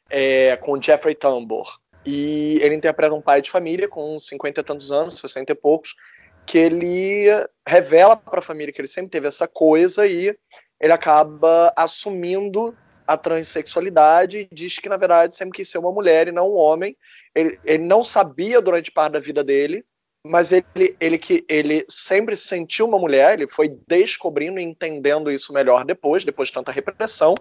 é, 0.09 0.57
com 0.57 0.81
Jeffrey 0.81 1.15
Tambor. 1.15 1.79
E 2.05 2.59
ele 2.61 2.75
interpreta 2.75 3.15
um 3.15 3.21
pai 3.21 3.41
de 3.41 3.49
família 3.49 3.87
com 3.87 4.19
50 4.19 4.59
e 4.59 4.63
tantos 4.63 4.91
anos, 4.91 5.19
60 5.19 5.53
e 5.53 5.55
poucos, 5.55 5.95
que 6.45 6.57
ele 6.57 7.25
revela 7.67 8.15
para 8.15 8.39
a 8.39 8.43
família 8.43 8.71
que 8.71 8.79
ele 8.79 8.87
sempre 8.87 9.09
teve 9.09 9.27
essa 9.27 9.47
coisa 9.47 10.05
e 10.05 10.37
ele 10.79 10.93
acaba 10.93 11.73
assumindo 11.75 12.77
a 13.07 13.17
transexualidade 13.17 14.39
e 14.39 14.55
diz 14.55 14.77
que, 14.79 14.89
na 14.89 14.97
verdade, 14.97 15.35
sempre 15.35 15.57
quis 15.57 15.69
ser 15.69 15.77
uma 15.77 15.91
mulher 15.91 16.27
e 16.27 16.31
não 16.31 16.51
um 16.51 16.57
homem. 16.57 16.95
Ele, 17.33 17.59
ele 17.63 17.83
não 17.83 18.03
sabia 18.03 18.61
durante 18.61 18.91
parte 18.91 19.13
da 19.13 19.19
vida 19.19 19.43
dele, 19.43 19.85
mas 20.25 20.51
ele, 20.51 20.97
ele, 20.99 21.17
que 21.17 21.45
ele 21.47 21.85
sempre 21.87 22.35
sentiu 22.35 22.87
uma 22.87 22.97
mulher, 22.97 23.33
ele 23.33 23.47
foi 23.47 23.77
descobrindo 23.87 24.59
e 24.59 24.63
entendendo 24.63 25.31
isso 25.31 25.53
melhor 25.53 25.85
depois, 25.85 26.23
depois 26.23 26.47
de 26.47 26.55
tanta 26.55 26.71
repressão. 26.71 27.35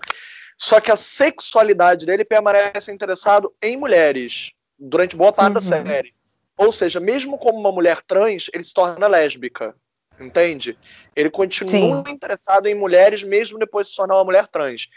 Só 0.56 0.80
que 0.80 0.90
a 0.90 0.96
sexualidade 0.96 2.04
dele 2.06 2.24
permanece 2.24 2.92
interessado 2.92 3.52
em 3.62 3.76
mulheres 3.76 4.52
durante 4.78 5.16
boa 5.16 5.32
parte 5.32 5.48
uhum. 5.48 5.54
da 5.54 5.60
série. 5.60 6.14
Ou 6.56 6.70
seja, 6.70 7.00
mesmo 7.00 7.38
como 7.38 7.58
uma 7.58 7.72
mulher 7.72 8.00
trans, 8.04 8.50
ele 8.52 8.62
se 8.62 8.72
torna 8.72 9.08
lésbica. 9.08 9.74
Entende? 10.20 10.78
Ele 11.16 11.28
continua 11.28 12.04
Sim. 12.06 12.12
interessado 12.12 12.66
em 12.66 12.74
mulheres 12.74 13.24
mesmo 13.24 13.58
depois 13.58 13.86
de 13.86 13.90
se 13.90 13.96
tornar 13.96 14.16
uma 14.16 14.24
mulher 14.24 14.46
trans. 14.46 14.88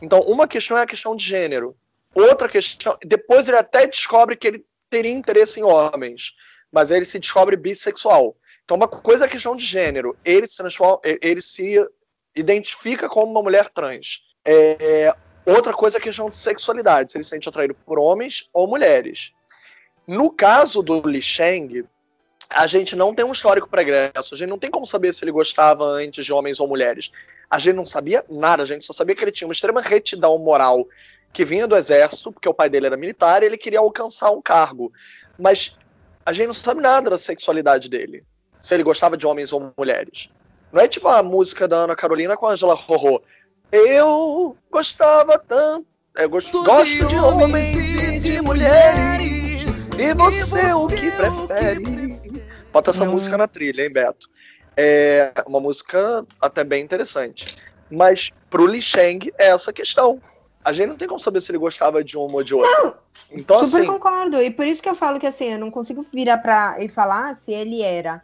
Então, 0.00 0.20
uma 0.20 0.46
questão 0.46 0.76
é 0.76 0.82
a 0.82 0.86
questão 0.86 1.16
de 1.16 1.24
gênero. 1.24 1.76
Outra 2.14 2.48
questão, 2.48 2.96
depois 3.04 3.48
ele 3.48 3.58
até 3.58 3.86
descobre 3.86 4.36
que 4.36 4.46
ele 4.46 4.64
teria 4.88 5.10
interesse 5.10 5.60
em 5.60 5.64
homens, 5.64 6.34
mas 6.70 6.90
ele 6.90 7.04
se 7.04 7.18
descobre 7.18 7.56
bissexual. 7.56 8.36
Então, 8.64 8.76
uma 8.76 8.88
coisa 8.88 9.24
é 9.24 9.26
a 9.26 9.30
questão 9.30 9.56
de 9.56 9.64
gênero. 9.64 10.16
Ele 10.24 10.46
se 10.46 10.56
transforma, 10.56 11.00
ele 11.04 11.42
se 11.42 11.76
identifica 12.34 13.08
como 13.08 13.30
uma 13.30 13.42
mulher 13.42 13.68
trans. 13.68 14.22
É, 14.44 15.14
outra 15.46 15.72
coisa 15.72 15.96
é 15.96 16.00
a 16.00 16.02
questão 16.02 16.28
de 16.28 16.36
sexualidade, 16.36 17.12
se 17.12 17.16
ele 17.16 17.24
se 17.24 17.30
sente 17.30 17.48
atraído 17.48 17.74
por 17.74 17.98
homens 17.98 18.48
ou 18.52 18.66
mulheres. 18.66 19.32
No 20.06 20.30
caso 20.30 20.82
do 20.82 21.00
Li 21.00 21.22
Sheng, 21.22 21.84
a 22.50 22.66
gente 22.66 22.94
não 22.94 23.14
tem 23.14 23.24
um 23.24 23.32
histórico 23.32 23.68
pregresso, 23.68 24.34
a 24.34 24.36
gente 24.36 24.48
não 24.48 24.58
tem 24.58 24.70
como 24.70 24.86
saber 24.86 25.12
se 25.12 25.24
ele 25.24 25.32
gostava 25.32 25.84
antes 25.84 26.24
de 26.24 26.32
homens 26.32 26.60
ou 26.60 26.68
mulheres. 26.68 27.10
A 27.50 27.58
gente 27.58 27.76
não 27.76 27.86
sabia 27.86 28.24
nada, 28.28 28.62
a 28.62 28.66
gente 28.66 28.84
só 28.84 28.92
sabia 28.92 29.14
que 29.14 29.22
ele 29.22 29.32
tinha 29.32 29.46
uma 29.46 29.52
extrema 29.52 29.80
retidão 29.80 30.38
moral 30.38 30.86
que 31.32 31.44
vinha 31.44 31.66
do 31.66 31.76
exército, 31.76 32.32
porque 32.32 32.48
o 32.48 32.54
pai 32.54 32.68
dele 32.68 32.86
era 32.86 32.96
militar 32.96 33.42
e 33.42 33.46
ele 33.46 33.56
queria 33.56 33.80
alcançar 33.80 34.30
um 34.30 34.40
cargo. 34.40 34.92
Mas 35.38 35.76
a 36.24 36.32
gente 36.32 36.46
não 36.46 36.54
sabe 36.54 36.80
nada 36.80 37.10
da 37.10 37.18
sexualidade 37.18 37.88
dele, 37.88 38.24
se 38.60 38.74
ele 38.74 38.82
gostava 38.82 39.16
de 39.16 39.26
homens 39.26 39.52
ou 39.52 39.72
mulheres. 39.76 40.30
Não 40.72 40.80
é 40.80 40.88
tipo 40.88 41.08
a 41.08 41.22
música 41.22 41.68
da 41.68 41.76
Ana 41.76 41.96
Carolina 41.96 42.36
com 42.36 42.46
a 42.46 42.52
Angela 42.52 42.74
Rorô. 42.74 43.22
Eu 43.70 44.56
gostava 44.70 45.38
tanto. 45.38 45.86
Eu 46.16 46.28
gosto, 46.28 46.62
gosto 46.62 47.06
de 47.06 47.16
homens 47.16 47.94
e 47.94 48.18
de 48.18 48.40
mulheres. 48.40 49.88
E 49.98 50.14
você 50.14 50.72
o 50.72 50.86
que 50.86 51.10
prefere? 51.10 52.33
Bota 52.74 52.90
essa 52.90 53.04
música 53.04 53.38
na 53.38 53.46
trilha, 53.46 53.84
hein, 53.84 53.92
Beto? 53.92 54.28
É 54.76 55.32
uma 55.46 55.60
música 55.60 56.26
até 56.40 56.64
bem 56.64 56.82
interessante. 56.82 57.56
Mas 57.88 58.32
pro 58.50 58.66
Li 58.66 58.82
Sheng 58.82 59.32
é 59.38 59.50
essa 59.50 59.72
questão. 59.72 60.20
A 60.64 60.72
gente 60.72 60.88
não 60.88 60.96
tem 60.96 61.06
como 61.06 61.20
saber 61.20 61.40
se 61.40 61.52
ele 61.52 61.58
gostava 61.58 62.02
de 62.02 62.18
uma 62.18 62.34
ou 62.34 62.42
de 62.42 62.52
outra. 62.52 62.70
Não, 62.82 62.94
então, 63.30 63.64
super 63.64 63.78
assim... 63.82 63.86
concordo. 63.86 64.42
E 64.42 64.50
por 64.50 64.66
isso 64.66 64.82
que 64.82 64.88
eu 64.88 64.94
falo 64.96 65.20
que 65.20 65.26
assim, 65.26 65.52
eu 65.52 65.58
não 65.58 65.70
consigo 65.70 66.04
virar 66.12 66.38
pra 66.38 66.76
e 66.80 66.88
falar 66.88 67.34
se 67.36 67.52
ele 67.52 67.80
era 67.80 68.20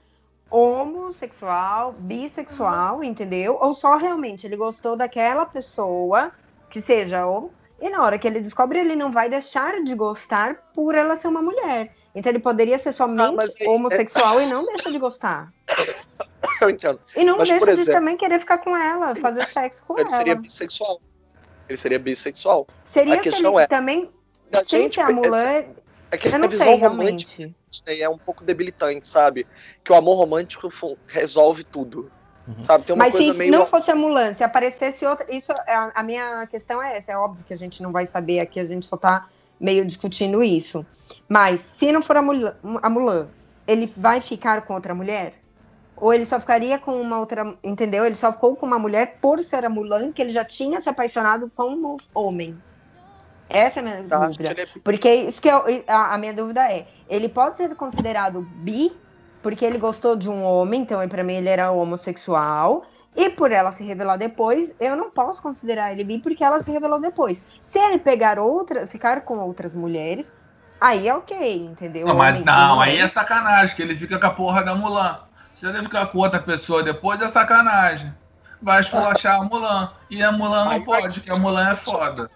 homossexual, 0.50 1.92
bissexual, 1.92 2.96
uhum. 2.96 3.04
entendeu? 3.04 3.56
Ou 3.60 3.72
só 3.72 3.96
realmente 3.96 4.48
ele 4.48 4.56
gostou 4.56 4.96
daquela 4.96 5.46
pessoa, 5.46 6.32
que 6.68 6.80
seja 6.80 7.24
ou 7.24 7.52
e 7.80 7.88
na 7.88 8.02
hora 8.02 8.18
que 8.18 8.26
ele 8.26 8.40
descobre, 8.40 8.80
ele 8.80 8.96
não 8.96 9.12
vai 9.12 9.30
deixar 9.30 9.82
de 9.82 9.94
gostar 9.94 10.70
por 10.74 10.94
ela 10.94 11.14
ser 11.14 11.28
uma 11.28 11.40
mulher. 11.40 11.94
Então 12.14 12.30
ele 12.30 12.40
poderia 12.40 12.78
ser 12.78 12.92
somente 12.92 13.64
ah, 13.64 13.70
homossexual 13.70 14.40
é... 14.40 14.44
e 14.44 14.46
não 14.46 14.66
deixa 14.66 14.90
de 14.90 14.98
gostar. 14.98 15.52
Eu 16.60 16.70
entendo. 16.70 17.00
E 17.16 17.24
não 17.24 17.38
mas, 17.38 17.48
deixa 17.48 17.70
exemplo, 17.70 17.84
de 17.84 17.92
também 17.92 18.16
querer 18.16 18.40
ficar 18.40 18.58
com 18.58 18.76
ela, 18.76 19.14
fazer 19.14 19.46
sexo 19.46 19.84
com 19.86 19.94
ele 19.94 20.02
ela. 20.02 20.10
Ele 20.10 20.16
seria 20.18 20.34
bissexual. 20.34 21.00
Ele 21.68 21.78
seria 21.78 21.98
bissexual. 21.98 22.66
Seria 22.84 23.14
a 23.14 23.18
questão 23.18 23.58
é, 23.58 23.66
também. 23.66 24.10
Sem 24.64 24.82
gente, 24.82 24.96
ser 24.96 25.02
a 25.02 25.10
Mulan, 25.10 25.64
é 26.10 26.16
que 26.18 26.28
a 26.28 26.46
visão 26.46 26.76
romântica 26.76 27.50
é 27.86 28.08
um 28.08 28.18
pouco 28.18 28.42
debilitante, 28.42 29.06
sabe? 29.06 29.46
Que 29.84 29.92
o 29.92 29.94
amor 29.94 30.16
romântico 30.16 30.68
resolve 31.06 31.62
tudo. 31.62 32.10
Uhum. 32.48 32.62
Sabe? 32.62 32.84
Tem 32.84 32.94
uma 32.94 33.04
Mas 33.04 33.12
coisa 33.12 33.32
se 33.32 33.38
meio... 33.38 33.52
não 33.52 33.64
fosse 33.64 33.90
a 33.90 33.94
Mulan, 33.94 34.32
se 34.34 34.42
aparecesse 34.42 35.06
outra. 35.06 35.24
Isso, 35.30 35.52
é, 35.66 35.74
a, 35.74 35.92
a 35.94 36.02
minha 36.02 36.46
questão 36.48 36.82
é 36.82 36.96
essa. 36.96 37.12
É 37.12 37.16
óbvio 37.16 37.44
que 37.44 37.54
a 37.54 37.56
gente 37.56 37.80
não 37.80 37.92
vai 37.92 38.06
saber 38.06 38.40
aqui, 38.40 38.58
a 38.58 38.64
gente 38.64 38.86
só 38.86 38.96
tá 38.96 39.28
meio 39.60 39.84
discutindo 39.84 40.42
isso. 40.42 40.84
Mas 41.28 41.60
se 41.76 41.92
não 41.92 42.02
for 42.02 42.16
a 42.16 42.22
Mulan, 42.22 42.54
a 42.82 42.88
Mulan, 42.88 43.28
ele 43.66 43.86
vai 43.96 44.20
ficar 44.20 44.62
com 44.62 44.74
outra 44.74 44.94
mulher? 44.94 45.34
Ou 45.96 46.14
ele 46.14 46.24
só 46.24 46.40
ficaria 46.40 46.78
com 46.78 47.00
uma 47.00 47.18
outra. 47.18 47.54
Entendeu? 47.62 48.04
Ele 48.04 48.14
só 48.14 48.32
ficou 48.32 48.56
com 48.56 48.66
uma 48.66 48.78
mulher 48.78 49.18
por 49.20 49.40
ser 49.40 49.64
a 49.64 49.68
Mulan, 49.68 50.12
que 50.12 50.22
ele 50.22 50.30
já 50.30 50.44
tinha 50.44 50.80
se 50.80 50.88
apaixonado 50.88 51.50
como 51.54 51.98
homem. 52.14 52.56
Essa 53.50 53.80
é 53.80 53.82
a 53.82 53.84
minha 53.84 54.04
tá, 54.04 54.26
dúvida. 54.26 54.62
É... 54.62 54.66
Porque 54.82 55.12
isso 55.12 55.42
que 55.42 55.48
eu, 55.48 55.62
a, 55.86 56.14
a, 56.14 56.18
minha 56.18 56.32
dúvida 56.32 56.70
é: 56.72 56.86
ele 57.08 57.28
pode 57.28 57.58
ser 57.58 57.74
considerado 57.74 58.42
bi 58.42 58.92
porque 59.42 59.64
ele 59.64 59.78
gostou 59.78 60.16
de 60.16 60.28
um 60.28 60.42
homem, 60.44 60.82
então 60.82 61.06
para 61.08 61.24
mim 61.24 61.34
ele 61.34 61.48
era 61.48 61.70
homossexual. 61.72 62.84
E 63.16 63.28
por 63.30 63.50
ela 63.50 63.72
se 63.72 63.82
revelar 63.82 64.16
depois, 64.16 64.74
eu 64.78 64.96
não 64.96 65.10
posso 65.10 65.42
considerar 65.42 65.92
ele 65.92 66.04
bi 66.04 66.18
porque 66.20 66.44
ela 66.44 66.60
se 66.60 66.70
revelou 66.70 67.00
depois. 67.00 67.44
Se 67.64 67.78
ele 67.78 67.98
pegar 67.98 68.38
outra, 68.38 68.86
ficar 68.86 69.22
com 69.22 69.38
outras 69.38 69.74
mulheres, 69.74 70.32
aí 70.80 71.08
é 71.08 71.14
ok, 71.14 71.66
entendeu? 71.66 72.06
Não, 72.06 72.14
mas 72.14 72.42
não, 72.44 72.80
aí 72.80 72.98
é 72.98 73.08
sacanagem, 73.08 73.74
que 73.74 73.82
ele 73.82 73.98
fica 73.98 74.18
com 74.18 74.26
a 74.26 74.30
porra 74.30 74.62
da 74.62 74.74
Mulan. 74.74 75.20
Se 75.54 75.66
ele 75.66 75.82
ficar 75.82 76.06
com 76.06 76.18
outra 76.18 76.40
pessoa 76.40 76.82
depois, 76.82 77.20
é 77.20 77.28
sacanagem. 77.28 78.14
Vai 78.62 78.80
esculachar 78.80 79.40
a 79.40 79.44
Mulan. 79.44 79.92
E 80.08 80.22
a 80.22 80.30
Mulan 80.30 80.66
não 80.66 80.82
pode, 80.82 81.20
porque 81.20 81.30
a 81.30 81.36
Mulan 81.36 81.68
é 81.70 81.74
foda. 81.74 82.26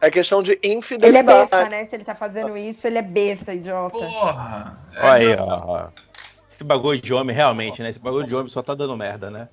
É 0.00 0.10
questão 0.10 0.42
de 0.42 0.58
infidelidade. 0.62 1.30
Ele 1.30 1.40
é 1.40 1.46
besta, 1.46 1.68
né? 1.68 1.86
Se 1.86 1.96
ele 1.96 2.04
tá 2.04 2.14
fazendo 2.14 2.56
isso, 2.56 2.86
ele 2.86 2.98
é 2.98 3.02
besta, 3.02 3.54
idiota. 3.54 3.96
Porra! 3.96 4.78
É 4.94 5.02
Olha 5.02 5.14
aí, 5.14 5.36
ó. 5.38 5.88
Esse 6.50 6.62
bagulho 6.62 7.00
de 7.00 7.12
homem, 7.12 7.34
realmente, 7.34 7.82
né? 7.82 7.90
Esse 7.90 7.98
bagulho 7.98 8.26
de 8.26 8.34
homem 8.34 8.48
só 8.48 8.62
tá 8.62 8.74
dando 8.74 8.96
merda, 8.96 9.30
né? 9.30 9.48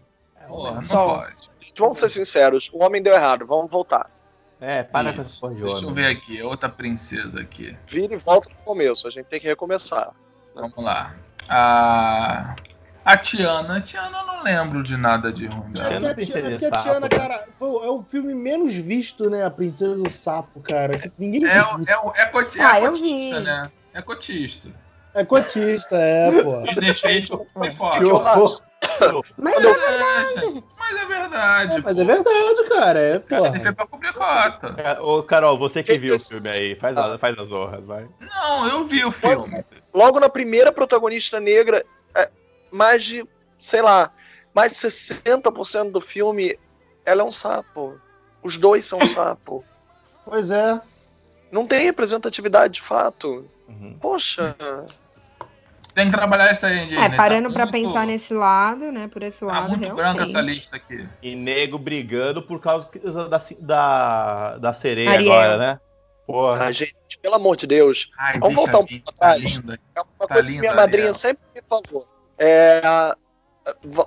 Porra, 0.52 0.84
só. 0.84 1.06
pode. 1.06 1.52
Vamos 1.78 1.99
ser 1.99 2.10
sinceros, 2.10 2.70
o 2.74 2.84
homem 2.84 3.02
deu 3.02 3.16
errado, 3.16 3.45
vamos 3.45 3.72
voltar. 3.72 4.10
É, 4.60 4.84
para 4.84 5.14
com 5.14 5.22
essa 5.22 5.39
porra 5.39 5.56
de 5.56 5.62
homem. 5.64 5.74
Deixa 5.74 5.89
eu 5.89 5.93
ver 5.93 6.06
aqui, 6.08 6.39
é 6.39 6.45
outra 6.45 6.70
princesa 6.70 7.39
aqui. 7.39 7.76
Vira 7.88 8.14
e 8.14 8.18
volta 8.18 8.49
pro 8.49 8.58
começo, 8.64 9.08
a 9.08 9.10
gente 9.10 9.26
tem 9.26 9.39
que 9.39 9.47
recomeçar. 9.47 10.08
Né? 10.56 10.62
Vamos 10.62 10.84
lá. 10.84 11.16
A... 11.49 12.56
A 13.04 13.18
Tiana, 13.18 13.78
a 13.78 13.82
Tiana 13.82 14.20
eu 14.20 14.26
não 14.28 14.43
lembro 14.43 14.84
de 14.84 14.95
nada 14.95 15.32
de 15.32 15.47
ruim. 15.47 15.74
É 15.80 16.14
porque, 16.14 16.34
a, 16.34 16.38
é 16.38 16.49
porque 16.52 16.66
a 16.66 16.72
Tiana, 16.72 17.10
cara, 17.10 17.47
foi, 17.56 17.88
é 17.88 17.89
o 17.89 18.04
filme 18.04 18.36
menos 18.36 18.76
visto, 18.76 19.28
né? 19.28 19.43
A 19.43 19.49
Princesa 19.49 19.95
do 19.95 20.08
Sapo, 20.08 20.60
cara. 20.60 20.99
Tipo, 20.99 21.16
ninguém 21.18 21.47
é, 21.47 21.64
viu. 21.64 22.14
É, 22.16 22.22
é, 22.22 22.26
coti 22.28 22.62
ah, 22.62 22.78
é 22.78 22.88
cotista, 22.88 23.39
né? 23.39 23.64
É 23.91 24.02
cotista. 24.04 24.70
É 25.14 25.26
cotista, 25.26 25.95
é, 25.95 26.43
pô. 26.43 26.62
Defeito, 26.80 27.47
mas, 29.38 29.55
é 29.55 29.62
verdade. 29.62 30.64
mas 30.78 31.01
é 31.01 31.05
verdade. 31.05 31.76
É, 31.76 31.82
mas 31.84 31.97
é 31.97 32.03
verdade, 32.03 32.70
cara. 32.70 32.99
É, 32.99 33.20
pô. 33.20 33.45
É 33.45 33.72
pra 33.72 33.88
cobrir 33.88 34.14
cota. 34.14 35.01
Ô, 35.01 35.24
Carol, 35.24 35.57
você 35.57 35.84
que 35.84 35.97
viu 35.97 36.16
o 36.16 36.20
filme 36.20 36.49
aí, 36.49 36.76
faz, 36.76 36.97
a, 36.97 37.18
faz 37.18 37.38
as 37.38 37.51
honras, 37.51 37.86
vai. 37.86 38.07
Não, 38.20 38.68
eu 38.68 38.86
vi 38.86 39.05
o 39.05 39.12
filme. 39.12 39.64
Logo 39.93 40.20
na 40.20 40.30
primeira 40.30 40.72
protagonista 40.72 41.39
negra, 41.39 41.84
mais 42.72 43.03
de, 43.03 43.26
sei 43.59 43.82
lá, 43.82 44.12
mais 44.53 44.74
de 44.74 44.88
60% 44.88 45.91
do 45.91 46.01
filme 46.01 46.57
ela 47.05 47.22
é 47.22 47.26
um 47.26 47.32
sapo. 47.32 47.99
Os 48.41 48.57
dois 48.57 48.86
são 48.86 48.99
um 48.99 49.05
sapo. 49.05 49.64
Pois 50.26 50.49
é. 50.49 50.82
Não 51.51 51.68
tem 51.68 51.84
representatividade 51.84 52.76
de 52.76 52.82
fato. 52.82 53.45
Uhum. 53.72 53.97
Poxa. 53.99 54.55
Tem 55.93 56.09
que 56.09 56.15
trabalhar 56.15 56.51
isso 56.53 56.65
aí, 56.65 56.88
gente. 56.88 56.95
É, 56.95 57.09
parando 57.15 57.49
tá 57.49 57.53
pra 57.53 57.65
muito... 57.65 57.88
pensar 57.88 58.05
nesse 58.05 58.34
lado, 58.34 58.91
né? 58.91 59.07
Por 59.07 59.24
esse 59.24 59.39
tá 59.39 59.45
lado. 59.45 59.61
Tá 59.61 59.67
muito 59.67 59.82
realmente. 59.82 60.03
branca 60.03 60.24
essa 60.24 60.41
lista 60.41 60.76
aqui. 60.78 61.07
E 61.22 61.36
nego 61.36 61.78
brigando 61.78 62.41
por 62.41 62.61
causa 62.61 62.89
da, 63.30 63.41
da, 63.59 64.57
da 64.57 64.74
sereia 64.74 65.09
Ariel. 65.09 65.34
agora, 65.34 65.57
né? 65.57 65.80
Porra. 66.26 66.65
Ah, 66.65 66.72
gente, 66.72 66.95
pelo 67.22 67.36
amor 67.36 67.57
de 67.57 67.67
Deus. 67.67 68.11
Ai, 68.17 68.39
Vamos 68.39 68.55
voltar 68.55 68.80
um 68.80 68.86
pouco 68.86 69.13
tá 69.13 69.28
atrás. 69.28 69.41
Linda. 69.41 69.80
É 69.95 70.01
uma 70.01 70.28
tá 70.28 70.34
coisa 70.34 70.51
que 70.51 70.59
minha 70.59 70.74
madrinha 70.74 71.07
Ariel. 71.07 71.15
sempre 71.15 71.43
me 71.53 71.61
falou. 71.61 72.07
É, 72.38 72.82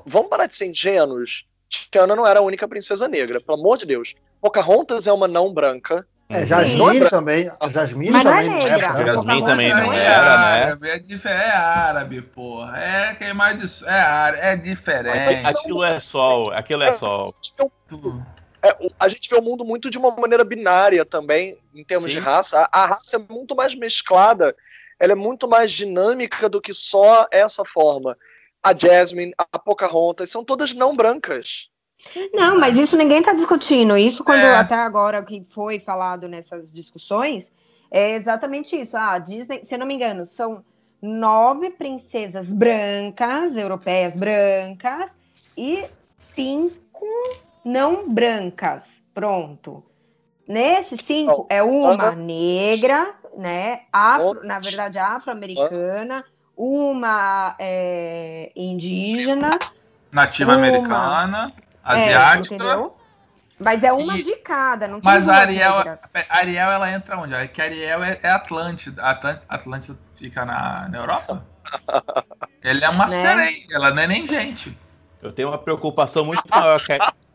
vamos 0.06 0.30
parar 0.30 0.46
de 0.46 0.56
ser 0.56 0.66
ingênuos. 0.66 1.46
Tiana 1.90 2.16
não 2.16 2.26
era 2.26 2.40
a 2.40 2.42
única 2.42 2.66
princesa 2.66 3.06
negra, 3.08 3.40
pelo 3.40 3.58
amor 3.58 3.76
de 3.76 3.86
Deus. 3.86 4.14
Pocahontas 4.40 5.06
é 5.06 5.12
uma 5.12 5.28
não 5.28 5.52
branca. 5.52 6.06
É, 6.28 6.46
Jasmine 6.46 7.04
é 7.04 7.08
também. 7.08 7.50
A 7.60 7.68
Jasmine 7.68 8.10
Mas 8.10 8.24
também 8.24 8.48
não 8.48 8.56
é 8.56 8.64
negra. 8.64 9.14
Jasmine 9.14 9.44
também 9.44 9.70
não 9.70 9.92
era, 9.92 10.56
era 10.56 10.76
né? 10.76 11.02
É, 11.24 11.28
é 11.28 11.50
árabe, 11.50 12.22
porra. 12.22 12.78
É 12.78 13.14
quem 13.14 13.34
mais 13.34 13.60
disso. 13.60 13.86
É 13.86 14.00
árabe, 14.00 14.42
é 14.42 14.56
diferente. 14.56 15.46
Aquilo 15.46 15.84
é 15.84 16.00
sol, 16.00 16.52
aquilo 16.52 16.82
é 16.82 16.92
sol. 16.94 17.32
É, 18.62 18.74
a 18.98 19.08
gente 19.08 19.28
vê 19.28 19.36
o 19.36 19.42
mundo 19.42 19.64
muito 19.64 19.90
de 19.90 19.98
uma 19.98 20.10
maneira 20.16 20.44
binária 20.44 21.04
também, 21.04 21.56
em 21.74 21.84
termos 21.84 22.10
Sim. 22.10 22.18
de 22.18 22.24
raça. 22.24 22.66
A, 22.72 22.82
a 22.82 22.86
raça 22.86 23.16
é 23.16 23.18
muito 23.18 23.54
mais 23.54 23.74
mesclada 23.74 24.54
ela 24.98 25.12
é 25.12 25.16
muito 25.16 25.48
mais 25.48 25.72
dinâmica 25.72 26.48
do 26.48 26.60
que 26.60 26.72
só 26.72 27.26
essa 27.30 27.64
forma. 27.64 28.16
A 28.62 28.74
Jasmine, 28.74 29.34
a 29.36 29.58
Pocahontas, 29.58 30.30
são 30.30 30.44
todas 30.44 30.72
não 30.72 30.96
brancas. 30.96 31.68
Não, 32.32 32.58
mas 32.58 32.76
isso 32.76 32.96
ninguém 32.96 33.18
está 33.18 33.32
discutindo. 33.32 33.96
Isso 33.96 34.24
quando 34.24 34.40
é. 34.40 34.54
até 34.54 34.74
agora 34.74 35.22
que 35.22 35.42
foi 35.44 35.78
falado 35.80 36.28
nessas 36.28 36.72
discussões 36.72 37.50
é 37.90 38.14
exatamente 38.14 38.74
isso. 38.74 38.96
Ah, 38.96 39.18
Disney, 39.18 39.64
se 39.64 39.74
eu 39.74 39.78
não 39.78 39.86
me 39.86 39.94
engano, 39.94 40.26
são 40.26 40.64
nove 41.00 41.70
princesas 41.70 42.52
brancas, 42.52 43.56
europeias 43.56 44.16
brancas, 44.16 45.16
e 45.56 45.84
cinco 46.32 47.06
não 47.64 48.08
brancas. 48.08 49.00
Pronto. 49.14 49.84
Nesses 50.46 51.00
cinco 51.00 51.46
é 51.48 51.62
uma 51.62 52.12
negra, 52.12 53.14
né? 53.36 53.82
Afro, 53.92 54.44
na 54.44 54.58
verdade, 54.58 54.98
afro-americana, 54.98 56.24
uma 56.56 57.54
é, 57.58 58.52
indígena, 58.54 59.50
nativa 60.12 60.54
americana, 60.54 61.52
asiática. 61.84 62.64
É, 62.64 62.90
Mas 63.60 63.84
é 63.84 63.92
uma 63.92 64.18
e... 64.18 64.22
de 64.22 64.36
cada, 64.36 64.88
não 64.88 65.00
tem 65.00 65.04
Mas 65.04 65.28
a 65.28 65.36
Ariel, 65.36 65.74
a 65.76 66.36
Ariel, 66.36 66.70
ela 66.70 66.90
entra 66.90 67.18
onde? 67.18 67.34
É 67.34 67.46
que 67.46 67.60
a 67.60 67.64
Ariel 67.64 68.02
é, 68.02 68.18
é 68.22 68.30
Atlântida. 68.30 69.02
Atlântida. 69.02 69.44
Atlântida 69.48 69.98
fica 70.16 70.44
na, 70.44 70.88
na 70.88 70.98
Europa? 70.98 71.44
Ela 72.62 72.80
é 72.80 72.88
uma 72.88 73.06
né? 73.06 73.22
sereia, 73.22 73.66
ela 73.72 73.90
não 73.90 74.02
é 74.02 74.06
nem 74.06 74.26
gente. 74.26 74.76
Eu 75.20 75.32
tenho 75.32 75.48
uma 75.48 75.58
preocupação 75.58 76.24
muito 76.24 76.42
maior 76.48 76.80
que 76.84 76.92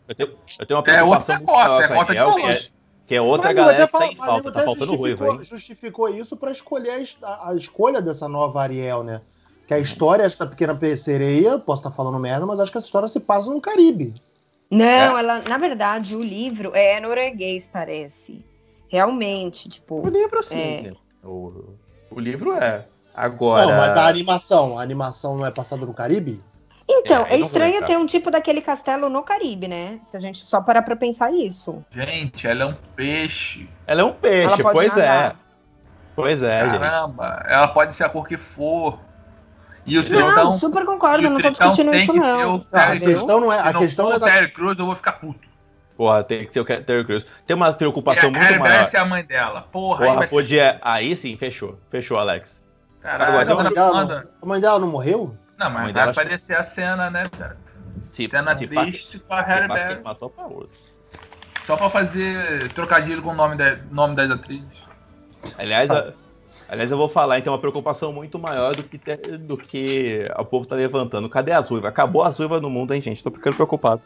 eu 0.08 0.16
tenho, 0.16 0.36
eu 0.60 0.66
tenho 0.66 0.78
uma 0.78 0.84
preocupação 0.84 1.36
é 1.36 1.40
outra 1.40 1.54
cota, 1.54 1.84
é 1.84 1.96
cota 1.96 2.14
de 2.14 2.20
Ariel, 2.20 2.60
que 3.06 3.16
é 3.16 3.22
outra 3.22 3.54
galera 3.54 3.86
que 3.86 3.92
tá 3.92 4.08
em 4.08 4.16
falta, 4.16 4.52
tá 4.52 4.64
faltando 4.64 4.96
ruivo, 4.96 5.26
hein? 5.26 5.44
Justificou 5.44 6.10
isso 6.10 6.36
para 6.36 6.52
escolher 6.52 7.08
a, 7.22 7.50
a, 7.50 7.56
escolha 7.56 8.02
dessa 8.02 8.28
nova 8.28 8.62
Ariel, 8.62 9.04
né? 9.04 9.22
Que 9.68 9.74
a 9.76 9.80
história 9.80 10.28
da 10.30 10.48
Pequena 10.48 10.78
Sereia, 10.98 11.60
posso 11.60 11.82
estar 11.82 11.92
falando 11.92 12.20
merda, 12.20 12.46
mas 12.46 12.60
acho 12.60 12.72
que 12.72 12.78
essa 12.80 12.88
história 12.88 13.08
se 13.08 13.20
passa 13.20 13.52
no 13.52 13.62
Caribe. 13.62 14.20
Não, 14.70 14.86
é. 14.86 15.20
ela, 15.20 15.42
na 15.42 15.58
verdade, 15.58 16.16
o 16.16 16.24
livro 16.24 16.72
é 16.76 17.00
norueguês, 17.00 17.68
parece. 17.72 18.46
Realmente, 18.88 19.70
tipo. 19.70 20.06
O 20.06 20.10
livro 20.10 20.44
sim. 20.44 20.56
É... 20.88 20.94
O, 21.24 21.76
o 22.12 22.20
livro 22.20 22.54
é. 22.54 22.86
Agora. 23.14 23.66
Não, 23.66 23.78
mas 23.78 23.98
a 23.98 24.08
animação, 24.08 24.78
a 24.78 24.82
animação 24.82 25.38
não 25.38 25.46
é 25.46 25.52
passada 25.52 25.86
no 25.86 25.94
Caribe? 25.94 26.42
Então, 26.92 27.26
é, 27.28 27.36
é 27.36 27.40
estranho 27.40 27.86
ter 27.86 27.98
um 27.98 28.06
tipo 28.08 28.32
daquele 28.32 28.62
castelo 28.62 29.10
no 29.10 29.22
Caribe, 29.22 29.68
né? 29.68 30.00
Se 30.06 30.18
a 30.18 30.20
gente 30.20 30.40
só 30.40 30.60
parar 30.60 30.82
pra 30.82 30.96
pensar 30.96 31.32
isso. 31.32 31.84
Gente, 31.92 32.48
ela 32.48 32.64
é 32.64 32.66
um 32.66 32.76
peixe. 32.96 33.70
Ela 33.86 34.02
é 34.02 34.04
um 34.04 34.14
peixe, 34.14 34.64
pois 34.64 34.92
é. 34.98 35.06
nadar. 35.06 35.32
é. 35.32 35.50
Pois 36.16 36.44
é, 36.44 36.60
Caramba, 36.60 37.38
gente. 37.38 37.54
ela 37.54 37.68
pode 37.70 37.96
ser 37.96 38.04
a 38.04 38.10
cor 38.10 38.28
que 38.28 38.36
for. 38.38 39.00
E 39.86 39.98
o 39.98 40.08
Tritão. 40.08 40.36
Não, 40.36 40.60
super 40.60 40.86
concordo, 40.86 41.30
não 41.30 41.40
tô 41.40 41.50
discutindo 41.50 41.94
isso, 41.96 42.14
não. 42.14 42.66
Ah, 42.72 42.92
a 42.92 43.00
questão 43.00 43.42
não 43.42 43.52
é. 43.52 43.60
A 43.60 43.74
questão 43.74 44.10
não 44.10 44.16
é 44.16 44.20
da... 44.20 44.28
Terry 44.28 44.52
Cruz, 44.52 44.78
eu 44.78 44.86
vou 44.86 44.96
ficar 44.96 45.14
puto. 45.14 45.48
Porra, 45.98 46.24
tem 46.24 46.46
que 46.46 46.54
ser 46.54 46.62
o 46.62 46.66
Terry 46.66 47.04
Crews. 47.04 47.26
Tem 47.46 47.56
uma 47.56 47.74
preocupação 47.74 48.32
muito 48.32 48.60
maior. 48.60 48.90
é 48.92 48.98
a 48.98 49.06
mãe 49.06 49.24
dela. 49.24 49.68
Porra, 49.72 50.06
Porra 50.06 50.22
aí 50.22 50.28
podia. 50.30 50.74
Ser... 50.74 50.80
Aí 50.82 51.18
sim, 51.18 51.36
fechou. 51.36 51.78
Fechou, 51.92 52.18
Alex. 52.18 52.64
Caralho, 53.02 53.52
a, 53.52 53.56
mãe 53.56 53.74
dela 53.74 54.06
não... 54.06 54.24
a 54.42 54.46
mãe 54.46 54.62
dela 54.62 54.80
não 54.80 54.88
morreu? 54.88 55.36
Não, 55.58 55.70
mas 55.70 55.92
vai 55.92 56.10
aparecer 56.10 56.56
a 56.56 56.64
cena, 56.64 57.10
né, 57.10 57.30
cara? 57.38 57.58
Se, 58.14 58.30
cena 58.30 58.56
se 58.56 58.68
triste 58.68 59.20
com 59.20 59.34
a 59.34 59.42
Harry 59.42 59.68
Berry. 59.68 60.02
Matou 60.02 60.30
pra 60.30 60.46
Só 61.66 61.76
pra 61.76 61.90
fazer 61.90 62.72
trocadilho 62.74 63.22
com 63.22 63.32
o 63.32 63.36
nome, 63.36 63.58
da, 63.58 63.78
nome 63.92 64.16
das 64.16 64.32
atrizes. 64.32 64.82
Aliás, 65.58 65.90
a, 65.92 66.14
aliás, 66.70 66.92
eu 66.92 66.98
vou 66.98 67.10
falar, 67.10 67.40
então, 67.40 67.54
uma 67.54 67.60
preocupação 67.60 68.14
muito 68.14 68.38
maior 68.38 68.76
do 68.76 68.84
que, 68.84 68.98
do 69.38 69.58
que 69.58 70.28
o 70.38 70.46
povo 70.46 70.66
tá 70.66 70.76
levantando. 70.76 71.30
Cadê 71.30 71.52
as 71.52 71.70
ruivas? 71.70 71.90
Acabou 71.90 72.24
as 72.24 72.38
ruivas 72.38 72.62
no 72.62 72.70
mundo, 72.70 72.94
hein, 72.94 73.02
gente? 73.02 73.24
Tô 73.24 73.32
ficando 73.32 73.56
preocupado. 73.56 74.02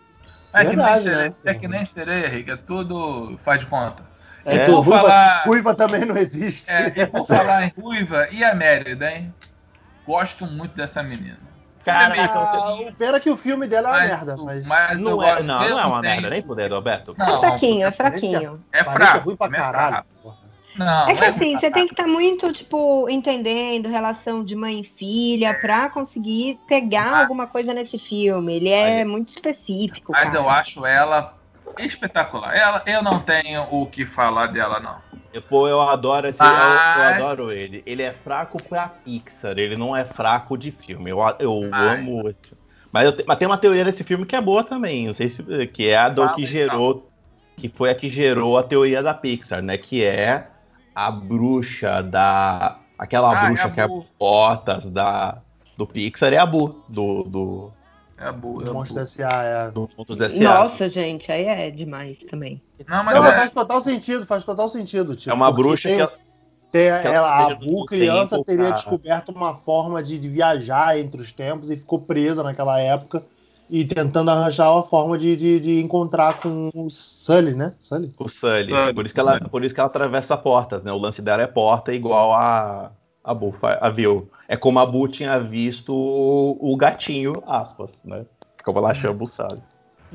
É, 0.53 0.63
Verdade, 0.63 1.03
que, 1.03 1.09
nem 1.09 1.17
né? 1.17 1.35
é 1.45 1.53
que 1.53 1.67
nem 1.67 1.85
sereia. 1.85 2.51
É 2.51 2.55
tudo 2.55 3.37
faz 3.43 3.59
de 3.59 3.65
conta. 3.65 4.03
É, 4.45 4.57
é. 4.57 4.65
Ruiva, 4.65 4.83
falar... 4.83 5.43
ruiva 5.45 5.75
também 5.75 6.05
não 6.05 6.17
existe. 6.17 6.71
É, 6.71 6.93
e 6.95 7.07
por 7.07 7.25
falar 7.25 7.63
em 7.63 7.73
Ruiva, 7.79 8.27
e 8.29 8.43
a 8.43 8.53
Mérida, 8.53 9.09
hein? 9.11 9.33
Gosto 10.05 10.45
muito 10.45 10.75
dessa 10.75 11.01
menina. 11.01 11.53
Cara, 11.85 12.13
ah, 12.17 12.75
o 12.75 12.93
pena 12.93 13.17
é 13.17 13.19
que 13.19 13.29
o 13.29 13.35
filme 13.35 13.67
dela 13.67 13.89
é 13.89 13.91
uma 13.91 14.15
merda. 14.15 14.37
Mas, 14.37 14.65
mas 14.65 14.99
não, 14.99 15.21
é, 15.21 15.43
não, 15.43 15.59
não 15.59 15.79
é 15.79 15.85
uma 15.85 16.01
tem... 16.01 16.11
merda, 16.11 16.29
nem 16.29 16.41
poder, 16.41 16.71
Roberto. 16.71 17.13
Não, 17.17 17.35
é 17.35 17.37
fraquinho, 17.39 17.85
é 17.85 17.91
fraquinho. 17.91 18.63
É 18.71 18.83
fraco. 18.85 19.17
É 19.17 19.19
ruim 19.19 19.35
pra 19.35 19.49
caralho. 19.49 20.05
Não, 20.75 21.07
é 21.07 21.15
que 21.15 21.23
é 21.23 21.27
assim, 21.27 21.57
você 21.57 21.69
tem 21.69 21.85
que 21.85 21.93
estar 21.93 22.03
tá 22.03 22.09
muito, 22.09 22.51
tipo, 22.51 23.07
entendendo 23.09 23.89
relação 23.89 24.43
de 24.43 24.55
mãe 24.55 24.79
e 24.79 24.83
filha 24.83 25.49
é. 25.49 25.53
pra 25.53 25.89
conseguir 25.89 26.59
pegar 26.67 27.11
mas, 27.11 27.21
alguma 27.21 27.47
coisa 27.47 27.73
nesse 27.73 27.99
filme. 27.99 28.55
Ele 28.55 28.69
é 28.69 29.05
muito 29.05 29.29
específico. 29.29 30.11
Mas 30.11 30.25
cara. 30.25 30.37
eu 30.37 30.49
acho 30.49 30.85
ela 30.85 31.37
espetacular. 31.77 32.55
Ela, 32.55 32.83
eu 32.85 33.03
não 33.03 33.19
tenho 33.19 33.67
o 33.71 33.85
que 33.85 34.05
falar 34.05 34.47
dela, 34.47 34.79
não. 34.79 34.97
Pô, 35.41 35.67
eu 35.67 35.81
adoro 35.81 36.27
esse. 36.27 36.37
Mas... 36.37 36.97
Eu, 36.97 37.03
eu, 37.03 37.27
adoro 37.27 37.51
ele. 37.51 37.83
Ele 37.85 38.03
é 38.03 38.13
fraco 38.13 38.61
pra 38.61 38.87
Pixar, 38.87 39.57
ele 39.57 39.75
não 39.75 39.95
é 39.95 40.05
fraco 40.05 40.57
de 40.57 40.71
filme. 40.71 41.09
Eu, 41.09 41.19
eu 41.39 41.69
mas... 41.71 41.99
amo. 41.99 42.35
Mas, 42.91 43.05
eu, 43.05 43.25
mas 43.25 43.37
tem 43.37 43.47
uma 43.47 43.57
teoria 43.57 43.83
desse 43.83 44.03
filme 44.03 44.25
que 44.25 44.35
é 44.35 44.41
boa 44.41 44.63
também. 44.63 45.07
Não 45.07 45.15
sei 45.15 45.29
se. 45.29 45.67
Que 45.67 45.89
é 45.89 45.97
a 45.97 46.09
do 46.09 46.33
que 46.35 46.45
gerou. 46.45 47.09
Que 47.57 47.69
foi 47.69 47.89
a 47.89 47.95
que 47.95 48.09
gerou 48.09 48.57
a 48.57 48.63
teoria 48.63 49.01
da 49.01 49.13
Pixar, 49.13 49.61
né? 49.61 49.77
Que 49.77 50.03
é 50.03 50.47
a 50.95 51.11
bruxa 51.11 52.01
da. 52.01 52.79
Aquela 52.97 53.31
ah, 53.31 53.45
bruxa 53.45 53.67
é 53.67 53.69
que 53.71 53.81
é 53.81 53.87
portas 54.17 54.87
da, 54.87 55.41
do 55.77 55.85
Pixar 55.85 56.33
é 56.33 56.37
a 56.37 56.45
Bu, 56.45 56.83
do. 56.87 57.23
do 57.23 57.73
é 58.17 58.25
a 58.25 58.31
Bu. 58.31 58.59
Do 58.59 58.69
é 58.69 58.73
Monstros 58.73 59.17
S.A. 59.17 59.43
É. 59.43 59.71
Do 59.71 59.89
S.A. 60.23 60.43
Nossa, 60.43 60.87
gente, 60.87 61.31
aí 61.31 61.45
é 61.45 61.71
demais 61.71 62.19
também. 62.19 62.61
Não, 62.87 63.03
mas 63.03 63.15
Não, 63.15 63.25
é... 63.25 63.35
faz 63.35 63.51
total 63.51 63.81
sentido, 63.81 64.25
faz 64.25 64.43
total 64.43 64.69
sentido. 64.69 65.15
Tipo, 65.15 65.31
é 65.31 65.33
uma 65.33 65.51
bruxa 65.51 65.87
tem, 65.87 65.97
que. 65.97 66.01
Ela... 66.01 66.13
Tem, 66.71 66.87
ela, 66.87 67.51
a 67.51 67.55
Bu 67.55 67.85
criança 67.85 68.35
tempo, 68.35 68.45
teria 68.45 68.63
cara. 68.63 68.75
descoberto 68.75 69.29
uma 69.29 69.53
forma 69.53 70.01
de, 70.01 70.17
de, 70.17 70.27
viajar 70.27 70.97
entre 70.97 71.21
os 71.21 71.31
tempos 71.31 71.69
e 71.69 71.77
ficou 71.77 71.99
presa 71.99 72.41
naquela 72.41 72.79
época 72.79 73.23
e 73.73 73.83
tentando 73.83 74.29
arranjar 74.29 74.71
uma 74.71 74.83
forma 74.83 75.17
de, 75.17 75.35
de, 75.35 75.59
de, 75.59 75.81
encontrar 75.81 76.39
com 76.39 76.69
o 76.75 76.91
Sully, 76.91 77.55
né? 77.55 77.73
Sully? 77.81 78.13
O 78.19 78.29
Sully. 78.29 78.67
Sully. 78.67 78.93
Por, 78.93 79.03
isso 79.03 79.15
que 79.15 79.19
ela, 79.19 79.39
por 79.39 79.65
isso 79.65 79.73
que 79.73 79.81
ela 79.81 79.89
atravessa 79.89 80.37
portas, 80.37 80.83
né? 80.83 80.91
O 80.91 80.97
lance 80.99 81.23
dela 81.23 81.41
é 81.41 81.47
porta 81.47 81.91
igual 81.91 82.35
a, 82.35 82.91
a 83.23 83.33
Bu 83.33 83.55
a 83.63 83.89
viu. 83.89 84.29
É 84.47 84.55
como 84.55 84.77
a 84.77 84.85
Bu 84.85 85.07
tinha 85.07 85.39
visto 85.39 85.91
o, 85.91 86.55
o 86.61 86.77
gatinho, 86.77 87.41
aspas, 87.47 87.99
né? 88.05 88.27
Como 88.63 88.77
ela 88.77 88.93
chama 88.93 89.23
o 89.23 89.25
Sully. 89.25 89.63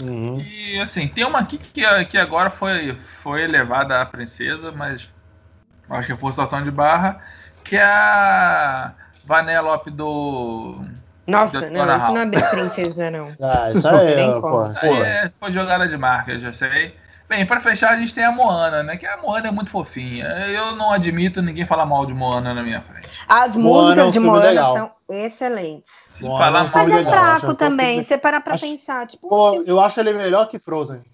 Uhum. 0.01 0.39
E 0.41 0.79
assim, 0.79 1.09
tem 1.09 1.25
uma 1.25 1.41
aqui 1.41 1.59
que, 1.59 1.83
que 2.05 2.17
agora 2.17 2.51
foi, 2.51 2.95
foi 3.25 3.43
elevada 3.43 4.01
à 4.01 4.07
princesa, 4.07 4.71
mas 4.71 5.11
acho 5.91 6.07
que 6.07 6.13
é 6.13 6.17
forçação 6.17 6.63
de 6.63 6.71
barra, 6.71 7.21
que 7.65 7.75
é 7.75 7.83
a 7.83 8.95
Vanellope 9.27 9.91
do 9.91 10.81
nossa, 11.29 11.71
não, 11.71 11.97
isso 11.97 12.13
não 12.13 12.19
é 12.19 12.27
bem 12.27 12.41
princesa, 12.51 13.11
não. 13.11 13.33
Ah, 13.41 13.71
isso 13.71 13.89
aí, 13.89 14.15
é, 14.15 14.41
pô, 14.41 14.65
é, 14.87 15.31
foi 15.39 15.53
jogada 15.53 15.87
de 15.87 15.97
marca, 15.97 16.39
já 16.39 16.53
sei. 16.53 16.95
Bem, 17.29 17.45
para 17.45 17.61
fechar, 17.61 17.91
a 17.91 17.97
gente 17.99 18.15
tem 18.15 18.25
a 18.25 18.33
Moana, 18.33 18.83
né? 18.83 18.97
Que 18.97 19.07
a 19.07 19.19
Moana 19.19 19.49
é 19.49 19.51
muito 19.51 19.69
fofinha. 19.69 20.25
Eu 20.25 20.75
não 20.75 20.91
admito 20.91 21.43
ninguém 21.43 21.67
falar 21.67 21.85
mal 21.85 22.07
de 22.07 22.15
Moana 22.15 22.55
na 22.55 22.63
minha 22.63 22.81
frente. 22.81 23.07
As 23.29 23.55
Moana 23.55 23.83
músicas 23.83 23.99
é 23.99 24.09
um 24.09 24.11
de 24.13 24.21
Moana 24.21 24.47
legal. 24.47 24.73
são 24.73 24.91
excelentes. 25.11 25.93
Moana 26.23 26.61
é 26.61 26.63
Mas 26.63 26.93
é 26.93 27.05
fraco 27.05 27.55
também, 27.55 28.03
você 28.03 28.17
para 28.17 28.41
pra 28.41 28.55
acho... 28.55 28.65
pensar. 28.65 29.07
Tipo, 29.07 29.29
Pô, 29.29 29.63
eu 29.67 29.79
acho 29.79 30.01
ele 30.01 30.15
melhor 30.15 30.49
que 30.49 30.59
Frozen. 30.59 31.05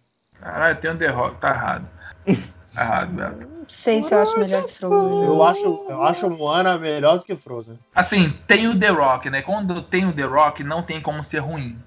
Caralho, 0.40 0.76
tem 0.76 0.92
um 0.92 0.96
The 0.96 1.08
Rock, 1.08 1.40
tá 1.40 1.50
errado. 1.50 1.88
Errado, 2.76 3.12
Beto. 3.12 3.48
Não 3.48 3.68
sei 3.68 4.02
se 4.02 4.12
eu 4.12 4.20
acho 4.20 4.38
melhor 4.38 4.64
que 4.64 4.74
Frozen. 4.74 5.24
Eu 5.24 5.42
acho, 5.42 5.86
eu 5.88 6.02
acho 6.02 6.30
Moana 6.30 6.76
melhor 6.76 7.18
do 7.18 7.24
que 7.24 7.36
Frozen. 7.36 7.78
Assim, 7.94 8.34
tem 8.46 8.68
o 8.68 8.78
The 8.78 8.88
Rock, 8.88 9.30
né? 9.30 9.42
Quando 9.42 9.80
tem 9.80 10.06
o 10.06 10.12
The 10.12 10.24
Rock, 10.24 10.64
não 10.64 10.82
tem 10.82 11.00
como 11.00 11.22
ser 11.22 11.38
ruim. 11.38 11.78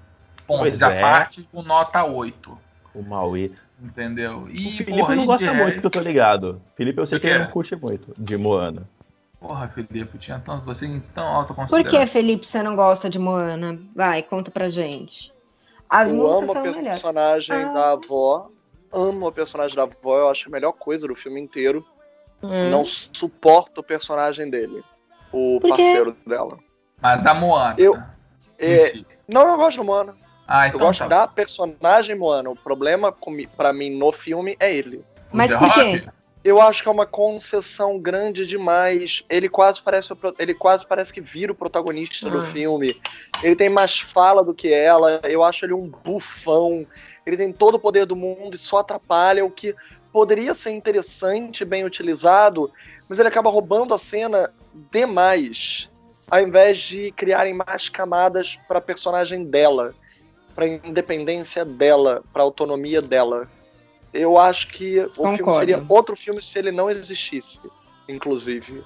Ponto. 0.46 0.60
Pois 0.60 0.78
Já 0.78 0.92
é. 0.92 1.00
parte 1.00 1.46
com 1.52 1.62
nota 1.62 2.04
8. 2.04 2.58
O 2.94 3.02
Maui. 3.02 3.52
Entendeu? 3.80 4.48
E, 4.50 4.68
o 4.68 4.76
Felipe 4.78 4.98
porra, 4.98 5.14
não 5.14 5.26
gosta 5.26 5.54
muito, 5.54 5.80
que 5.80 5.86
eu 5.86 5.90
tô 5.90 6.00
ligado. 6.00 6.60
Felipe, 6.74 6.98
eu 6.98 7.06
sei 7.06 7.20
que 7.20 7.28
ele 7.28 7.38
não 7.38 7.50
curte 7.50 7.76
muito 7.76 8.12
de 8.18 8.36
Moana. 8.36 8.88
Porra, 9.38 9.68
Felipe, 9.68 10.18
tinha 10.18 10.42
tanto, 10.44 10.64
você 10.64 10.84
em 10.84 10.98
tão 11.14 11.24
alta 11.24 11.54
consideração. 11.54 11.90
Por 11.92 12.00
que, 12.00 12.06
Felipe, 12.08 12.44
você 12.44 12.60
não 12.60 12.74
gosta 12.74 13.08
de 13.08 13.20
Moana? 13.20 13.78
Vai, 13.94 14.22
conta 14.22 14.50
pra 14.50 14.68
gente. 14.68 15.32
As 15.88 16.10
eu 16.10 16.26
amo 16.26 16.50
a 16.50 16.60
personagem 16.60 17.56
ah. 17.56 17.72
da 17.72 17.92
avó. 17.92 18.50
Amo 18.92 19.26
a 19.26 19.32
personagem 19.32 19.76
da 19.76 19.82
avó, 19.82 20.18
eu 20.18 20.28
acho 20.28 20.48
a 20.48 20.52
melhor 20.52 20.72
coisa 20.72 21.06
do 21.06 21.14
filme 21.14 21.40
inteiro. 21.40 21.84
Hum. 22.42 22.70
Não 22.70 22.84
suporto 22.84 23.80
o 23.80 23.84
personagem 23.84 24.48
dele. 24.48 24.82
O 25.32 25.60
parceiro 25.60 26.16
dela. 26.26 26.58
Mas 27.00 27.26
a 27.26 27.34
Moana. 27.34 27.74
Eu, 27.78 27.96
é, 28.58 28.92
não, 29.26 29.48
eu 29.48 29.56
gosto 29.56 29.78
da 29.78 29.84
Moana. 29.84 30.14
Ah, 30.46 30.66
então 30.66 30.80
eu 30.80 30.86
gosto 30.86 31.00
tá. 31.00 31.06
da 31.06 31.26
personagem 31.26 32.16
Moana. 32.16 32.50
O 32.50 32.56
problema 32.56 33.14
para 33.56 33.72
mim 33.72 33.90
no 33.90 34.12
filme 34.12 34.56
é 34.58 34.74
ele. 34.74 35.04
Mas 35.32 35.52
por 35.54 35.72
quê? 35.74 36.08
Eu 36.42 36.62
acho 36.62 36.82
que 36.82 36.88
é 36.88 36.92
uma 36.92 37.04
concessão 37.04 37.98
grande 37.98 38.46
demais. 38.46 39.24
Ele 39.28 39.48
quase 39.48 39.82
parece, 39.82 40.14
ele 40.38 40.54
quase 40.54 40.86
parece 40.86 41.12
que 41.12 41.20
vira 41.20 41.52
o 41.52 41.54
protagonista 41.54 42.30
do 42.30 42.38
ah. 42.38 42.46
filme. 42.46 42.98
Ele 43.42 43.56
tem 43.56 43.68
mais 43.68 44.00
fala 44.00 44.42
do 44.42 44.54
que 44.54 44.72
ela. 44.72 45.20
Eu 45.24 45.44
acho 45.44 45.66
ele 45.66 45.74
um 45.74 45.88
bufão. 45.88 46.86
Ele 47.28 47.36
tem 47.36 47.52
todo 47.52 47.74
o 47.76 47.78
poder 47.78 48.06
do 48.06 48.16
mundo 48.16 48.54
e 48.54 48.58
só 48.58 48.78
atrapalha 48.78 49.44
o 49.44 49.50
que 49.50 49.74
poderia 50.12 50.54
ser 50.54 50.70
interessante, 50.70 51.64
bem 51.64 51.84
utilizado, 51.84 52.70
mas 53.08 53.18
ele 53.18 53.28
acaba 53.28 53.50
roubando 53.50 53.94
a 53.94 53.98
cena 53.98 54.52
demais, 54.90 55.90
ao 56.30 56.40
invés 56.40 56.78
de 56.78 57.12
criarem 57.12 57.54
mais 57.54 57.88
camadas 57.88 58.56
para 58.66 58.78
a 58.78 58.82
personagem 58.82 59.44
dela 59.44 59.94
para 60.58 60.64
a 60.64 60.68
independência 60.68 61.64
dela, 61.64 62.20
para 62.32 62.42
a 62.42 62.44
autonomia 62.44 63.00
dela. 63.00 63.48
Eu 64.12 64.36
acho 64.36 64.66
que 64.70 64.98
o 64.98 65.08
Concordo. 65.10 65.36
filme 65.36 65.52
seria 65.52 65.84
outro 65.88 66.16
filme 66.16 66.42
se 66.42 66.58
ele 66.58 66.72
não 66.72 66.90
existisse, 66.90 67.62
inclusive. 68.08 68.82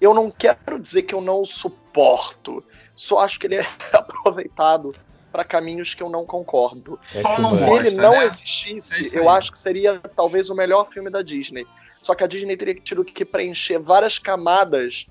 Eu 0.00 0.12
não 0.12 0.32
quero 0.32 0.80
dizer 0.80 1.02
que 1.02 1.14
eu 1.14 1.20
não 1.20 1.42
o 1.42 1.46
suporto, 1.46 2.60
só 2.92 3.20
acho 3.20 3.38
que 3.38 3.46
ele 3.46 3.54
é 3.54 3.66
aproveitado 3.94 4.92
para 5.36 5.44
caminhos 5.44 5.92
que 5.92 6.02
eu 6.02 6.08
não 6.08 6.24
concordo. 6.24 6.98
É 7.14 7.20
só 7.20 7.38
não 7.38 7.54
se 7.54 7.68
ele 7.68 7.90
não 7.90 8.12
né? 8.12 8.24
existisse, 8.24 9.14
é 9.14 9.18
eu 9.18 9.28
acho 9.28 9.52
que 9.52 9.58
seria 9.58 10.00
talvez 10.16 10.48
o 10.48 10.54
melhor 10.54 10.88
filme 10.88 11.10
da 11.10 11.20
Disney. 11.20 11.66
Só 12.00 12.14
que 12.14 12.24
a 12.24 12.26
Disney 12.26 12.56
teria 12.56 12.74
tido 12.74 13.04
que 13.04 13.22
preencher 13.22 13.78
várias 13.78 14.18
camadas 14.18 15.08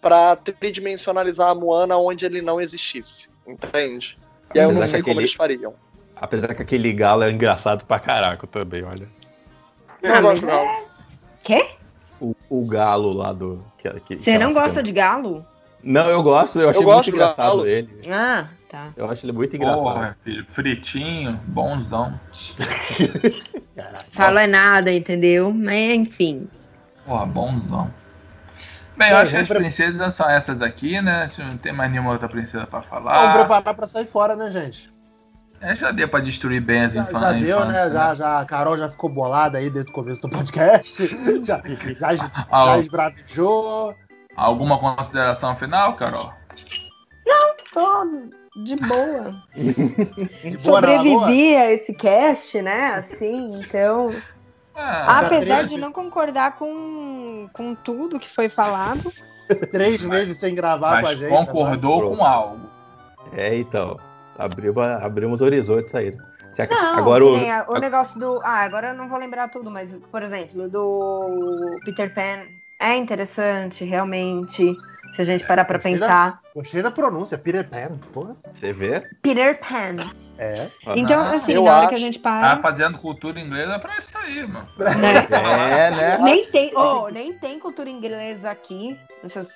para 0.00 0.36
tridimensionalizar 0.36 1.50
a 1.50 1.54
Moana 1.56 1.96
onde 1.96 2.24
ele 2.24 2.40
não 2.40 2.60
existisse, 2.60 3.28
entende? 3.44 4.16
E 4.54 4.60
aí 4.60 4.64
eu 4.64 4.72
não 4.72 4.86
sei 4.86 5.02
como 5.02 5.20
eles 5.20 5.34
fariam. 5.34 5.74
Apesar 6.14 6.54
que 6.54 6.62
aquele 6.62 6.92
galo 6.92 7.24
é 7.24 7.30
engraçado 7.32 7.84
pra 7.84 7.98
caraca 7.98 8.46
também, 8.46 8.84
olha. 8.84 9.08
Eu 10.00 10.14
não 10.14 10.22
gosto 10.22 10.42
do 10.42 10.46
galo. 10.46 10.86
Quê? 11.42 11.66
O, 12.20 12.36
o 12.48 12.64
galo 12.64 13.12
lá 13.12 13.32
do. 13.32 13.60
Você 14.08 14.38
não 14.38 14.52
gosta 14.52 14.80
de 14.80 14.92
galo? 14.92 15.44
Não, 15.84 16.08
eu 16.08 16.22
gosto, 16.22 16.58
eu 16.58 16.70
achei 16.70 16.82
eu 16.82 16.86
muito 16.86 17.10
engraçado 17.10 17.36
galo. 17.36 17.66
ele. 17.66 17.88
Ah, 18.08 18.46
tá. 18.70 18.88
Eu 18.96 19.10
acho 19.10 19.24
ele 19.24 19.32
muito 19.32 19.54
engraçado. 19.54 19.82
Porra, 19.82 20.16
filho, 20.24 20.44
fritinho, 20.46 21.38
bonzão. 21.46 22.18
Fala 24.12 24.42
é 24.42 24.46
nada, 24.46 24.90
entendeu? 24.90 25.52
Mas 25.52 25.94
enfim. 25.94 26.48
Porra, 27.04 27.26
bonzão. 27.26 27.90
Bem, 28.96 29.10
eu 29.10 29.16
acho 29.18 29.30
que 29.30 29.36
as 29.36 29.48
princesas 29.48 30.14
são 30.14 30.30
essas 30.30 30.62
aqui, 30.62 31.02
né? 31.02 31.30
Não 31.36 31.58
tem 31.58 31.72
mais 31.72 31.90
nenhuma 31.90 32.12
outra 32.12 32.28
princesa 32.28 32.66
pra 32.66 32.80
falar. 32.80 33.20
Vamos 33.20 33.38
preparar 33.40 33.74
pra 33.74 33.86
sair 33.86 34.06
fora, 34.06 34.36
né, 34.36 34.50
gente? 34.50 34.94
É, 35.60 35.74
já 35.76 35.90
deu 35.90 36.08
pra 36.08 36.20
destruir 36.20 36.60
bem 36.60 36.84
as 36.84 36.94
infâncias. 36.94 37.20
Já 37.20 37.32
deu, 37.32 37.64
né? 37.66 37.90
Já, 37.90 38.08
né? 38.10 38.16
já, 38.16 38.40
a 38.40 38.44
Carol 38.44 38.78
já 38.78 38.88
ficou 38.88 39.10
bolada 39.10 39.58
aí 39.58 39.68
desde 39.68 39.90
o 39.90 39.94
começo 39.94 40.20
do 40.20 40.28
podcast. 40.28 41.08
já, 41.44 41.60
já, 42.00 42.14
já 42.16 42.78
esbravejou. 42.78 43.94
Alguma 44.36 44.78
consideração 44.78 45.54
final, 45.54 45.94
Carol? 45.94 46.32
Não, 47.26 47.54
tô 47.72 48.62
de 48.64 48.76
boa. 48.76 49.34
de 49.54 50.58
boa 50.58 50.80
Sobrevivi 50.80 51.56
a 51.56 51.72
esse 51.72 51.92
cast, 51.94 52.60
né? 52.62 52.94
Assim, 52.94 53.60
então. 53.60 54.14
Ah, 54.74 55.20
Apesar 55.20 55.66
de 55.66 55.76
não 55.76 55.92
concordar 55.92 56.56
com, 56.56 57.48
com 57.52 57.74
tudo 57.74 58.18
que 58.18 58.28
foi 58.28 58.48
falado. 58.48 59.12
Três 59.70 60.04
meses 60.04 60.36
sem 60.38 60.54
gravar 60.54 61.00
com 61.00 61.06
a 61.06 61.14
gente. 61.14 61.30
Concordou 61.30 62.10
tá 62.10 62.16
com 62.16 62.24
algo. 62.24 62.70
É, 63.32 63.56
então. 63.56 63.98
Abriu, 64.36 64.74
abrimos 64.80 65.40
horizontes 65.40 65.94
aí. 65.94 66.16
Não, 66.70 66.98
agora 66.98 67.24
o... 67.24 67.34
o 67.72 67.78
negócio 67.78 68.18
do. 68.18 68.40
Ah, 68.42 68.60
agora 68.60 68.88
eu 68.88 68.94
não 68.94 69.08
vou 69.08 69.18
lembrar 69.18 69.48
tudo, 69.48 69.70
mas, 69.70 69.92
por 70.10 70.22
exemplo, 70.22 70.68
do 70.68 71.78
Peter 71.84 72.14
Pan 72.14 72.46
é 72.84 72.96
interessante, 72.96 73.84
realmente. 73.84 74.76
Se 75.14 75.22
a 75.22 75.24
gente 75.24 75.46
parar 75.46 75.64
pra 75.64 75.76
gostei 75.76 75.92
pensar. 75.92 76.30
Da, 76.30 76.38
gostei 76.54 76.82
da 76.82 76.90
pronúncia, 76.90 77.38
Peter 77.38 77.68
Pan, 77.68 77.98
porra. 78.12 78.36
Você 78.52 78.72
vê? 78.72 79.00
Peter 79.22 79.60
Pan. 79.60 80.04
É. 80.36 80.66
Então, 80.96 81.22
assim, 81.22 81.54
na 81.54 81.60
hora 81.60 81.88
que 81.88 81.94
a 81.94 81.98
gente 81.98 82.18
para. 82.18 82.56
Tá 82.56 82.62
fazendo 82.62 82.98
cultura 82.98 83.38
inglesa 83.38 83.78
pra 83.78 83.98
isso 83.98 84.18
aí, 84.18 84.44
mano. 84.46 84.68
Né? 84.76 85.86
É, 85.86 85.90
né? 85.92 86.18
Nem 86.22 86.44
tem, 86.46 86.72
oh, 86.76 87.08
nem 87.08 87.32
tem 87.38 87.60
cultura 87.60 87.88
inglesa 87.88 88.50
aqui, 88.50 88.98
nessas 89.22 89.48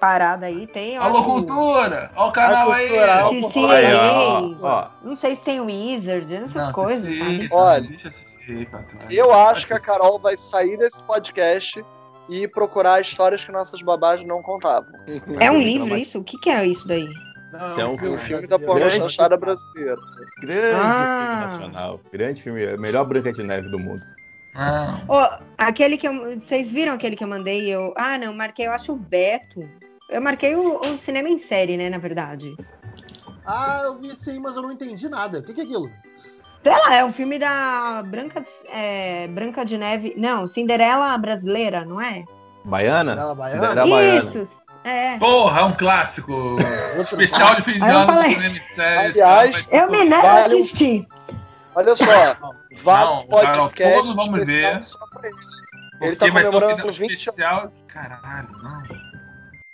paradas 0.00 0.44
aí. 0.48 0.66
Tem. 0.66 0.96
Alô, 0.96 1.22
cultura! 1.22 2.10
Olha 2.16 2.28
o 2.28 2.32
canal 2.32 2.72
aí! 2.72 2.88
Cultura, 3.28 3.76
aí, 3.76 3.94
ó, 3.94 4.50
ó. 4.62 4.88
Não 5.02 5.14
sei 5.14 5.36
se 5.36 5.42
tem 5.42 5.60
Wizard, 5.60 6.34
essas 6.34 6.54
não, 6.54 6.72
coisas. 6.72 7.04
Cici, 7.04 7.48
Olha, 7.52 7.88
eu 9.10 9.34
acho 9.34 9.66
que 9.66 9.74
a 9.74 9.78
Carol 9.78 10.18
vai 10.18 10.38
sair 10.38 10.78
desse 10.78 11.02
podcast 11.02 11.84
e 12.28 12.46
procurar 12.48 13.00
histórias 13.00 13.44
que 13.44 13.52
nossas 13.52 13.82
babás 13.82 14.22
não 14.22 14.42
contavam. 14.42 14.92
É 15.40 15.50
um 15.50 15.60
livro 15.60 15.96
isso? 15.96 16.18
O 16.18 16.24
que, 16.24 16.38
que 16.38 16.50
é 16.50 16.66
isso 16.66 16.86
daí? 16.86 17.08
Não, 17.52 17.80
é 17.80 17.86
um 17.86 17.98
filme, 17.98 18.18
filme 18.18 18.46
da 18.46 18.58
porno 18.58 18.90
chanchada 18.90 19.36
brasileira. 19.36 19.96
Grande 20.40 20.74
ah. 20.74 21.46
filme 21.48 21.52
nacional. 21.52 22.00
Grande 22.10 22.42
filme. 22.42 22.62
É 22.64 22.76
melhor 22.78 23.04
Branca 23.04 23.32
de 23.32 23.42
Neve 23.42 23.68
do 23.70 23.78
mundo. 23.78 24.02
Ah. 24.54 25.02
Oh, 25.08 25.44
aquele 25.58 25.98
que 25.98 26.08
eu. 26.08 26.40
Vocês 26.40 26.72
viram 26.72 26.94
aquele 26.94 27.14
que 27.14 27.24
eu 27.24 27.28
mandei? 27.28 27.68
Eu, 27.68 27.92
ah, 27.96 28.16
não, 28.16 28.32
marquei, 28.32 28.66
eu 28.66 28.72
acho 28.72 28.92
o 28.92 28.96
Beto. 28.96 29.60
Eu 30.08 30.20
marquei 30.20 30.54
o, 30.54 30.80
o 30.80 30.98
cinema 30.98 31.28
em 31.28 31.38
série, 31.38 31.76
né, 31.76 31.90
na 31.90 31.98
verdade. 31.98 32.54
Ah, 33.44 33.82
eu 33.84 33.98
vi 33.98 34.10
sim, 34.16 34.38
mas 34.40 34.56
eu 34.56 34.62
não 34.62 34.72
entendi 34.72 35.08
nada. 35.08 35.38
O 35.38 35.42
que, 35.42 35.54
que 35.54 35.60
é 35.60 35.64
aquilo? 35.64 35.88
Sei 36.62 36.72
lá, 36.72 36.94
é 36.94 37.04
um 37.04 37.12
filme 37.12 37.38
da 37.38 38.02
Branca, 38.06 38.44
é, 38.72 39.26
Branca 39.28 39.64
de 39.64 39.76
Neve. 39.76 40.14
Não, 40.16 40.46
Cinderela 40.46 41.18
brasileira, 41.18 41.84
não 41.84 42.00
é? 42.00 42.24
Baiana? 42.64 43.12
Cinderela 43.12 43.34
Baiana? 43.34 43.68
Cinderela 43.68 44.18
Isso. 44.18 44.62
É. 44.84 45.18
Porra, 45.18 45.60
é 45.60 45.64
um 45.64 45.72
clássico. 45.76 46.56
Especial 47.02 47.54
de 47.56 47.62
fim 47.62 47.80
de 47.80 47.84
ano 47.84 48.22
série. 48.74 49.20
Aliás, 49.22 49.68
eu 49.70 49.90
me 49.90 50.04
nego 50.04 50.26
a 50.26 50.44
assistir. 50.44 51.06
Olha 51.74 51.96
só, 51.96 52.36
vá 52.82 53.00
não, 53.00 53.26
podcast 53.26 53.94
todos 53.94 54.14
vamos 54.14 54.46
ver. 54.46 54.78
Ele 56.00 56.16
tá 56.16 56.28
comemorando 56.28 56.92
20 56.92 57.10
especial. 57.10 57.72
Caralho, 57.88 58.48
não. 58.62 58.82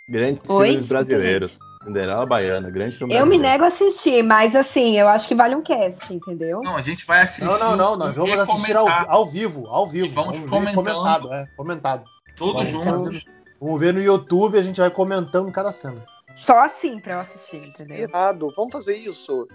Grandes 0.09 0.49
Oi? 0.49 0.69
filmes 0.69 0.89
brasileiros. 0.89 1.59
Cinderela 1.85 2.27
Baiana, 2.27 2.71
grande 2.71 2.99
filme. 2.99 3.15
Eu 3.15 3.25
me 3.25 3.39
nego 3.39 3.65
a 3.65 3.69
assistir, 3.69 4.23
mas 4.23 4.57
assim, 4.57 4.99
eu 4.99 5.09
acho 5.09 5.29
que 5.29 5.35
vale 5.35 5.55
um 5.55 5.63
cast, 5.63 6.13
entendeu? 6.13 6.61
Não, 6.63 6.77
a 6.77 6.83
gente 6.83 7.07
vai 7.07 7.23
assistir. 7.23 7.45
Não, 7.45 7.59
não, 7.59 7.77
não, 7.77 7.97
nós 7.97 8.17
vamos 8.17 8.39
assistir 8.39 8.77
ao, 8.77 8.89
ao, 8.89 9.27
vivo, 9.27 9.67
ao 9.69 9.87
vivo. 9.87 10.13
vamos, 10.15 10.39
vamos 10.41 10.67
ver 10.67 10.75
comentado, 10.75 11.33
é, 11.33 11.47
comentado. 11.57 12.05
Todos 12.37 12.69
juntos. 12.69 13.23
Vamos 13.61 13.81
ver 13.81 13.93
no 13.93 14.01
YouTube, 14.01 14.59
a 14.59 14.63
gente 14.63 14.81
vai 14.81 14.91
comentando 14.91 15.51
cada 15.51 15.73
cena. 15.73 16.05
Só 16.35 16.65
assim 16.65 17.01
pra 17.01 17.15
eu 17.15 17.21
assistir, 17.21 17.57
entendeu? 17.57 18.09
Irado, 18.09 18.53
vamos 18.57 18.73
fazer 18.73 18.97
isso. 18.97 19.47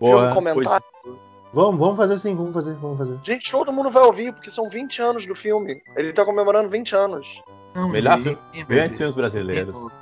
Boa, 0.00 0.32
comentário. 0.32 0.84
Vamos, 1.52 1.78
vamos 1.78 1.96
fazer 1.98 2.16
sim, 2.16 2.34
vamos 2.34 2.54
fazer, 2.54 2.74
vamos 2.76 2.96
fazer. 2.96 3.18
Gente, 3.22 3.50
todo 3.50 3.72
mundo 3.72 3.90
vai 3.90 4.02
ouvir, 4.04 4.32
porque 4.32 4.50
são 4.50 4.70
20 4.70 5.02
anos 5.02 5.26
do 5.26 5.34
filme. 5.34 5.82
Ele 5.96 6.12
tá 6.12 6.24
comemorando 6.24 6.70
20 6.70 6.96
anos. 6.96 7.26
Não, 7.74 7.88
Melhor 7.88 8.22
filme, 8.22 8.38
grandes 8.66 8.96
filmes 8.96 9.14
brasileiros 9.14 9.92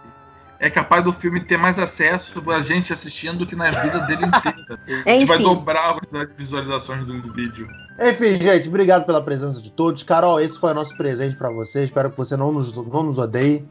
é 0.61 0.69
capaz 0.69 1.03
do 1.03 1.11
filme 1.11 1.41
ter 1.41 1.57
mais 1.57 1.78
acesso 1.78 2.43
pra 2.43 2.61
gente 2.61 2.93
assistindo 2.93 3.39
do 3.39 3.47
que 3.47 3.57
na 3.57 3.70
vida 3.70 3.99
dele 4.01 4.27
inteira. 4.27 4.78
A 5.07 5.11
gente 5.11 5.24
vai 5.24 5.39
dobrar 5.39 5.91
a 5.91 5.95
quantidade 5.95 6.31
de 6.31 6.37
visualizações 6.37 7.07
do 7.07 7.32
vídeo. 7.32 7.66
Enfim, 7.99 8.37
gente, 8.37 8.69
obrigado 8.69 9.07
pela 9.07 9.23
presença 9.23 9.61
de 9.62 9.70
todos. 9.70 10.03
Carol, 10.03 10.39
esse 10.39 10.59
foi 10.59 10.73
o 10.73 10.74
nosso 10.74 10.95
presente 10.99 11.35
para 11.35 11.51
você. 11.51 11.82
Espero 11.82 12.11
que 12.11 12.16
você 12.16 12.37
não 12.37 12.53
nos, 12.53 12.77
não 12.77 13.03
nos 13.03 13.19
odeie. 13.19 13.66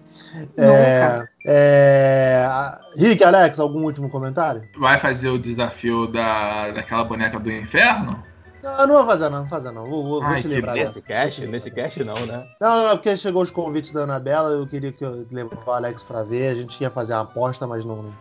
É, 0.58 1.26
é... 1.46 2.50
Rick, 2.98 3.24
Alex, 3.24 3.60
algum 3.60 3.84
último 3.84 4.10
comentário? 4.10 4.64
Vai 4.80 4.98
fazer 4.98 5.30
o 5.30 5.38
desafio 5.38 6.08
da, 6.08 6.72
daquela 6.72 7.04
boneca 7.04 7.40
do 7.40 7.52
inferno? 7.52 8.24
Não, 8.64 8.88
não 8.88 8.96
vou 8.96 9.06
fazer, 9.06 9.30
não, 9.30 9.40
vou 9.40 9.48
fazer, 9.48 9.72
não. 9.72 9.86
Vou, 9.86 10.04
vou, 10.04 10.24
Ai, 10.24 10.34
vou 10.34 10.42
te 10.42 10.48
lembrar 10.48 10.74
nesse 10.74 11.02
Cast, 11.02 11.48
nesse 11.48 11.72
cast 11.72 12.04
não, 12.04 12.26
né? 12.26 12.46
Não, 12.60 12.88
não, 12.88 12.98
porque 12.98 13.16
chegou 13.16 13.42
os 13.42 13.52
convites 13.52 13.92
da 13.92 14.02
Anabela, 14.02 14.50
eu 14.50 14.68
queria 14.68 14.92
que 14.92 15.04
eu 15.04 15.26
levasse 15.32 15.64
o 15.66 15.72
Alex 15.72 16.04
pra 16.04 16.24
ver. 16.24 16.50
A 16.50 16.56
gente 16.56 16.80
ia 16.82 16.90
fazer 16.90 17.14
uma 17.14 17.22
aposta, 17.22 17.66
mas 17.66 17.86
não, 17.86 18.14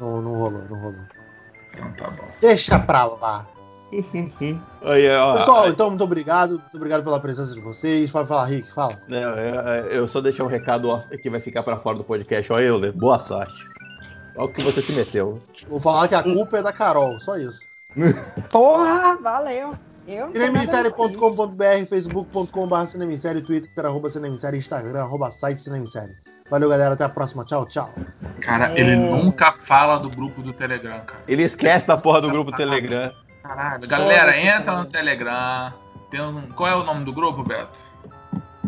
não, 0.00 0.22
não 0.22 0.34
rolou, 0.34 0.62
não 0.70 0.78
rolou. 0.78 1.00
Então 1.72 1.92
tá 1.92 2.10
bom. 2.10 2.28
Deixa 2.40 2.78
pra 2.78 3.04
lá. 3.04 3.46
Pessoal, 5.34 5.68
então 5.68 5.90
muito 5.90 6.04
obrigado. 6.04 6.52
Muito 6.52 6.76
obrigado 6.76 7.04
pela 7.04 7.20
presença 7.20 7.54
de 7.54 7.60
vocês. 7.60 8.10
Fala, 8.10 8.26
fala 8.26 8.46
Rick, 8.46 8.72
fala. 8.72 8.98
Não, 9.06 9.36
eu, 9.36 9.90
eu 9.90 10.08
só 10.08 10.20
deixei 10.20 10.44
um 10.44 10.48
recado 10.48 11.02
que 11.22 11.30
vai 11.30 11.40
ficar 11.40 11.62
pra 11.62 11.78
fora 11.78 11.96
do 11.96 12.04
podcast. 12.04 12.52
Olha, 12.52 12.64
Euler, 12.64 12.92
boa 12.92 13.20
sorte. 13.20 13.54
Olha 14.36 14.46
o 14.46 14.52
que 14.52 14.62
você 14.62 14.82
se 14.82 14.92
meteu. 14.92 15.40
Vou 15.68 15.78
falar 15.78 16.08
que 16.08 16.14
a 16.14 16.22
culpa 16.22 16.58
é 16.58 16.62
da 16.62 16.72
Carol, 16.72 17.20
só 17.20 17.36
isso. 17.36 17.68
Porra, 18.50 19.16
valeu. 19.20 19.74
Cinemissérie.com.br, 20.06 21.86
facebook.com.br 21.88 22.86
cinemissérie, 22.86 23.40
twitter, 23.40 23.86
arroba 23.86 24.08
cinemissérie, 24.08 24.58
instagram, 24.58 25.00
arroba 25.00 25.30
site 25.30 25.60
cinemissérie. 25.60 26.14
Valeu, 26.50 26.68
galera. 26.68 26.92
Até 26.92 27.04
a 27.04 27.08
próxima. 27.08 27.44
Tchau, 27.44 27.64
tchau. 27.64 27.88
Cara, 28.42 28.72
é... 28.72 28.80
ele 28.80 28.96
nunca 28.96 29.50
fala 29.50 29.98
do 29.98 30.10
grupo 30.10 30.42
do 30.42 30.52
Telegram, 30.52 31.00
cara. 31.00 31.22
Ele 31.26 31.42
esquece 31.42 31.86
da 31.86 31.96
porra 31.96 32.20
do 32.20 32.30
grupo 32.30 32.50
do 32.50 32.56
Telegram. 32.56 33.10
Caralho. 33.42 33.88
Galera, 33.88 34.36
entra 34.38 34.76
no 34.78 34.84
Telegram. 34.86 35.72
Tem 36.10 36.20
um... 36.20 36.42
Qual 36.52 36.68
é 36.68 36.74
o 36.74 36.84
nome 36.84 37.04
do 37.04 37.12
grupo, 37.12 37.42
Beto? 37.42 37.72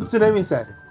Cinema 0.06 0.38
em 0.38 0.42
Série. 0.42 0.85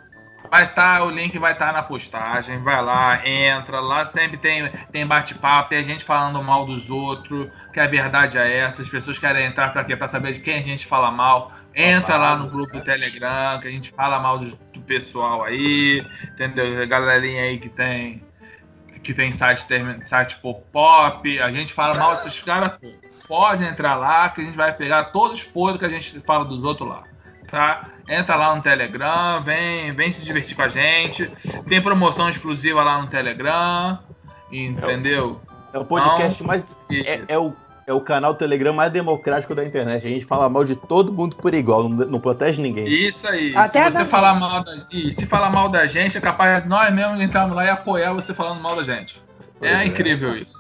Vai 0.50 0.66
estar, 0.66 1.00
tá, 1.00 1.04
o 1.04 1.10
link 1.10 1.38
vai 1.38 1.54
estar 1.54 1.68
tá 1.68 1.74
na 1.74 1.84
postagem. 1.84 2.62
Vai 2.64 2.82
lá, 2.82 3.28
entra. 3.28 3.80
Lá 3.80 4.08
sempre 4.08 4.38
tem, 4.38 4.70
tem 4.92 5.06
bate-papo, 5.06 5.70
tem 5.70 5.84
gente 5.86 6.04
falando 6.04 6.42
mal 6.44 6.66
dos 6.66 6.90
outros, 6.90 7.50
que 7.74 7.80
a 7.80 7.88
verdade 7.88 8.38
é 8.38 8.58
essa. 8.58 8.82
As 8.82 8.90
pessoas 8.90 9.18
querem 9.20 9.46
entrar 9.46 9.72
para 9.72 9.84
quê? 9.84 9.96
Para 9.96 10.08
saber 10.08 10.34
de 10.34 10.40
quem 10.40 10.60
a 10.60 10.62
gente 10.62 10.86
fala 10.86 11.12
mal. 11.12 11.52
Entra 11.74 12.18
lá 12.18 12.36
no 12.36 12.50
grupo 12.50 12.72
do 12.74 12.82
Telegram, 12.82 13.60
que 13.60 13.68
a 13.68 13.72
gente 13.72 13.92
fala 13.92 14.20
mal 14.20 14.40
do, 14.40 14.58
do 14.74 14.82
pessoal 14.82 15.44
aí, 15.44 16.06
entendeu? 16.24 16.82
A 16.82 16.86
galerinha 16.86 17.44
aí 17.44 17.60
que 17.60 17.70
tem 17.70 18.24
que 19.04 19.14
tem 19.14 19.32
site, 19.32 19.68
site 20.04 20.38
pop, 20.72 21.40
a 21.40 21.52
gente 21.52 21.72
fala 21.74 21.94
mal 21.94 22.16
desses 22.16 22.42
caras. 22.42 22.80
Pode 23.28 23.64
entrar 23.64 23.96
lá, 23.96 24.30
que 24.30 24.42
a 24.42 24.44
gente 24.44 24.56
vai 24.56 24.74
pegar 24.74 25.06
todos 25.06 25.40
os 25.40 25.44
podres 25.44 25.80
que 25.80 25.86
a 25.86 25.90
gente 25.90 26.20
fala 26.22 26.44
dos 26.44 26.64
outros 26.64 26.90
lá 26.90 27.04
tá? 27.56 27.86
Entra 28.10 28.36
lá 28.36 28.54
no 28.54 28.62
Telegram, 28.62 29.42
vem, 29.42 29.94
vem 29.94 30.12
se 30.12 30.24
divertir 30.26 30.56
com 30.56 30.64
a 30.64 30.68
gente. 30.68 31.32
Tem 31.68 31.82
promoção 31.82 32.30
exclusiva 32.30 32.84
lá 32.84 33.02
no 33.02 33.08
Telegram, 33.08 33.98
entendeu? 34.52 35.40
É 35.74 35.80
o 35.80 35.86
podcast 35.86 36.34
então, 36.36 36.46
mais. 36.46 36.64
É, 36.92 37.22
é, 37.30 37.40
o, 37.40 37.54
é 37.88 37.94
o 37.94 38.02
canal 38.02 38.36
Telegram 38.36 38.74
mais 38.74 38.92
democrático 38.92 39.56
da 39.56 39.64
internet. 39.64 40.06
A 40.06 40.10
gente 40.10 40.26
fala 40.26 40.50
mal 40.50 40.66
de 40.66 40.76
todo 40.76 41.14
mundo 41.14 41.38
por 41.38 41.54
igual, 41.54 41.88
não, 41.88 42.06
não 42.06 42.20
protege 42.20 42.62
ninguém. 42.62 42.88
Isso 42.88 43.26
aí. 43.26 43.56
Até 43.56 43.86
se 43.86 43.98
você 43.98 44.06
falar 44.06 44.36
mal 44.36 44.62
da, 44.62 44.72
se 44.74 45.26
falar 45.26 45.50
mal 45.50 45.70
da 45.70 45.88
gente, 45.88 46.18
é 46.18 46.22
capaz 46.22 46.62
de 46.62 46.70
nós 46.70 46.94
mesmos 46.94 47.22
entrarmos 47.22 47.56
lá 47.56 47.64
e 47.64 47.70
apoiar 47.70 48.12
você 48.14 48.34
falando 48.34 48.62
mal 48.62 48.76
da 48.76 48.84
gente. 48.84 49.22
É, 49.62 49.76
é 49.76 49.86
incrível 49.86 50.38
isso. 50.38 50.54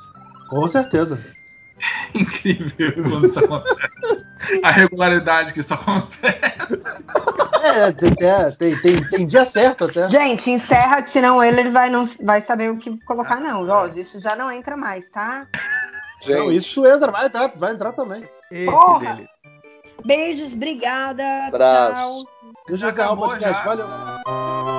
Com 0.49 0.65
certeza. 0.67 1.34
incrível 2.13 2.93
quando 3.03 3.27
isso 3.27 3.39
acontece. 3.39 4.25
A 4.63 4.71
regularidade 4.71 5.53
que 5.53 5.61
isso 5.61 5.73
acontece. 5.73 6.83
É, 7.63 7.91
tem, 7.91 8.13
tem, 8.57 8.81
tem, 8.81 9.09
tem 9.09 9.27
dia 9.27 9.45
certo 9.45 9.85
até. 9.85 10.09
Gente, 10.09 10.51
encerra, 10.51 11.05
senão 11.07 11.43
ele, 11.43 11.61
ele 11.61 11.71
vai, 11.71 11.89
não 11.89 12.05
vai 12.23 12.41
saber 12.41 12.71
o 12.71 12.77
que 12.77 12.97
colocar, 13.05 13.39
não. 13.39 13.67
Ó, 13.67 13.87
isso 13.87 14.19
já 14.19 14.35
não 14.35 14.51
entra 14.51 14.77
mais, 14.77 15.09
tá? 15.09 15.47
Gente. 16.21 16.37
Não, 16.37 16.51
isso 16.51 16.85
entra, 16.85 17.11
vai 17.11 17.25
entrar, 17.25 17.51
vai 17.55 17.73
entrar 17.73 17.93
também. 17.93 18.23
Porra! 18.65 19.19
Beijos, 20.05 20.53
obrigada. 20.53 21.23
Abraço. 21.47 22.27
Deixa 22.67 22.85
eu 22.85 22.91
encerrar 22.91 23.13
o 23.13 23.17
podcast. 23.17 23.57
Já. 23.57 23.63
Valeu. 23.63 24.74